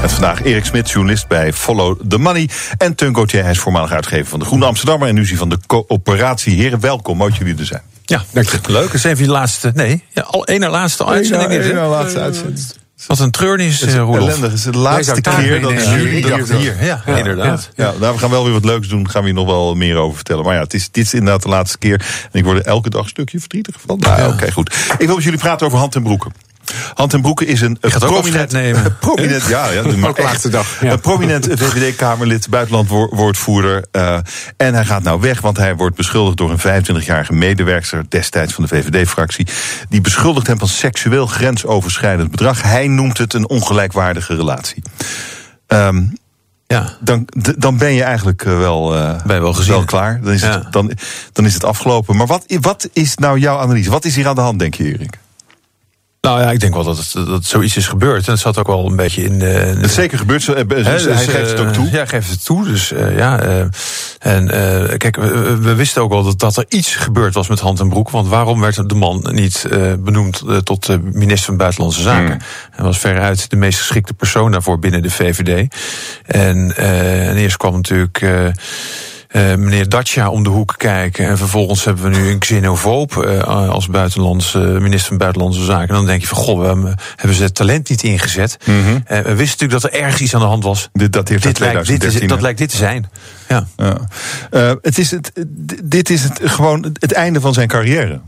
Met 0.00 0.12
vandaag 0.12 0.42
Erik 0.44 0.64
Smit, 0.64 0.90
journalist 0.90 1.28
bij 1.28 1.52
Follow 1.52 2.00
the 2.08 2.18
Money. 2.18 2.48
En 2.78 2.94
Teun 2.94 3.14
Gauthier, 3.14 3.42
hij 3.42 3.50
is 3.50 3.58
voormalig 3.58 3.90
uitgever 3.92 4.26
van 4.26 4.38
de 4.38 4.44
Groene 4.44 4.64
Amsterdammer. 4.64 5.08
En 5.08 5.14
nu 5.14 5.26
zie 5.26 5.36
van 5.36 5.48
de 5.48 5.58
coöperatie. 5.66 6.54
Heren, 6.56 6.80
welkom. 6.80 7.16
Mooi 7.16 7.30
dat 7.30 7.38
jullie 7.38 7.58
er 7.58 7.66
zijn. 7.66 7.82
Ja, 8.04 8.24
dank 8.32 8.48
je. 8.48 8.58
Leuk. 8.66 8.84
Het 8.84 8.94
is 8.94 9.04
even 9.04 9.24
je 9.24 9.30
laatste. 9.30 9.70
Nee, 9.74 10.04
ja, 10.10 10.22
al 10.22 10.46
ene 10.46 10.68
laatste 10.68 11.06
uitzending. 11.06 11.64
Eén 11.64 11.74
na 11.74 11.88
laatste 11.88 12.20
uitzending. 12.20 12.64
Wat 13.06 13.18
een 13.18 13.30
treurnis, 13.30 13.82
is 13.82 13.94
Roelof. 13.94 14.16
ellendig. 14.16 14.40
Het 14.50 14.52
is 14.52 14.62
de 14.62 14.78
laatste 14.78 15.20
keer 15.20 15.60
dat 15.60 15.84
jullie 15.84 16.26
hier. 16.56 16.84
Ja, 16.84 17.02
Ja, 17.06 17.16
inderdaad. 17.16 17.70
Ja, 17.74 17.92
nou, 18.00 18.12
we 18.14 18.18
gaan 18.20 18.30
wel 18.30 18.44
weer 18.44 18.52
wat 18.52 18.64
leuks 18.64 18.88
doen. 18.88 19.02
Daar 19.02 19.12
gaan 19.12 19.20
we 19.22 19.26
hier 19.28 19.36
nog 19.36 19.46
wel 19.46 19.74
meer 19.74 19.96
over 19.96 20.16
vertellen. 20.16 20.44
Maar 20.44 20.54
ja, 20.54 20.60
het 20.60 20.74
is, 20.74 20.88
dit 20.90 21.04
is 21.04 21.14
inderdaad 21.14 21.42
de 21.42 21.48
laatste 21.48 21.78
keer. 21.78 22.06
En 22.32 22.38
ik 22.38 22.44
word 22.44 22.58
er 22.58 22.64
elke 22.64 22.90
dag 22.90 23.02
een 23.02 23.08
stukje 23.08 23.38
verdrietig 23.40 23.74
van. 23.86 23.98
Nou, 23.98 24.32
Oké, 24.32 24.52
goed. 24.52 24.74
Ik 24.98 25.06
wil 25.06 25.14
met 25.14 25.24
jullie 25.24 25.38
praten 25.38 25.66
over 25.66 25.78
Hand 25.78 25.94
en 25.94 26.02
Broeken. 26.02 26.32
Hand 26.94 27.12
en 27.14 27.22
is 27.46 27.60
een, 27.60 27.78
prominent, 27.80 28.52
nemen. 28.52 28.96
prominent, 29.00 29.46
ja, 29.46 29.70
ja, 29.70 29.82
maar 29.96 30.12
laatste 30.16 30.48
dag. 30.48 30.80
Ja. 30.80 30.92
een 30.92 31.00
prominent 31.00 31.46
VVD-Kamerlid, 31.60 32.48
buitenlandwoordvoerder. 32.48 33.84
Uh, 33.92 34.18
en 34.56 34.74
hij 34.74 34.84
gaat 34.84 35.02
nou 35.02 35.20
weg, 35.20 35.40
want 35.40 35.56
hij 35.56 35.76
wordt 35.76 35.96
beschuldigd 35.96 36.36
door 36.36 36.50
een 36.50 36.84
25-jarige 36.84 37.32
medewerkster, 37.32 38.04
destijds 38.08 38.52
van 38.54 38.64
de 38.64 38.68
VVD-fractie. 38.68 39.46
Die 39.88 40.00
beschuldigt 40.00 40.46
hem 40.46 40.58
van 40.58 40.68
seksueel 40.68 41.26
grensoverschrijdend 41.26 42.30
bedrag. 42.30 42.62
Hij 42.62 42.88
noemt 42.88 43.18
het 43.18 43.34
een 43.34 43.48
ongelijkwaardige 43.48 44.36
relatie. 44.36 44.82
Um, 45.66 46.12
Ja. 46.66 46.96
dan, 47.00 47.28
dan 47.58 47.78
ben 47.78 47.92
je 47.92 48.02
eigenlijk 48.02 48.44
eh, 48.44 48.58
wel, 48.58 48.96
uh, 48.96 49.24
Ben 49.24 49.34
je 49.36 49.42
wel 49.42 49.52
gezien. 49.52 49.84
klaar. 49.84 50.20
Dan 50.22 50.32
is, 50.32 50.40
Ja. 50.40 50.50
het, 50.50 50.72
dan, 50.72 50.92
dan 51.32 51.44
is 51.44 51.54
het 51.54 51.64
afgelopen. 51.64 52.16
Maar 52.16 52.26
wat, 52.26 52.44
wat 52.60 52.88
is 52.92 53.14
nou 53.16 53.38
jouw 53.38 53.58
analyse? 53.58 53.90
Wat 53.90 54.04
is 54.04 54.16
hier 54.16 54.26
aan 54.28 54.34
de 54.34 54.40
hand, 54.40 54.58
denk 54.58 54.74
je, 54.74 54.84
Erik? 54.84 55.18
Nou 56.26 56.40
ja, 56.40 56.50
ik 56.50 56.60
denk 56.60 56.74
wel 56.74 56.84
dat, 56.84 56.96
het, 56.96 57.26
dat 57.26 57.44
zoiets 57.44 57.76
is 57.76 57.86
gebeurd. 57.88 58.26
En 58.26 58.32
het 58.32 58.40
zat 58.40 58.58
ook 58.58 58.66
wel 58.66 58.86
een 58.86 58.96
beetje 58.96 59.22
in 59.24 59.38
de... 59.38 59.44
Het 59.46 59.84
is 59.84 59.94
zeker 59.94 60.18
gebeurd. 60.18 60.48
eh, 60.48 61.14
hij 61.14 61.26
geeft 61.26 61.50
het 61.50 61.60
ook 61.60 61.66
eh, 61.66 61.72
toe. 61.72 61.84
Ja, 61.84 61.90
hij 61.90 62.06
geeft 62.06 62.30
het 62.30 62.44
toe. 62.44 62.64
Dus 62.64 62.92
eh, 62.92 63.16
ja. 63.16 63.40
eh, 63.40 63.60
en 64.18 64.50
eh, 64.50 64.96
kijk, 64.98 65.16
we, 65.16 65.56
we 65.56 65.74
wisten 65.74 66.02
ook 66.02 66.10
wel 66.10 66.22
dat, 66.22 66.38
dat 66.38 66.56
er 66.56 66.64
iets 66.68 66.94
gebeurd 66.94 67.34
was 67.34 67.48
met 67.48 67.60
Hand 67.60 67.80
en 67.80 67.88
Broek. 67.88 68.10
Want 68.10 68.28
waarom 68.28 68.60
werd 68.60 68.88
de 68.88 68.94
man 68.94 69.28
niet 69.32 69.64
eh, 69.70 69.92
benoemd 69.98 70.42
eh, 70.48 70.56
tot 70.56 70.88
eh, 70.88 70.96
minister 71.12 71.46
van 71.46 71.56
Buitenlandse 71.56 72.02
Zaken? 72.02 72.26
Hmm. 72.26 72.38
Hij 72.70 72.84
was 72.84 72.98
veruit 72.98 73.50
de 73.50 73.56
meest 73.56 73.78
geschikte 73.78 74.14
persoon 74.14 74.50
daarvoor 74.50 74.78
binnen 74.78 75.02
de 75.02 75.10
VVD. 75.10 75.74
En, 76.26 76.76
eh, 76.76 77.28
en 77.28 77.36
eerst 77.36 77.56
kwam 77.56 77.72
natuurlijk. 77.74 78.24
Eh, 79.36 79.52
eh, 79.52 79.58
meneer 79.58 79.88
Dacia 79.88 80.30
om 80.30 80.42
de 80.42 80.48
hoek 80.48 80.74
kijken. 80.76 81.26
En 81.26 81.38
vervolgens 81.38 81.84
hebben 81.84 82.10
we 82.10 82.18
nu 82.18 82.28
een 82.28 82.38
xenofoob 82.38 83.16
eh, 83.16 83.68
als 83.68 83.88
buitenlandse, 83.88 84.58
minister 84.58 85.08
van 85.08 85.18
Buitenlandse 85.18 85.64
Zaken. 85.64 85.88
En 85.88 85.94
dan 85.94 86.06
denk 86.06 86.20
je 86.20 86.26
van, 86.26 86.36
goh, 86.36 86.60
we 86.60 86.66
hebben, 86.66 86.94
hebben 87.16 87.36
ze 87.36 87.42
het 87.42 87.54
talent 87.54 87.88
niet 87.88 88.02
ingezet. 88.02 88.56
Mhm. 88.64 88.76
Eh, 89.04 89.20
we 89.20 89.34
wisten 89.34 89.36
natuurlijk 89.36 89.82
dat 89.82 89.84
er 89.84 90.00
ergens 90.00 90.20
iets 90.20 90.34
aan 90.34 90.40
de 90.40 90.46
hand 90.46 90.64
was. 90.64 90.88
Dit 90.92 91.12
dateert 91.12 91.42
Dit 91.42 91.58
lijkt, 91.58 91.74
dit 91.74 92.04
is, 92.04 92.12
2013. 92.12 92.28
dat 92.28 92.40
lijkt 92.40 92.58
dit 92.58 92.68
te 92.68 92.76
zijn. 92.76 93.10
Ja. 93.48 93.66
Ja. 93.76 93.96
Eh, 94.50 94.72
het 94.82 94.98
is 94.98 95.10
het, 95.10 95.32
dit 95.84 96.10
is 96.10 96.22
het, 96.22 96.40
gewoon 96.42 96.96
het 97.00 97.12
einde 97.12 97.40
van 97.40 97.54
zijn 97.54 97.68
carrière. 97.68 98.20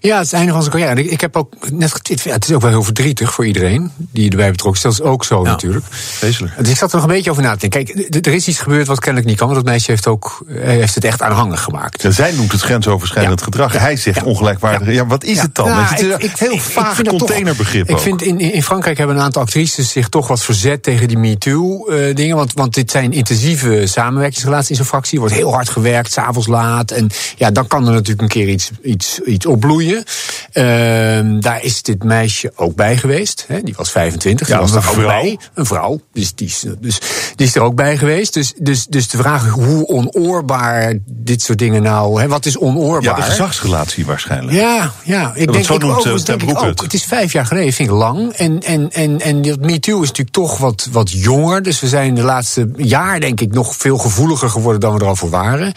Ja, 0.00 0.14
het 0.16 0.24
is 0.24 0.30
het 0.30 0.38
einde 0.40 0.52
van 0.52 0.62
zijn 0.62 0.74
carrière. 0.74 1.00
Ik, 1.04 1.10
ik 1.10 1.20
heb 1.20 1.36
ook 1.36 1.70
net 1.70 2.00
ja, 2.24 2.32
het 2.32 2.44
is 2.48 2.54
ook 2.54 2.60
wel 2.60 2.70
heel 2.70 2.82
verdrietig 2.82 3.32
voor 3.34 3.46
iedereen 3.46 3.90
die 3.96 4.30
erbij 4.30 4.50
betrokken 4.50 4.90
is. 4.90 4.96
Dat 4.96 5.06
is 5.06 5.10
ook 5.12 5.24
zo 5.24 5.42
Ja. 5.44 5.50
natuurlijk. 5.50 5.84
Vreselijk. 5.90 6.52
Dus 6.58 6.68
ik 6.68 6.76
zat 6.76 6.90
er 6.90 6.96
nog 6.96 7.06
een 7.06 7.12
beetje 7.14 7.30
over 7.30 7.42
na 7.42 7.56
te 7.56 7.68
denken. 7.68 7.94
Kijk, 7.94 8.26
er 8.26 8.32
is 8.34 8.48
iets 8.48 8.58
gebeurd 8.58 8.86
wat 8.86 8.98
kennelijk 8.98 9.28
niet 9.28 9.38
kan. 9.38 9.46
Want 9.48 9.60
dat 9.60 9.68
meisje 9.70 9.90
heeft, 9.90 10.06
ook, 10.06 10.44
eh, 10.48 10.62
heeft 10.64 10.94
het 10.94 11.04
echt 11.04 11.22
aanhangig 11.22 11.62
gemaakt. 11.62 12.02
Ja, 12.02 12.10
zij 12.10 12.32
noemt 12.32 12.52
het 12.52 12.60
grensoverschrijdend 12.60 13.42
gedrag. 13.42 13.72
Hij 13.78 13.96
zegt 13.96 14.22
ongelijkwaardig. 14.22 14.92
Ja, 14.94 15.06
wat 15.06 15.24
is 15.24 15.40
het 15.40 15.54
dan? 15.54 15.68
Nou, 15.68 15.82
het 15.82 16.00
is 16.00 16.06
ik- 16.06 16.12
een 16.12 16.20
ik- 16.20 16.36
heel 16.38 16.52
ik- 16.52 16.60
vaag 16.60 16.94
vind 16.94 16.96
dat 16.96 17.18
toch- 17.18 17.18
containerbegrip 17.26 17.88
Ik 17.90 17.98
vind 17.98 18.22
in, 18.22 18.40
in 18.40 18.62
Frankrijk 18.62 18.98
hebben 18.98 19.16
een 19.16 19.22
aantal 19.22 19.42
actrices 19.42 19.90
zich 19.90 20.08
toch 20.08 20.28
wat 20.28 20.42
verzet 20.44 20.82
tegen 20.82 21.08
die 21.08 21.18
MeToo-dingen. 21.18 22.36
want, 22.36 22.52
want 22.52 22.74
dit 22.74 22.90
zijn 22.90 23.12
intensieve 23.12 23.86
samenwerkingsrelaties 23.86 24.70
in 24.70 24.76
zo'n 24.76 24.84
fractie. 24.84 25.12
Er 25.14 25.20
wordt 25.20 25.34
heel 25.34 25.52
hard 25.52 25.68
gewerkt, 25.68 26.12
s'avonds 26.12 26.48
laat. 26.48 26.90
En 26.90 27.10
ja, 27.36 27.50
dan 27.50 27.66
kan 27.66 27.86
er 27.86 27.92
natuurlijk 27.92 28.22
een 28.22 28.28
keer 28.28 28.48
iets, 28.48 28.70
iets, 28.82 29.20
iets 29.20 29.46
opbloeien. 29.46 29.62
Ehm, 30.52 31.40
daar 31.40 31.62
is 31.62 31.82
dit 31.82 32.04
meisje 32.04 32.52
ook 32.56 32.74
bij 32.74 32.96
geweest. 32.96 33.44
Hè? 33.48 33.60
Die 33.62 33.74
was 33.76 33.90
25. 33.90 34.48
Ja, 34.48 34.58
die 34.58 34.66
was 34.66 34.76
ook 34.76 34.92
vrouw. 34.92 35.06
bij. 35.06 35.38
Een 35.54 35.66
vrouw. 35.66 36.00
Dus 36.12 36.34
die, 36.34 36.46
is, 36.46 36.64
dus 36.80 36.98
die 37.36 37.46
is 37.46 37.54
er 37.54 37.62
ook 37.62 37.74
bij 37.74 37.96
geweest. 37.96 38.34
Dus, 38.34 38.52
dus, 38.58 38.86
dus 38.86 39.08
de 39.08 39.16
vraag 39.16 39.48
hoe 39.48 39.86
onoorbaar 39.86 40.94
dit 41.06 41.42
soort 41.42 41.58
dingen 41.58 41.82
nou. 41.82 42.20
Hè? 42.20 42.28
Wat 42.28 42.46
is 42.46 42.52
ja, 42.52 42.58
onoorbaar? 42.58 43.14
de 43.14 43.22
gezagsrelatie 43.22 44.06
waarschijnlijk. 44.06 44.56
Ja, 44.56 44.92
ja. 45.04 45.32
Ik 45.34 45.52
denk, 45.52 45.64
zo 45.64 45.74
ik, 45.74 45.80
noemt, 45.80 46.02
Ten 46.02 46.38
denk 46.38 46.50
ik 46.50 46.58
ook. 46.58 46.64
het. 46.64 46.80
Het 46.80 46.94
is 46.94 47.04
vijf 47.04 47.32
jaar 47.32 47.46
geleden, 47.46 47.72
vind 47.72 47.88
ik 47.88 47.94
lang. 47.94 48.32
En, 48.32 48.60
en, 48.60 48.90
en, 48.92 49.20
en 49.20 49.42
dat 49.42 49.60
MeToo 49.60 50.02
is 50.02 50.08
natuurlijk 50.08 50.36
toch 50.36 50.58
wat, 50.58 50.88
wat 50.90 51.10
jonger. 51.10 51.62
Dus 51.62 51.80
we 51.80 51.88
zijn 51.88 52.14
de 52.14 52.22
laatste 52.22 52.70
jaar, 52.76 53.20
denk 53.20 53.40
ik, 53.40 53.52
nog 53.52 53.76
veel 53.76 53.98
gevoeliger 53.98 54.50
geworden 54.50 54.80
dan 54.80 54.94
we 54.94 55.00
er 55.00 55.06
al 55.06 55.16
voor 55.16 55.30
waren. 55.30 55.72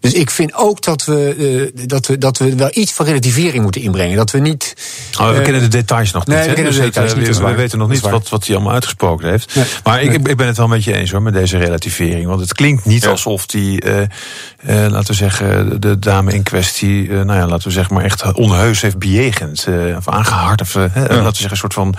Dus 0.00 0.12
ik 0.12 0.30
vind 0.30 0.54
ook 0.54 0.82
dat 0.82 1.04
we, 1.04 1.70
eh, 1.74 1.86
dat 1.86 2.06
we, 2.06 2.18
dat 2.18 2.38
we 2.38 2.54
wel 2.54 2.70
iets 2.72 2.92
van 2.92 3.06
relativering 3.26 3.62
moeten 3.62 3.80
inbrengen. 3.82 4.16
Dat 4.16 4.30
we 4.30 4.38
niet. 4.38 4.74
Oh, 5.20 5.28
we 5.30 5.36
eh, 5.36 5.42
kennen 5.42 5.62
de 5.62 5.68
details 5.68 6.12
nog 6.12 6.26
nee, 6.26 6.36
niet. 6.36 6.44
we 6.44 6.50
hè? 6.50 6.54
kennen 6.56 6.72
de 6.72 6.78
Dus 6.78 6.86
details 6.88 7.12
eh, 7.12 7.18
niet, 7.18 7.38
we, 7.38 7.44
we 7.44 7.54
weten 7.54 7.78
nog 7.78 7.88
niet 7.88 8.00
wat, 8.00 8.28
wat 8.28 8.46
hij 8.46 8.54
allemaal 8.54 8.72
uitgesproken 8.74 9.28
heeft. 9.30 9.54
Nee. 9.54 9.64
Maar 9.84 10.02
ik, 10.02 10.12
ik, 10.12 10.28
ik 10.28 10.36
ben 10.36 10.46
het 10.46 10.56
wel 10.56 10.68
met 10.68 10.84
je 10.84 10.92
eens 10.92 11.10
hoor, 11.10 11.22
met 11.22 11.34
deze 11.34 11.58
relativering. 11.58 12.26
Want 12.26 12.40
het 12.40 12.52
klinkt 12.52 12.84
niet 12.84 13.02
Ja. 13.02 13.08
alsof 13.10 13.46
die, 13.46 13.80
eh, 13.80 14.02
eh, 14.02 14.90
laten 14.90 15.06
we 15.06 15.14
zeggen, 15.14 15.80
de 15.80 15.98
dame 15.98 16.32
in 16.32 16.42
kwestie, 16.42 17.10
nou 17.10 17.32
ja, 17.38 17.46
laten 17.46 17.68
we 17.68 17.74
zeggen, 17.74 17.94
maar 17.94 18.04
echt 18.04 18.32
onheus 18.32 18.80
heeft 18.80 18.98
bejegend. 18.98 19.66
eh, 19.68 19.96
of 19.96 20.08
aangehard. 20.08 20.60
Of, 20.60 20.72
hè, 20.72 20.80
laten 20.84 21.14
we 21.16 21.22
zeggen, 21.22 21.50
een 21.50 21.56
soort 21.56 21.74
van 21.74 21.94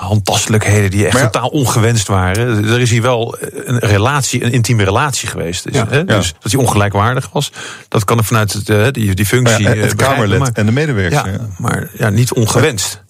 handtastelijkheden 0.00 0.90
die 0.90 1.06
echt 1.06 1.16
ja- 1.18 1.22
totaal 1.28 1.48
ongewenst 1.48 2.06
waren. 2.08 2.64
Er 2.64 2.80
is 2.80 2.90
hier 2.90 3.02
wel 3.02 3.36
een 3.64 3.78
relatie, 3.78 4.44
een 4.44 4.52
intieme 4.52 4.84
relatie 4.84 5.28
geweest. 5.28 5.64
Dus, 5.64 5.74
Ja. 5.74 5.86
hè, 5.88 6.04
dus 6.04 6.34
dat 6.40 6.52
hij 6.52 6.60
ongelijkwaardig 6.60 7.28
was, 7.32 7.52
dat 7.88 8.04
kan 8.04 8.18
er 8.18 8.24
vanuit 8.24 8.52
het, 8.52 8.68
eh, 8.68 8.86
die, 8.90 9.14
die 9.14 9.26
functie 9.26 9.62
ja, 9.62 9.74
het 9.74 9.90
eh, 9.90 9.96
Kamerlid 10.08 10.38
maar- 10.38 10.50
en 10.52 10.66
de 10.66 10.72
medewerker. 10.72 11.26
Ja, 11.26 11.32
ja. 11.32 11.46
maar 11.58 11.88
ja, 11.98 12.08
niet 12.08 12.32
ongewenst. 12.32 13.02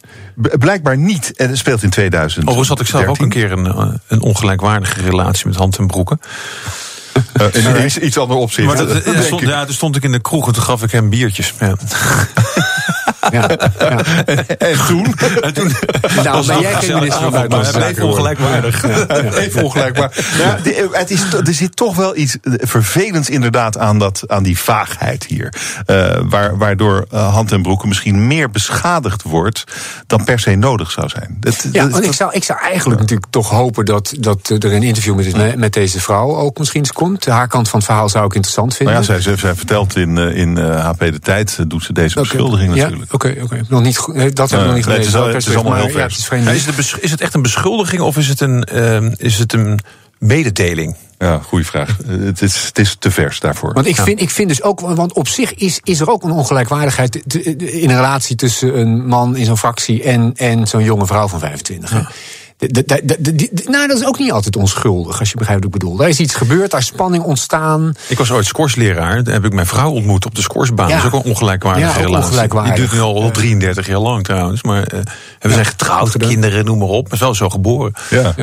Blijkbaar 0.59 0.97
niet. 0.97 1.33
En 1.37 1.49
het 1.49 1.59
speelt 1.59 1.83
in 1.83 1.91
2000. 1.91 2.43
Overigens 2.43 2.69
had 2.69 2.81
ik 2.81 2.87
zelf 2.87 3.07
ook 3.07 3.19
een 3.19 3.29
keer 3.29 3.53
een, 3.53 3.67
eh, 3.67 3.89
een 4.09 4.21
ongelijkwaardige 4.23 5.03
relatie 5.03 5.47
met 5.47 5.57
Hand 5.57 5.77
en 5.79 5.87
Broeken. 5.87 6.21
in 7.53 7.85
iets, 7.85 7.99
iets 7.99 8.19
ander 8.19 8.37
opzicht. 8.37 8.67
Maar 8.67 8.77
dat, 8.77 9.03
stond, 9.25 9.41
ja, 9.43 9.65
toen 9.65 9.75
stond 9.75 9.97
ik 9.97 10.03
in 10.05 10.13
de 10.13 10.21
kroeg 10.21 10.47
en 10.47 10.53
toen 10.53 10.63
gaf 10.63 10.83
ik 10.83 10.91
hem 10.91 11.09
biertjes. 11.11 11.55
Ja. 11.61 11.75
Ja. 13.31 13.49
En 14.59 14.77
toen? 14.87 15.15
En 15.41 15.55
toen 15.55 15.73
Nou, 16.23 16.47
ben 16.47 16.61
jij 16.61 16.73
geen 16.75 16.95
minister 16.95 17.21
van 17.23 17.31
Buitenlandse 17.31 17.73
Zaken 17.73 17.89
even 17.89 18.05
ongelijkwaardig. 18.07 18.85
Even 19.37 19.63
ongelijkbaar. 19.65 20.13
Ja, 20.39 20.59
die- 20.63 20.75
het 20.93 21.11
is, 21.11 21.33
er 21.33 21.55
zit 21.55 21.77
toch 21.77 21.97
wel 21.97 22.17
iets 22.17 22.37
vervelends 22.59 23.31
inderdaad 23.31 23.79
aan, 23.79 23.99
dat, 23.99 24.25
aan 24.27 24.43
die 24.43 24.59
vaagheid 24.59 25.25
hier. 25.27 25.55
Eh, 25.87 26.17
waar, 26.23 26.57
waardoor 26.59 27.07
eh, 27.11 27.33
Hand 27.33 27.53
en 27.53 27.63
Broeken 27.63 27.89
misschien 27.89 28.27
meer 28.27 28.51
beschadigd 28.51 29.23
wordt 29.23 29.65
dan 30.07 30.25
per 30.25 30.39
se 30.39 30.55
nodig 30.55 30.91
zou 30.91 31.09
zijn. 31.09 31.37
Dat, 31.41 31.67
Ja, 31.73 31.83
dat- 31.83 31.93
want 31.93 32.05
ik 32.05 32.13
zou, 32.13 32.33
ik 32.35 32.45
zou 32.45 32.59
eigenlijk 32.61 33.01
natuurlijk 33.01 33.31
toch 33.31 33.49
hopen 33.51 33.85
dat, 33.85 34.15
dat 34.19 34.49
er 34.49 34.73
een 34.73 34.83
interview 34.83 35.15
met, 35.15 35.57
met 35.57 35.73
deze 35.73 36.01
vrouw 36.01 36.37
ook 36.37 36.59
misschien 36.59 36.81
eens 36.81 36.93
komt. 36.93 37.27
Haar 37.27 37.49
kant 37.49 37.69
van 37.69 37.79
het 37.79 37.89
verhaal 37.89 38.09
zou 38.09 38.25
ik 38.27 38.35
interessant 38.35 38.77
vinden. 38.77 38.95
nou 38.95 39.07
ja, 39.07 39.13
zij, 39.13 39.23
zij, 39.23 39.37
zij 39.37 39.55
vertelt 39.55 39.97
in, 39.97 40.19
eh, 40.19 40.37
in 40.37 40.59
eh, 40.59 40.85
HP 40.85 40.99
De 40.99 41.19
Tijd, 41.19 41.57
eh, 41.59 41.65
doet 41.69 41.83
ze 41.85 41.93
deze 41.93 42.21
beschuldiging 42.21 42.75
Ja, 42.75 42.89
Oké, 43.11 43.37
oké. 43.43 43.61
Nog 43.69 43.83
niet 43.83 43.99
goed- 43.99 44.15
nee, 44.15 44.31
Dat 44.31 44.51
hebben 44.51 44.69
we 44.69 44.75
nog 44.75 44.87
niet 44.87 44.87
Nee, 44.87 44.99
het 44.99 45.07
is 45.07 45.15
al- 45.15 45.27
het 45.27 45.47
is 45.47 45.55
allemaal 45.55 45.75
heel 45.75 45.87
ja, 45.87 45.93
vers. 45.93 46.19
is. 46.19 46.29
Ja, 46.29 46.37
het 46.37 46.99
is 47.01 47.11
het 47.11 47.21
echt 47.21 47.35
een 47.35 47.43
beschuldiging 47.43 48.03
of 48.03 48.17
is 48.17 48.29
het 48.29 48.41
een, 48.41 48.65
ehm, 48.65 49.11
is 49.17 49.39
het 49.39 49.53
een 49.53 49.81
mededeling? 50.19 50.97
Ja, 51.19 51.39
goede 51.39 51.65
vraag. 51.65 51.97
Eh, 52.09 52.17
het, 52.25 52.43
is, 52.43 52.65
het 52.65 52.79
is 52.79 52.97
te 52.99 53.11
vers 53.11 53.41
daarvoor. 53.41 53.73
Want 53.73 53.87
ik, 53.87 53.97
vind, 53.97 54.21
ik 54.21 54.31
vind 54.31 54.49
dus 54.49 54.63
ook, 54.63 54.81
want 54.81 55.13
op 55.13 55.29
zich 55.29 55.55
is, 55.55 55.81
is 55.83 56.01
er 56.01 56.11
ook 56.11 56.23
een 56.23 56.31
ongelijkwaardigheid 56.31 57.35
in 57.35 57.91
een 57.91 57.97
relatie 57.97 58.37
tussen 58.37 58.81
een 58.81 59.07
man 59.07 59.37
in 59.37 59.45
zo'n 59.45 59.59
fractie 59.59 60.03
en, 60.03 60.33
en 60.37 60.67
zo'n 60.67 60.85
jonge 60.85 61.07
vrouw 61.07 61.29
van 61.29 61.39
25. 61.39 61.91
hè. 61.91 62.01
De- 62.61 62.69
de- 62.73 62.85
de- 62.85 63.03
de- 63.05 63.35
de- 63.35 63.49
de- 63.53 63.63
nou, 63.71 63.87
dat 63.89 63.99
is 63.99 64.05
ook 64.07 64.19
niet 64.19 64.33
altijd 64.33 64.57
onschuldig, 64.57 65.19
als 65.19 65.31
je 65.31 65.37
begrijpt 65.37 65.65
wat 65.65 65.75
ik 65.75 65.79
bedoel. 65.81 65.97
Daar 65.97 66.09
is 66.09 66.21
iets 66.21 66.35
gebeurd, 66.35 66.71
daar 66.71 66.81
is 66.81 66.87
spanning 66.87 67.25
ontstaan. 67.25 67.95
Ik 68.09 68.19
was 68.19 68.31
ooit 68.33 68.47
scorsleraar. 68.47 69.25
Daar 69.25 69.35
heb 69.35 69.45
ik 69.45 69.53
mijn 69.53 69.67
vrouw 69.67 69.91
ontmoet 69.91 70.27
op 70.27 70.35
de 70.35 70.41
scoresbaan. 70.43 70.89
Ja. 70.89 70.97
Dat 70.97 71.05
is 71.07 71.13
ook 71.13 71.25
een 71.25 71.31
ongelijkwaardige 71.31 71.99
Ja, 71.99 72.05
relatie. 72.05 72.27
ongelijkwaardig. 72.27 72.75
Die 72.75 72.81
duurt 72.83 72.93
nu 72.95 73.01
al 73.01 73.31
33 73.31 73.87
jaar 73.87 73.99
lang 73.99 74.25
trouwens. 74.25 74.63
Maar 74.63 74.83
eh, 74.83 75.01
we 75.41 75.53
zijn 75.53 75.65
getrouwd, 75.67 76.17
kinderen, 76.17 76.65
noem 76.65 76.79
maar 76.79 76.89
op. 76.89 77.11
Maar 77.11 77.19
wel 77.19 77.35
zo 77.35 77.49
geboren. 77.49 77.93
ja. 78.11 78.35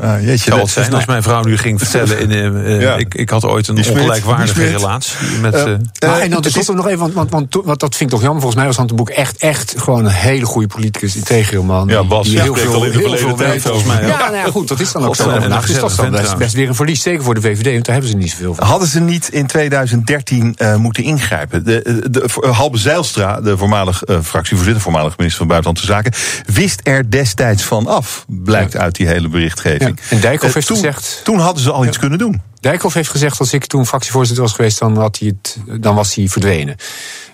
Ah, 0.00 0.24
jeetje, 0.24 0.36
Zou 0.36 0.56
dat 0.56 0.60
het 0.60 0.70
zijn 0.70 0.86
is 0.86 0.94
als 0.94 1.04
mijn 1.04 1.22
vrouw 1.22 1.42
nu 1.42 1.58
ging 1.58 1.80
vertellen... 1.80 2.30
In, 2.30 2.80
Ja. 2.80 2.96
ik, 2.96 3.14
ik 3.14 3.30
had 3.30 3.44
ooit 3.44 3.68
een 3.68 3.76
ongelijkwaardige 3.76 4.64
relatie 4.64 5.38
met... 5.40 5.52
Maar, 5.52 5.64
Eh, 5.98 6.22
en 6.22 6.30
dan 6.30 6.42
het 6.42 6.52
tenslotte 6.52 6.72
nog 6.72 6.86
even, 6.86 6.98
want, 6.98 7.14
want, 7.14 7.30
want, 7.30 7.64
want 7.64 7.80
dat 7.80 7.96
vind 7.96 8.10
ik 8.10 8.16
toch 8.16 8.24
jammer. 8.24 8.40
Volgens 8.40 8.60
mij 8.60 8.66
was 8.66 8.76
Han 8.76 8.86
de 8.86 8.94
Boek 8.94 9.10
echt, 9.10 9.36
echt 9.36 9.74
gewoon 9.76 10.04
een 10.04 10.10
hele 10.10 10.44
goede 10.44 10.66
politicus, 10.66 11.16
integere 11.16 11.62
man. 11.62 11.88
Ja, 11.88 12.04
Bas, 12.04 12.26
die 12.26 12.36
ja, 12.36 12.42
heel 12.42 12.54
veel, 12.54 12.74
al 12.74 12.84
in 12.84 12.92
de 12.92 12.98
heel 12.98 13.16
veel 13.16 13.34
tijd 13.34 13.62
volgens 13.62 13.84
mij, 13.84 14.00
Ja, 14.00 14.06
ja. 14.06 14.18
nou 14.18 14.36
ja, 14.36 14.44
goed, 14.44 14.68
dat 14.68 14.80
is 14.80 14.92
dan 14.92 15.04
ook 15.04 15.16
zo. 15.16 15.30
en 15.30 15.48
Nou, 15.48 15.66
dus 15.66 15.78
dat 15.78 16.20
is 16.20 16.36
best, 16.36 16.54
weer 16.54 16.68
een 16.68 16.74
verlies, 16.74 17.02
zeker 17.02 17.24
voor 17.24 17.34
de 17.34 17.40
VVD, 17.40 17.72
want 17.72 17.84
daar 17.84 17.94
hebben 17.94 18.10
ze 18.10 18.16
niet 18.16 18.30
zoveel 18.30 18.54
van. 18.54 18.66
Hadden 18.66 18.88
ze 18.88 19.00
niet 19.00 19.28
in 19.28 19.46
2013 19.46 20.54
eh, 20.56 20.76
moeten 20.76 21.02
ingrijpen? 21.02 21.64
De, 21.64 22.24
Halbe 22.50 22.78
Zijlstra, 22.78 23.40
de 23.40 23.56
voormalig 23.56 24.02
eh, 24.02 24.18
fractievoorzitter, 24.22 24.82
voormalig 24.82 25.16
minister 25.16 25.38
van 25.38 25.46
Buitenlandse 25.46 25.86
Zaken, 25.86 26.12
wist 26.54 26.80
er 26.82 27.10
destijds 27.10 27.62
van 27.62 27.86
af, 27.86 28.24
blijkt 28.28 28.76
uit 28.76 28.94
die 28.94 29.06
hele 29.06 29.28
berichtgeving. 29.28 29.85
Ja, 29.88 30.02
en 30.10 30.20
Dijkhoff 30.20 30.48
Eh, 30.48 30.54
heeft 30.54 30.66
toen, 30.66 30.76
gezegd- 30.76 31.20
Toen 31.24 31.38
hadden 31.38 31.62
ze 31.62 31.72
al 31.72 31.86
iets 31.86 31.98
kunnen 31.98 32.18
doen. 32.18 32.42
Dijkhoff 32.60 32.94
heeft 32.94 33.10
gezegd, 33.10 33.38
als 33.38 33.52
ik 33.52 33.66
toen 33.66 33.86
fractievoorzitter 33.86 34.44
was 34.44 34.52
geweest, 34.54 34.78
dan, 34.78 34.96
had 34.96 35.18
hij 35.18 35.28
het, 35.42 35.56
dan 35.82 35.94
was 35.94 36.14
hij 36.14 36.28
verdwenen. 36.28 36.76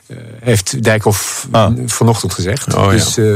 Eh, 0.07 0.17
heeft 0.41 0.83
Dijkhoff 0.85 1.47
Ah. 1.51 1.73
vanochtend 1.87 2.35
gezegd. 2.35 2.75
Oh, 2.75 2.85
ja. 2.85 2.91
dus, 2.91 3.17
eh, 3.19 3.33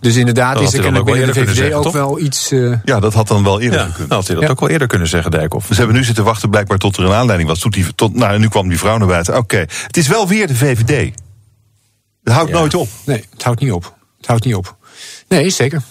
dus 0.00 0.16
inderdaad 0.16 0.60
is 0.60 0.72
er 0.72 0.80
kennelijk 0.80 1.10
binnen 1.10 1.26
de 1.26 1.32
VVD 1.40 1.54
kunnen 1.60 1.74
ook 1.78 1.92
wel 1.92 2.18
iets... 2.18 2.50
eh, 2.50 2.72
Ja, 2.84 3.00
dat 3.00 3.14
had 3.14 3.28
dan 3.28 3.44
wel 3.44 3.60
eerder 3.60 3.78
ja, 3.78 3.86
gekund. 3.86 4.08
dan 4.08 4.18
had 4.18 4.26
hij 4.26 4.36
dat 4.36 4.44
Ja. 4.44 4.50
ook 4.50 4.60
wel 4.60 4.68
eerder 4.68 4.88
kunnen 4.88 5.08
zeggen, 5.08 5.30
Dijkhoff. 5.30 5.66
Dus 5.66 5.76
ze 5.76 5.82
hebben 5.82 6.00
nu 6.00 6.06
zitten 6.06 6.24
wachten 6.24 6.50
blijkbaar 6.50 6.78
tot 6.78 6.96
er 6.96 7.04
een 7.04 7.12
aanleiding 7.12 7.48
was. 7.48 7.58
Tot 7.58 7.72
die, 7.72 7.94
tot, 7.94 8.14
nou, 8.14 8.34
en 8.34 8.40
nu 8.40 8.48
kwam 8.48 8.68
die 8.68 8.78
vrouw 8.78 8.96
naar 8.96 9.06
buiten. 9.08 9.36
Oké, 9.36 9.56
het 9.86 9.96
is 9.96 10.08
wel 10.08 10.28
weer 10.28 10.46
de 10.46 10.56
VVD. 10.56 11.14
Het 12.24 12.32
houdt 12.34 12.50
Ja. 12.50 12.56
nooit 12.58 12.74
op. 12.74 12.88
Nee, 13.04 13.24
het 13.30 13.42
houdt 13.42 13.60
niet 13.60 13.72
op. 13.72 13.94
Het 14.16 14.26
houdt 14.26 14.44
niet 14.44 14.54
op. 14.54 14.76
Nee, 15.28 15.50
zeker. 15.50 15.82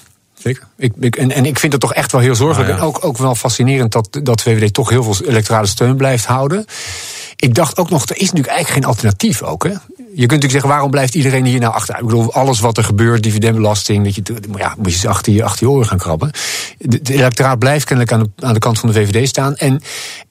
Zeker. 0.45 0.63
Ik, 0.77 0.93
ik, 0.99 1.15
en, 1.15 1.31
en 1.31 1.45
ik 1.45 1.59
vind 1.59 1.71
het 1.71 1.81
toch 1.81 1.93
echt 1.93 2.11
wel 2.11 2.21
heel 2.21 2.35
zorgelijk. 2.35 2.69
Ah, 2.69 2.75
ja. 2.75 2.81
En 2.81 2.87
ook, 2.87 3.05
ook 3.05 3.17
wel 3.17 3.35
fascinerend 3.35 3.91
dat, 3.91 4.19
dat 4.23 4.41
VVD 4.41 4.73
toch 4.73 4.89
heel 4.89 5.03
veel 5.03 5.27
electorale 5.27 5.67
steun 5.67 5.95
blijft 5.95 6.25
houden. 6.25 6.65
Ik 7.35 7.55
dacht 7.55 7.77
ook 7.77 7.89
nog, 7.89 8.01
er 8.05 8.15
is 8.15 8.21
natuurlijk 8.21 8.47
eigenlijk 8.47 8.77
geen 8.77 8.93
alternatief 8.93 9.41
ook. 9.41 9.63
Hè? 9.63 9.69
Je 9.69 9.75
kunt 10.05 10.19
natuurlijk 10.19 10.51
zeggen, 10.51 10.69
waarom 10.69 10.91
blijft 10.91 11.15
iedereen 11.15 11.45
hier 11.45 11.59
nou 11.59 11.73
achter? 11.73 11.95
Ik 11.95 12.05
bedoel, 12.05 12.33
alles 12.33 12.59
wat 12.59 12.77
er 12.77 12.83
gebeurt, 12.83 13.23
dividendbelasting, 13.23 14.03
dat 14.03 14.15
je, 14.15 14.21
ja, 14.57 14.75
moet 14.77 14.99
je 14.99 15.07
achter 15.07 15.33
je, 15.33 15.43
achter 15.43 15.65
je 15.67 15.71
oren 15.73 15.87
gaan 15.87 15.97
krabben. 15.97 16.31
De, 16.77 17.01
de 17.01 17.13
electoraat 17.13 17.59
blijft 17.59 17.85
kennelijk 17.85 18.13
aan 18.13 18.19
de, 18.35 18.45
aan 18.45 18.53
de 18.53 18.59
kant 18.59 18.79
van 18.79 18.89
de 18.89 18.95
VVD 18.95 19.27
staan. 19.27 19.55
En, 19.55 19.81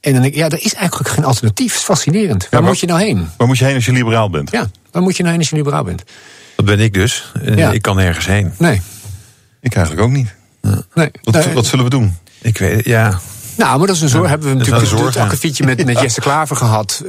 en 0.01 0.13
dan 0.13 0.23
denk 0.23 0.35
ik, 0.35 0.35
ja, 0.35 0.49
er 0.49 0.65
is 0.65 0.75
eigenlijk 0.75 1.09
geen 1.09 1.25
alternatief. 1.25 1.71
Het 1.71 1.79
is 1.79 1.87
fascinerend. 1.87 2.49
Waar 2.51 2.63
moet 2.63 2.81
je 2.81 2.87
nou 2.87 3.01
heen? 3.01 3.29
Waar 3.37 3.47
moet 3.47 3.59
je 3.59 3.65
heen 3.65 3.75
als 3.75 3.85
je 3.85 3.93
liberaal 3.93 4.31
bent? 4.31 4.51
Ja, 4.51 4.71
waar 4.91 5.03
moet 5.03 5.17
je 5.17 5.23
nou 5.23 5.33
heen 5.33 5.43
als 5.43 5.51
je 5.51 5.57
liberaal 5.57 5.85
bent? 5.85 6.03
Dat 6.57 6.65
ben 6.65 6.81
ik 6.81 6.95
dus. 6.95 7.33
Ja. 7.55 7.73
Ik 7.73 7.83
kan 7.83 7.97
nergens 7.97 8.27
heen. 8.27 8.53
Nee. 8.59 8.81
Ik 9.65 9.75
eigenlijk 9.75 10.07
ook 10.07 10.13
niet. 10.13 10.35
nee. 10.95 11.11
Wat, 11.23 11.35
Nee. 11.35 11.55
wat 11.55 11.67
zullen 11.67 11.85
we 11.85 11.91
doen? 11.91 12.17
Ik 12.43 12.59
weet, 12.59 12.85
ja. 12.85 13.21
Nou, 13.57 13.79
maar 13.79 13.87
dat 13.87 13.97
is 13.97 14.03
een 14.03 14.09
zorg. 14.09 14.29
Hebben 14.29 14.49
we 14.49 14.55
natuurlijk 14.55 14.83
een 14.85 14.91
het 14.91 14.99
zorg, 15.01 15.15
ja. 15.15 15.23
akkefietje 15.23 15.65
met, 15.65 15.85
met 15.85 16.01
Jesse 16.03 16.21
Klaver 16.21 16.57
gehad. 16.57 17.03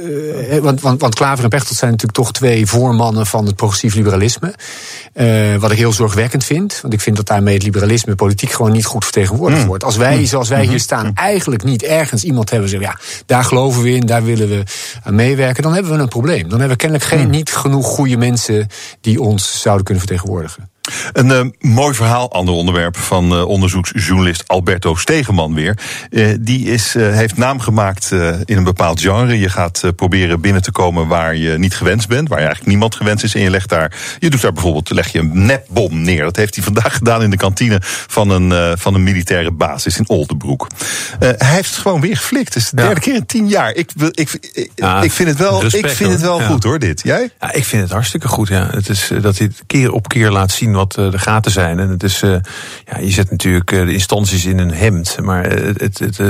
Eh, 0.50 0.58
want, 0.58 0.80
want, 0.80 1.00
want 1.00 1.14
Klaver 1.14 1.44
en 1.44 1.50
Pechtold 1.50 1.78
zijn 1.78 1.90
natuurlijk 1.90 2.18
toch 2.18 2.32
twee 2.32 2.66
voormannen 2.66 3.26
van 3.26 3.46
het 3.46 3.56
progressief 3.56 3.94
liberalisme. 3.94 4.54
Eh, 5.12 5.54
wat 5.56 5.70
ik 5.70 5.78
heel 5.78 5.92
zorgwekkend 5.92 6.44
vind. 6.44 6.78
Want 6.82 6.94
ik 6.94 7.00
vind 7.00 7.16
dat 7.16 7.26
daarmee 7.26 7.54
het 7.54 7.62
liberalisme 7.62 8.14
politiek 8.14 8.50
gewoon 8.50 8.72
niet 8.72 8.84
goed 8.86 9.04
vertegenwoordigd 9.04 9.60
Mm. 9.62 9.66
wordt. 9.66 9.84
Als 9.84 9.96
wij, 9.96 10.26
zoals 10.26 10.48
wij 10.48 10.66
hier 10.66 10.80
staan, 10.80 11.10
eigenlijk 11.14 11.64
niet 11.64 11.82
ergens 11.82 12.24
iemand 12.24 12.50
hebben 12.50 12.68
zeggen: 12.68 12.88
ja, 12.88 12.98
daar 13.26 13.44
geloven 13.44 13.82
we 13.82 13.90
in, 13.90 14.06
daar 14.06 14.24
willen 14.24 14.48
we 14.48 14.62
aan 15.02 15.14
meewerken. 15.14 15.62
Dan 15.62 15.74
hebben 15.74 15.92
we 15.92 15.98
een 15.98 16.08
probleem. 16.08 16.42
Dan 16.42 16.50
hebben 16.58 16.68
we 16.68 16.76
kennelijk 16.76 17.12
Mm. 17.12 17.18
geen, 17.18 17.30
niet 17.30 17.52
genoeg 17.52 17.86
goede 17.86 18.16
mensen 18.16 18.66
die 19.00 19.20
ons 19.20 19.60
zouden 19.60 19.84
kunnen 19.84 20.04
vertegenwoordigen. 20.06 20.70
Een 21.12 21.30
eh, 21.30 21.70
mooi 21.70 21.94
verhaal, 21.94 22.32
ander 22.32 22.54
onderwerp 22.54 22.96
van 22.96 23.32
eh, 23.32 23.46
onderzoeksjournalist 23.48 24.42
Alberto 24.46 24.94
Stegeman 24.94 25.54
weer. 25.54 25.78
Eh, 26.10 26.28
die 26.40 26.66
is, 26.66 26.94
heeft 26.94 27.36
naam 27.36 27.60
gemaakt 27.60 28.10
in 28.44 28.56
een 28.56 28.64
bepaald 28.64 29.00
genre. 29.00 29.38
Je 29.38 29.48
gaat 29.48 29.82
proberen 29.96 30.40
binnen 30.40 30.62
te 30.62 30.72
komen 30.72 31.06
waar 31.06 31.36
je 31.36 31.58
niet 31.58 31.74
gewenst 31.76 32.08
bent, 32.08 32.28
waar 32.28 32.38
je 32.38 32.44
eigenlijk 32.44 32.70
niemand 32.74 32.94
gewenst 32.94 33.24
is. 33.24 33.34
En 33.34 33.40
je 33.40 33.50
legt 33.50 33.68
daar, 33.68 33.92
je 34.18 34.30
doet 34.30 34.40
daar 34.40 34.52
bijvoorbeeld, 34.52 34.90
leg 34.90 35.08
je 35.12 35.18
een 35.18 35.44
nepbom 35.46 36.02
neer. 36.02 36.22
Dat 36.22 36.36
heeft 36.36 36.54
hij 36.54 36.64
vandaag 36.64 36.94
gedaan 36.98 37.22
in 37.22 37.30
de 37.30 37.36
kantine 37.36 37.78
van 38.06 38.30
een, 38.30 38.78
van 38.78 38.94
een 38.94 39.02
militaire 39.02 39.50
basis 39.52 39.98
in 39.98 40.08
Oldenbroek. 40.08 40.66
Hij 41.18 41.34
heeft 41.38 41.70
het 41.70 41.78
gewoon 41.78 42.00
weer 42.00 42.16
geflikt. 42.16 42.54
Het 42.54 42.62
is 42.62 42.70
de 42.70 42.76
Ja. 42.80 42.86
derde 42.86 43.00
keer 43.00 43.14
in 43.14 43.26
tien 43.26 43.48
jaar. 43.48 43.74
Ik, 43.74 43.90
wil- 43.96 44.10
ik, 44.12 44.38
ik, 44.52 44.70
Ja, 44.74 45.02
ik 45.02 45.12
vind 45.12 45.28
het 45.28 45.38
wel, 45.38 45.64
ik 45.64 45.88
vind 45.88 46.12
het 46.12 46.20
wel. 46.20 46.40
Ja. 46.40 46.46
goed 46.46 46.62
hoor, 46.64 46.78
dit. 46.78 47.00
Jij? 47.04 47.30
Ja, 47.40 47.52
ik 47.52 47.64
vind 47.64 47.82
het 47.82 47.90
hartstikke 47.92 48.28
goed. 48.28 48.48
Ja. 48.48 48.68
Het 48.70 48.88
is 48.88 49.10
dat 49.20 49.38
hij 49.38 49.46
het 49.46 49.62
keer 49.66 49.92
op 49.92 50.08
keer 50.08 50.30
laat 50.30 50.50
zien 50.50 50.74
wat 50.76 50.96
eh, 50.96 51.10
de 51.10 51.18
gaten 51.18 51.50
zijn. 51.50 51.78
En 51.78 51.88
het 51.88 52.02
is, 52.02 52.22
eh, 52.22 52.36
ja, 52.84 52.98
je 52.98 53.10
zet 53.10 53.30
natuurlijk 53.30 53.72
eh, 53.72 53.86
de 53.86 53.92
instanties 53.92 54.44
in 54.44 54.58
een 54.58 54.72
hemd. 54.72 55.16
Maar 55.22 55.44
het, 55.44 55.80
het, 55.80 55.98
het, 55.98 56.20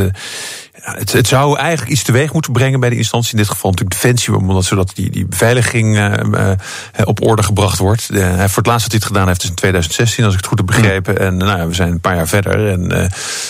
het, 0.95 1.13
het 1.13 1.27
zou 1.27 1.59
eigenlijk 1.59 1.91
iets 1.91 2.03
teweeg 2.03 2.33
moeten 2.33 2.53
brengen 2.53 2.81
bij 2.81 2.91
de 2.91 2.97
instantie. 2.97 3.33
In 3.33 3.39
dit 3.39 3.49
geval 3.49 3.71
natuurlijk 3.71 4.01
Defensie, 4.01 4.37
omdat, 4.37 4.65
zodat 4.65 4.93
die, 4.95 5.11
die 5.11 5.27
beveiliging 5.27 5.97
eh, 5.97 6.51
eh, 6.51 6.57
op 7.05 7.23
orde 7.27 7.43
gebracht 7.43 7.79
wordt. 7.79 8.09
Hij, 8.13 8.49
voor 8.49 8.63
het 8.63 8.67
laatst 8.67 8.83
dat 8.83 8.93
hij 8.93 9.01
het 9.01 9.05
gedaan 9.05 9.27
heeft 9.27 9.43
is 9.43 9.49
in 9.49 9.55
2016, 9.55 10.25
als 10.25 10.33
ik 10.33 10.39
het 10.39 10.49
goed 10.49 10.59
heb 10.59 10.67
begrepen. 10.67 11.19
En 11.19 11.37
nou, 11.37 11.59
ja, 11.59 11.67
we 11.67 11.75
zijn 11.75 11.91
een 11.91 12.01
paar 12.01 12.17
jaar 12.17 12.29
verder. 12.29 12.69
En 12.71 13.03
eh, 13.03 13.09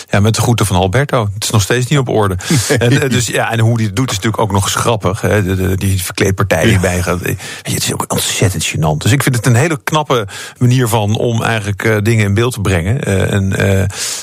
ja, 0.09 0.19
met 0.19 0.35
de 0.35 0.41
groeten 0.41 0.65
van 0.65 0.75
Alberto. 0.75 1.29
Het 1.33 1.43
is 1.43 1.49
nog 1.49 1.61
steeds 1.61 1.87
niet 1.87 1.99
op 1.99 2.09
orde. 2.09 2.37
en, 2.79 3.09
dus, 3.09 3.27
ja, 3.27 3.51
en 3.51 3.59
hoe 3.59 3.75
hij 3.75 3.85
het 3.85 3.95
doet 3.95 4.09
is 4.09 4.15
natuurlijk 4.15 4.43
ook 4.43 4.51
nog 4.51 4.63
eens 4.63 4.75
grappig. 4.75 5.21
Hè, 5.21 5.43
de, 5.43 5.55
de- 5.55 5.75
die 5.75 6.03
verkleedpartij 6.03 6.63
die 6.63 6.79
bij 6.79 7.01
gaat. 7.01 7.21
Weet 7.21 7.37
je, 7.63 7.73
het 7.73 7.83
is 7.83 7.93
ook 7.93 8.05
ontzettend 8.07 8.67
gênant. 8.67 8.97
Dus 8.97 9.11
ik 9.11 9.23
vind 9.23 9.35
het 9.35 9.45
een 9.45 9.55
hele 9.55 9.79
knappe 9.83 10.27
manier 10.57 10.87
van 10.87 11.15
om 11.15 11.43
eigenlijk 11.43 11.99
dingen 12.03 12.25
in 12.25 12.33
beeld 12.33 12.53
te 12.53 12.61
brengen. 12.61 13.03
En 13.31 13.51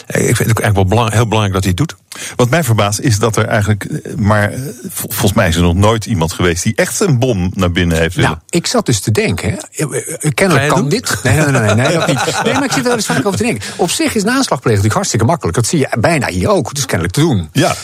ik 0.07 0.37
vind 0.37 0.39
het 0.39 0.51
ook 0.51 0.61
eigenlijk 0.61 0.75
wel 0.75 0.85
belang, 0.85 1.13
heel 1.13 1.27
belangrijk 1.29 1.55
dat 1.55 1.63
hij 1.63 1.73
het 1.77 1.89
doet. 1.89 2.03
Wat 2.37 2.51
mij 2.51 2.65
verbaast 2.65 3.01
is 3.05 3.19
dat 3.19 3.37
er 3.37 3.47
eigenlijk, 3.47 3.85
eh, 3.85 4.15
maar 4.15 4.53
eh, 4.53 4.61
vol- 4.89 5.11
volgens 5.11 5.33
mij 5.33 5.49
is 5.49 5.57
er 5.57 5.63
nog 5.63 5.75
nooit 5.75 6.07
iemand 6.07 6.33
geweest 6.33 6.63
die 6.63 6.73
echt 6.77 7.01
een 7.01 7.19
bom 7.19 7.51
naar 7.55 7.71
binnen 7.73 7.99
heeft 7.99 8.15
willen. 8.15 8.31
Nou, 8.31 8.43
ik 8.49 8.67
zat 8.67 8.87
dus 8.87 9.01
te 9.01 9.11
denken. 9.11 9.59
Eh, 9.71 9.87
kennelijk 10.35 10.69
kan 10.69 10.89
dit. 10.89 11.19
Nee, 11.23 11.37
nee, 11.37 11.47
nee, 11.47 11.61
nee, 11.61 11.75
nee, 11.75 11.93
dat 11.93 12.07
niet. 12.07 12.21
Nee, 12.45 12.53
maar 12.53 12.65
ik 12.65 12.71
zit 12.73 12.79
er 12.81 12.85
wel 12.85 12.95
eens 12.95 13.07
vaak 13.07 13.27
over 13.27 13.39
te 13.39 13.45
denken. 13.45 13.65
Op 13.77 13.91
zich 13.91 14.15
is 14.15 14.23
plegen 14.61 14.71
natuurlijk 14.71 14.95
hartstikke 14.95 15.25
makkelijk. 15.25 15.57
Dat 15.57 15.67
zie 15.67 15.79
je 15.79 15.89
bijna 16.01 16.29
hier 16.29 16.49
ook. 16.49 16.69
Het 16.69 16.79
is 16.79 16.87
kennelijk 16.87 17.15
te 17.15 17.21
doen. 17.21 17.49
Ja. 17.53 17.75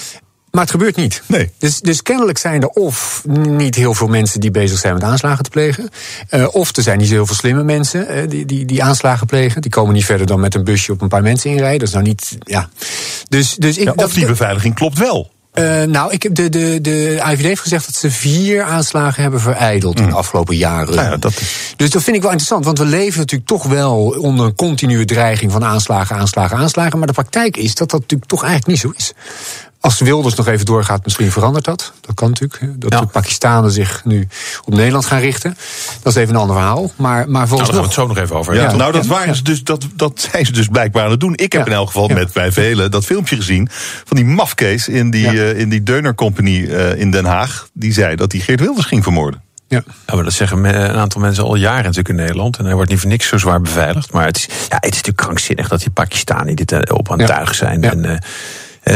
Maar 0.50 0.62
het 0.62 0.70
gebeurt 0.70 0.96
niet. 0.96 1.22
Nee. 1.26 1.50
Dus, 1.58 1.80
dus 1.80 2.02
kennelijk 2.02 2.38
zijn 2.38 2.62
er 2.62 2.68
of 2.68 3.22
niet 3.48 3.74
heel 3.74 3.94
veel 3.94 4.06
mensen 4.06 4.40
die 4.40 4.50
bezig 4.50 4.78
zijn 4.78 4.94
met 4.94 5.02
aanslagen 5.02 5.44
te 5.44 5.50
plegen. 5.50 5.88
Uh, 6.30 6.54
of 6.54 6.76
er 6.76 6.82
zijn 6.82 6.98
niet 6.98 7.08
zo 7.08 7.14
heel 7.14 7.26
veel 7.26 7.34
slimme 7.34 7.62
mensen 7.62 8.16
uh, 8.16 8.28
die, 8.28 8.46
die, 8.46 8.64
die 8.64 8.82
aanslagen 8.82 9.26
plegen. 9.26 9.62
Die 9.62 9.70
komen 9.70 9.94
niet 9.94 10.04
verder 10.04 10.26
dan 10.26 10.40
met 10.40 10.54
een 10.54 10.64
busje 10.64 10.92
op 10.92 11.00
een 11.00 11.08
paar 11.08 11.22
mensen 11.22 11.50
inrijden. 11.50 11.78
Dat 11.78 11.88
is 11.88 11.94
nou 11.94 12.06
niet. 12.06 12.36
Ja. 12.38 12.68
Dus, 13.28 13.54
dus 13.54 13.76
ik, 13.76 13.84
ja, 13.84 13.90
of 13.90 13.96
dat, 13.96 14.12
die 14.12 14.26
beveiliging 14.26 14.74
klopt 14.74 14.98
wel. 14.98 15.30
Uh, 15.54 15.82
nou, 15.82 16.12
ik 16.12 16.22
heb 16.22 16.34
de, 16.34 16.48
de, 16.48 16.78
de 16.80 17.22
IVD 17.30 17.42
heeft 17.42 17.60
gezegd 17.60 17.86
dat 17.86 17.94
ze 17.94 18.10
vier 18.10 18.62
aanslagen 18.62 19.22
hebben 19.22 19.40
verijdeld 19.40 20.00
in 20.00 20.08
de 20.08 20.14
afgelopen 20.14 20.56
jaren. 20.56 20.94
Nou 20.94 21.10
ja, 21.10 21.16
dat 21.16 21.40
is... 21.40 21.74
Dus 21.76 21.90
dat 21.90 22.02
vind 22.02 22.16
ik 22.16 22.22
wel 22.22 22.30
interessant, 22.30 22.64
want 22.64 22.78
we 22.78 22.84
leven 22.84 23.18
natuurlijk 23.18 23.48
toch 23.48 23.64
wel 23.64 23.96
onder 24.18 24.46
een 24.46 24.54
continue 24.54 25.04
dreiging 25.04 25.52
van 25.52 25.64
aanslagen, 25.64 26.16
aanslagen, 26.16 26.56
aanslagen. 26.56 26.98
Maar 26.98 27.06
de 27.06 27.12
praktijk 27.12 27.56
is 27.56 27.74
dat 27.74 27.90
dat 27.90 28.00
natuurlijk 28.00 28.30
toch 28.30 28.42
eigenlijk 28.44 28.72
niet 28.72 28.80
zo 28.80 28.92
is. 28.96 29.12
Als 29.80 29.98
Wilders 29.98 30.34
nog 30.34 30.46
even 30.46 30.66
doorgaat, 30.66 31.04
misschien 31.04 31.32
verandert 31.32 31.64
dat. 31.64 31.92
Dat 32.00 32.14
kan 32.14 32.28
natuurlijk. 32.28 32.80
Dat 32.80 32.92
Ja. 32.92 33.00
de 33.00 33.06
Pakistanen 33.06 33.70
zich 33.70 34.00
nu 34.04 34.28
op 34.64 34.74
Nederland 34.74 35.06
gaan 35.06 35.20
richten. 35.20 35.56
Dat 36.02 36.12
is 36.16 36.18
even 36.22 36.34
een 36.34 36.40
ander 36.40 36.56
verhaal. 36.56 36.82
Maar, 36.96 37.16
maar 37.16 37.28
Nou, 37.28 37.46
volgens 37.48 37.68
daar 37.70 37.78
gaan 37.78 37.88
we 37.88 37.94
het 37.94 38.00
zo 38.00 38.06
nog 38.06 38.18
even 38.18 38.36
over 38.36 38.54
Ja, 38.54 38.74
nou, 38.74 38.92
dat, 38.92 39.06
waren 39.06 39.34
ze 39.36 39.42
dus, 39.42 39.64
dat, 39.64 39.86
dat 39.96 40.28
zijn 40.30 40.46
ze 40.46 40.52
dus 40.52 40.66
blijkbaar 40.68 41.04
aan 41.04 41.10
het 41.10 41.20
doen. 41.20 41.32
Ik 41.34 41.52
heb 41.52 41.60
Ja. 41.60 41.66
in 41.66 41.72
elk 41.72 41.86
geval 41.86 42.08
Ja. 42.08 42.14
met 42.14 42.32
bij 42.32 42.52
velen 42.52 42.90
dat 42.90 43.04
filmpje 43.04 43.36
gezien 43.36 43.68
van 44.04 44.16
die 44.16 44.26
mafkees 44.26 44.88
in 44.88 45.10
die, 45.10 45.30
Ja. 45.30 45.32
eh, 45.32 45.58
in 45.58 45.68
die 45.68 45.82
Deuner 45.82 46.14
Company 46.14 46.64
eh, 46.66 46.94
in 47.00 47.10
Den 47.10 47.24
Haag. 47.24 47.68
Die 47.72 47.92
zei 47.92 48.16
dat 48.16 48.32
hij 48.32 48.40
Geert 48.40 48.60
Wilders 48.60 48.86
ging 48.86 49.02
vermoorden. 49.02 49.42
Ja. 49.68 49.82
Ja, 50.06 50.14
maar 50.14 50.24
dat 50.24 50.32
zeggen 50.32 50.64
een 50.64 50.96
aantal 50.96 51.20
mensen 51.20 51.44
al 51.44 51.54
jaren 51.54 51.82
natuurlijk 51.82 52.08
in 52.08 52.14
Nederland. 52.14 52.56
En 52.58 52.64
hij 52.64 52.74
wordt 52.74 52.90
niet 52.90 53.00
voor 53.00 53.08
niks 53.08 53.28
zo 53.28 53.38
zwaar 53.38 53.60
beveiligd. 53.60 54.12
Maar 54.12 54.26
het 54.26 54.36
is, 54.36 54.44
ja, 54.44 54.52
het 54.76 54.84
is 54.84 54.90
natuurlijk 54.90 55.16
krankzinnig 55.16 55.68
dat 55.68 55.80
die 55.80 55.90
Pakistanen 55.90 56.56
dit 56.56 56.72
eh, 56.72 56.96
op 56.96 57.10
aan 57.12 57.18
het 57.18 57.28
Ja. 57.28 57.36
tuig 57.36 57.54
zijn. 57.54 57.82
Ja. 57.82 57.90
En, 57.90 58.04
eh, 58.04 58.18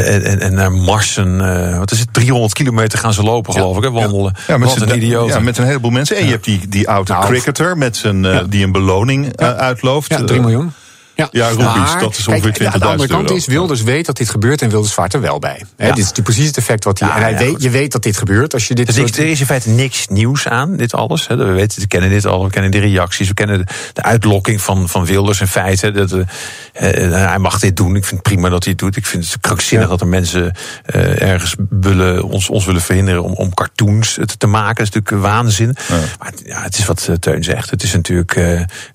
en, 0.03 0.25
en, 0.25 0.41
en 0.41 0.55
naar 0.55 0.73
Marsen, 0.73 1.41
eh, 1.71 1.79
wat 1.79 1.91
is 1.91 1.99
het, 2.01 2.09
300 2.13 2.53
kilometer 2.53 2.99
gaan 2.99 3.13
ze 3.13 3.23
lopen, 3.23 3.53
geloof 3.53 3.77
ik, 3.77 3.83
hè, 3.83 3.91
wandelen. 3.91 4.35
Ja, 4.47 4.59
met, 4.59 4.69
wat 4.79 4.81
een 4.91 4.97
idioot. 4.97 5.29
ja, 5.29 5.41
met 5.41 5.59
een 5.59 5.65
heleboel 5.65 5.91
mensen. 5.91 6.17
En 6.17 6.25
je 6.25 6.31
hebt 6.31 6.45
die, 6.45 6.69
die 6.69 6.89
oude 6.89 7.13
Nou, 7.13 7.25
cricketer 7.27 7.77
met 7.79 7.97
zijn, 7.97 8.25
eh, 8.25 8.33
Ja. 8.35 8.43
die 8.43 8.65
een 8.65 8.73
beloning 8.73 9.27
eh, 9.37 9.47
Ja. 9.47 9.55
uitlooft. 9.55 10.11
Ja, 10.11 10.25
3 10.25 10.39
Eh, 10.39 10.45
miljoen. 10.45 10.73
Ja, 11.17 11.29
Ja, 11.33 11.51
Maar, 11.55 11.99
dat 12.01 12.17
is 12.19 12.29
ongeveer 12.29 12.53
20.000 12.63 12.67
Aan 12.67 12.79
de 12.81 12.85
andere 12.87 13.09
kant 13.09 13.23
euro. 13.23 13.35
is, 13.35 13.47
Wilders 13.47 13.83
weet 13.83 14.07
dat 14.07 14.17
dit 14.17 14.31
gebeurt 14.31 14.63
en 14.63 14.69
Wilders 14.71 14.93
vaart 14.95 15.15
er 15.15 15.21
wel 15.21 15.39
bij. 15.39 15.65
Dit 15.77 15.99
is 15.99 16.13
die 16.13 16.23
precies 16.23 16.47
het 16.47 16.57
effect 16.57 16.85
wat 16.85 16.99
hij... 16.99 17.09
En 17.11 17.21
hij 17.23 17.37
weet, 17.37 17.63
je 17.63 17.71
weet 17.71 17.93
dat 17.93 18.03
dit 18.03 18.17
gebeurt 18.17 18.53
als 18.55 18.69
je 18.69 18.75
dit 18.75 18.87
Dus 18.87 18.95
soort... 18.97 19.17
er 19.19 19.27
is 19.27 19.41
in 19.41 19.47
feite 19.47 19.69
niks 19.69 20.07
nieuws 20.09 20.49
aan, 20.49 20.77
dit 20.77 20.95
alles. 20.95 21.27
Hè. 21.27 21.37
We, 21.37 21.45
weten, 21.45 21.81
we 21.81 21.87
kennen 21.87 22.11
dit 22.11 22.27
al, 22.27 22.45
we 22.45 22.51
kennen 22.51 22.71
de 22.71 22.79
reacties, 22.79 23.29
we 23.29 23.35
kennen 23.35 23.67
de, 23.93 24.03
uitlokking 24.03 24.61
van, 24.61 24.89
van 24.89 25.05
Wilders 25.05 25.41
in 25.41 25.47
feite. 25.47 25.91
Dat, 25.91 26.13
eh, 26.13 27.05
eh, 27.05 27.29
hij 27.29 27.39
mag 27.39 27.59
dit 27.59 27.77
doen, 27.77 27.97
ik 27.97 28.05
vind 28.05 28.21
het 28.21 28.33
prima 28.33 28.49
dat 28.49 28.63
hij 28.65 28.73
het 28.73 28.81
doet. 28.81 28.97
Ik 28.97 29.07
vind 29.07 29.25
het 29.25 29.41
krankzinnig 29.41 29.89
dat 29.89 30.01
er 30.01 30.07
mensen 30.07 30.53
eh, 30.85 31.23
ergens 31.23 31.55
willen, 31.71 32.23
ons, 32.25 32.49
ons 32.49 32.65
willen 32.65 32.81
verhinderen 32.83 33.23
om, 33.23 33.33
om 33.33 33.55
cartoons 33.55 34.15
te, 34.15 34.37
te 34.39 34.47
maken. 34.47 34.85
Dat 34.85 34.87
is 34.87 34.93
natuurlijk 35.01 35.27
waanzin. 35.27 35.77
Maar 36.19 36.29
het- 36.29 36.43
ja, 36.45 36.63
het 36.63 36.79
is 36.79 36.87
wat 36.87 37.09
Teun 37.21 37.45
zegt. 37.45 37.71
Het 37.71 37.83
is 37.83 37.93
natuurlijk, 37.93 38.35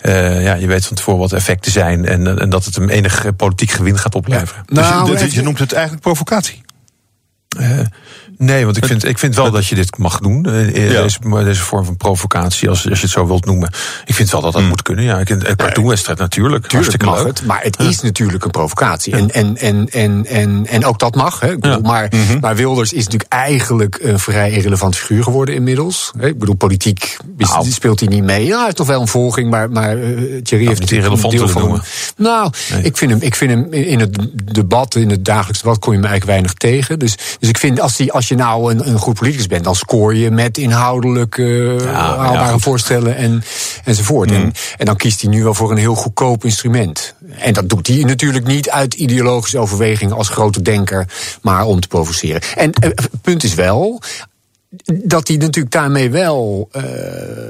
ja, 0.01 0.53
je 0.53 0.67
weet 0.67 0.85
van 0.85 0.95
tevoren 0.95 1.19
wat 1.19 1.29
de 1.29 1.35
effecten 1.35 1.71
zijn. 1.71 2.07
En, 2.09 2.39
en 2.39 2.49
dat 2.49 2.65
het 2.65 2.75
hem 2.75 2.89
enig 2.89 3.25
eh, 3.25 3.31
politiek 3.37 3.71
gewin 3.71 3.97
gaat 3.97 4.15
opleveren. 4.15 4.63
Dus 4.65 4.87
je- 4.87 4.93
Nou, 4.93 5.17
dus 5.17 5.33
je 5.33 5.41
noemt 5.41 5.59
het 5.59 5.71
eigenlijk 5.73 6.03
provocatie. 6.03 6.61
Eh, 7.57 7.79
nee, 8.39 8.65
want 8.65 8.77
ik 8.77 8.85
vind, 8.85 9.05
ik 9.05 9.19
vind 9.19 9.35
wel 9.35 9.51
dat 9.51 9.67
je 9.67 9.75
dit 9.75 9.97
mag 9.97 10.19
doen. 10.19 10.45
eh, 10.45 10.67
eh, 10.67 10.91
Ja. 10.91 11.01
Deze, 11.01 11.19
deze 11.43 11.61
vorm 11.61 11.85
van 11.85 11.97
provocatie, 11.97 12.69
als, 12.69 12.89
als 12.89 12.97
je 12.99 13.03
het 13.05 13.13
zo 13.13 13.27
wilt 13.27 13.45
noemen. 13.45 13.71
Ik 14.05 14.13
vind 14.15 14.31
wel 14.31 14.41
dat 14.41 14.53
dat 14.53 14.61
moet 14.61 14.81
kunnen. 14.81 15.03
Ja, 15.05 15.17
ik, 15.19 15.29
een 15.29 15.55
cartoonwedstrijd 15.55 16.19
natuurlijk. 16.19 16.67
Tuurlijk 16.67 17.03
mag 17.05 17.17
leuk. 17.17 17.27
het, 17.27 17.45
maar 17.45 17.61
het 17.63 17.79
is 17.79 18.01
natuurlijk 18.01 18.43
een 18.45 18.51
provocatie. 18.51 19.13
En, 19.13 19.31
en, 19.31 19.57
en, 19.57 19.89
en, 19.89 20.25
en, 20.25 20.65
en 20.67 20.85
ook 20.85 20.99
dat 20.99 21.15
mag. 21.15 21.39
Hè. 21.39 21.51
Ik 21.51 21.59
bedoel, 21.59 21.81
maar, 21.81 22.09
maar 22.41 22.55
Wilders 22.55 22.93
is 22.93 23.03
natuurlijk 23.03 23.31
eigenlijk 23.33 23.99
een 24.01 24.19
vrij 24.19 24.51
irrelevant 24.51 24.95
figuur 24.95 25.23
geworden 25.23 25.55
inmiddels. 25.55 26.11
Ik 26.19 26.39
bedoel, 26.39 26.55
politiek 26.55 27.17
is- 27.37 27.49
Nou. 27.49 27.69
speelt 27.71 27.99
hij 27.99 28.09
niet 28.09 28.23
mee. 28.23 28.45
Ja, 28.45 28.55
hij 28.55 28.63
heeft 28.63 28.75
toch 28.75 28.87
wel 28.87 29.01
een 29.01 29.07
volging, 29.07 29.49
maar, 29.49 29.69
maar 29.71 29.97
eh, 29.97 30.41
Thierry 30.43 30.67
heeft 30.67 30.79
niet 30.79 30.91
irrelevant 30.91 31.33
deel 31.33 31.47
van 31.47 31.61
noemen. 31.61 31.81
Nou, 32.17 32.51
Nee. 32.71 32.81
ik, 32.83 32.97
vind 32.97 33.11
hem, 33.11 33.21
ik 33.21 33.35
vind 33.35 33.51
hem 33.51 33.73
in 33.73 33.99
het 33.99 34.17
debat, 34.53 34.95
in 34.95 35.09
het 35.09 35.25
dagelijks 35.25 35.61
debat, 35.61 35.79
kom 35.79 35.93
je 35.93 35.99
me 35.99 36.07
eigenlijk 36.07 36.31
weinig 36.39 36.53
tegen. 36.53 36.99
Dus, 36.99 37.15
dus 37.39 37.49
ik 37.49 37.57
vind, 37.57 37.79
als, 37.79 37.95
die, 37.97 38.11
als 38.11 38.27
je 38.29 38.35
nou 38.35 38.71
een, 38.71 38.87
een 38.87 38.97
goed 38.97 39.15
politicus 39.15 39.47
bent, 39.47 39.63
dan 39.63 39.75
scoor 39.75 40.15
je 40.15 40.31
met 40.31 40.57
inhoudelijk 40.57 41.37
eh, 41.37 41.79
ja, 41.79 42.17
haalbare 42.17 42.59
voorstellen 42.59 43.15
en, 43.15 43.43
enzovoort. 43.83 44.31
En, 44.31 44.53
en 44.77 44.85
dan 44.85 44.95
kiest 44.95 45.21
hij 45.21 45.29
nu 45.29 45.43
wel 45.43 45.53
voor 45.53 45.71
een 45.71 45.77
heel 45.77 45.95
goedkoop 45.95 46.43
instrument. 46.43 47.15
En 47.37 47.53
dat 47.53 47.69
doet 47.69 47.87
hij 47.87 48.03
natuurlijk 48.03 48.45
niet 48.45 48.69
uit 48.69 48.93
ideologische 48.93 49.57
overwegingen 49.59 50.15
als 50.15 50.29
grote 50.29 50.61
denker, 50.61 51.07
maar 51.41 51.65
om 51.65 51.79
te 51.79 51.87
provoceren. 51.87 52.41
En 52.55 52.71
eh, 52.73 52.89
het 52.89 53.21
punt 53.21 53.43
is 53.43 53.53
wel 53.53 54.01
dat 55.03 55.27
hij 55.27 55.37
natuurlijk 55.37 55.73
daarmee 55.73 56.09
wel 56.09 56.69
eh, 56.71 56.83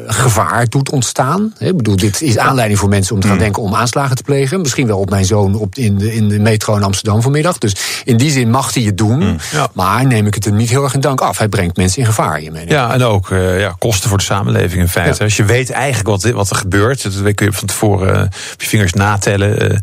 gevaar 0.07 0.69
doet 0.69 0.89
ontstaan. 0.91 1.53
Hè, 1.57 1.67
Ik 1.67 1.77
bedoel, 1.77 1.95
dit 1.95 2.21
is 2.21 2.37
aanleiding 2.37 2.79
voor 2.79 2.89
mensen 2.89 3.15
om 3.15 3.21
te 3.21 3.27
gaan 3.27 3.37
denken 3.37 3.61
om 3.63 3.75
aanslagen 3.75 4.15
te 4.15 4.23
plegen. 4.23 4.61
Misschien 4.61 4.87
wel 4.87 4.99
op 4.99 5.09
mijn 5.09 5.25
zoon 5.25 5.55
op, 5.55 5.75
in, 5.75 5.97
de, 5.97 6.13
in 6.13 6.27
de 6.27 6.39
metro 6.39 6.75
in 6.75 6.83
Amsterdam 6.83 7.21
vanmiddag. 7.21 7.57
Dus 7.57 7.75
in 8.03 8.17
die 8.17 8.31
zin 8.31 8.49
mag 8.49 8.73
hij 8.73 8.83
het 8.83 8.97
doen. 8.97 9.39
Ja. 9.51 9.69
Maar 9.73 10.05
neem 10.05 10.25
ik 10.27 10.33
het 10.33 10.45
hem 10.45 10.55
niet 10.55 10.69
heel 10.69 10.83
erg 10.83 10.93
in 10.93 10.99
dank 10.99 11.21
af. 11.21 11.37
Hij 11.37 11.47
brengt 11.47 11.77
mensen 11.77 11.99
in 11.99 12.05
gevaar 12.05 12.37
hiermee. 12.37 12.67
Ja, 12.67 12.93
en 12.93 13.03
ook 13.03 13.31
eh, 13.31 13.59
ja, 13.59 13.75
kosten 13.79 14.09
voor 14.09 14.17
de 14.17 14.23
samenleving 14.23 14.81
in 14.81 14.89
feite. 14.89 15.17
Ja. 15.17 15.23
Als 15.23 15.37
je 15.37 15.45
weet 15.45 15.69
eigenlijk 15.69 16.07
wat, 16.07 16.23
wat 16.31 16.49
er 16.49 16.55
gebeurt, 16.55 17.23
dat 17.23 17.33
kun 17.33 17.45
je 17.45 17.53
van 17.53 17.67
tevoren 17.67 18.15
eh, 18.15 18.21
op 18.53 18.61
je 18.61 18.67
vingers 18.67 18.93
natellen. 18.93 19.81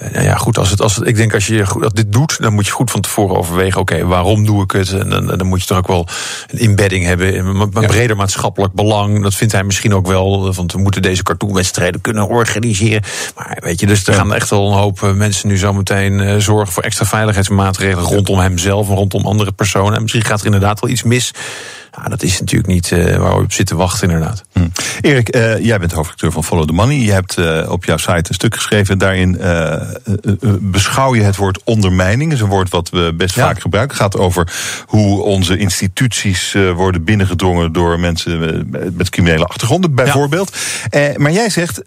Eh, 0.00 0.12
nou 0.12 0.24
ja, 0.24 0.36
goed, 0.36 0.58
als 0.58 0.70
het, 0.70 0.80
als 0.80 0.96
het, 0.96 1.06
ik 1.06 1.16
denk 1.16 1.34
als 1.34 1.46
je 1.46 1.66
goed- 1.66 1.84
als 1.84 1.92
dit 1.92 2.12
doet, 2.12 2.42
dan 2.42 2.52
moet 2.52 2.66
je 2.66 2.72
goed 2.72 2.90
van 2.90 3.00
tevoren 3.00 3.36
overwegen: 3.36 3.80
oké, 3.80 4.06
waarom 4.06 4.46
doe 4.46 4.62
ik 4.62 4.70
het? 4.70 4.92
En 4.92 5.10
dan, 5.10 5.26
dan 5.26 5.46
moet 5.46 5.60
je 5.60 5.66
toch 5.66 5.78
ook 5.78 5.86
wel 5.86 6.06
een 6.46 6.58
inbedding 6.58 7.04
hebben, 7.04 7.38
een 7.38 7.70
een 7.74 7.86
breder 7.86 8.16
maatschappelijk 8.16 8.72
belang. 8.72 9.22
Dat 9.22 9.34
vindt 9.34 9.52
hij 9.52 9.64
misschien 9.64 9.94
ook 9.94 10.06
wel, 10.06 10.54
want 10.54 10.72
we 10.72 10.78
moeten 10.78 11.02
deze 11.02 11.22
cartoonwedstrijden 11.22 12.00
kunnen 12.00 12.28
organiseren. 12.28 13.02
Maar 13.36 13.58
weet 13.60 13.80
je, 13.80 13.86
dus 13.86 14.06
er 14.06 14.14
gaan 14.14 14.34
echt 14.34 14.50
wel 14.50 14.66
een 14.66 14.78
hoop 14.78 15.02
eh, 15.02 15.12
mensen 15.12 15.48
nu 15.48 15.56
zometeen 15.56 16.20
eh, 16.20 16.36
zorgen 16.36 16.72
voor 16.72 16.82
extra 16.82 17.04
veiligheidsmaatregelen 17.06 18.04
rondom 18.04 18.38
hemzelf 18.38 18.88
en 18.88 18.94
rondom 18.94 19.26
andere 19.26 19.52
personen. 19.52 19.94
En 19.94 20.02
misschien 20.02 20.24
gaat 20.24 20.40
er 20.40 20.46
inderdaad 20.46 20.80
wel 20.80 20.90
iets 20.90 21.02
mis. 21.02 21.32
Ja, 21.96 22.02
dat 22.08 22.22
is 22.22 22.40
natuurlijk 22.40 22.72
niet 22.72 22.92
eh, 22.92 23.16
waar 23.16 23.36
we 23.36 23.42
op 23.42 23.52
zitten 23.52 23.76
wachten, 23.76 24.10
inderdaad. 24.10 24.44
Hm. 24.52 24.66
Erik, 25.00 25.28
eh, 25.28 25.58
jij 25.64 25.78
bent 25.78 25.92
hoofdredacteur 25.92 26.32
van 26.32 26.44
Follow 26.44 26.66
the 26.66 26.72
Money. 26.72 26.96
Je 26.96 27.12
hebt 27.12 27.36
eh, 27.36 27.70
op 27.70 27.84
jouw 27.84 27.96
site 27.96 28.12
een 28.28 28.34
stuk 28.34 28.54
geschreven. 28.54 28.98
Daarin 28.98 29.40
beschouw 30.60 31.14
je 31.14 31.22
het 31.22 31.36
woord 31.36 31.60
ondermijning. 31.64 32.30
Dat 32.30 32.38
is 32.38 32.44
een 32.44 32.50
woord 32.50 32.70
wat 32.70 32.90
we 32.90 33.14
best 33.16 33.34
Ja. 33.34 33.42
vaak 33.46 33.60
gebruiken. 33.60 33.96
Het 33.96 34.02
gaat 34.04 34.16
over 34.22 34.52
hoe 34.86 35.22
onze 35.22 35.56
instituties 35.56 36.56
worden 36.74 37.04
binnengedrongen 37.04 37.72
door 37.72 38.00
mensen 38.00 38.66
met 38.92 39.10
criminele 39.10 39.44
achtergronden, 39.44 39.94
bijvoorbeeld. 39.94 40.56
Maar 41.16 41.32
jij 41.32 41.48
zegt, 41.50 41.82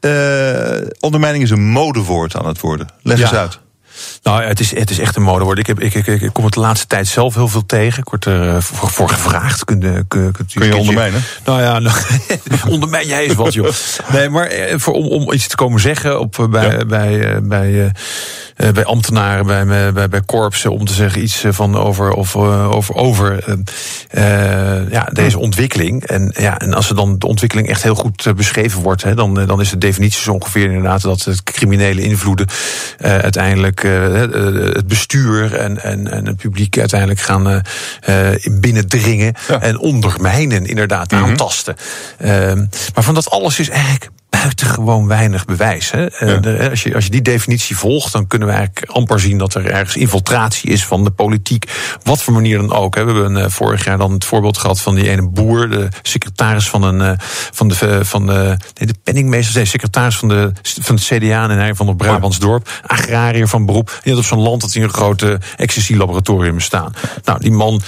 ondermijning 1.00 1.44
is 1.44 1.50
een 1.50 1.68
modewoord 1.70 2.36
aan 2.36 2.48
het 2.48 2.60
worden. 2.60 2.88
Leg 3.02 3.18
Ja. 3.18 3.24
eens 3.24 3.34
uit. 3.34 3.60
Nou, 4.24 4.42
ja, 4.42 4.48
het 4.48 4.60
is, 4.60 4.76
het 4.76 4.90
is 4.90 5.00
echt 5.00 5.16
een 5.16 5.22
modewoord. 5.22 5.58
Ik, 5.60 5.68
heb, 5.68 5.80
ik, 5.80 5.94
ik, 5.94 6.08
ik, 6.08 6.34
kom 6.34 6.46
het 6.46 6.54
de 6.54 6.60
laatste 6.60 6.88
tijd 6.88 7.08
zelf 7.08 7.34
heel 7.36 7.48
veel 7.48 7.66
tegen. 7.66 8.00
Ik 8.00 8.10
word 8.10 8.26
er 8.26 8.50
eh, 8.56 8.62
voor, 8.62 8.90
voor 8.90 9.10
gevraagd. 9.10 9.66
Kun, 9.66 9.80
je- 9.80 10.06
kun, 10.08 10.32
kunt 10.32 10.56
u 10.56 10.60
Kun 10.60 10.68
je 10.70 10.76
ondermijnen? 10.78 11.24
Nou 11.46 11.62
ja, 11.62 11.80
nou, 11.80 11.96
ondermijn 12.70 13.08
jij 13.08 13.24
eens 13.24 13.36
wat, 13.36 13.54
joh. 13.54 13.70
Nee, 14.12 14.30
maar 14.30 14.46
eh, 14.48 14.74
voor, 14.78 14.94
om, 14.94 15.06
om 15.08 15.32
iets 15.34 15.48
te 15.48 15.56
komen 15.56 15.82
zeggen 15.82 16.20
op, 16.20 16.48
bij, 16.50 16.72
Ja. 16.78 16.86
bij, 16.86 17.42
bij, 17.44 17.92
bij 18.74 18.86
ambtenaren, 18.86 19.46
bij, 19.46 19.92
bij, 19.94 20.10
bij, 20.10 20.22
korpsen, 20.26 20.72
om 20.72 20.86
te 20.86 20.94
zeggen 20.94 21.22
iets 21.24 21.44
van 21.50 21.78
over, 21.78 22.12
of, 22.12 22.36
over, 22.36 22.96
over 22.96 23.44
ja, 24.90 25.10
deze 25.14 25.40
ontwikkeling. 25.40 26.04
En, 26.04 26.34
ja, 26.38 26.60
en 26.60 26.74
als 26.74 26.90
er 26.90 26.96
dan 26.96 27.20
de 27.20 27.28
ontwikkeling 27.28 27.68
echt 27.68 27.84
heel 27.84 27.96
goed 27.96 28.34
beschreven 28.36 28.82
wordt, 28.82 29.04
hè, 29.04 29.16
dan, 29.16 29.34
dan 29.46 29.62
is 29.62 29.70
de 29.70 29.78
definitie 29.78 30.22
zo 30.22 30.32
ongeveer 30.32 30.66
inderdaad 30.66 31.02
dat 31.02 31.24
het 31.24 31.44
criminele 31.44 32.02
invloeden 32.02 32.48
eh, 32.98 33.18
uiteindelijk 33.84 34.34
eh, 34.34 34.68
eh, 34.68 34.76
het 34.76 34.88
bestuur 34.88 35.56
en, 35.56 35.84
en, 35.84 36.12
en 36.12 36.26
het 36.26 36.38
publiek 36.38 36.78
uiteindelijk 36.78 37.20
gaan 37.20 37.50
eh, 37.50 38.32
eh, 38.32 38.40
binnendringen 38.52 39.34
Ja. 39.48 39.62
en 39.62 39.78
ondermijnen, 39.78 40.66
inderdaad, 40.66 41.14
aantasten. 41.14 41.76
Ehm, 42.18 42.66
maar 42.94 43.04
van 43.04 43.14
dat 43.14 43.30
alles 43.30 43.60
is 43.60 43.70
eigenlijk 43.70 44.10
buitengewoon 44.42 45.08
weinig 45.08 45.46
bewijs. 45.46 45.92
Hè? 45.92 46.06
Eh, 46.06 46.28
Ja. 46.30 46.38
de- 46.38 46.70
als, 46.70 46.84
je, 46.84 46.96
als 46.96 47.04
je 47.04 47.10
die 47.12 47.22
definitie 47.22 47.78
volgt, 47.78 48.12
dan 48.14 48.28
kunnen 48.28 48.48
we 48.48 48.54
eigenlijk 48.54 48.92
amper 48.92 49.20
zien 49.20 49.38
dat 49.38 49.54
er 49.54 49.66
ergens 49.66 49.96
infiltratie 49.96 50.70
is 50.70 50.86
van 50.86 51.04
de 51.04 51.10
politiek. 51.12 51.72
Wat 52.04 52.22
voor 52.24 52.34
manier 52.34 52.58
dan 52.58 52.74
ook. 52.74 52.96
Hè? 52.96 53.06
We 53.06 53.12
hebben 53.14 53.38
eh, 53.38 53.50
vorig 53.50 53.84
jaar 53.86 53.98
dan 53.98 54.12
het 54.12 54.26
voorbeeld 54.26 54.58
gehad 54.58 54.82
van 54.82 54.96
die 54.96 55.10
ene 55.10 55.28
boer, 55.30 55.70
de 55.70 55.88
secretaris 56.02 56.70
van, 56.70 56.84
een, 56.84 57.02
eh, 57.02 57.12
van, 57.52 57.68
de, 57.68 58.06
van 58.06 58.26
de, 58.26 58.58
nee, 58.74 58.88
de 58.88 58.96
penningmeester, 59.04 59.56
nee, 59.56 59.66
secretaris 59.66 60.18
van, 60.18 60.28
de, 60.28 60.52
van 60.82 60.96
het 60.96 61.04
CDA 61.06 61.50
en 61.50 61.58
hij 61.58 61.76
van 61.76 61.88
het 61.88 61.98
Brabantsdorp, 61.98 62.70
agrariër 62.88 63.48
van 63.48 63.66
beroep. 63.66 64.00
Die 64.04 64.14
had 64.14 64.22
op 64.22 64.28
zo'n 64.28 64.40
land 64.40 64.62
dat 64.62 64.74
hij 64.74 64.84
een 64.84 64.90
grote 64.94 65.40
ecstasy-laboratorium 65.58 66.60
staan. 66.60 66.94
Nou, 67.24 67.40
die 67.40 67.52
man 67.52 67.82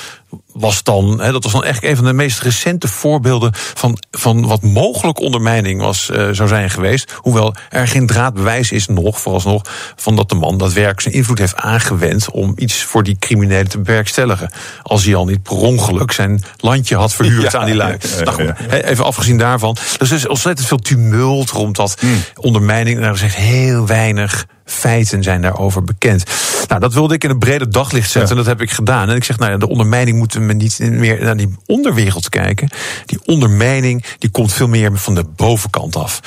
was 0.53 0.83
dan, 0.83 1.21
hè, 1.21 1.31
dat 1.31 1.43
was 1.43 1.51
dan 1.51 1.63
echt 1.63 1.83
een 1.83 1.95
van 1.95 2.05
de 2.05 2.13
meest 2.13 2.39
recente 2.41 2.87
voorbeelden 2.87 3.51
van, 3.53 3.97
van 4.11 4.47
wat 4.47 4.61
mogelijk 4.63 5.19
ondermijning 5.19 5.81
was, 5.81 6.09
eh, 6.09 6.29
zou 6.31 6.47
zijn 6.47 6.69
geweest. 6.69 7.13
Hoewel 7.15 7.55
er 7.69 7.87
geen 7.87 8.07
draadbewijs 8.07 8.71
is 8.71 8.87
nog, 8.87 9.19
vooralsnog, 9.19 9.61
van 9.95 10.15
dat 10.15 10.29
de 10.29 10.35
man 10.35 10.57
daadwerkelijk 10.57 11.01
zijn 11.01 11.13
invloed 11.13 11.37
heeft 11.39 11.55
aangewend 11.55 12.29
om 12.31 12.53
iets 12.55 12.83
voor 12.83 13.03
die 13.03 13.15
criminelen 13.19 13.69
te 13.69 13.79
bewerkstelligen. 13.79 14.51
Als 14.83 15.05
hij 15.05 15.15
al 15.15 15.25
niet 15.25 15.43
per 15.43 15.57
ongeluk 15.57 16.11
zijn 16.11 16.43
landje 16.57 16.95
had 16.95 17.13
verhuurd 17.13 17.51
Ja, 17.51 17.59
aan 17.59 17.65
die 17.65 17.75
lui. 17.75 17.97
ja, 18.25 18.33
ja, 18.37 18.55
Nou 18.67 18.81
even 18.81 19.05
afgezien 19.05 19.37
daarvan. 19.37 19.77
Dus 19.97 20.09
er 20.09 20.15
is 20.17 20.27
ontzettend 20.27 20.67
veel 20.67 20.77
tumult 20.77 21.49
rond 21.49 21.75
dat 21.75 21.95
Hmm. 21.99 22.23
ondermijning. 22.35 22.99
Er 22.99 23.13
is 23.13 23.21
echt 23.21 23.35
heel 23.35 23.87
weinig 23.87 24.45
feiten 24.65 25.23
zijn 25.23 25.41
daarover 25.41 25.83
bekend. 25.83 26.23
Nou, 26.67 26.79
dat 26.79 26.93
wilde 26.93 27.13
ik 27.13 27.23
in 27.23 27.29
een 27.29 27.39
breder 27.39 27.71
daglicht 27.71 28.11
zetten. 28.11 28.31
En 28.31 28.37
dat 28.37 28.45
heb 28.45 28.61
ik 28.61 28.71
gedaan. 28.71 29.09
En 29.09 29.15
ik 29.15 29.23
zeg, 29.23 29.39
nou 29.39 29.51
ja, 29.51 29.57
de 29.57 29.69
ondermijning 29.69 30.17
moeten 30.17 30.47
we 30.47 30.53
niet 30.53 30.79
meer 30.79 31.23
naar 31.23 31.37
die 31.37 31.55
onderwereld 31.65 32.29
kijken. 32.29 32.69
Die 33.05 33.19
ondermijning 33.25 34.05
die 34.17 34.29
komt 34.29 34.53
veel 34.53 34.67
meer 34.67 34.97
van 34.97 35.15
de 35.15 35.23
bovenkant 35.35 35.95
af. 35.95 36.19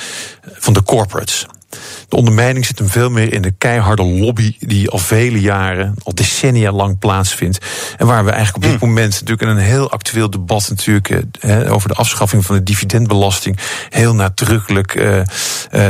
Van 0.53 0.73
de 0.73 0.83
corporates. 0.83 1.45
De 2.09 2.15
ondermijning 2.15 2.65
zit 2.65 2.79
hem 2.79 2.89
veel 2.89 3.09
meer 3.09 3.33
in 3.33 3.41
de 3.41 3.51
keiharde 3.57 4.03
lobby 4.03 4.55
die 4.59 4.89
al 4.89 4.97
vele 4.97 5.39
jaren, 5.39 5.95
al 6.03 6.13
decennia 6.15 6.71
lang 6.71 6.99
plaatsvindt. 6.99 7.57
En 7.97 8.07
waar 8.07 8.25
we 8.25 8.31
eigenlijk 8.31 8.65
op 8.65 8.71
dit 8.71 8.81
moment 8.81 9.11
natuurlijk 9.11 9.41
in 9.41 9.47
een 9.47 9.57
heel 9.57 9.91
actueel 9.91 10.29
debat 10.29 10.69
natuurlijk 10.69 11.09
eh, 11.39 11.73
over 11.73 11.89
de 11.89 11.95
afschaffing 11.95 12.45
van 12.45 12.55
de 12.55 12.63
dividendbelasting 12.63 13.57
heel 13.89 14.15
nadrukkelijk 14.15 14.95
eh, 14.95 15.19
eh, 15.19 15.25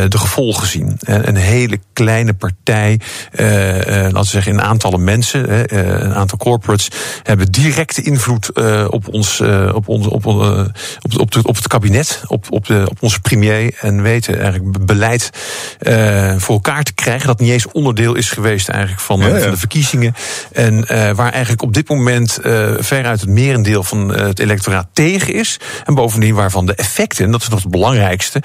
de 0.10 0.18
gevolgen 0.18 0.68
zien. 0.68 0.98
En 1.00 1.28
een 1.28 1.36
hele 1.36 1.80
kleine 1.94 2.34
partij, 2.34 3.00
eh, 3.32 3.46
laten 3.86 4.14
we 4.14 4.26
zeggen 4.26 4.52
in 4.52 4.62
aantallen 4.62 5.04
mensen, 5.04 5.78
een 5.78 6.14
aantal 6.14 6.38
corporates, 6.38 6.90
hebben 7.24 7.52
directe 7.52 8.02
invloed 8.02 8.50
eh, 8.50 8.86
op 8.90 9.08
ons, 9.14 9.40
eh, 9.40 9.72
op 9.74 9.88
ons, 9.88 10.08
op, 10.08 10.26
op, 10.26 11.36
op, 11.44 11.56
het 11.56 11.68
kabinet, 11.68 12.22
op, 12.28 12.46
op, 12.50 12.66
de, 12.66 12.86
op 12.90 12.98
onze 13.00 13.20
premier 13.20 13.74
en 13.80 14.02
weten 14.02 14.40
eigenlijk 14.40 14.72
be- 14.72 14.86
beleid 14.86 15.30
eh, 15.80 16.34
voor 16.38 16.56
elkaar 16.56 16.84
te 16.84 16.94
krijgen 16.94 17.28
dat 17.28 17.40
niet 17.40 17.52
eens 17.52 17.72
onderdeel 17.72 18.16
is 18.16 18.30
geweest 18.32 18.70
eigenlijk 18.70 19.02
van, 19.02 19.22
eh, 19.22 19.28
Ja, 19.28 19.36
ja. 19.36 19.42
van 19.42 19.52
de 19.52 19.58
verkiezingen 19.58 20.16
en 20.52 20.88
eh, 20.88 21.12
waar 21.12 21.32
eigenlijk 21.32 21.62
op 21.62 21.74
dit 21.74 21.90
moment 21.90 22.38
eh 22.38 22.68
veruit 22.80 23.22
het 23.22 23.30
merendeel 23.30 23.84
van 23.84 24.10
het 24.10 24.40
electoraat 24.40 24.88
tegen 24.94 25.34
is 25.34 25.60
en 25.86 25.94
bovendien 25.94 26.36
waarvan 26.36 26.66
de 26.66 26.76
effecten, 26.76 27.26
en 27.26 27.32
dat 27.32 27.42
is 27.42 27.48
nog 27.50 27.62
het 27.62 27.72
belangrijkste, 27.72 28.42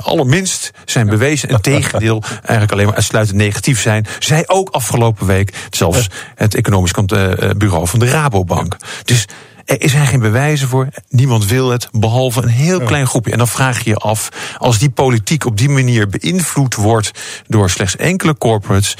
allerminst 0.00 0.70
zijn 0.84 1.06
bewezen 1.06 1.48
en 1.48 1.60
tegendeel 1.60 2.22
eigenlijk 2.38 2.72
alleen 2.72 2.86
maar 2.86 2.94
uitsluitend 2.94 3.36
negatief 3.36 3.80
zijn. 3.80 4.06
Zij 4.18 4.44
ook 4.46 4.68
afgelopen 4.70 5.26
week 5.26 5.52
zelfs 5.70 6.08
het 6.34 6.54
economisch 6.54 6.92
kant- 6.92 7.14
bureau 7.58 7.88
van 7.88 7.98
de 7.98 8.06
Rabobank. 8.06 8.76
Dus 9.04 9.26
er 9.66 9.88
zijn 9.88 10.06
geen 10.06 10.20
bewijzen 10.20 10.68
voor. 10.68 10.88
Niemand 11.08 11.46
wil 11.46 11.70
het, 11.70 11.88
behalve 11.92 12.42
een 12.42 12.48
heel 12.48 12.80
klein 12.80 13.06
groepje. 13.06 13.32
En 13.32 13.38
dan 13.38 13.48
vraag 13.48 13.84
je 13.84 13.90
je 13.90 13.96
af, 13.96 14.28
als 14.58 14.78
die 14.78 14.90
politiek 14.90 15.44
op 15.44 15.56
die 15.56 15.68
manier 15.68 16.08
beïnvloed 16.08 16.74
wordt 16.74 17.10
door 17.46 17.70
slechts 17.70 17.96
enkele 17.96 18.38
corporates, 18.38 18.96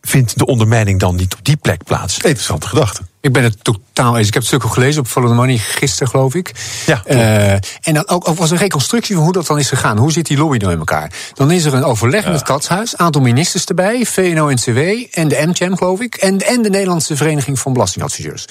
vindt 0.00 0.38
de 0.38 0.46
ondermijning 0.46 1.00
dan 1.00 1.16
niet 1.16 1.34
op 1.34 1.44
die 1.44 1.56
plek 1.56 1.84
plaats? 1.84 2.14
Interessante 2.14 2.68
gedachte. 2.68 3.02
Ik 3.20 3.32
ben 3.32 3.42
het 3.42 3.64
totaal 3.64 4.16
eens. 4.16 4.26
Ik 4.26 4.32
heb 4.32 4.42
het 4.42 4.52
stuk 4.52 4.64
ook 4.64 4.72
gelezen 4.72 5.00
op 5.00 5.06
Follow 5.06 5.28
the 5.28 5.34
Money 5.34 5.58
gisteren, 5.58 6.08
geloof 6.08 6.34
ik. 6.34 6.52
Ja, 6.86 7.02
Eh, 7.04 7.52
en 7.52 7.94
dan 7.94 8.08
ook, 8.08 8.28
ook 8.28 8.38
was 8.38 8.50
een 8.50 8.56
reconstructie 8.56 9.14
van 9.14 9.24
hoe 9.24 9.32
dat 9.32 9.46
dan 9.46 9.58
is 9.58 9.68
gegaan. 9.68 9.98
Hoe 9.98 10.12
zit 10.12 10.26
die 10.26 10.36
lobby 10.36 10.56
nou 10.56 10.72
in 10.72 10.78
elkaar? 10.78 11.12
Dan 11.34 11.50
is 11.50 11.64
er 11.64 11.74
een 11.74 11.84
overleg 11.84 12.24
met 12.24 12.34
het 12.34 12.42
Katshuis, 12.42 12.96
aantal 12.96 13.20
ministers 13.20 13.64
erbij, 13.64 14.06
VNO-NCW 14.06 14.78
en 15.10 15.28
de 15.28 15.42
MCM, 15.46 15.74
geloof 15.74 16.00
ik, 16.00 16.14
en, 16.14 16.38
en 16.38 16.62
de 16.62 16.70
Nederlandse 16.70 17.16
Vereniging 17.16 17.58
van 17.58 17.72
Belastingadviseurs. 17.72 18.46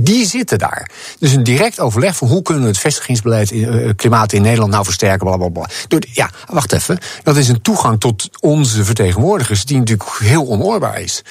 Die 0.00 0.26
zitten 0.26 0.58
daar. 0.58 0.90
Dus 1.18 1.32
een 1.32 1.42
direct 1.42 1.80
overleg 1.80 2.16
van 2.16 2.28
hoe 2.28 2.42
kunnen 2.42 2.62
we 2.62 2.68
het 2.68 2.78
vestigingsbeleid, 2.78 3.50
eh, 3.50 3.90
klimaat 3.96 4.32
in 4.32 4.42
Nederland 4.42 4.72
nou 4.72 4.84
versterken, 4.84 5.26
bla 5.26 5.36
bla 5.36 5.48
bla. 5.48 5.68
Door, 5.88 6.00
ja, 6.12 6.30
wacht 6.46 6.72
even. 6.72 6.98
Dat 7.22 7.36
is 7.36 7.48
een 7.48 7.62
toegang 7.62 8.00
tot 8.00 8.28
onze 8.40 8.84
vertegenwoordigers, 8.84 9.64
die 9.64 9.78
natuurlijk 9.78 10.10
heel 10.18 10.46
onoorbaar 10.46 11.00
is. 11.00 11.22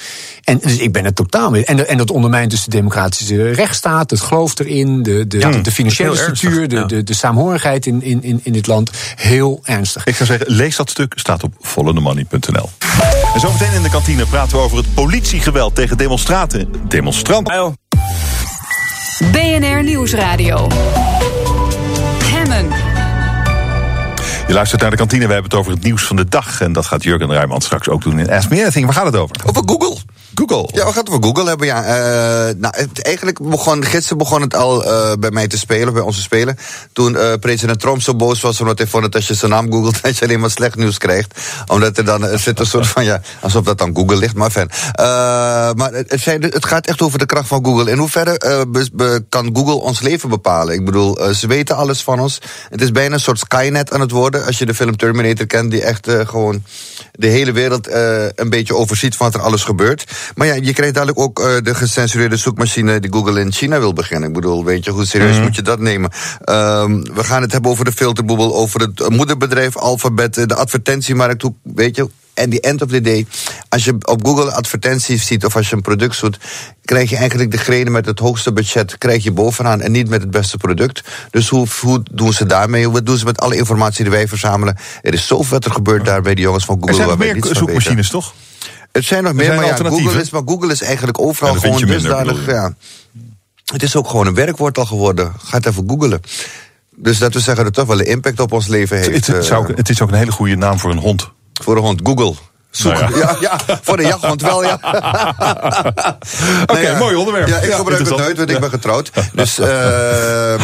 En 0.44 0.58
dus 0.58 0.76
ik 0.76 0.92
ben 0.92 1.04
het 1.04 1.16
totaal 1.16 1.50
mee. 1.50 1.64
En, 1.64 1.88
en 1.88 1.96
dat 1.96 2.10
ondermijnt 2.10 2.50
dus 2.50 2.64
de 2.64 2.70
democratische 2.70 3.50
rechtsstaat, 3.50 4.10
het 4.10 4.20
geloof 4.20 4.58
erin, 4.58 5.02
de, 5.02 5.26
de, 5.26 5.38
de, 5.38 5.60
de 5.60 5.72
financiële 5.72 6.10
ernstig, 6.10 6.36
structuur, 6.36 6.68
de, 6.68 6.86
de, 6.86 7.02
de 7.02 7.14
saamhorigheid 7.14 7.86
in, 7.86 8.02
in, 8.02 8.22
in, 8.22 8.40
in 8.42 8.52
dit 8.52 8.66
land. 8.66 8.90
Heel 9.16 9.60
ernstig. 9.62 10.06
Ik 10.06 10.16
zou 10.16 10.28
zeggen, 10.28 10.52
lees 10.52 10.76
dat 10.76 10.90
stuk, 10.90 11.12
staat 11.16 11.42
op 11.42 11.54
followthemoney.nl. 11.60 12.70
En 13.34 13.40
zometeen 13.40 13.72
in 13.72 13.82
de 13.82 13.90
kantine 13.90 14.26
praten 14.26 14.56
we 14.56 14.62
over 14.62 14.76
het 14.76 14.94
politiegeweld 14.94 15.74
tegen 15.74 15.96
demonstranten. 15.96 16.72
Demonstranten. 16.88 17.76
BNR 19.20 19.82
Nieuwsradio. 19.82 20.66
Hemmen. 22.24 22.68
Je 24.46 24.52
luistert 24.52 24.80
naar 24.80 24.90
de 24.90 24.96
kantine, 24.96 25.26
we 25.26 25.32
hebben 25.32 25.50
het 25.50 25.60
over 25.60 25.72
het 25.72 25.82
nieuws 25.82 26.02
van 26.02 26.16
de 26.16 26.28
dag. 26.28 26.60
En 26.60 26.72
dat 26.72 26.86
gaat 26.86 27.02
Jurgen 27.02 27.32
Rijman 27.32 27.60
straks 27.60 27.88
ook 27.88 28.02
doen 28.02 28.18
in 28.18 28.30
Ask 28.30 28.50
Me 28.50 28.60
Anything. 28.60 28.84
Waar 28.84 28.94
gaat 28.94 29.04
het 29.04 29.16
over? 29.16 29.36
Over 29.44 29.62
Google. 29.66 29.96
Google. 30.38 30.68
Ja, 30.72 30.86
we 30.86 30.92
gaan 30.92 31.04
het 31.04 31.08
over 31.08 31.22
Google 31.24 31.48
hebben, 31.48 31.66
ja. 31.66 31.84
Eh, 31.84 32.54
nou, 32.56 32.74
het, 32.76 33.02
eigenlijk 33.02 33.38
begon, 33.50 33.84
gisteren 33.84 34.18
begon 34.18 34.40
het 34.40 34.54
al 34.54 34.84
eh, 34.84 35.12
bij 35.18 35.30
mij 35.30 35.46
te 35.48 35.58
spelen, 35.58 35.92
bij 35.92 36.02
onze 36.02 36.20
spelen. 36.20 36.58
Toen 36.92 37.16
eh, 37.16 37.32
president 37.40 37.80
Trump 37.80 38.02
zo 38.02 38.14
boos 38.14 38.40
was, 38.40 38.60
omdat 38.60 38.78
hij 38.78 38.86
vond 38.86 39.02
dat 39.02 39.14
als 39.14 39.26
je 39.26 39.34
zijn 39.34 39.50
naam 39.50 39.72
googelt, 39.72 39.98
dat 40.02 40.18
je 40.18 40.24
alleen 40.24 40.40
maar 40.40 40.50
slecht 40.50 40.76
nieuws 40.76 40.98
krijgt. 40.98 41.40
Omdat 41.66 41.98
er 41.98 42.04
dan 42.04 42.38
zit 42.38 42.60
een 42.60 42.66
soort 42.66 42.86
van, 42.86 43.04
ja, 43.04 43.20
alsof 43.40 43.64
dat 43.64 43.82
aan 43.82 43.96
Google 43.96 44.16
ligt, 44.16 44.34
maar. 44.34 44.44
Eh, 44.56 45.72
maar 45.72 45.92
het, 45.92 46.24
het 46.40 46.66
gaat 46.66 46.86
echt 46.86 47.02
over 47.02 47.18
de 47.18 47.26
kracht 47.26 47.48
van 47.48 47.64
Google. 47.64 47.90
In 47.90 47.98
hoeverre 47.98 48.66
be- 48.92 49.24
kan 49.28 49.50
Google 49.52 49.74
ons 49.74 50.00
leven 50.00 50.28
bepalen? 50.28 50.74
Ik 50.74 50.84
bedoel, 50.84 51.18
ze 51.34 51.46
weten 51.46 51.76
alles 51.76 52.02
van 52.02 52.20
ons. 52.20 52.38
Het 52.70 52.80
is 52.82 52.90
bijna 52.92 53.14
een 53.14 53.20
soort 53.20 53.38
Skynet 53.38 53.92
aan 53.92 54.00
het 54.00 54.10
worden, 54.10 54.46
als 54.46 54.58
je 54.58 54.66
de 54.66 54.74
film 54.74 54.96
Terminator 54.96 55.46
kent, 55.46 55.70
die 55.70 55.82
echt 55.82 56.08
gewoon 56.10 56.64
de 57.12 57.26
hele 57.26 57.52
wereld 57.52 57.88
een 58.34 58.50
beetje 58.50 58.74
overziet 58.74 59.16
van 59.16 59.26
wat 59.30 59.40
er 59.40 59.46
alles 59.46 59.64
gebeurt. 59.64 60.04
Maar 60.34 60.46
ja, 60.46 60.54
je 60.54 60.72
krijgt 60.72 60.94
dadelijk 60.94 61.18
ook 61.18 61.40
eh, 61.40 61.56
de 61.62 61.74
gecensureerde 61.74 62.36
zoekmachine 62.36 63.00
die 63.00 63.12
Google 63.12 63.40
in 63.40 63.52
China 63.52 63.78
wil 63.78 63.92
beginnen. 63.92 64.28
Ik 64.28 64.34
bedoel, 64.34 64.64
weet 64.64 64.84
je, 64.84 64.90
hoe 64.90 65.06
serieus 65.06 65.40
moet 65.40 65.56
je 65.56 65.62
dat 65.62 65.80
nemen? 65.80 66.10
Ehm, 66.44 67.02
we 67.14 67.24
gaan 67.24 67.42
het 67.42 67.52
hebben 67.52 67.70
over 67.70 67.84
de 67.84 67.92
filterboebel, 67.92 68.54
over 68.54 68.80
het 68.80 69.00
eh, 69.00 69.08
moederbedrijf 69.08 69.76
Alphabet, 69.76 70.36
eh, 70.36 70.46
de 70.46 70.54
advertentiemarkt. 70.54 71.42
Hoe, 71.42 71.54
weet 71.62 71.96
je, 71.96 72.08
en 72.36 72.50
the 72.50 72.60
end 72.60 72.82
of 72.82 72.88
the 72.88 73.00
day, 73.00 73.26
als 73.68 73.84
je 73.84 73.94
op 74.00 74.26
Google 74.26 74.52
advertenties 74.52 75.26
ziet 75.26 75.44
of 75.44 75.56
als 75.56 75.68
je 75.68 75.76
een 75.76 75.82
product 75.82 76.16
zoekt, 76.16 76.44
krijg 76.84 77.10
je 77.10 77.16
eigenlijk 77.16 77.50
degene 77.50 77.90
met 77.90 78.06
het 78.06 78.18
hoogste 78.18 78.52
budget 78.52 78.98
krijg 78.98 79.22
je 79.24 79.32
bovenaan 79.32 79.80
en 79.80 79.92
niet 79.92 80.08
met 80.08 80.20
het 80.20 80.30
beste 80.30 80.56
product. 80.56 81.02
Dus 81.30 81.48
hoe, 81.48 81.66
hoe 81.80 82.02
doen 82.12 82.32
ze 82.32 82.46
daarmee? 82.46 82.90
Wat 82.90 83.06
doen 83.06 83.16
ze 83.16 83.24
met 83.24 83.40
alle 83.40 83.56
informatie 83.56 84.04
die 84.04 84.12
wij 84.12 84.28
verzamelen? 84.28 84.76
Er 85.02 85.12
is 85.12 85.26
zoveel 85.26 85.50
wat 85.50 85.64
er 85.64 85.70
gebeurt 85.70 86.04
daar 86.04 86.22
bij 86.22 86.34
de 86.34 86.42
jongens 86.42 86.64
van 86.64 86.74
Google. 86.74 86.90
Er 86.90 86.96
zijn 86.96 87.08
nog 87.08 87.18
meer 87.18 87.54
zoekmachines, 87.54 88.10
toch? 88.10 88.34
Het 88.96 89.04
zijn 89.04 89.22
nog 89.22 89.30
Er 89.30 89.36
meer, 89.36 89.46
zijn 89.46 89.58
maar 89.58 89.66
ja. 89.66 89.90
Google 89.90 90.20
is, 90.20 90.30
maar 90.30 90.42
Google 90.44 90.72
is 90.72 90.82
eigenlijk 90.82 91.20
overal 91.20 91.54
gewoon 91.54 91.80
dusdanig. 91.80 92.46
Ja, 92.46 92.74
het 93.72 93.82
is 93.82 93.96
ook 93.96 94.08
gewoon 94.08 94.26
een 94.26 94.34
werkwoord 94.34 94.78
al 94.78 94.86
geworden. 94.86 95.32
Ga 95.38 95.56
het 95.56 95.66
even 95.66 95.84
googelen. 95.86 96.20
Dus 96.96 97.18
dat 97.18 97.32
we 97.32 97.40
zeggen 97.40 97.64
dat 97.64 97.64
het 97.64 97.74
toch 97.74 97.96
wel 97.96 98.06
een 98.06 98.12
impact 98.12 98.40
op 98.40 98.52
ons 98.52 98.66
leven 98.66 98.96
heeft. 98.96 99.26
Het, 99.26 99.26
het, 99.26 99.44
zou 99.44 99.70
eh, 99.70 99.76
het 99.76 99.88
is 99.88 100.02
ook 100.02 100.08
een 100.08 100.18
hele 100.18 100.32
goede 100.32 100.56
naam 100.56 100.78
voor 100.78 100.90
een 100.90 100.98
hond. 100.98 101.30
voor 101.62 101.76
een 101.76 101.82
hond, 101.82 102.00
Google. 102.02 102.34
Nou 102.82 103.18
ja. 103.18 103.36
Ja, 103.40 103.58
voor 103.82 103.96
de 103.96 104.02
jachthond 104.02 104.42
wel, 104.42 104.64
ja. 104.64 104.78
Oké, 106.66 106.98
mooi 106.98 107.16
onderwerp. 107.16 107.48
Ja, 107.48 107.56
ik 107.56 107.70
Ja, 107.70 107.76
gebruik 107.76 107.98
het 108.00 108.16
nooit, 108.16 108.36
want 108.36 108.50
ik 108.50 108.60
ben 108.60 108.70
getrouwd. 108.70 109.10
Dus 109.32 109.58
eh, 109.58 109.66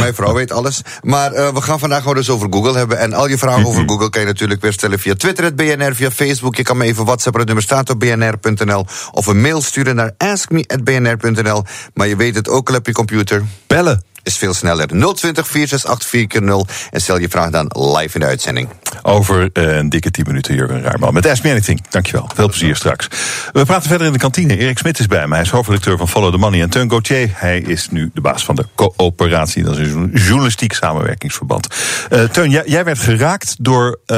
mijn 0.01 0.15
vrouw 0.15 0.33
weet 0.33 0.53
alles. 0.53 0.83
Maar 1.03 1.33
eh, 1.33 1.49
we 1.49 1.63
gaan 1.63 1.79
vandaag 1.79 2.01
gewoon 2.01 2.17
dus 2.17 2.31
over 2.31 2.49
Google 2.51 2.77
hebben. 2.77 2.99
En 2.99 3.13
al 3.13 3.29
je 3.29 3.39
vragen 3.39 3.67
over 3.67 3.83
Google 3.87 4.11
kan 4.11 4.21
je 4.21 4.27
natuurlijk 4.27 4.61
weer 4.61 4.73
stellen 4.73 4.99
via 4.99 5.15
Twitter, 5.15 5.45
het 5.45 5.57
BNR, 5.57 5.95
via 5.95 6.11
Facebook. 6.11 6.57
Je 6.57 6.63
kan 6.63 6.77
me 6.77 6.85
even 6.85 7.05
WhatsApp, 7.05 7.37
het 7.37 7.47
nummer 7.47 7.65
staat 7.65 7.91
op 7.91 8.01
bnr.nl. 8.01 8.87
Of 9.11 9.27
een 9.27 9.41
mail 9.41 9.63
sturen 9.63 9.95
naar 9.95 10.15
askme.bnr.nl. 10.17 11.65
Maar 11.95 12.09
je 12.09 12.17
weet 12.17 12.35
het 12.35 12.49
ook 12.49 12.69
al 12.69 12.77
op 12.77 12.87
je 12.87 12.93
computer. 12.93 13.45
Bellen. 13.67 14.12
Is 14.23 14.37
veel 14.37 14.55
sneller. 14.55 14.87
020 14.87 15.47
468 15.47 16.41
0 16.41 16.67
En 16.91 17.01
stel 17.01 17.19
je 17.19 17.29
vraag 17.29 17.51
dan 17.51 17.71
live 17.75 18.15
in 18.15 18.21
de 18.21 18.27
uitzending. 18.27 18.69
Over 19.03 19.51
eh, 19.53 19.77
een 19.77 19.89
dikke 19.89 20.11
10 20.11 20.25
minuten, 20.27 20.55
Jurgen 20.55 20.83
Rijman. 20.83 21.15
Met 21.15 21.27
Ask 21.27 21.43
Me 21.43 21.51
Anything. 21.51 21.81
Dankjewel. 21.91 22.31
Veel 22.35 22.49
plezier 22.49 22.77
straks. 22.77 23.09
We 23.53 23.65
praten 23.65 23.89
verder 23.89 24.07
in 24.07 24.13
de 24.13 24.19
kantine. 24.19 24.57
Erik 24.57 24.79
Smit 24.79 24.99
is 24.99 25.07
bij 25.07 25.27
me. 25.27 25.35
Hij 25.35 25.43
is 25.43 25.51
hoofdredacteur 25.51 25.99
van 25.99 26.09
Follow 26.09 26.33
the 26.33 26.39
Money. 26.39 26.63
En 26.63 26.71
Teun 26.71 26.91
Gauthier, 26.91 27.31
hij 27.33 27.61
is 27.61 27.89
nu 27.91 28.11
de 28.15 28.21
baas 28.21 28.45
van 28.45 28.55
de 28.55 28.67
coöperatie. 28.75 29.63
Dat 29.63 29.79
is 29.79 29.93
een 29.93 30.11
journalistiek 30.15 30.73
samenwerkingsverband. 30.73 31.67
Eh, 32.11 32.25
Teun, 32.25 32.51
jij, 32.51 32.63
jij 32.67 32.85
werd 32.85 32.99
geraakt 32.99 33.57
door 33.59 34.01
eh, 34.07 34.17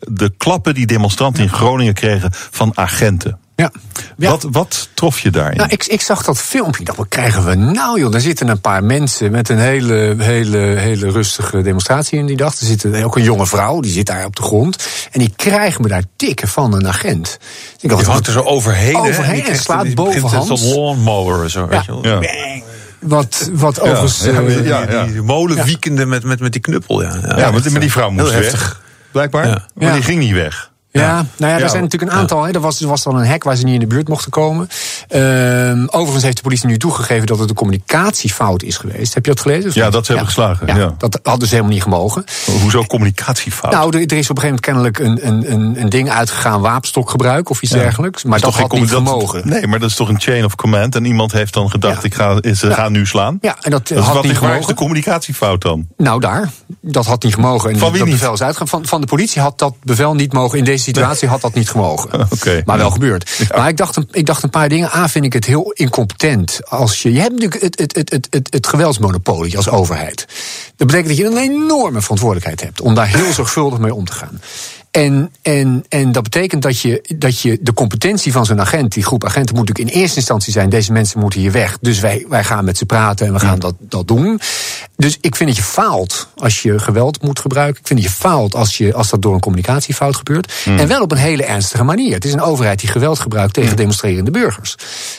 de 0.00 0.32
klappen 0.36 0.74
die 0.74 0.86
demonstranten 0.86 1.42
in 1.42 1.48
Groningen 1.48 1.94
kregen 1.94 2.30
van 2.32 2.72
agenten. 2.74 3.38
Ja. 3.58 3.70
Ja. 4.16 4.30
Wat, 4.30 4.46
wat 4.50 4.88
trof 4.94 5.20
je 5.20 5.30
daarin? 5.30 5.56
Nou, 5.56 5.68
ik, 5.70 5.84
ik 5.86 6.00
zag 6.00 6.22
dat 6.24 6.38
filmpje. 6.38 6.80
Ik 6.80 6.86
dacht, 6.86 6.98
wat 6.98 7.08
krijgen 7.08 7.44
we 7.44 7.54
nou, 7.54 8.00
joh? 8.00 8.12
Daar 8.12 8.20
zitten 8.20 8.48
een 8.48 8.60
paar 8.60 8.84
mensen 8.84 9.30
met 9.30 9.48
een 9.48 9.58
hele, 9.58 10.14
hele, 10.18 10.56
hele 10.58 11.10
rustige 11.10 11.62
demonstratie 11.62 12.18
in 12.18 12.26
die 12.26 12.36
dag. 12.36 12.58
Er 12.60 12.66
zit 12.66 12.84
een- 12.84 13.04
ook 13.04 13.16
een 13.16 13.22
jonge 13.22 13.46
vrouw, 13.46 13.80
die 13.80 13.92
zit 13.92 14.06
daar 14.06 14.24
op 14.24 14.36
de 14.36 14.42
grond. 14.42 14.86
En 15.12 15.18
die 15.20 15.32
krijgen 15.36 15.82
me 15.82 15.88
daar 15.88 16.02
tikken 16.16 16.48
van 16.48 16.74
een 16.74 16.88
agent. 16.88 17.38
Ik 17.80 17.88
dacht, 17.88 18.00
Die 18.02 18.10
hangt 18.10 18.26
er 18.26 18.32
zo 18.32 18.40
overheen. 18.42 18.94
hè? 18.94 19.00
Overheen 19.08 19.46
en 19.46 19.56
slaat 19.56 19.82
die 19.84 19.94
begint 19.94 20.20
bovenhands. 20.20 20.62
Zo'n 20.62 20.74
lawnmower. 20.74 21.50
Zo, 21.50 21.66
weet 21.66 21.84
je 21.84 21.92
wel. 22.00 22.04
Ja. 22.06 22.18
Bang. 22.18 22.62
Wat, 23.00 23.50
wat 23.52 23.80
overigens... 23.80 24.24
Ja, 24.24 24.30
eh, 24.32 24.46
die, 24.46 24.62
ja, 24.62 24.90
ja. 24.90 25.04
die 25.04 25.22
molen 25.22 25.64
wiekende 25.64 26.06
met, 26.06 26.24
met, 26.24 26.40
met 26.40 26.52
die 26.52 26.60
knuppel. 26.60 27.02
Ja, 27.02 27.14
Ja, 27.36 27.52
want 27.52 27.70
maar 27.70 27.80
die 27.80 27.92
vrouw 27.92 28.10
moest 28.10 28.30
Heel 28.30 28.40
weg. 28.40 28.50
heftig. 28.50 28.82
Blijkbaar. 29.12 29.46
Ja. 29.46 29.64
Maar 29.74 29.88
Ja. 29.88 29.94
die 29.94 30.02
ging 30.02 30.18
niet 30.18 30.32
weg. 30.32 30.70
Ja, 30.90 31.26
nou 31.36 31.52
ja, 31.52 31.58
er 31.58 31.68
zijn 31.68 31.82
natuurlijk 31.82 32.12
een 32.12 32.18
aantal. 32.18 32.42
Hè. 32.42 32.52
Er, 32.52 32.60
was, 32.60 32.80
er 32.80 32.88
was 32.88 33.02
dan 33.02 33.16
een 33.16 33.24
hek 33.26 33.44
waar 33.44 33.56
ze 33.56 33.64
niet 33.64 33.74
in 33.74 33.80
de 33.80 33.86
buurt 33.86 34.08
mochten 34.08 34.30
komen. 34.30 34.68
Ehm, 35.08 35.84
overigens 35.86 36.22
heeft 36.22 36.36
de 36.36 36.42
politie 36.42 36.66
nu 36.68 36.76
toegegeven 36.78 37.26
dat 37.26 37.38
het 37.38 37.48
een 37.48 37.54
communicatiefout 37.54 38.62
is 38.62 38.76
geweest. 38.76 39.14
Heb 39.14 39.24
je 39.24 39.30
dat 39.30 39.40
gelezen? 39.40 39.70
Ja, 39.74 39.90
dat 39.90 40.04
ze 40.06 40.10
hebben 40.12 40.26
geslagen, 40.30 40.66
ja. 40.76 40.94
Dat 40.98 41.20
had 41.22 41.40
dus 41.40 41.50
helemaal 41.50 41.72
niet 41.72 41.82
gemogen. 41.82 42.24
Hoezo 42.60 42.84
communicatiefout? 42.84 43.72
Nou, 43.72 43.96
er, 43.96 44.06
er 44.06 44.16
is 44.16 44.30
op 44.30 44.36
een 44.36 44.42
gegeven 44.42 44.72
moment 44.72 44.92
kennelijk 44.94 44.98
een, 44.98 45.26
een, 45.26 45.52
een, 45.52 45.80
een 45.80 45.88
ding 45.88 46.10
uitgegaan, 46.10 46.60
wapenstokgebruik 46.60 47.50
of 47.50 47.62
iets 47.62 47.72
dergelijks. 47.72 48.24
Maar 48.24 48.40
dat 48.40 48.50
toch 48.52 48.60
had 48.60 48.72
niet 48.72 48.80
dat- 48.90 48.96
gemogen. 49.06 49.48
Nee, 49.48 49.66
maar 49.66 49.78
dat 49.78 49.90
is 49.90 49.96
toch 49.96 50.08
een 50.08 50.20
chain 50.20 50.44
of 50.44 50.54
command. 50.54 50.94
En 50.94 51.04
iemand 51.04 51.32
heeft 51.32 51.54
dan 51.54 51.70
gedacht, 51.70 52.04
ik 52.04 52.14
ga, 52.14 52.40
ze 52.54 52.70
gaan 52.72 52.92
nu 52.92 53.06
slaan. 53.06 53.38
Ja, 53.40 53.56
en 53.60 53.70
dat, 53.70 53.88
Dat 53.88 54.04
had 54.04 54.14
wat 54.14 54.22
niet 54.22 54.32
is, 54.32 54.38
waar 54.38 54.48
is 54.48 54.54
gemogen. 54.54 54.74
de 54.74 54.80
communicatiefout 54.80 55.62
dan? 55.62 55.86
Nou, 55.96 56.20
daar. 56.20 56.50
Dat 56.80 57.06
had 57.06 57.22
niet 57.22 57.34
gemogen. 57.34 57.70
En 57.70 57.78
Van 57.78 57.90
wie 57.90 57.98
dat 57.98 58.08
niet? 58.08 58.18
bevel 58.18 58.32
is 58.32 58.42
uitgegaan. 58.42 58.68
Van, 58.68 58.86
van 58.86 59.00
de 59.00 59.06
politie 59.06 59.40
had 59.42 59.58
dat 59.58 59.74
bevel 59.82 60.14
niet 60.14 60.32
mogen. 60.32 60.58
In 60.58 60.64
deze 60.64 60.84
situatie 60.94 61.28
had 61.28 61.40
dat 61.40 61.54
niet 61.54 61.70
gemogen. 61.70 62.10
Maar 62.64 62.76
wel 62.76 62.86
Ja. 62.86 62.92
gebeurd. 62.92 63.30
Maar 63.56 63.68
ik 63.68 63.76
dacht, 63.76 63.96
een, 63.96 64.08
ik 64.10 64.26
dacht 64.26 64.42
een 64.42 64.50
paar 64.50 64.68
dingen. 64.68 64.90
A, 64.96 65.08
vind 65.08 65.24
ik 65.24 65.32
het 65.32 65.44
heel 65.46 65.70
incompetent. 65.70 66.60
Als 66.68 67.02
je, 67.02 67.12
je 67.12 67.20
hebt 67.20 67.32
natuurlijk 67.32 67.62
het, 67.62 67.78
het, 67.78 67.96
het, 67.96 68.10
het, 68.10 68.26
het, 68.30 68.52
het 68.52 68.66
geweldsmonopolie 68.66 69.56
als 69.56 69.68
overheid. 69.68 70.26
Dat 70.76 70.86
betekent 70.86 71.08
dat 71.08 71.16
je 71.16 71.24
een 71.24 71.36
enorme 71.38 72.00
verantwoordelijkheid 72.00 72.60
hebt. 72.60 72.80
Om 72.80 72.94
daar 72.94 73.06
heel 73.06 73.32
zorgvuldig 73.32 73.78
mee 73.78 73.94
om 73.94 74.04
te 74.04 74.12
gaan. 74.12 74.40
En, 74.90 75.32
en, 75.42 75.84
en 75.88 76.12
dat 76.12 76.22
betekent 76.22 76.62
dat 76.62 76.80
je, 76.80 77.14
dat 77.16 77.40
je 77.40 77.58
de 77.60 77.72
competentie 77.72 78.32
van 78.32 78.46
zo'n 78.46 78.60
agent, 78.60 78.92
die 78.92 79.04
groep 79.04 79.24
agenten, 79.24 79.54
moet 79.54 79.66
natuurlijk 79.68 79.94
in 79.94 80.00
eerste 80.00 80.16
instantie 80.16 80.52
zijn: 80.52 80.68
deze 80.68 80.92
mensen 80.92 81.20
moeten 81.20 81.40
hier 81.40 81.52
weg. 81.52 81.78
Dus 81.80 82.00
wij, 82.00 82.24
wij 82.28 82.44
gaan 82.44 82.64
met 82.64 82.78
ze 82.78 82.86
praten 82.86 83.26
en 83.26 83.32
we 83.32 83.38
gaan 83.38 83.58
dat, 83.58 83.74
dat 83.78 84.08
doen. 84.08 84.40
Dus 84.96 85.18
ik 85.20 85.36
vind 85.36 85.48
dat 85.48 85.58
je 85.58 85.64
faalt 85.64 86.28
als 86.36 86.62
je 86.62 86.78
geweld 86.78 87.22
moet 87.22 87.38
gebruiken. 87.38 87.80
Ik 87.80 87.86
vind 87.86 88.00
dat 88.00 88.08
je 88.08 88.14
faalt 88.16 88.54
als, 88.54 88.78
je, 88.78 88.94
als 88.94 89.10
dat 89.10 89.22
door 89.22 89.34
een 89.34 89.40
communicatiefout 89.40 90.16
gebeurt. 90.16 90.52
En 90.64 90.88
wel 90.88 91.02
op 91.02 91.12
een 91.12 91.18
hele 91.18 91.44
ernstige 91.44 91.84
manier. 91.84 92.14
Het 92.14 92.24
is 92.24 92.32
een 92.32 92.40
overheid 92.40 92.80
die 92.80 92.88
geweld 92.88 93.18
gebruikt 93.18 93.54
tegen 93.54 93.76
demonstrerende 93.76 94.30
burgers. 94.30 94.74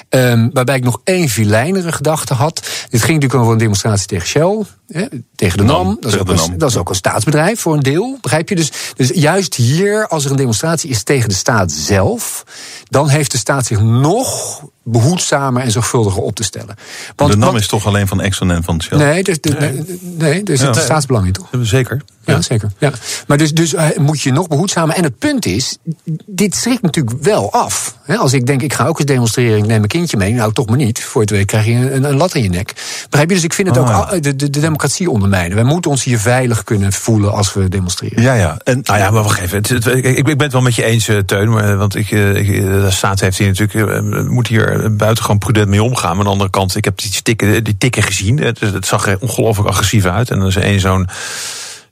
Ehm, 0.09 0.49
waarbij 0.53 0.75
ik 0.75 0.83
nog 0.83 1.01
één 1.03 1.29
vilijnere 1.29 1.91
gedachte 1.91 2.33
had. 2.33 2.55
Dit 2.89 3.01
ging 3.01 3.13
natuurlijk 3.13 3.41
over 3.41 3.51
een 3.51 3.57
demonstratie 3.57 4.07
tegen 4.07 4.27
Shell. 4.27 4.65
Hè, 4.89 5.05
tegen 5.35 5.57
de 5.57 5.63
NAM. 5.63 5.97
Dat 5.99 6.13
is, 6.13 6.19
ook 6.19 6.29
een, 6.29 6.57
dat 6.57 6.69
is 6.69 6.77
ook 6.77 6.89
een 6.89 6.95
staatsbedrijf 6.95 7.59
voor 7.59 7.73
een 7.73 7.79
deel. 7.79 8.17
Begrijp 8.21 8.49
je? 8.49 8.55
Dus, 8.55 8.71
dus 8.95 9.09
juist 9.09 9.55
hier, 9.55 10.07
als 10.07 10.25
er 10.25 10.31
een 10.31 10.37
demonstratie 10.37 10.89
is 10.89 11.03
tegen 11.03 11.29
de 11.29 11.35
staat 11.35 11.71
zelf. 11.71 12.43
dan 12.89 13.09
heeft 13.09 13.31
de 13.31 13.37
staat 13.37 13.65
zich 13.65 13.81
nog 13.81 14.61
behoedzamer 14.91 15.61
en 15.61 15.71
zorgvuldiger 15.71 16.21
op 16.21 16.35
te 16.35 16.43
stellen. 16.43 16.75
Want, 17.15 17.31
de 17.31 17.37
NAM 17.37 17.55
is 17.55 17.67
toch 17.67 17.85
alleen 17.85 18.07
van 18.07 18.21
Exxon 18.21 18.51
en 18.51 18.63
van 18.63 18.81
Shell? 18.81 18.97
Nee, 18.97 19.23
dus, 19.23 19.41
de, 19.41 19.55
nee, 19.59 19.99
nee, 20.17 20.43
er 20.43 20.57
zit 20.57 20.75
Ja. 20.75 20.81
staatsbelang 20.81 21.25
in, 21.25 21.31
toch? 21.31 21.47
Zeker. 21.61 22.01
Ja, 22.25 22.41
zeker. 22.41 22.71
Ja. 22.77 22.91
Maar 23.27 23.37
dus, 23.37 23.51
dus 23.53 23.73
eh, 23.73 23.97
moet 23.97 24.21
je 24.21 24.31
nog 24.31 24.47
behoedzamer. 24.47 24.95
En 24.95 25.03
het 25.03 25.17
punt 25.17 25.45
is, 25.45 25.77
dit 26.25 26.55
schrikt 26.55 26.81
natuurlijk 26.81 27.23
wel 27.23 27.51
af. 27.51 27.97
Als 28.17 28.33
ik 28.33 28.45
denk, 28.45 28.61
ik 28.61 28.73
ga 28.73 28.85
ook 28.85 28.97
eens 28.99 29.07
demonstreren, 29.07 29.57
ik 29.57 29.65
neem 29.65 29.77
mijn 29.77 29.87
kindje 29.87 30.17
mee. 30.17 30.33
Nou, 30.33 30.53
toch 30.53 30.65
maar 30.67 30.77
niet. 30.77 31.03
Voor 31.03 31.21
het 31.21 31.29
week 31.29 31.47
krijg 31.47 31.65
je 31.65 31.71
een, 31.71 32.03
een 32.03 32.15
lat 32.17 32.35
in 32.35 32.43
je 32.43 32.49
nek. 32.49 32.73
Begrijp 33.09 33.29
je? 33.29 33.35
Dus 33.35 33.43
ik 33.43 33.53
vind 33.53 33.67
het 33.67 33.77
Oh, 33.77 33.83
ook 33.99 34.11
ja. 34.11 34.19
de, 34.19 34.35
de, 34.35 34.49
de 34.49 34.59
democratie 34.59 35.09
ondermijnen. 35.09 35.55
Wij 35.55 35.63
moeten 35.65 35.91
ons 35.91 36.03
hier 36.03 36.19
veilig 36.19 36.63
kunnen 36.63 36.93
voelen 36.93 37.31
als 37.33 37.53
we 37.53 37.69
demonstreren. 37.69 38.21
Ja, 38.21 38.33
ja. 38.33 38.57
En, 38.63 38.79
Nou 38.83 38.99
ja, 38.99 39.11
maar 39.11 39.23
wacht 39.23 39.39
even. 39.39 39.57
Het- 39.57 39.69
het- 39.69 39.85
ik, 39.85 40.05
ik 40.05 40.23
ben 40.23 40.39
het 40.41 40.51
wel 40.51 40.61
met 40.61 40.75
je 40.75 40.83
eens, 40.83 41.07
eh, 41.07 41.17
Teun. 41.17 41.77
Want 41.77 41.95
ik, 41.95 42.11
eh, 42.11 42.35
ik, 42.35 42.47
de 42.47 42.87
staat 42.91 43.19
heeft 43.19 43.37
hier 43.37 43.47
natuurlijk, 43.47 44.01
moet 44.29 44.47
hier 44.47 44.78
buitengewoon 44.91 45.37
prudent 45.37 45.69
mee 45.69 45.83
omgaan. 45.83 46.09
Maar 46.09 46.19
aan 46.19 46.23
de 46.23 46.29
andere 46.29 46.49
kant, 46.49 46.75
ik 46.75 46.85
heb 46.85 46.97
die 46.97 47.21
tikken, 47.21 47.63
die 47.63 47.77
tikken 47.77 48.03
gezien. 48.03 48.39
Het, 48.39 48.59
het 48.59 48.85
zag 48.85 49.07
er 49.07 49.17
ongelooflijk 49.19 49.69
agressief 49.69 50.05
uit. 50.05 50.29
En 50.29 50.39
er 50.39 50.47
is 50.47 50.55
één 50.55 50.79
zo'n 50.79 51.07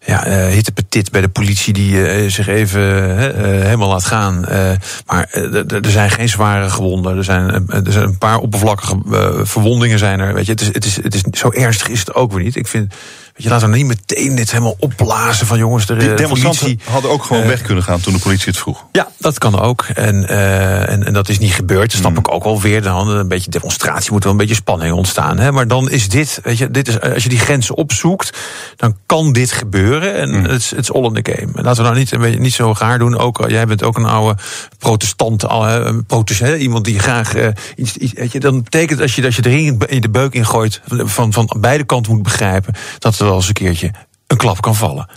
ja, 0.07 0.25
eh 0.25 0.47
hittepetit 0.47 1.11
bij 1.11 1.21
de 1.21 1.29
politie 1.29 1.73
die 1.73 2.07
eh, 2.07 2.29
zich 2.29 2.47
even 2.47 2.81
eh, 2.81 3.27
eh, 3.27 3.63
helemaal 3.63 3.89
laat 3.89 4.05
gaan. 4.05 4.45
Eh, 4.45 4.71
maar 5.05 5.27
eh, 5.31 5.71
er 5.71 5.91
zijn 5.91 6.09
geen 6.09 6.29
zware 6.29 6.69
gewonden. 6.69 7.17
Er 7.17 7.23
zijn, 7.23 7.49
eh, 7.49 7.85
er 7.85 7.91
zijn 7.91 8.07
een 8.07 8.17
paar 8.17 8.37
oppervlakkige 8.37 8.97
eh, 9.11 9.29
verwondingen 9.41 9.99
zijn 9.99 10.19
er. 10.19 10.33
Weet 10.33 10.45
je, 10.45 10.51
het 10.51 10.61
is, 10.61 10.67
het, 10.67 10.85
is, 10.85 10.95
het 10.95 11.13
is 11.13 11.39
zo 11.39 11.51
ernstig 11.51 11.89
is 11.89 11.99
het 11.99 12.13
ook 12.13 12.31
weer 12.31 12.43
niet. 12.43 12.55
Ik 12.55 12.67
vind, 12.67 12.93
je, 13.37 13.49
laten 13.49 13.69
we 13.69 13.75
niet 13.77 13.85
meteen 13.85 14.35
dit 14.35 14.51
helemaal 14.51 14.75
opblazen 14.79 15.47
van 15.47 15.57
jongens. 15.57 15.85
De 15.85 15.93
eh, 15.93 16.17
demonstranten 16.17 16.61
politie- 16.61 16.79
hadden 16.91 17.11
ook 17.11 17.23
gewoon 17.23 17.41
eh, 17.41 17.47
weg 17.47 17.61
kunnen 17.61 17.83
gaan 17.83 17.99
toen 17.99 18.13
de 18.13 18.19
politie 18.19 18.45
het 18.47 18.57
vroeg. 18.57 18.85
ja, 18.91 19.07
dat 19.17 19.37
kan 19.37 19.59
ook. 19.59 19.85
En, 19.93 20.27
eh, 20.29 20.89
en, 20.89 21.03
en 21.05 21.13
dat 21.13 21.29
is 21.29 21.39
niet 21.39 21.53
gebeurd. 21.53 21.91
Dat 21.91 21.99
snap 21.99 22.11
Hmm. 22.11 22.19
ik 22.19 22.31
ook 22.31 22.43
wel 22.43 22.61
weer. 22.61 22.81
Dan 22.81 23.09
een 23.09 23.27
beetje 23.27 23.51
demonstratie 23.51 24.11
moet 24.11 24.23
wel 24.23 24.31
een 24.31 24.37
beetje 24.37 24.55
spanning 24.55 24.93
ontstaan. 24.93 25.37
Hè? 25.37 25.51
Maar 25.51 25.67
dan 25.67 25.89
is 25.89 26.09
dit, 26.09 26.39
weet 26.43 26.57
je, 26.57 26.71
dit 26.71 26.87
is, 26.87 26.99
als 27.01 27.23
je 27.23 27.29
die 27.29 27.39
grenzen 27.39 27.75
opzoekt, 27.75 28.37
dan 28.75 28.97
kan 29.05 29.31
dit 29.33 29.51
gebeuren. 29.51 30.15
En 30.15 30.29
Hmm. 30.29 30.43
het 30.43 30.51
is 30.61 30.69
het 30.69 30.79
is 30.79 30.93
all 30.93 31.03
in 31.03 31.23
the 31.23 31.31
game. 31.33 31.51
En 31.55 31.63
laten 31.63 31.81
we 31.81 31.87
nou 31.89 31.97
niet, 31.99 32.11
een 32.11 32.19
beetje, 32.21 32.39
niet 32.39 32.53
zo 32.53 32.73
gaar 32.73 32.99
doen. 32.99 33.17
Ook, 33.17 33.43
jij 33.47 33.65
bent 33.67 33.83
ook 33.83 33.97
een 33.97 34.05
oude 34.05 34.37
protestant, 34.77 35.43
een 35.43 36.05
protestant, 36.05 36.57
iemand 36.61 36.85
die 36.85 36.99
graag 36.99 37.35
eh, 37.35 37.47
iets, 37.75 37.97
iets. 37.97 38.13
Weet 38.13 38.31
je, 38.31 38.39
dan 38.39 38.63
betekent 38.63 39.01
als 39.01 39.15
je, 39.15 39.25
als 39.25 39.35
je 39.35 39.41
er 39.41 39.51
in 39.51 39.77
in 39.87 40.01
de 40.01 40.09
beuk 40.09 40.33
in 40.33 40.45
gooit, 40.45 40.81
van, 40.87 41.33
van 41.33 41.55
beide 41.59 41.83
kanten 41.83 42.13
moet 42.13 42.23
begrijpen, 42.23 42.73
dat 42.99 43.15
wel 43.27 43.35
eens 43.35 43.47
een 43.47 43.53
keertje 43.53 43.91
een 44.27 44.37
klap 44.37 44.61
kan 44.61 44.75
vallen. 44.75 45.09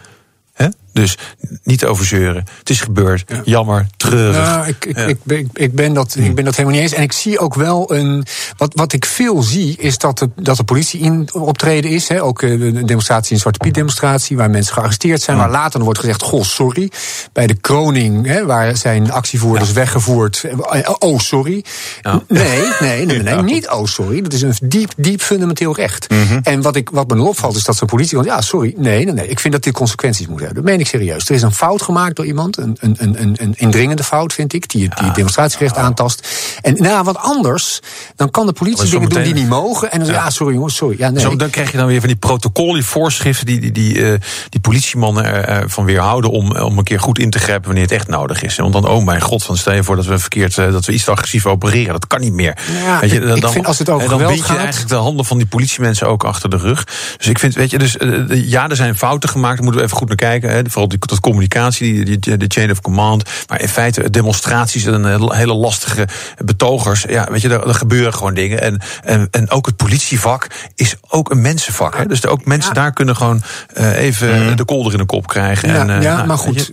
Hè? 0.53 0.69
Dus 0.93 1.19
niet 1.63 1.85
overzeuren. 1.85 2.45
Het 2.59 2.71
is 2.71 2.81
gebeurd. 2.81 3.25
Jammer, 3.45 3.87
treurig. 3.97 4.37
Ja, 4.37 4.65
ik, 4.65 4.85
ik, 4.85 4.97
Ja. 4.97 5.05
ik, 5.07 5.19
ben, 5.23 5.51
ik, 5.53 5.75
ben 5.75 5.93
dat, 5.93 6.15
ik 6.19 6.35
ben 6.35 6.45
dat 6.45 6.57
helemaal 6.57 6.79
niet 6.81 6.89
eens. 6.91 6.99
En 6.99 7.03
ik 7.03 7.13
zie 7.13 7.39
ook 7.39 7.55
wel 7.55 7.95
een. 7.95 8.27
Wat, 8.57 8.73
wat 8.75 8.93
ik 8.93 9.05
veel 9.05 9.43
zie, 9.43 9.77
is 9.79 9.99
dat 9.99 10.19
de, 10.19 10.31
dat 10.37 10.57
de 10.57 10.65
politie 10.65 11.01
in 11.01 11.29
optreden 11.33 11.91
is. 11.91 12.09
Hè. 12.09 12.23
Ook 12.23 12.43
eh, 12.43 12.59
de 12.59 12.85
demonstratie, 12.85 13.33
een 13.35 13.41
Zwarte 13.41 13.59
Piet 13.59 13.75
demonstratie, 13.75 14.37
waar 14.37 14.51
mensen 14.51 14.73
gearresteerd 14.75 15.23
zijn. 15.23 15.37
Waar 15.37 15.51
later 15.51 15.81
wordt 15.81 15.99
gezegd: 15.99 16.23
Goh, 16.23 16.43
sorry. 16.43 16.91
Bij 17.33 17.47
de 17.47 17.55
Kroning, 17.55 18.27
hè, 18.27 18.47
waar 18.47 18.77
zijn 18.77 19.11
actievoerders 19.13 19.73
weggevoerd. 19.73 20.45
eh, 20.71 20.89
Oh, 20.99 21.19
sorry. 21.19 21.65
Ja. 22.03 22.23
Nee, 22.29 22.61
nee, 22.81 23.07
nee, 23.07 23.07
nee, 23.07 23.23
nee, 23.35 23.43
niet 23.43 23.69
oh, 23.69 23.85
sorry. 23.87 24.23
Dat 24.23 24.33
is 24.33 24.43
een 24.43 24.55
diep, 24.63 24.93
diep 24.97 25.21
fundamenteel 25.21 25.75
recht. 25.77 26.07
En 26.43 26.63
wat, 26.63 26.77
ik, 26.77 26.91
wat 26.91 27.09
me 27.09 27.17
dan 27.17 27.27
opvalt, 27.27 27.57
is 27.57 27.65
dat 27.65 27.77
zo'n 27.77 27.89
politie. 27.89 28.17
Want 28.17 28.29
ja, 28.29 28.41
sorry. 28.41 28.75
Nee, 28.77 29.05
nee, 29.05 29.15
nee. 29.15 29.29
Ik 29.29 29.41
vind 29.41 29.53
dat 29.55 29.63
dit 29.63 29.73
consequenties 29.75 30.27
moet 30.27 30.41
hebben. 30.41 30.65
Meen 30.81 30.89
ik 30.89 30.95
serieus. 31.01 31.29
Er 31.29 31.35
is 31.35 31.43
een 31.43 31.53
fout 31.55 31.83
gemaakt 31.83 32.17
door 32.17 32.27
iemand. 32.27 32.57
Een, 32.57 32.77
een, 32.81 32.97
een, 32.99 33.35
een, 33.39 33.55
indringende 33.57 34.05
fout, 34.05 34.33
vind 34.33 34.53
ik. 34.53 34.69
Die, 34.69 34.89
die 34.95 35.05
het 35.05 35.15
demonstratierecht 35.15 35.77
aantast. 35.77 36.29
En 36.63 36.75
nou, 36.83 37.05
wat 37.05 37.17
anders. 37.19 37.81
Dan 38.17 38.31
kan 38.31 38.47
de 38.47 38.53
politie 38.53 38.91
dingen 38.91 39.09
doen 39.09 39.23
die 39.23 39.35
niet 39.35 39.49
mogen. 39.49 39.93
En 39.93 39.99
dan 39.99 40.09
je, 40.09 40.13
ja, 40.15 40.31
sorry 40.31 40.55
jongens, 40.55 40.77
sorry. 40.77 40.95
Ja, 40.99 41.11
nee. 41.11 41.23
Zo, 41.23 41.37
dan 41.37 41.51
krijg 41.51 41.71
je 41.71 41.77
dan 41.77 41.87
weer 41.87 41.99
van 42.01 42.09
die 42.09 42.17
protocollen, 42.19 42.75
die 42.75 42.85
voorschriften 42.85 43.47
die 43.47 43.61
die, 43.61 43.73
die, 43.73 44.13
eh, 44.13 44.21
die 44.49 44.61
politiemannen 44.61 45.47
ervan 45.49 45.85
weerhouden 45.85 46.31
om, 46.31 46.57
om 46.57 46.79
een 46.79 46.85
keer 46.85 47.01
goed 47.01 47.19
in 47.19 47.31
te 47.31 47.39
grijpen 47.39 47.65
wanneer 47.67 47.83
het 47.83 47.93
echt 47.93 48.09
nodig 48.09 48.43
is. 48.43 48.57
Want 48.57 48.73
dan, 48.73 48.89
oh 48.89 49.05
mijn 49.05 49.21
god, 49.21 49.43
van 49.43 49.57
stel 49.57 49.73
je 49.75 49.83
voor 49.85 49.97
dat 49.97 50.07
we 50.07 50.19
verkeerd, 50.19 50.59
eh, 50.59 50.73
dat 50.73 50.85
we 50.85 50.93
iets 50.93 51.05
te 51.05 51.11
agressief 51.11 51.47
opereren. 51.47 51.93
Dat 51.93 52.07
kan 52.07 52.21
niet 52.21 52.33
meer. 52.33 52.59
Ja, 52.85 53.01
Weet 53.01 53.11
je, 53.11 53.21
ik- 53.21 53.37
ik 53.37 53.49
vind 53.49 53.67
als 53.67 53.79
het 53.79 53.89
over 53.91 54.09
dan 54.09 54.19
geweld 54.19 54.37
je 54.39 54.43
gaat- 54.45 54.57
eigenlijk 54.57 54.89
de 54.89 54.95
handen 54.95 55.25
van 55.25 55.37
die 55.39 55.47
politiemensen 55.47 56.07
ook 56.09 56.25
achter 56.25 56.51
de 56.51 56.57
rug. 56.57 56.85
Dus 57.17 57.27
ik 57.27 57.39
vind, 57.39 57.55
weet 57.55 57.71
je, 57.71 57.79
dus 57.79 57.97
eh, 57.97 58.49
ja, 58.51 58.69
er 58.69 58.77
zijn 58.77 58.97
fouten 58.99 59.29
gemaakt, 59.29 59.55
daar 59.55 59.63
moeten 59.65 59.81
we 59.81 59.87
even 59.87 59.99
goed 59.99 60.09
naar 60.09 60.17
kijken. 60.17 60.51
Hè. 60.51 60.63
Vooral 60.71 60.89
die, 60.89 60.99
dat 60.99 61.21
communicatie, 61.21 62.05
die, 62.05 62.19
die, 62.19 62.37
de 62.37 62.45
chain 62.49 62.71
of 62.71 62.81
command. 62.81 63.29
Maar 63.49 63.61
in 63.61 63.69
feite, 63.69 64.11
demonstraties 64.11 64.85
en 64.85 65.05
hele, 65.07 65.37
hele 65.37 65.55
lastige 65.55 66.09
betogers. 66.45 67.05
Ja, 67.09 67.29
weet 67.31 67.41
je, 67.41 67.49
er, 67.49 67.75
gebeuren 67.75 68.15
gewoon 68.15 68.35
dingen. 68.35 68.61
En, 68.63 68.81
en, 69.05 69.29
en 69.31 69.51
ook 69.51 69.67
het 69.67 69.77
politievak 69.77 70.47
is 70.75 70.95
ook 71.09 71.31
een 71.31 71.41
mensenvak. 71.41 71.97
Hè. 71.97 72.07
Dus 72.07 72.23
er 72.23 72.31
ook 72.31 72.45
mensen 72.45 72.75
daar 72.75 72.93
kunnen 72.93 73.17
gewoon 73.17 73.43
eh, 73.75 73.99
even 73.99 74.57
de 74.57 74.65
kolder 74.65 74.93
in 74.93 74.99
de 74.99 75.05
kop 75.05 75.27
krijgen. 75.27 75.69
Ja, 75.69 75.81
en, 75.81 75.91
eh, 75.91 76.03
ja 76.03 76.15
nou, 76.15 76.27
maar 76.27 76.39
goed. 76.39 76.67
je, 76.67 76.73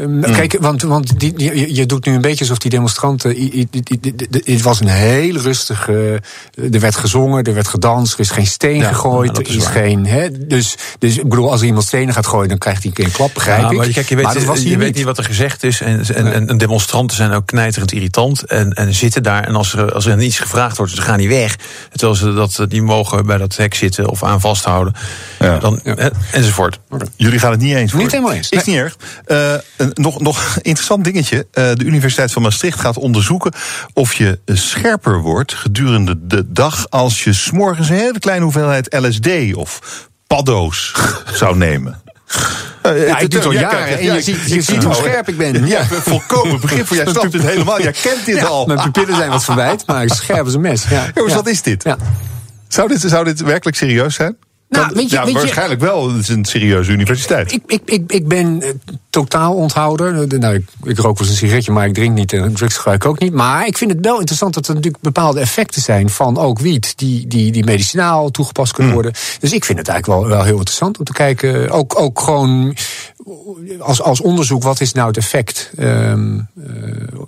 Ehm, 0.00 0.20
Kijk, 0.20 0.56
want, 0.60 0.82
want 0.82 1.20
die, 1.20 1.32
je, 1.36 1.74
je 1.74 1.86
doet 1.86 2.04
nu 2.04 2.14
een 2.14 2.20
beetje 2.20 2.40
alsof 2.40 2.58
die 2.58 2.70
demonstranten. 2.70 3.36
Het 4.44 4.62
was 4.62 4.80
een 4.80 4.88
heel 4.88 5.36
rustige. 5.36 6.20
Er 6.72 6.80
werd 6.80 6.96
gezongen, 6.96 7.44
er 7.44 7.54
werd 7.54 7.68
gedanst, 7.68 8.14
er 8.14 8.20
is 8.20 8.30
geen 8.30 8.46
steen 8.46 8.76
Ja, 8.76 8.88
gegooid. 8.88 9.38
er 9.38 9.48
is 9.48 9.56
waar. 9.56 9.72
geen. 9.72 10.06
Hè, 10.06 10.46
dus, 10.46 10.76
dus 10.98 11.18
ik 11.18 11.28
bedoel, 11.28 11.50
als 11.50 11.62
iemand 11.62 11.84
stenen 11.84 12.14
gaat 12.14 12.26
gooien, 12.26 12.48
dan 12.48 12.58
krijgt 12.58 12.82
hij 12.82 12.88
een 12.88 12.96
keer 12.96 13.04
een 13.04 13.12
klap, 13.12 13.31
begrijp 13.34 13.60
Ja, 13.60 13.70
ik. 13.70 13.76
maar 13.76 13.88
kijk, 13.88 14.08
je 14.08 14.14
weet, 14.14 14.24
maar 14.24 14.34
dat 14.34 14.44
was 14.44 14.58
je 14.58 14.68
hier 14.68 14.78
weet 14.78 14.86
niet. 14.86 14.96
niet 14.96 15.04
wat 15.04 15.18
er 15.18 15.24
gezegd 15.24 15.64
is. 15.64 15.80
En, 15.80 16.04
en, 16.14 16.32
en, 16.32 16.48
en 16.48 16.58
demonstranten 16.58 17.16
zijn 17.16 17.32
ook 17.32 17.46
knijterend 17.46 17.92
irritant. 17.92 18.42
En, 18.44 18.72
en 18.72 18.94
zitten 18.94 19.22
daar. 19.22 19.44
En 19.44 19.54
als 19.54 19.74
er, 19.74 19.92
als 19.92 20.06
er 20.06 20.20
iets 20.22 20.38
gevraagd 20.38 20.76
wordt, 20.76 20.92
ze 20.92 21.02
gaan 21.02 21.18
niet 21.18 21.28
weg. 21.28 21.56
Terwijl 21.90 22.14
ze 22.14 22.32
dat 22.34 22.64
niet 22.68 22.82
mogen 22.82 23.26
bij 23.26 23.38
dat 23.38 23.56
hek 23.56 23.74
zitten 23.74 24.08
of 24.08 24.22
aan 24.22 24.40
vasthouden. 24.40 24.94
Ja. 25.38 25.58
Dan, 25.58 25.80
enzovoort. 26.32 26.80
Jullie 27.16 27.38
gaan 27.38 27.50
het 27.50 27.60
niet 27.60 27.70
eens 27.74 27.80
Niet 27.80 27.92
worden. 27.92 28.10
helemaal 28.10 28.32
eens, 28.32 28.48
Is 28.48 28.64
niet 28.64 28.76
erg. 28.76 28.96
Eh, 29.24 29.52
een- 29.76 29.90
nog, 29.94 30.20
nog 30.20 30.56
interessant 30.62 31.04
dingetje. 31.04 31.46
Eh, 31.52 31.72
de 31.74 31.84
Universiteit 31.84 32.32
van 32.32 32.42
Maastricht 32.42 32.80
gaat 32.80 32.96
onderzoeken 32.96 33.52
of 33.92 34.14
je 34.14 34.38
scherper 34.46 35.20
wordt 35.20 35.54
gedurende 35.54 36.26
de 36.26 36.52
dag 36.52 36.86
als 36.90 37.24
je 37.24 37.32
s'morgens 37.32 37.88
een 37.88 37.96
hele 37.96 38.18
kleine 38.18 38.44
hoeveelheid 38.44 38.96
LSD 39.00 39.54
of 39.54 39.78
paddo's 40.26 40.92
zou 41.40 41.56
nemen. 41.56 42.01
Eh, 42.82 43.06
Ja, 43.08 43.18
ik 43.18 43.30
doe 43.30 43.38
het 43.40 43.48
al 43.48 43.52
ja, 43.54 43.60
jaren 43.60 43.78
kijk, 43.78 43.98
en 43.98 44.04
ja, 44.04 44.14
je 44.14 44.22
ziet, 44.22 44.36
je 44.46 44.54
ik- 44.54 44.62
ziet 44.62 44.82
hoe 44.82 44.94
scherp 44.94 45.28
ik 45.28 45.36
ben. 45.36 45.66
Ja, 45.66 45.84
volkomen 45.84 46.60
begrip 46.60 46.86
voor 46.86 46.96
jij 46.96 47.06
snapt 47.06 47.32
het 47.32 47.42
helemaal. 47.42 47.82
Jij 47.82 47.92
kent 48.02 48.24
dit 48.24 48.44
al. 48.44 48.66
Mijn 48.66 48.80
pupillen 48.80 49.16
zijn 49.16 49.30
wat 49.30 49.44
verwijt, 49.44 49.86
maar 49.86 50.08
scherp 50.08 50.44
als 50.44 50.54
een 50.54 50.60
mes. 50.60 50.84
Ja. 50.90 51.06
Jongens, 51.14 51.34
wat 51.34 51.46
is 51.46 51.62
dit? 51.62 51.82
Ja. 51.84 51.96
Zou 52.68 52.88
dit, 52.88 53.00
zou 53.00 53.24
dit 53.24 53.40
werkelijk 53.40 53.76
serieus 53.76 54.14
zijn? 54.14 54.36
Nou, 54.80 54.94
weet 54.94 55.10
je- 55.10 55.16
ja, 55.16 55.24
weet 55.24 55.32
je- 55.32 55.38
waarschijnlijk 55.38 55.80
wel. 55.80 56.08
Het 56.12 56.18
is 56.22 56.28
een 56.28 56.44
serieuze 56.44 56.92
universiteit. 56.92 57.52
Ik, 57.52 57.62
ik, 57.66 57.80
ik, 57.84 58.12
ik 58.12 58.28
ben 58.28 58.62
eh, 58.62 58.68
totaal 59.10 59.54
onthouder. 59.54 60.22
Eh, 60.22 60.38
Nou, 60.38 60.54
ik, 60.54 60.64
ik 60.84 60.96
rook 60.98 61.18
wel 61.18 61.28
eens 61.28 61.28
een 61.28 61.36
sigaretje, 61.46 61.72
maar 61.72 61.86
ik 61.86 61.94
drink 61.94 62.14
niet 62.14 62.32
en 62.32 62.52
drugs 62.54 62.76
gebruik 62.76 63.02
ik 63.04 63.08
ook 63.10 63.18
niet. 63.18 63.32
Maar 63.32 63.66
ik 63.66 63.78
vind 63.78 63.90
het 63.92 64.04
wel 64.04 64.18
interessant 64.18 64.54
dat 64.54 64.68
er 64.68 64.74
natuurlijk 64.74 65.02
bepaalde 65.02 65.40
effecten 65.40 65.82
zijn 65.82 66.10
van 66.10 66.38
ook 66.38 66.58
wiet, 66.58 66.92
die, 66.98 67.26
die, 67.26 67.52
die 67.52 67.64
medicinaal 67.64 68.30
toegepast 68.30 68.72
kunnen 68.72 68.92
worden. 68.92 69.12
Dus 69.40 69.52
ik 69.52 69.64
vind 69.64 69.78
het 69.78 69.88
eigenlijk 69.88 70.20
wel, 70.20 70.30
wel 70.30 70.44
heel 70.44 70.56
interessant 70.56 70.98
om 70.98 71.04
te 71.04 71.12
kijken. 71.12 71.70
Ook, 71.70 72.00
ook 72.00 72.20
gewoon 72.20 72.76
als, 73.78 74.02
als 74.02 74.20
onderzoek, 74.20 74.62
wat 74.62 74.80
is 74.80 74.92
nou 74.92 75.06
het 75.08 75.16
effect 75.16 75.70
ehm, 75.76 76.38
eh, 76.38 76.72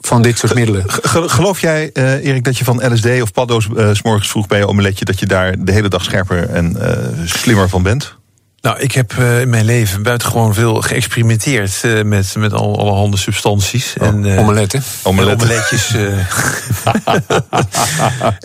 van 0.01 0.23
dit 0.23 0.39
soort 0.39 0.55
middelen? 0.55 0.85
Ge- 0.87 1.29
Geloof 1.29 1.61
jij, 1.61 1.91
eh, 1.93 2.25
Erik, 2.25 2.45
dat 2.45 2.59
je 2.59 2.65
van 2.65 2.93
LSD 2.93 3.07
of 3.23 3.33
paddo's 3.33 3.69
eh, 3.77 3.91
s 3.93 3.99
s'morgens 3.99 4.29
vroeg 4.31 4.47
bij 4.47 4.59
je 4.59 4.69
omeletje... 4.69 5.05
dat 5.05 5.19
je 5.21 5.27
daar 5.27 5.65
de 5.65 5.73
hele 5.73 5.89
dag 5.89 6.05
scherper 6.05 6.49
en 6.49 6.77
eh, 6.81 7.27
slimmer 7.39 7.69
van 7.69 7.83
bent? 7.83 8.17
Nou, 8.61 8.79
ik 8.81 8.93
heb 8.93 9.13
eh, 9.19 9.41
in 9.41 9.49
mijn 9.49 9.65
leven 9.65 10.03
buitengewoon 10.03 10.55
veel 10.55 10.81
geëxperimenteerd 10.81 11.81
eh, 11.83 12.03
met, 12.03 12.35
met 12.39 12.53
al, 12.53 12.79
allerhande 12.79 13.17
substanties. 13.17 13.97
en, 13.97 14.25
eh, 14.25 14.39
Omeletten. 14.39 14.83
Omeletten. 15.03 15.47
omeletjes. 15.47 15.95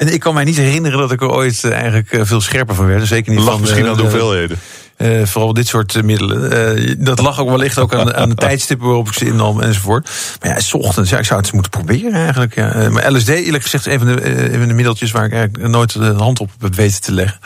en 0.01 0.13
ik 0.13 0.19
kan 0.19 0.33
mij 0.33 0.43
niet 0.43 0.57
herinneren 0.57 0.99
dat 0.99 1.11
ik 1.11 1.21
er 1.21 1.29
ooit 1.29 1.63
eigenlijk 1.63 2.17
veel 2.21 2.41
scherper 2.41 2.75
van 2.75 2.85
werd. 2.85 3.07
Zeker 3.07 3.31
niet 3.31 3.41
Lag 3.41 3.51
van 3.51 3.61
misschien 3.61 3.87
aan 3.87 3.91
de 3.91 3.95
de- 3.95 4.01
hoeveelheden. 4.01 4.59
Eh, 4.99 5.25
vooral 5.25 5.53
dit 5.53 5.67
soort 5.67 5.95
eh, 5.95 6.03
middelen. 6.03 6.51
Eh, 6.77 6.95
dat 6.97 7.19
lag 7.19 7.39
ook 7.39 7.49
wellicht 7.49 7.77
ook 7.77 7.93
aan, 7.93 8.15
aan 8.15 8.29
de 8.29 8.35
tijdstippen 8.47 8.87
waarop 8.87 9.07
ik 9.07 9.13
ze 9.13 9.25
innam 9.25 9.61
enzovoort. 9.61 10.09
Maar 10.41 10.49
ja, 10.51 10.59
s 10.59 10.73
ochtends, 10.73 11.09
ja, 11.09 11.17
ik 11.17 11.25
zou 11.25 11.35
het 11.39 11.45
eens 11.45 11.53
moeten 11.61 11.71
proberen 11.83 12.13
eigenlijk. 12.13 12.55
Ja. 12.55 12.89
Maar 12.89 13.11
LSD, 13.13 13.27
eerlijk 13.27 13.63
gezegd, 13.63 13.87
is 13.87 13.93
een 13.93 13.99
van 13.99 14.07
de, 14.07 14.51
een 14.53 14.59
van 14.59 14.67
de 14.67 14.73
middeltjes 14.73 15.11
waar 15.11 15.25
ik 15.25 15.31
eigenlijk 15.33 15.67
nooit 15.69 15.93
de 15.93 16.13
hand 16.13 16.39
op 16.39 16.49
heb 16.59 16.75
weten 16.75 17.01
te 17.01 17.11
leggen. 17.11 17.39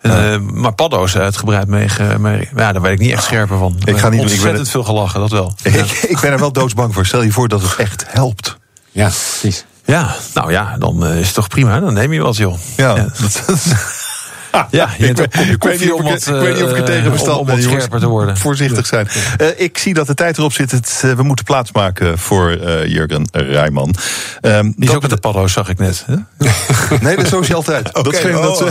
Eh, 0.00 0.36
maar 0.38 0.72
paddo's 0.74 1.16
uitgebreid 1.16 1.66
mee, 1.66 1.88
mee- 2.18 2.48
ja, 2.56 2.72
daar 2.72 2.82
werd 2.82 2.94
ik 2.94 3.00
niet 3.00 3.12
echt 3.12 3.24
scherper 3.24 3.58
van. 3.58 3.76
Ik 3.84 3.98
ga 3.98 4.08
niet 4.08 4.20
ik 4.20 4.26
ben 4.26 4.34
Ontzettend 4.34 4.58
het- 4.58 4.68
veel 4.70 4.84
gelachen, 4.84 5.20
dat 5.20 5.30
wel. 5.30 5.54
Ik, 5.62 5.74
ik 5.90 6.20
ben 6.20 6.32
er 6.32 6.38
wel 6.38 6.52
doodsbang 6.52 6.94
voor. 6.94 7.06
Stel 7.06 7.22
je 7.22 7.32
voor 7.32 7.48
dat 7.48 7.62
het 7.62 7.76
echt 7.76 8.04
helpt. 8.08 8.56
Ja, 8.90 9.06
precies. 9.40 9.64
Ja, 9.84 10.14
nou 10.34 10.52
ja, 10.52 10.76
dan 10.78 11.06
is 11.06 11.26
het 11.26 11.34
toch 11.34 11.48
prima. 11.48 11.80
Dan 11.80 11.94
neem 11.94 12.12
je 12.12 12.20
wat, 12.20 12.36
joh. 12.36 12.58
Ja, 12.76 12.96
Ja. 12.96 13.06
Ja, 14.70 14.88
je 14.98 15.06
ik, 15.06 15.20
ook 15.20 15.30
kopje 15.30 15.38
weet 15.38 15.48
niet 15.48 15.58
koffie 15.58 15.94
of 15.94 16.00
om 16.00 16.06
ik, 16.06 16.12
wat, 16.12 16.26
ik 16.26 16.42
weet 16.42 16.54
niet 16.54 16.62
of 16.62 16.70
ik 16.70 16.76
er 16.76 16.82
eh, 16.82 16.84
tegen 16.84 17.10
bestand 17.12 17.46
ben, 17.46 17.62
scherper 17.62 18.00
te 18.00 18.06
worden. 18.06 18.36
Voorzichtig 18.36 18.86
zijn. 18.86 19.08
Eh, 19.36 19.46
ik 19.56 19.78
zie 19.78 19.94
dat 19.94 20.06
de 20.06 20.14
tijd 20.14 20.38
erop 20.38 20.52
zit. 20.52 20.70
Het, 20.70 21.02
eh, 21.04 21.12
we 21.12 21.22
moeten 21.22 21.44
plaatsmaken 21.44 22.18
voor 22.18 22.50
eh, 22.50 22.86
Jurgen 22.86 23.28
Rijman. 23.32 23.94
Ehm, 24.40 24.70
Die 24.76 24.88
is 24.88 24.94
ook 24.94 25.02
met 25.02 25.10
de 25.10 25.16
paddo's, 25.16 25.52
zag 25.52 25.68
ik 25.68 25.78
net. 25.78 26.04
hè? 26.06 26.14
Nee, 27.00 27.16
dat 27.16 27.24
is 27.24 27.46
zo 27.46 27.54
altijd. 27.54 27.92
dat 28.02 28.14
scheen 28.16 28.36
oh. 28.36 28.42
dat 28.42 28.56
ze... 28.56 28.70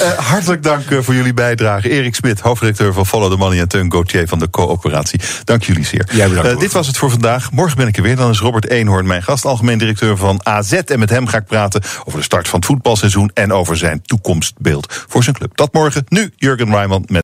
Eh, 0.00 0.26
hartelijk 0.26 0.62
dank 0.62 0.90
eh, 0.90 0.98
voor 1.00 1.14
jullie 1.14 1.34
bijdrage. 1.34 1.88
Erik 1.90 2.14
Smit, 2.14 2.40
hoofdredacteur 2.40 2.92
van 2.92 3.06
Follow 3.06 3.30
the 3.30 3.36
Money... 3.36 3.60
en 3.60 3.68
Teun 3.68 3.92
Gauthier 3.92 4.28
van 4.28 4.38
de 4.38 4.50
coöperatie. 4.50 5.20
Dank 5.44 5.62
jullie 5.62 5.84
zeer. 5.84 6.08
Jij 6.12 6.28
bedankt, 6.28 6.50
Eh, 6.50 6.58
dit 6.58 6.72
was 6.72 6.86
het 6.86 6.96
voor 6.96 7.10
vandaag. 7.10 7.50
Morgen 7.52 7.76
ben 7.76 7.86
ik 7.86 7.96
er 7.96 8.02
weer. 8.02 8.16
Dan 8.16 8.30
is 8.30 8.38
Robert 8.38 8.68
Eenhoorn 8.68 9.06
mijn 9.06 9.22
gast, 9.22 9.44
algemeen 9.44 9.78
directeur 9.78 10.16
van 10.16 10.40
AZ. 10.42 10.72
En 10.72 10.98
met 10.98 11.10
hem 11.10 11.26
ga 11.26 11.36
ik 11.36 11.46
praten 11.46 11.82
over 12.04 12.18
de 12.18 12.24
start 12.24 12.48
van 12.48 12.58
het 12.58 12.68
voetbalseizoen... 12.68 13.30
over 13.52 13.76
zijn 13.76 14.02
toekomstbeeld 14.02 15.04
voor 15.08 15.22
zijn 15.22 15.36
club. 15.36 15.56
Dat 15.56 15.72
morgen. 15.72 16.04
Nu 16.08 16.32
Jurgen 16.36 16.70
Rijman 16.70 17.04
met... 17.06 17.20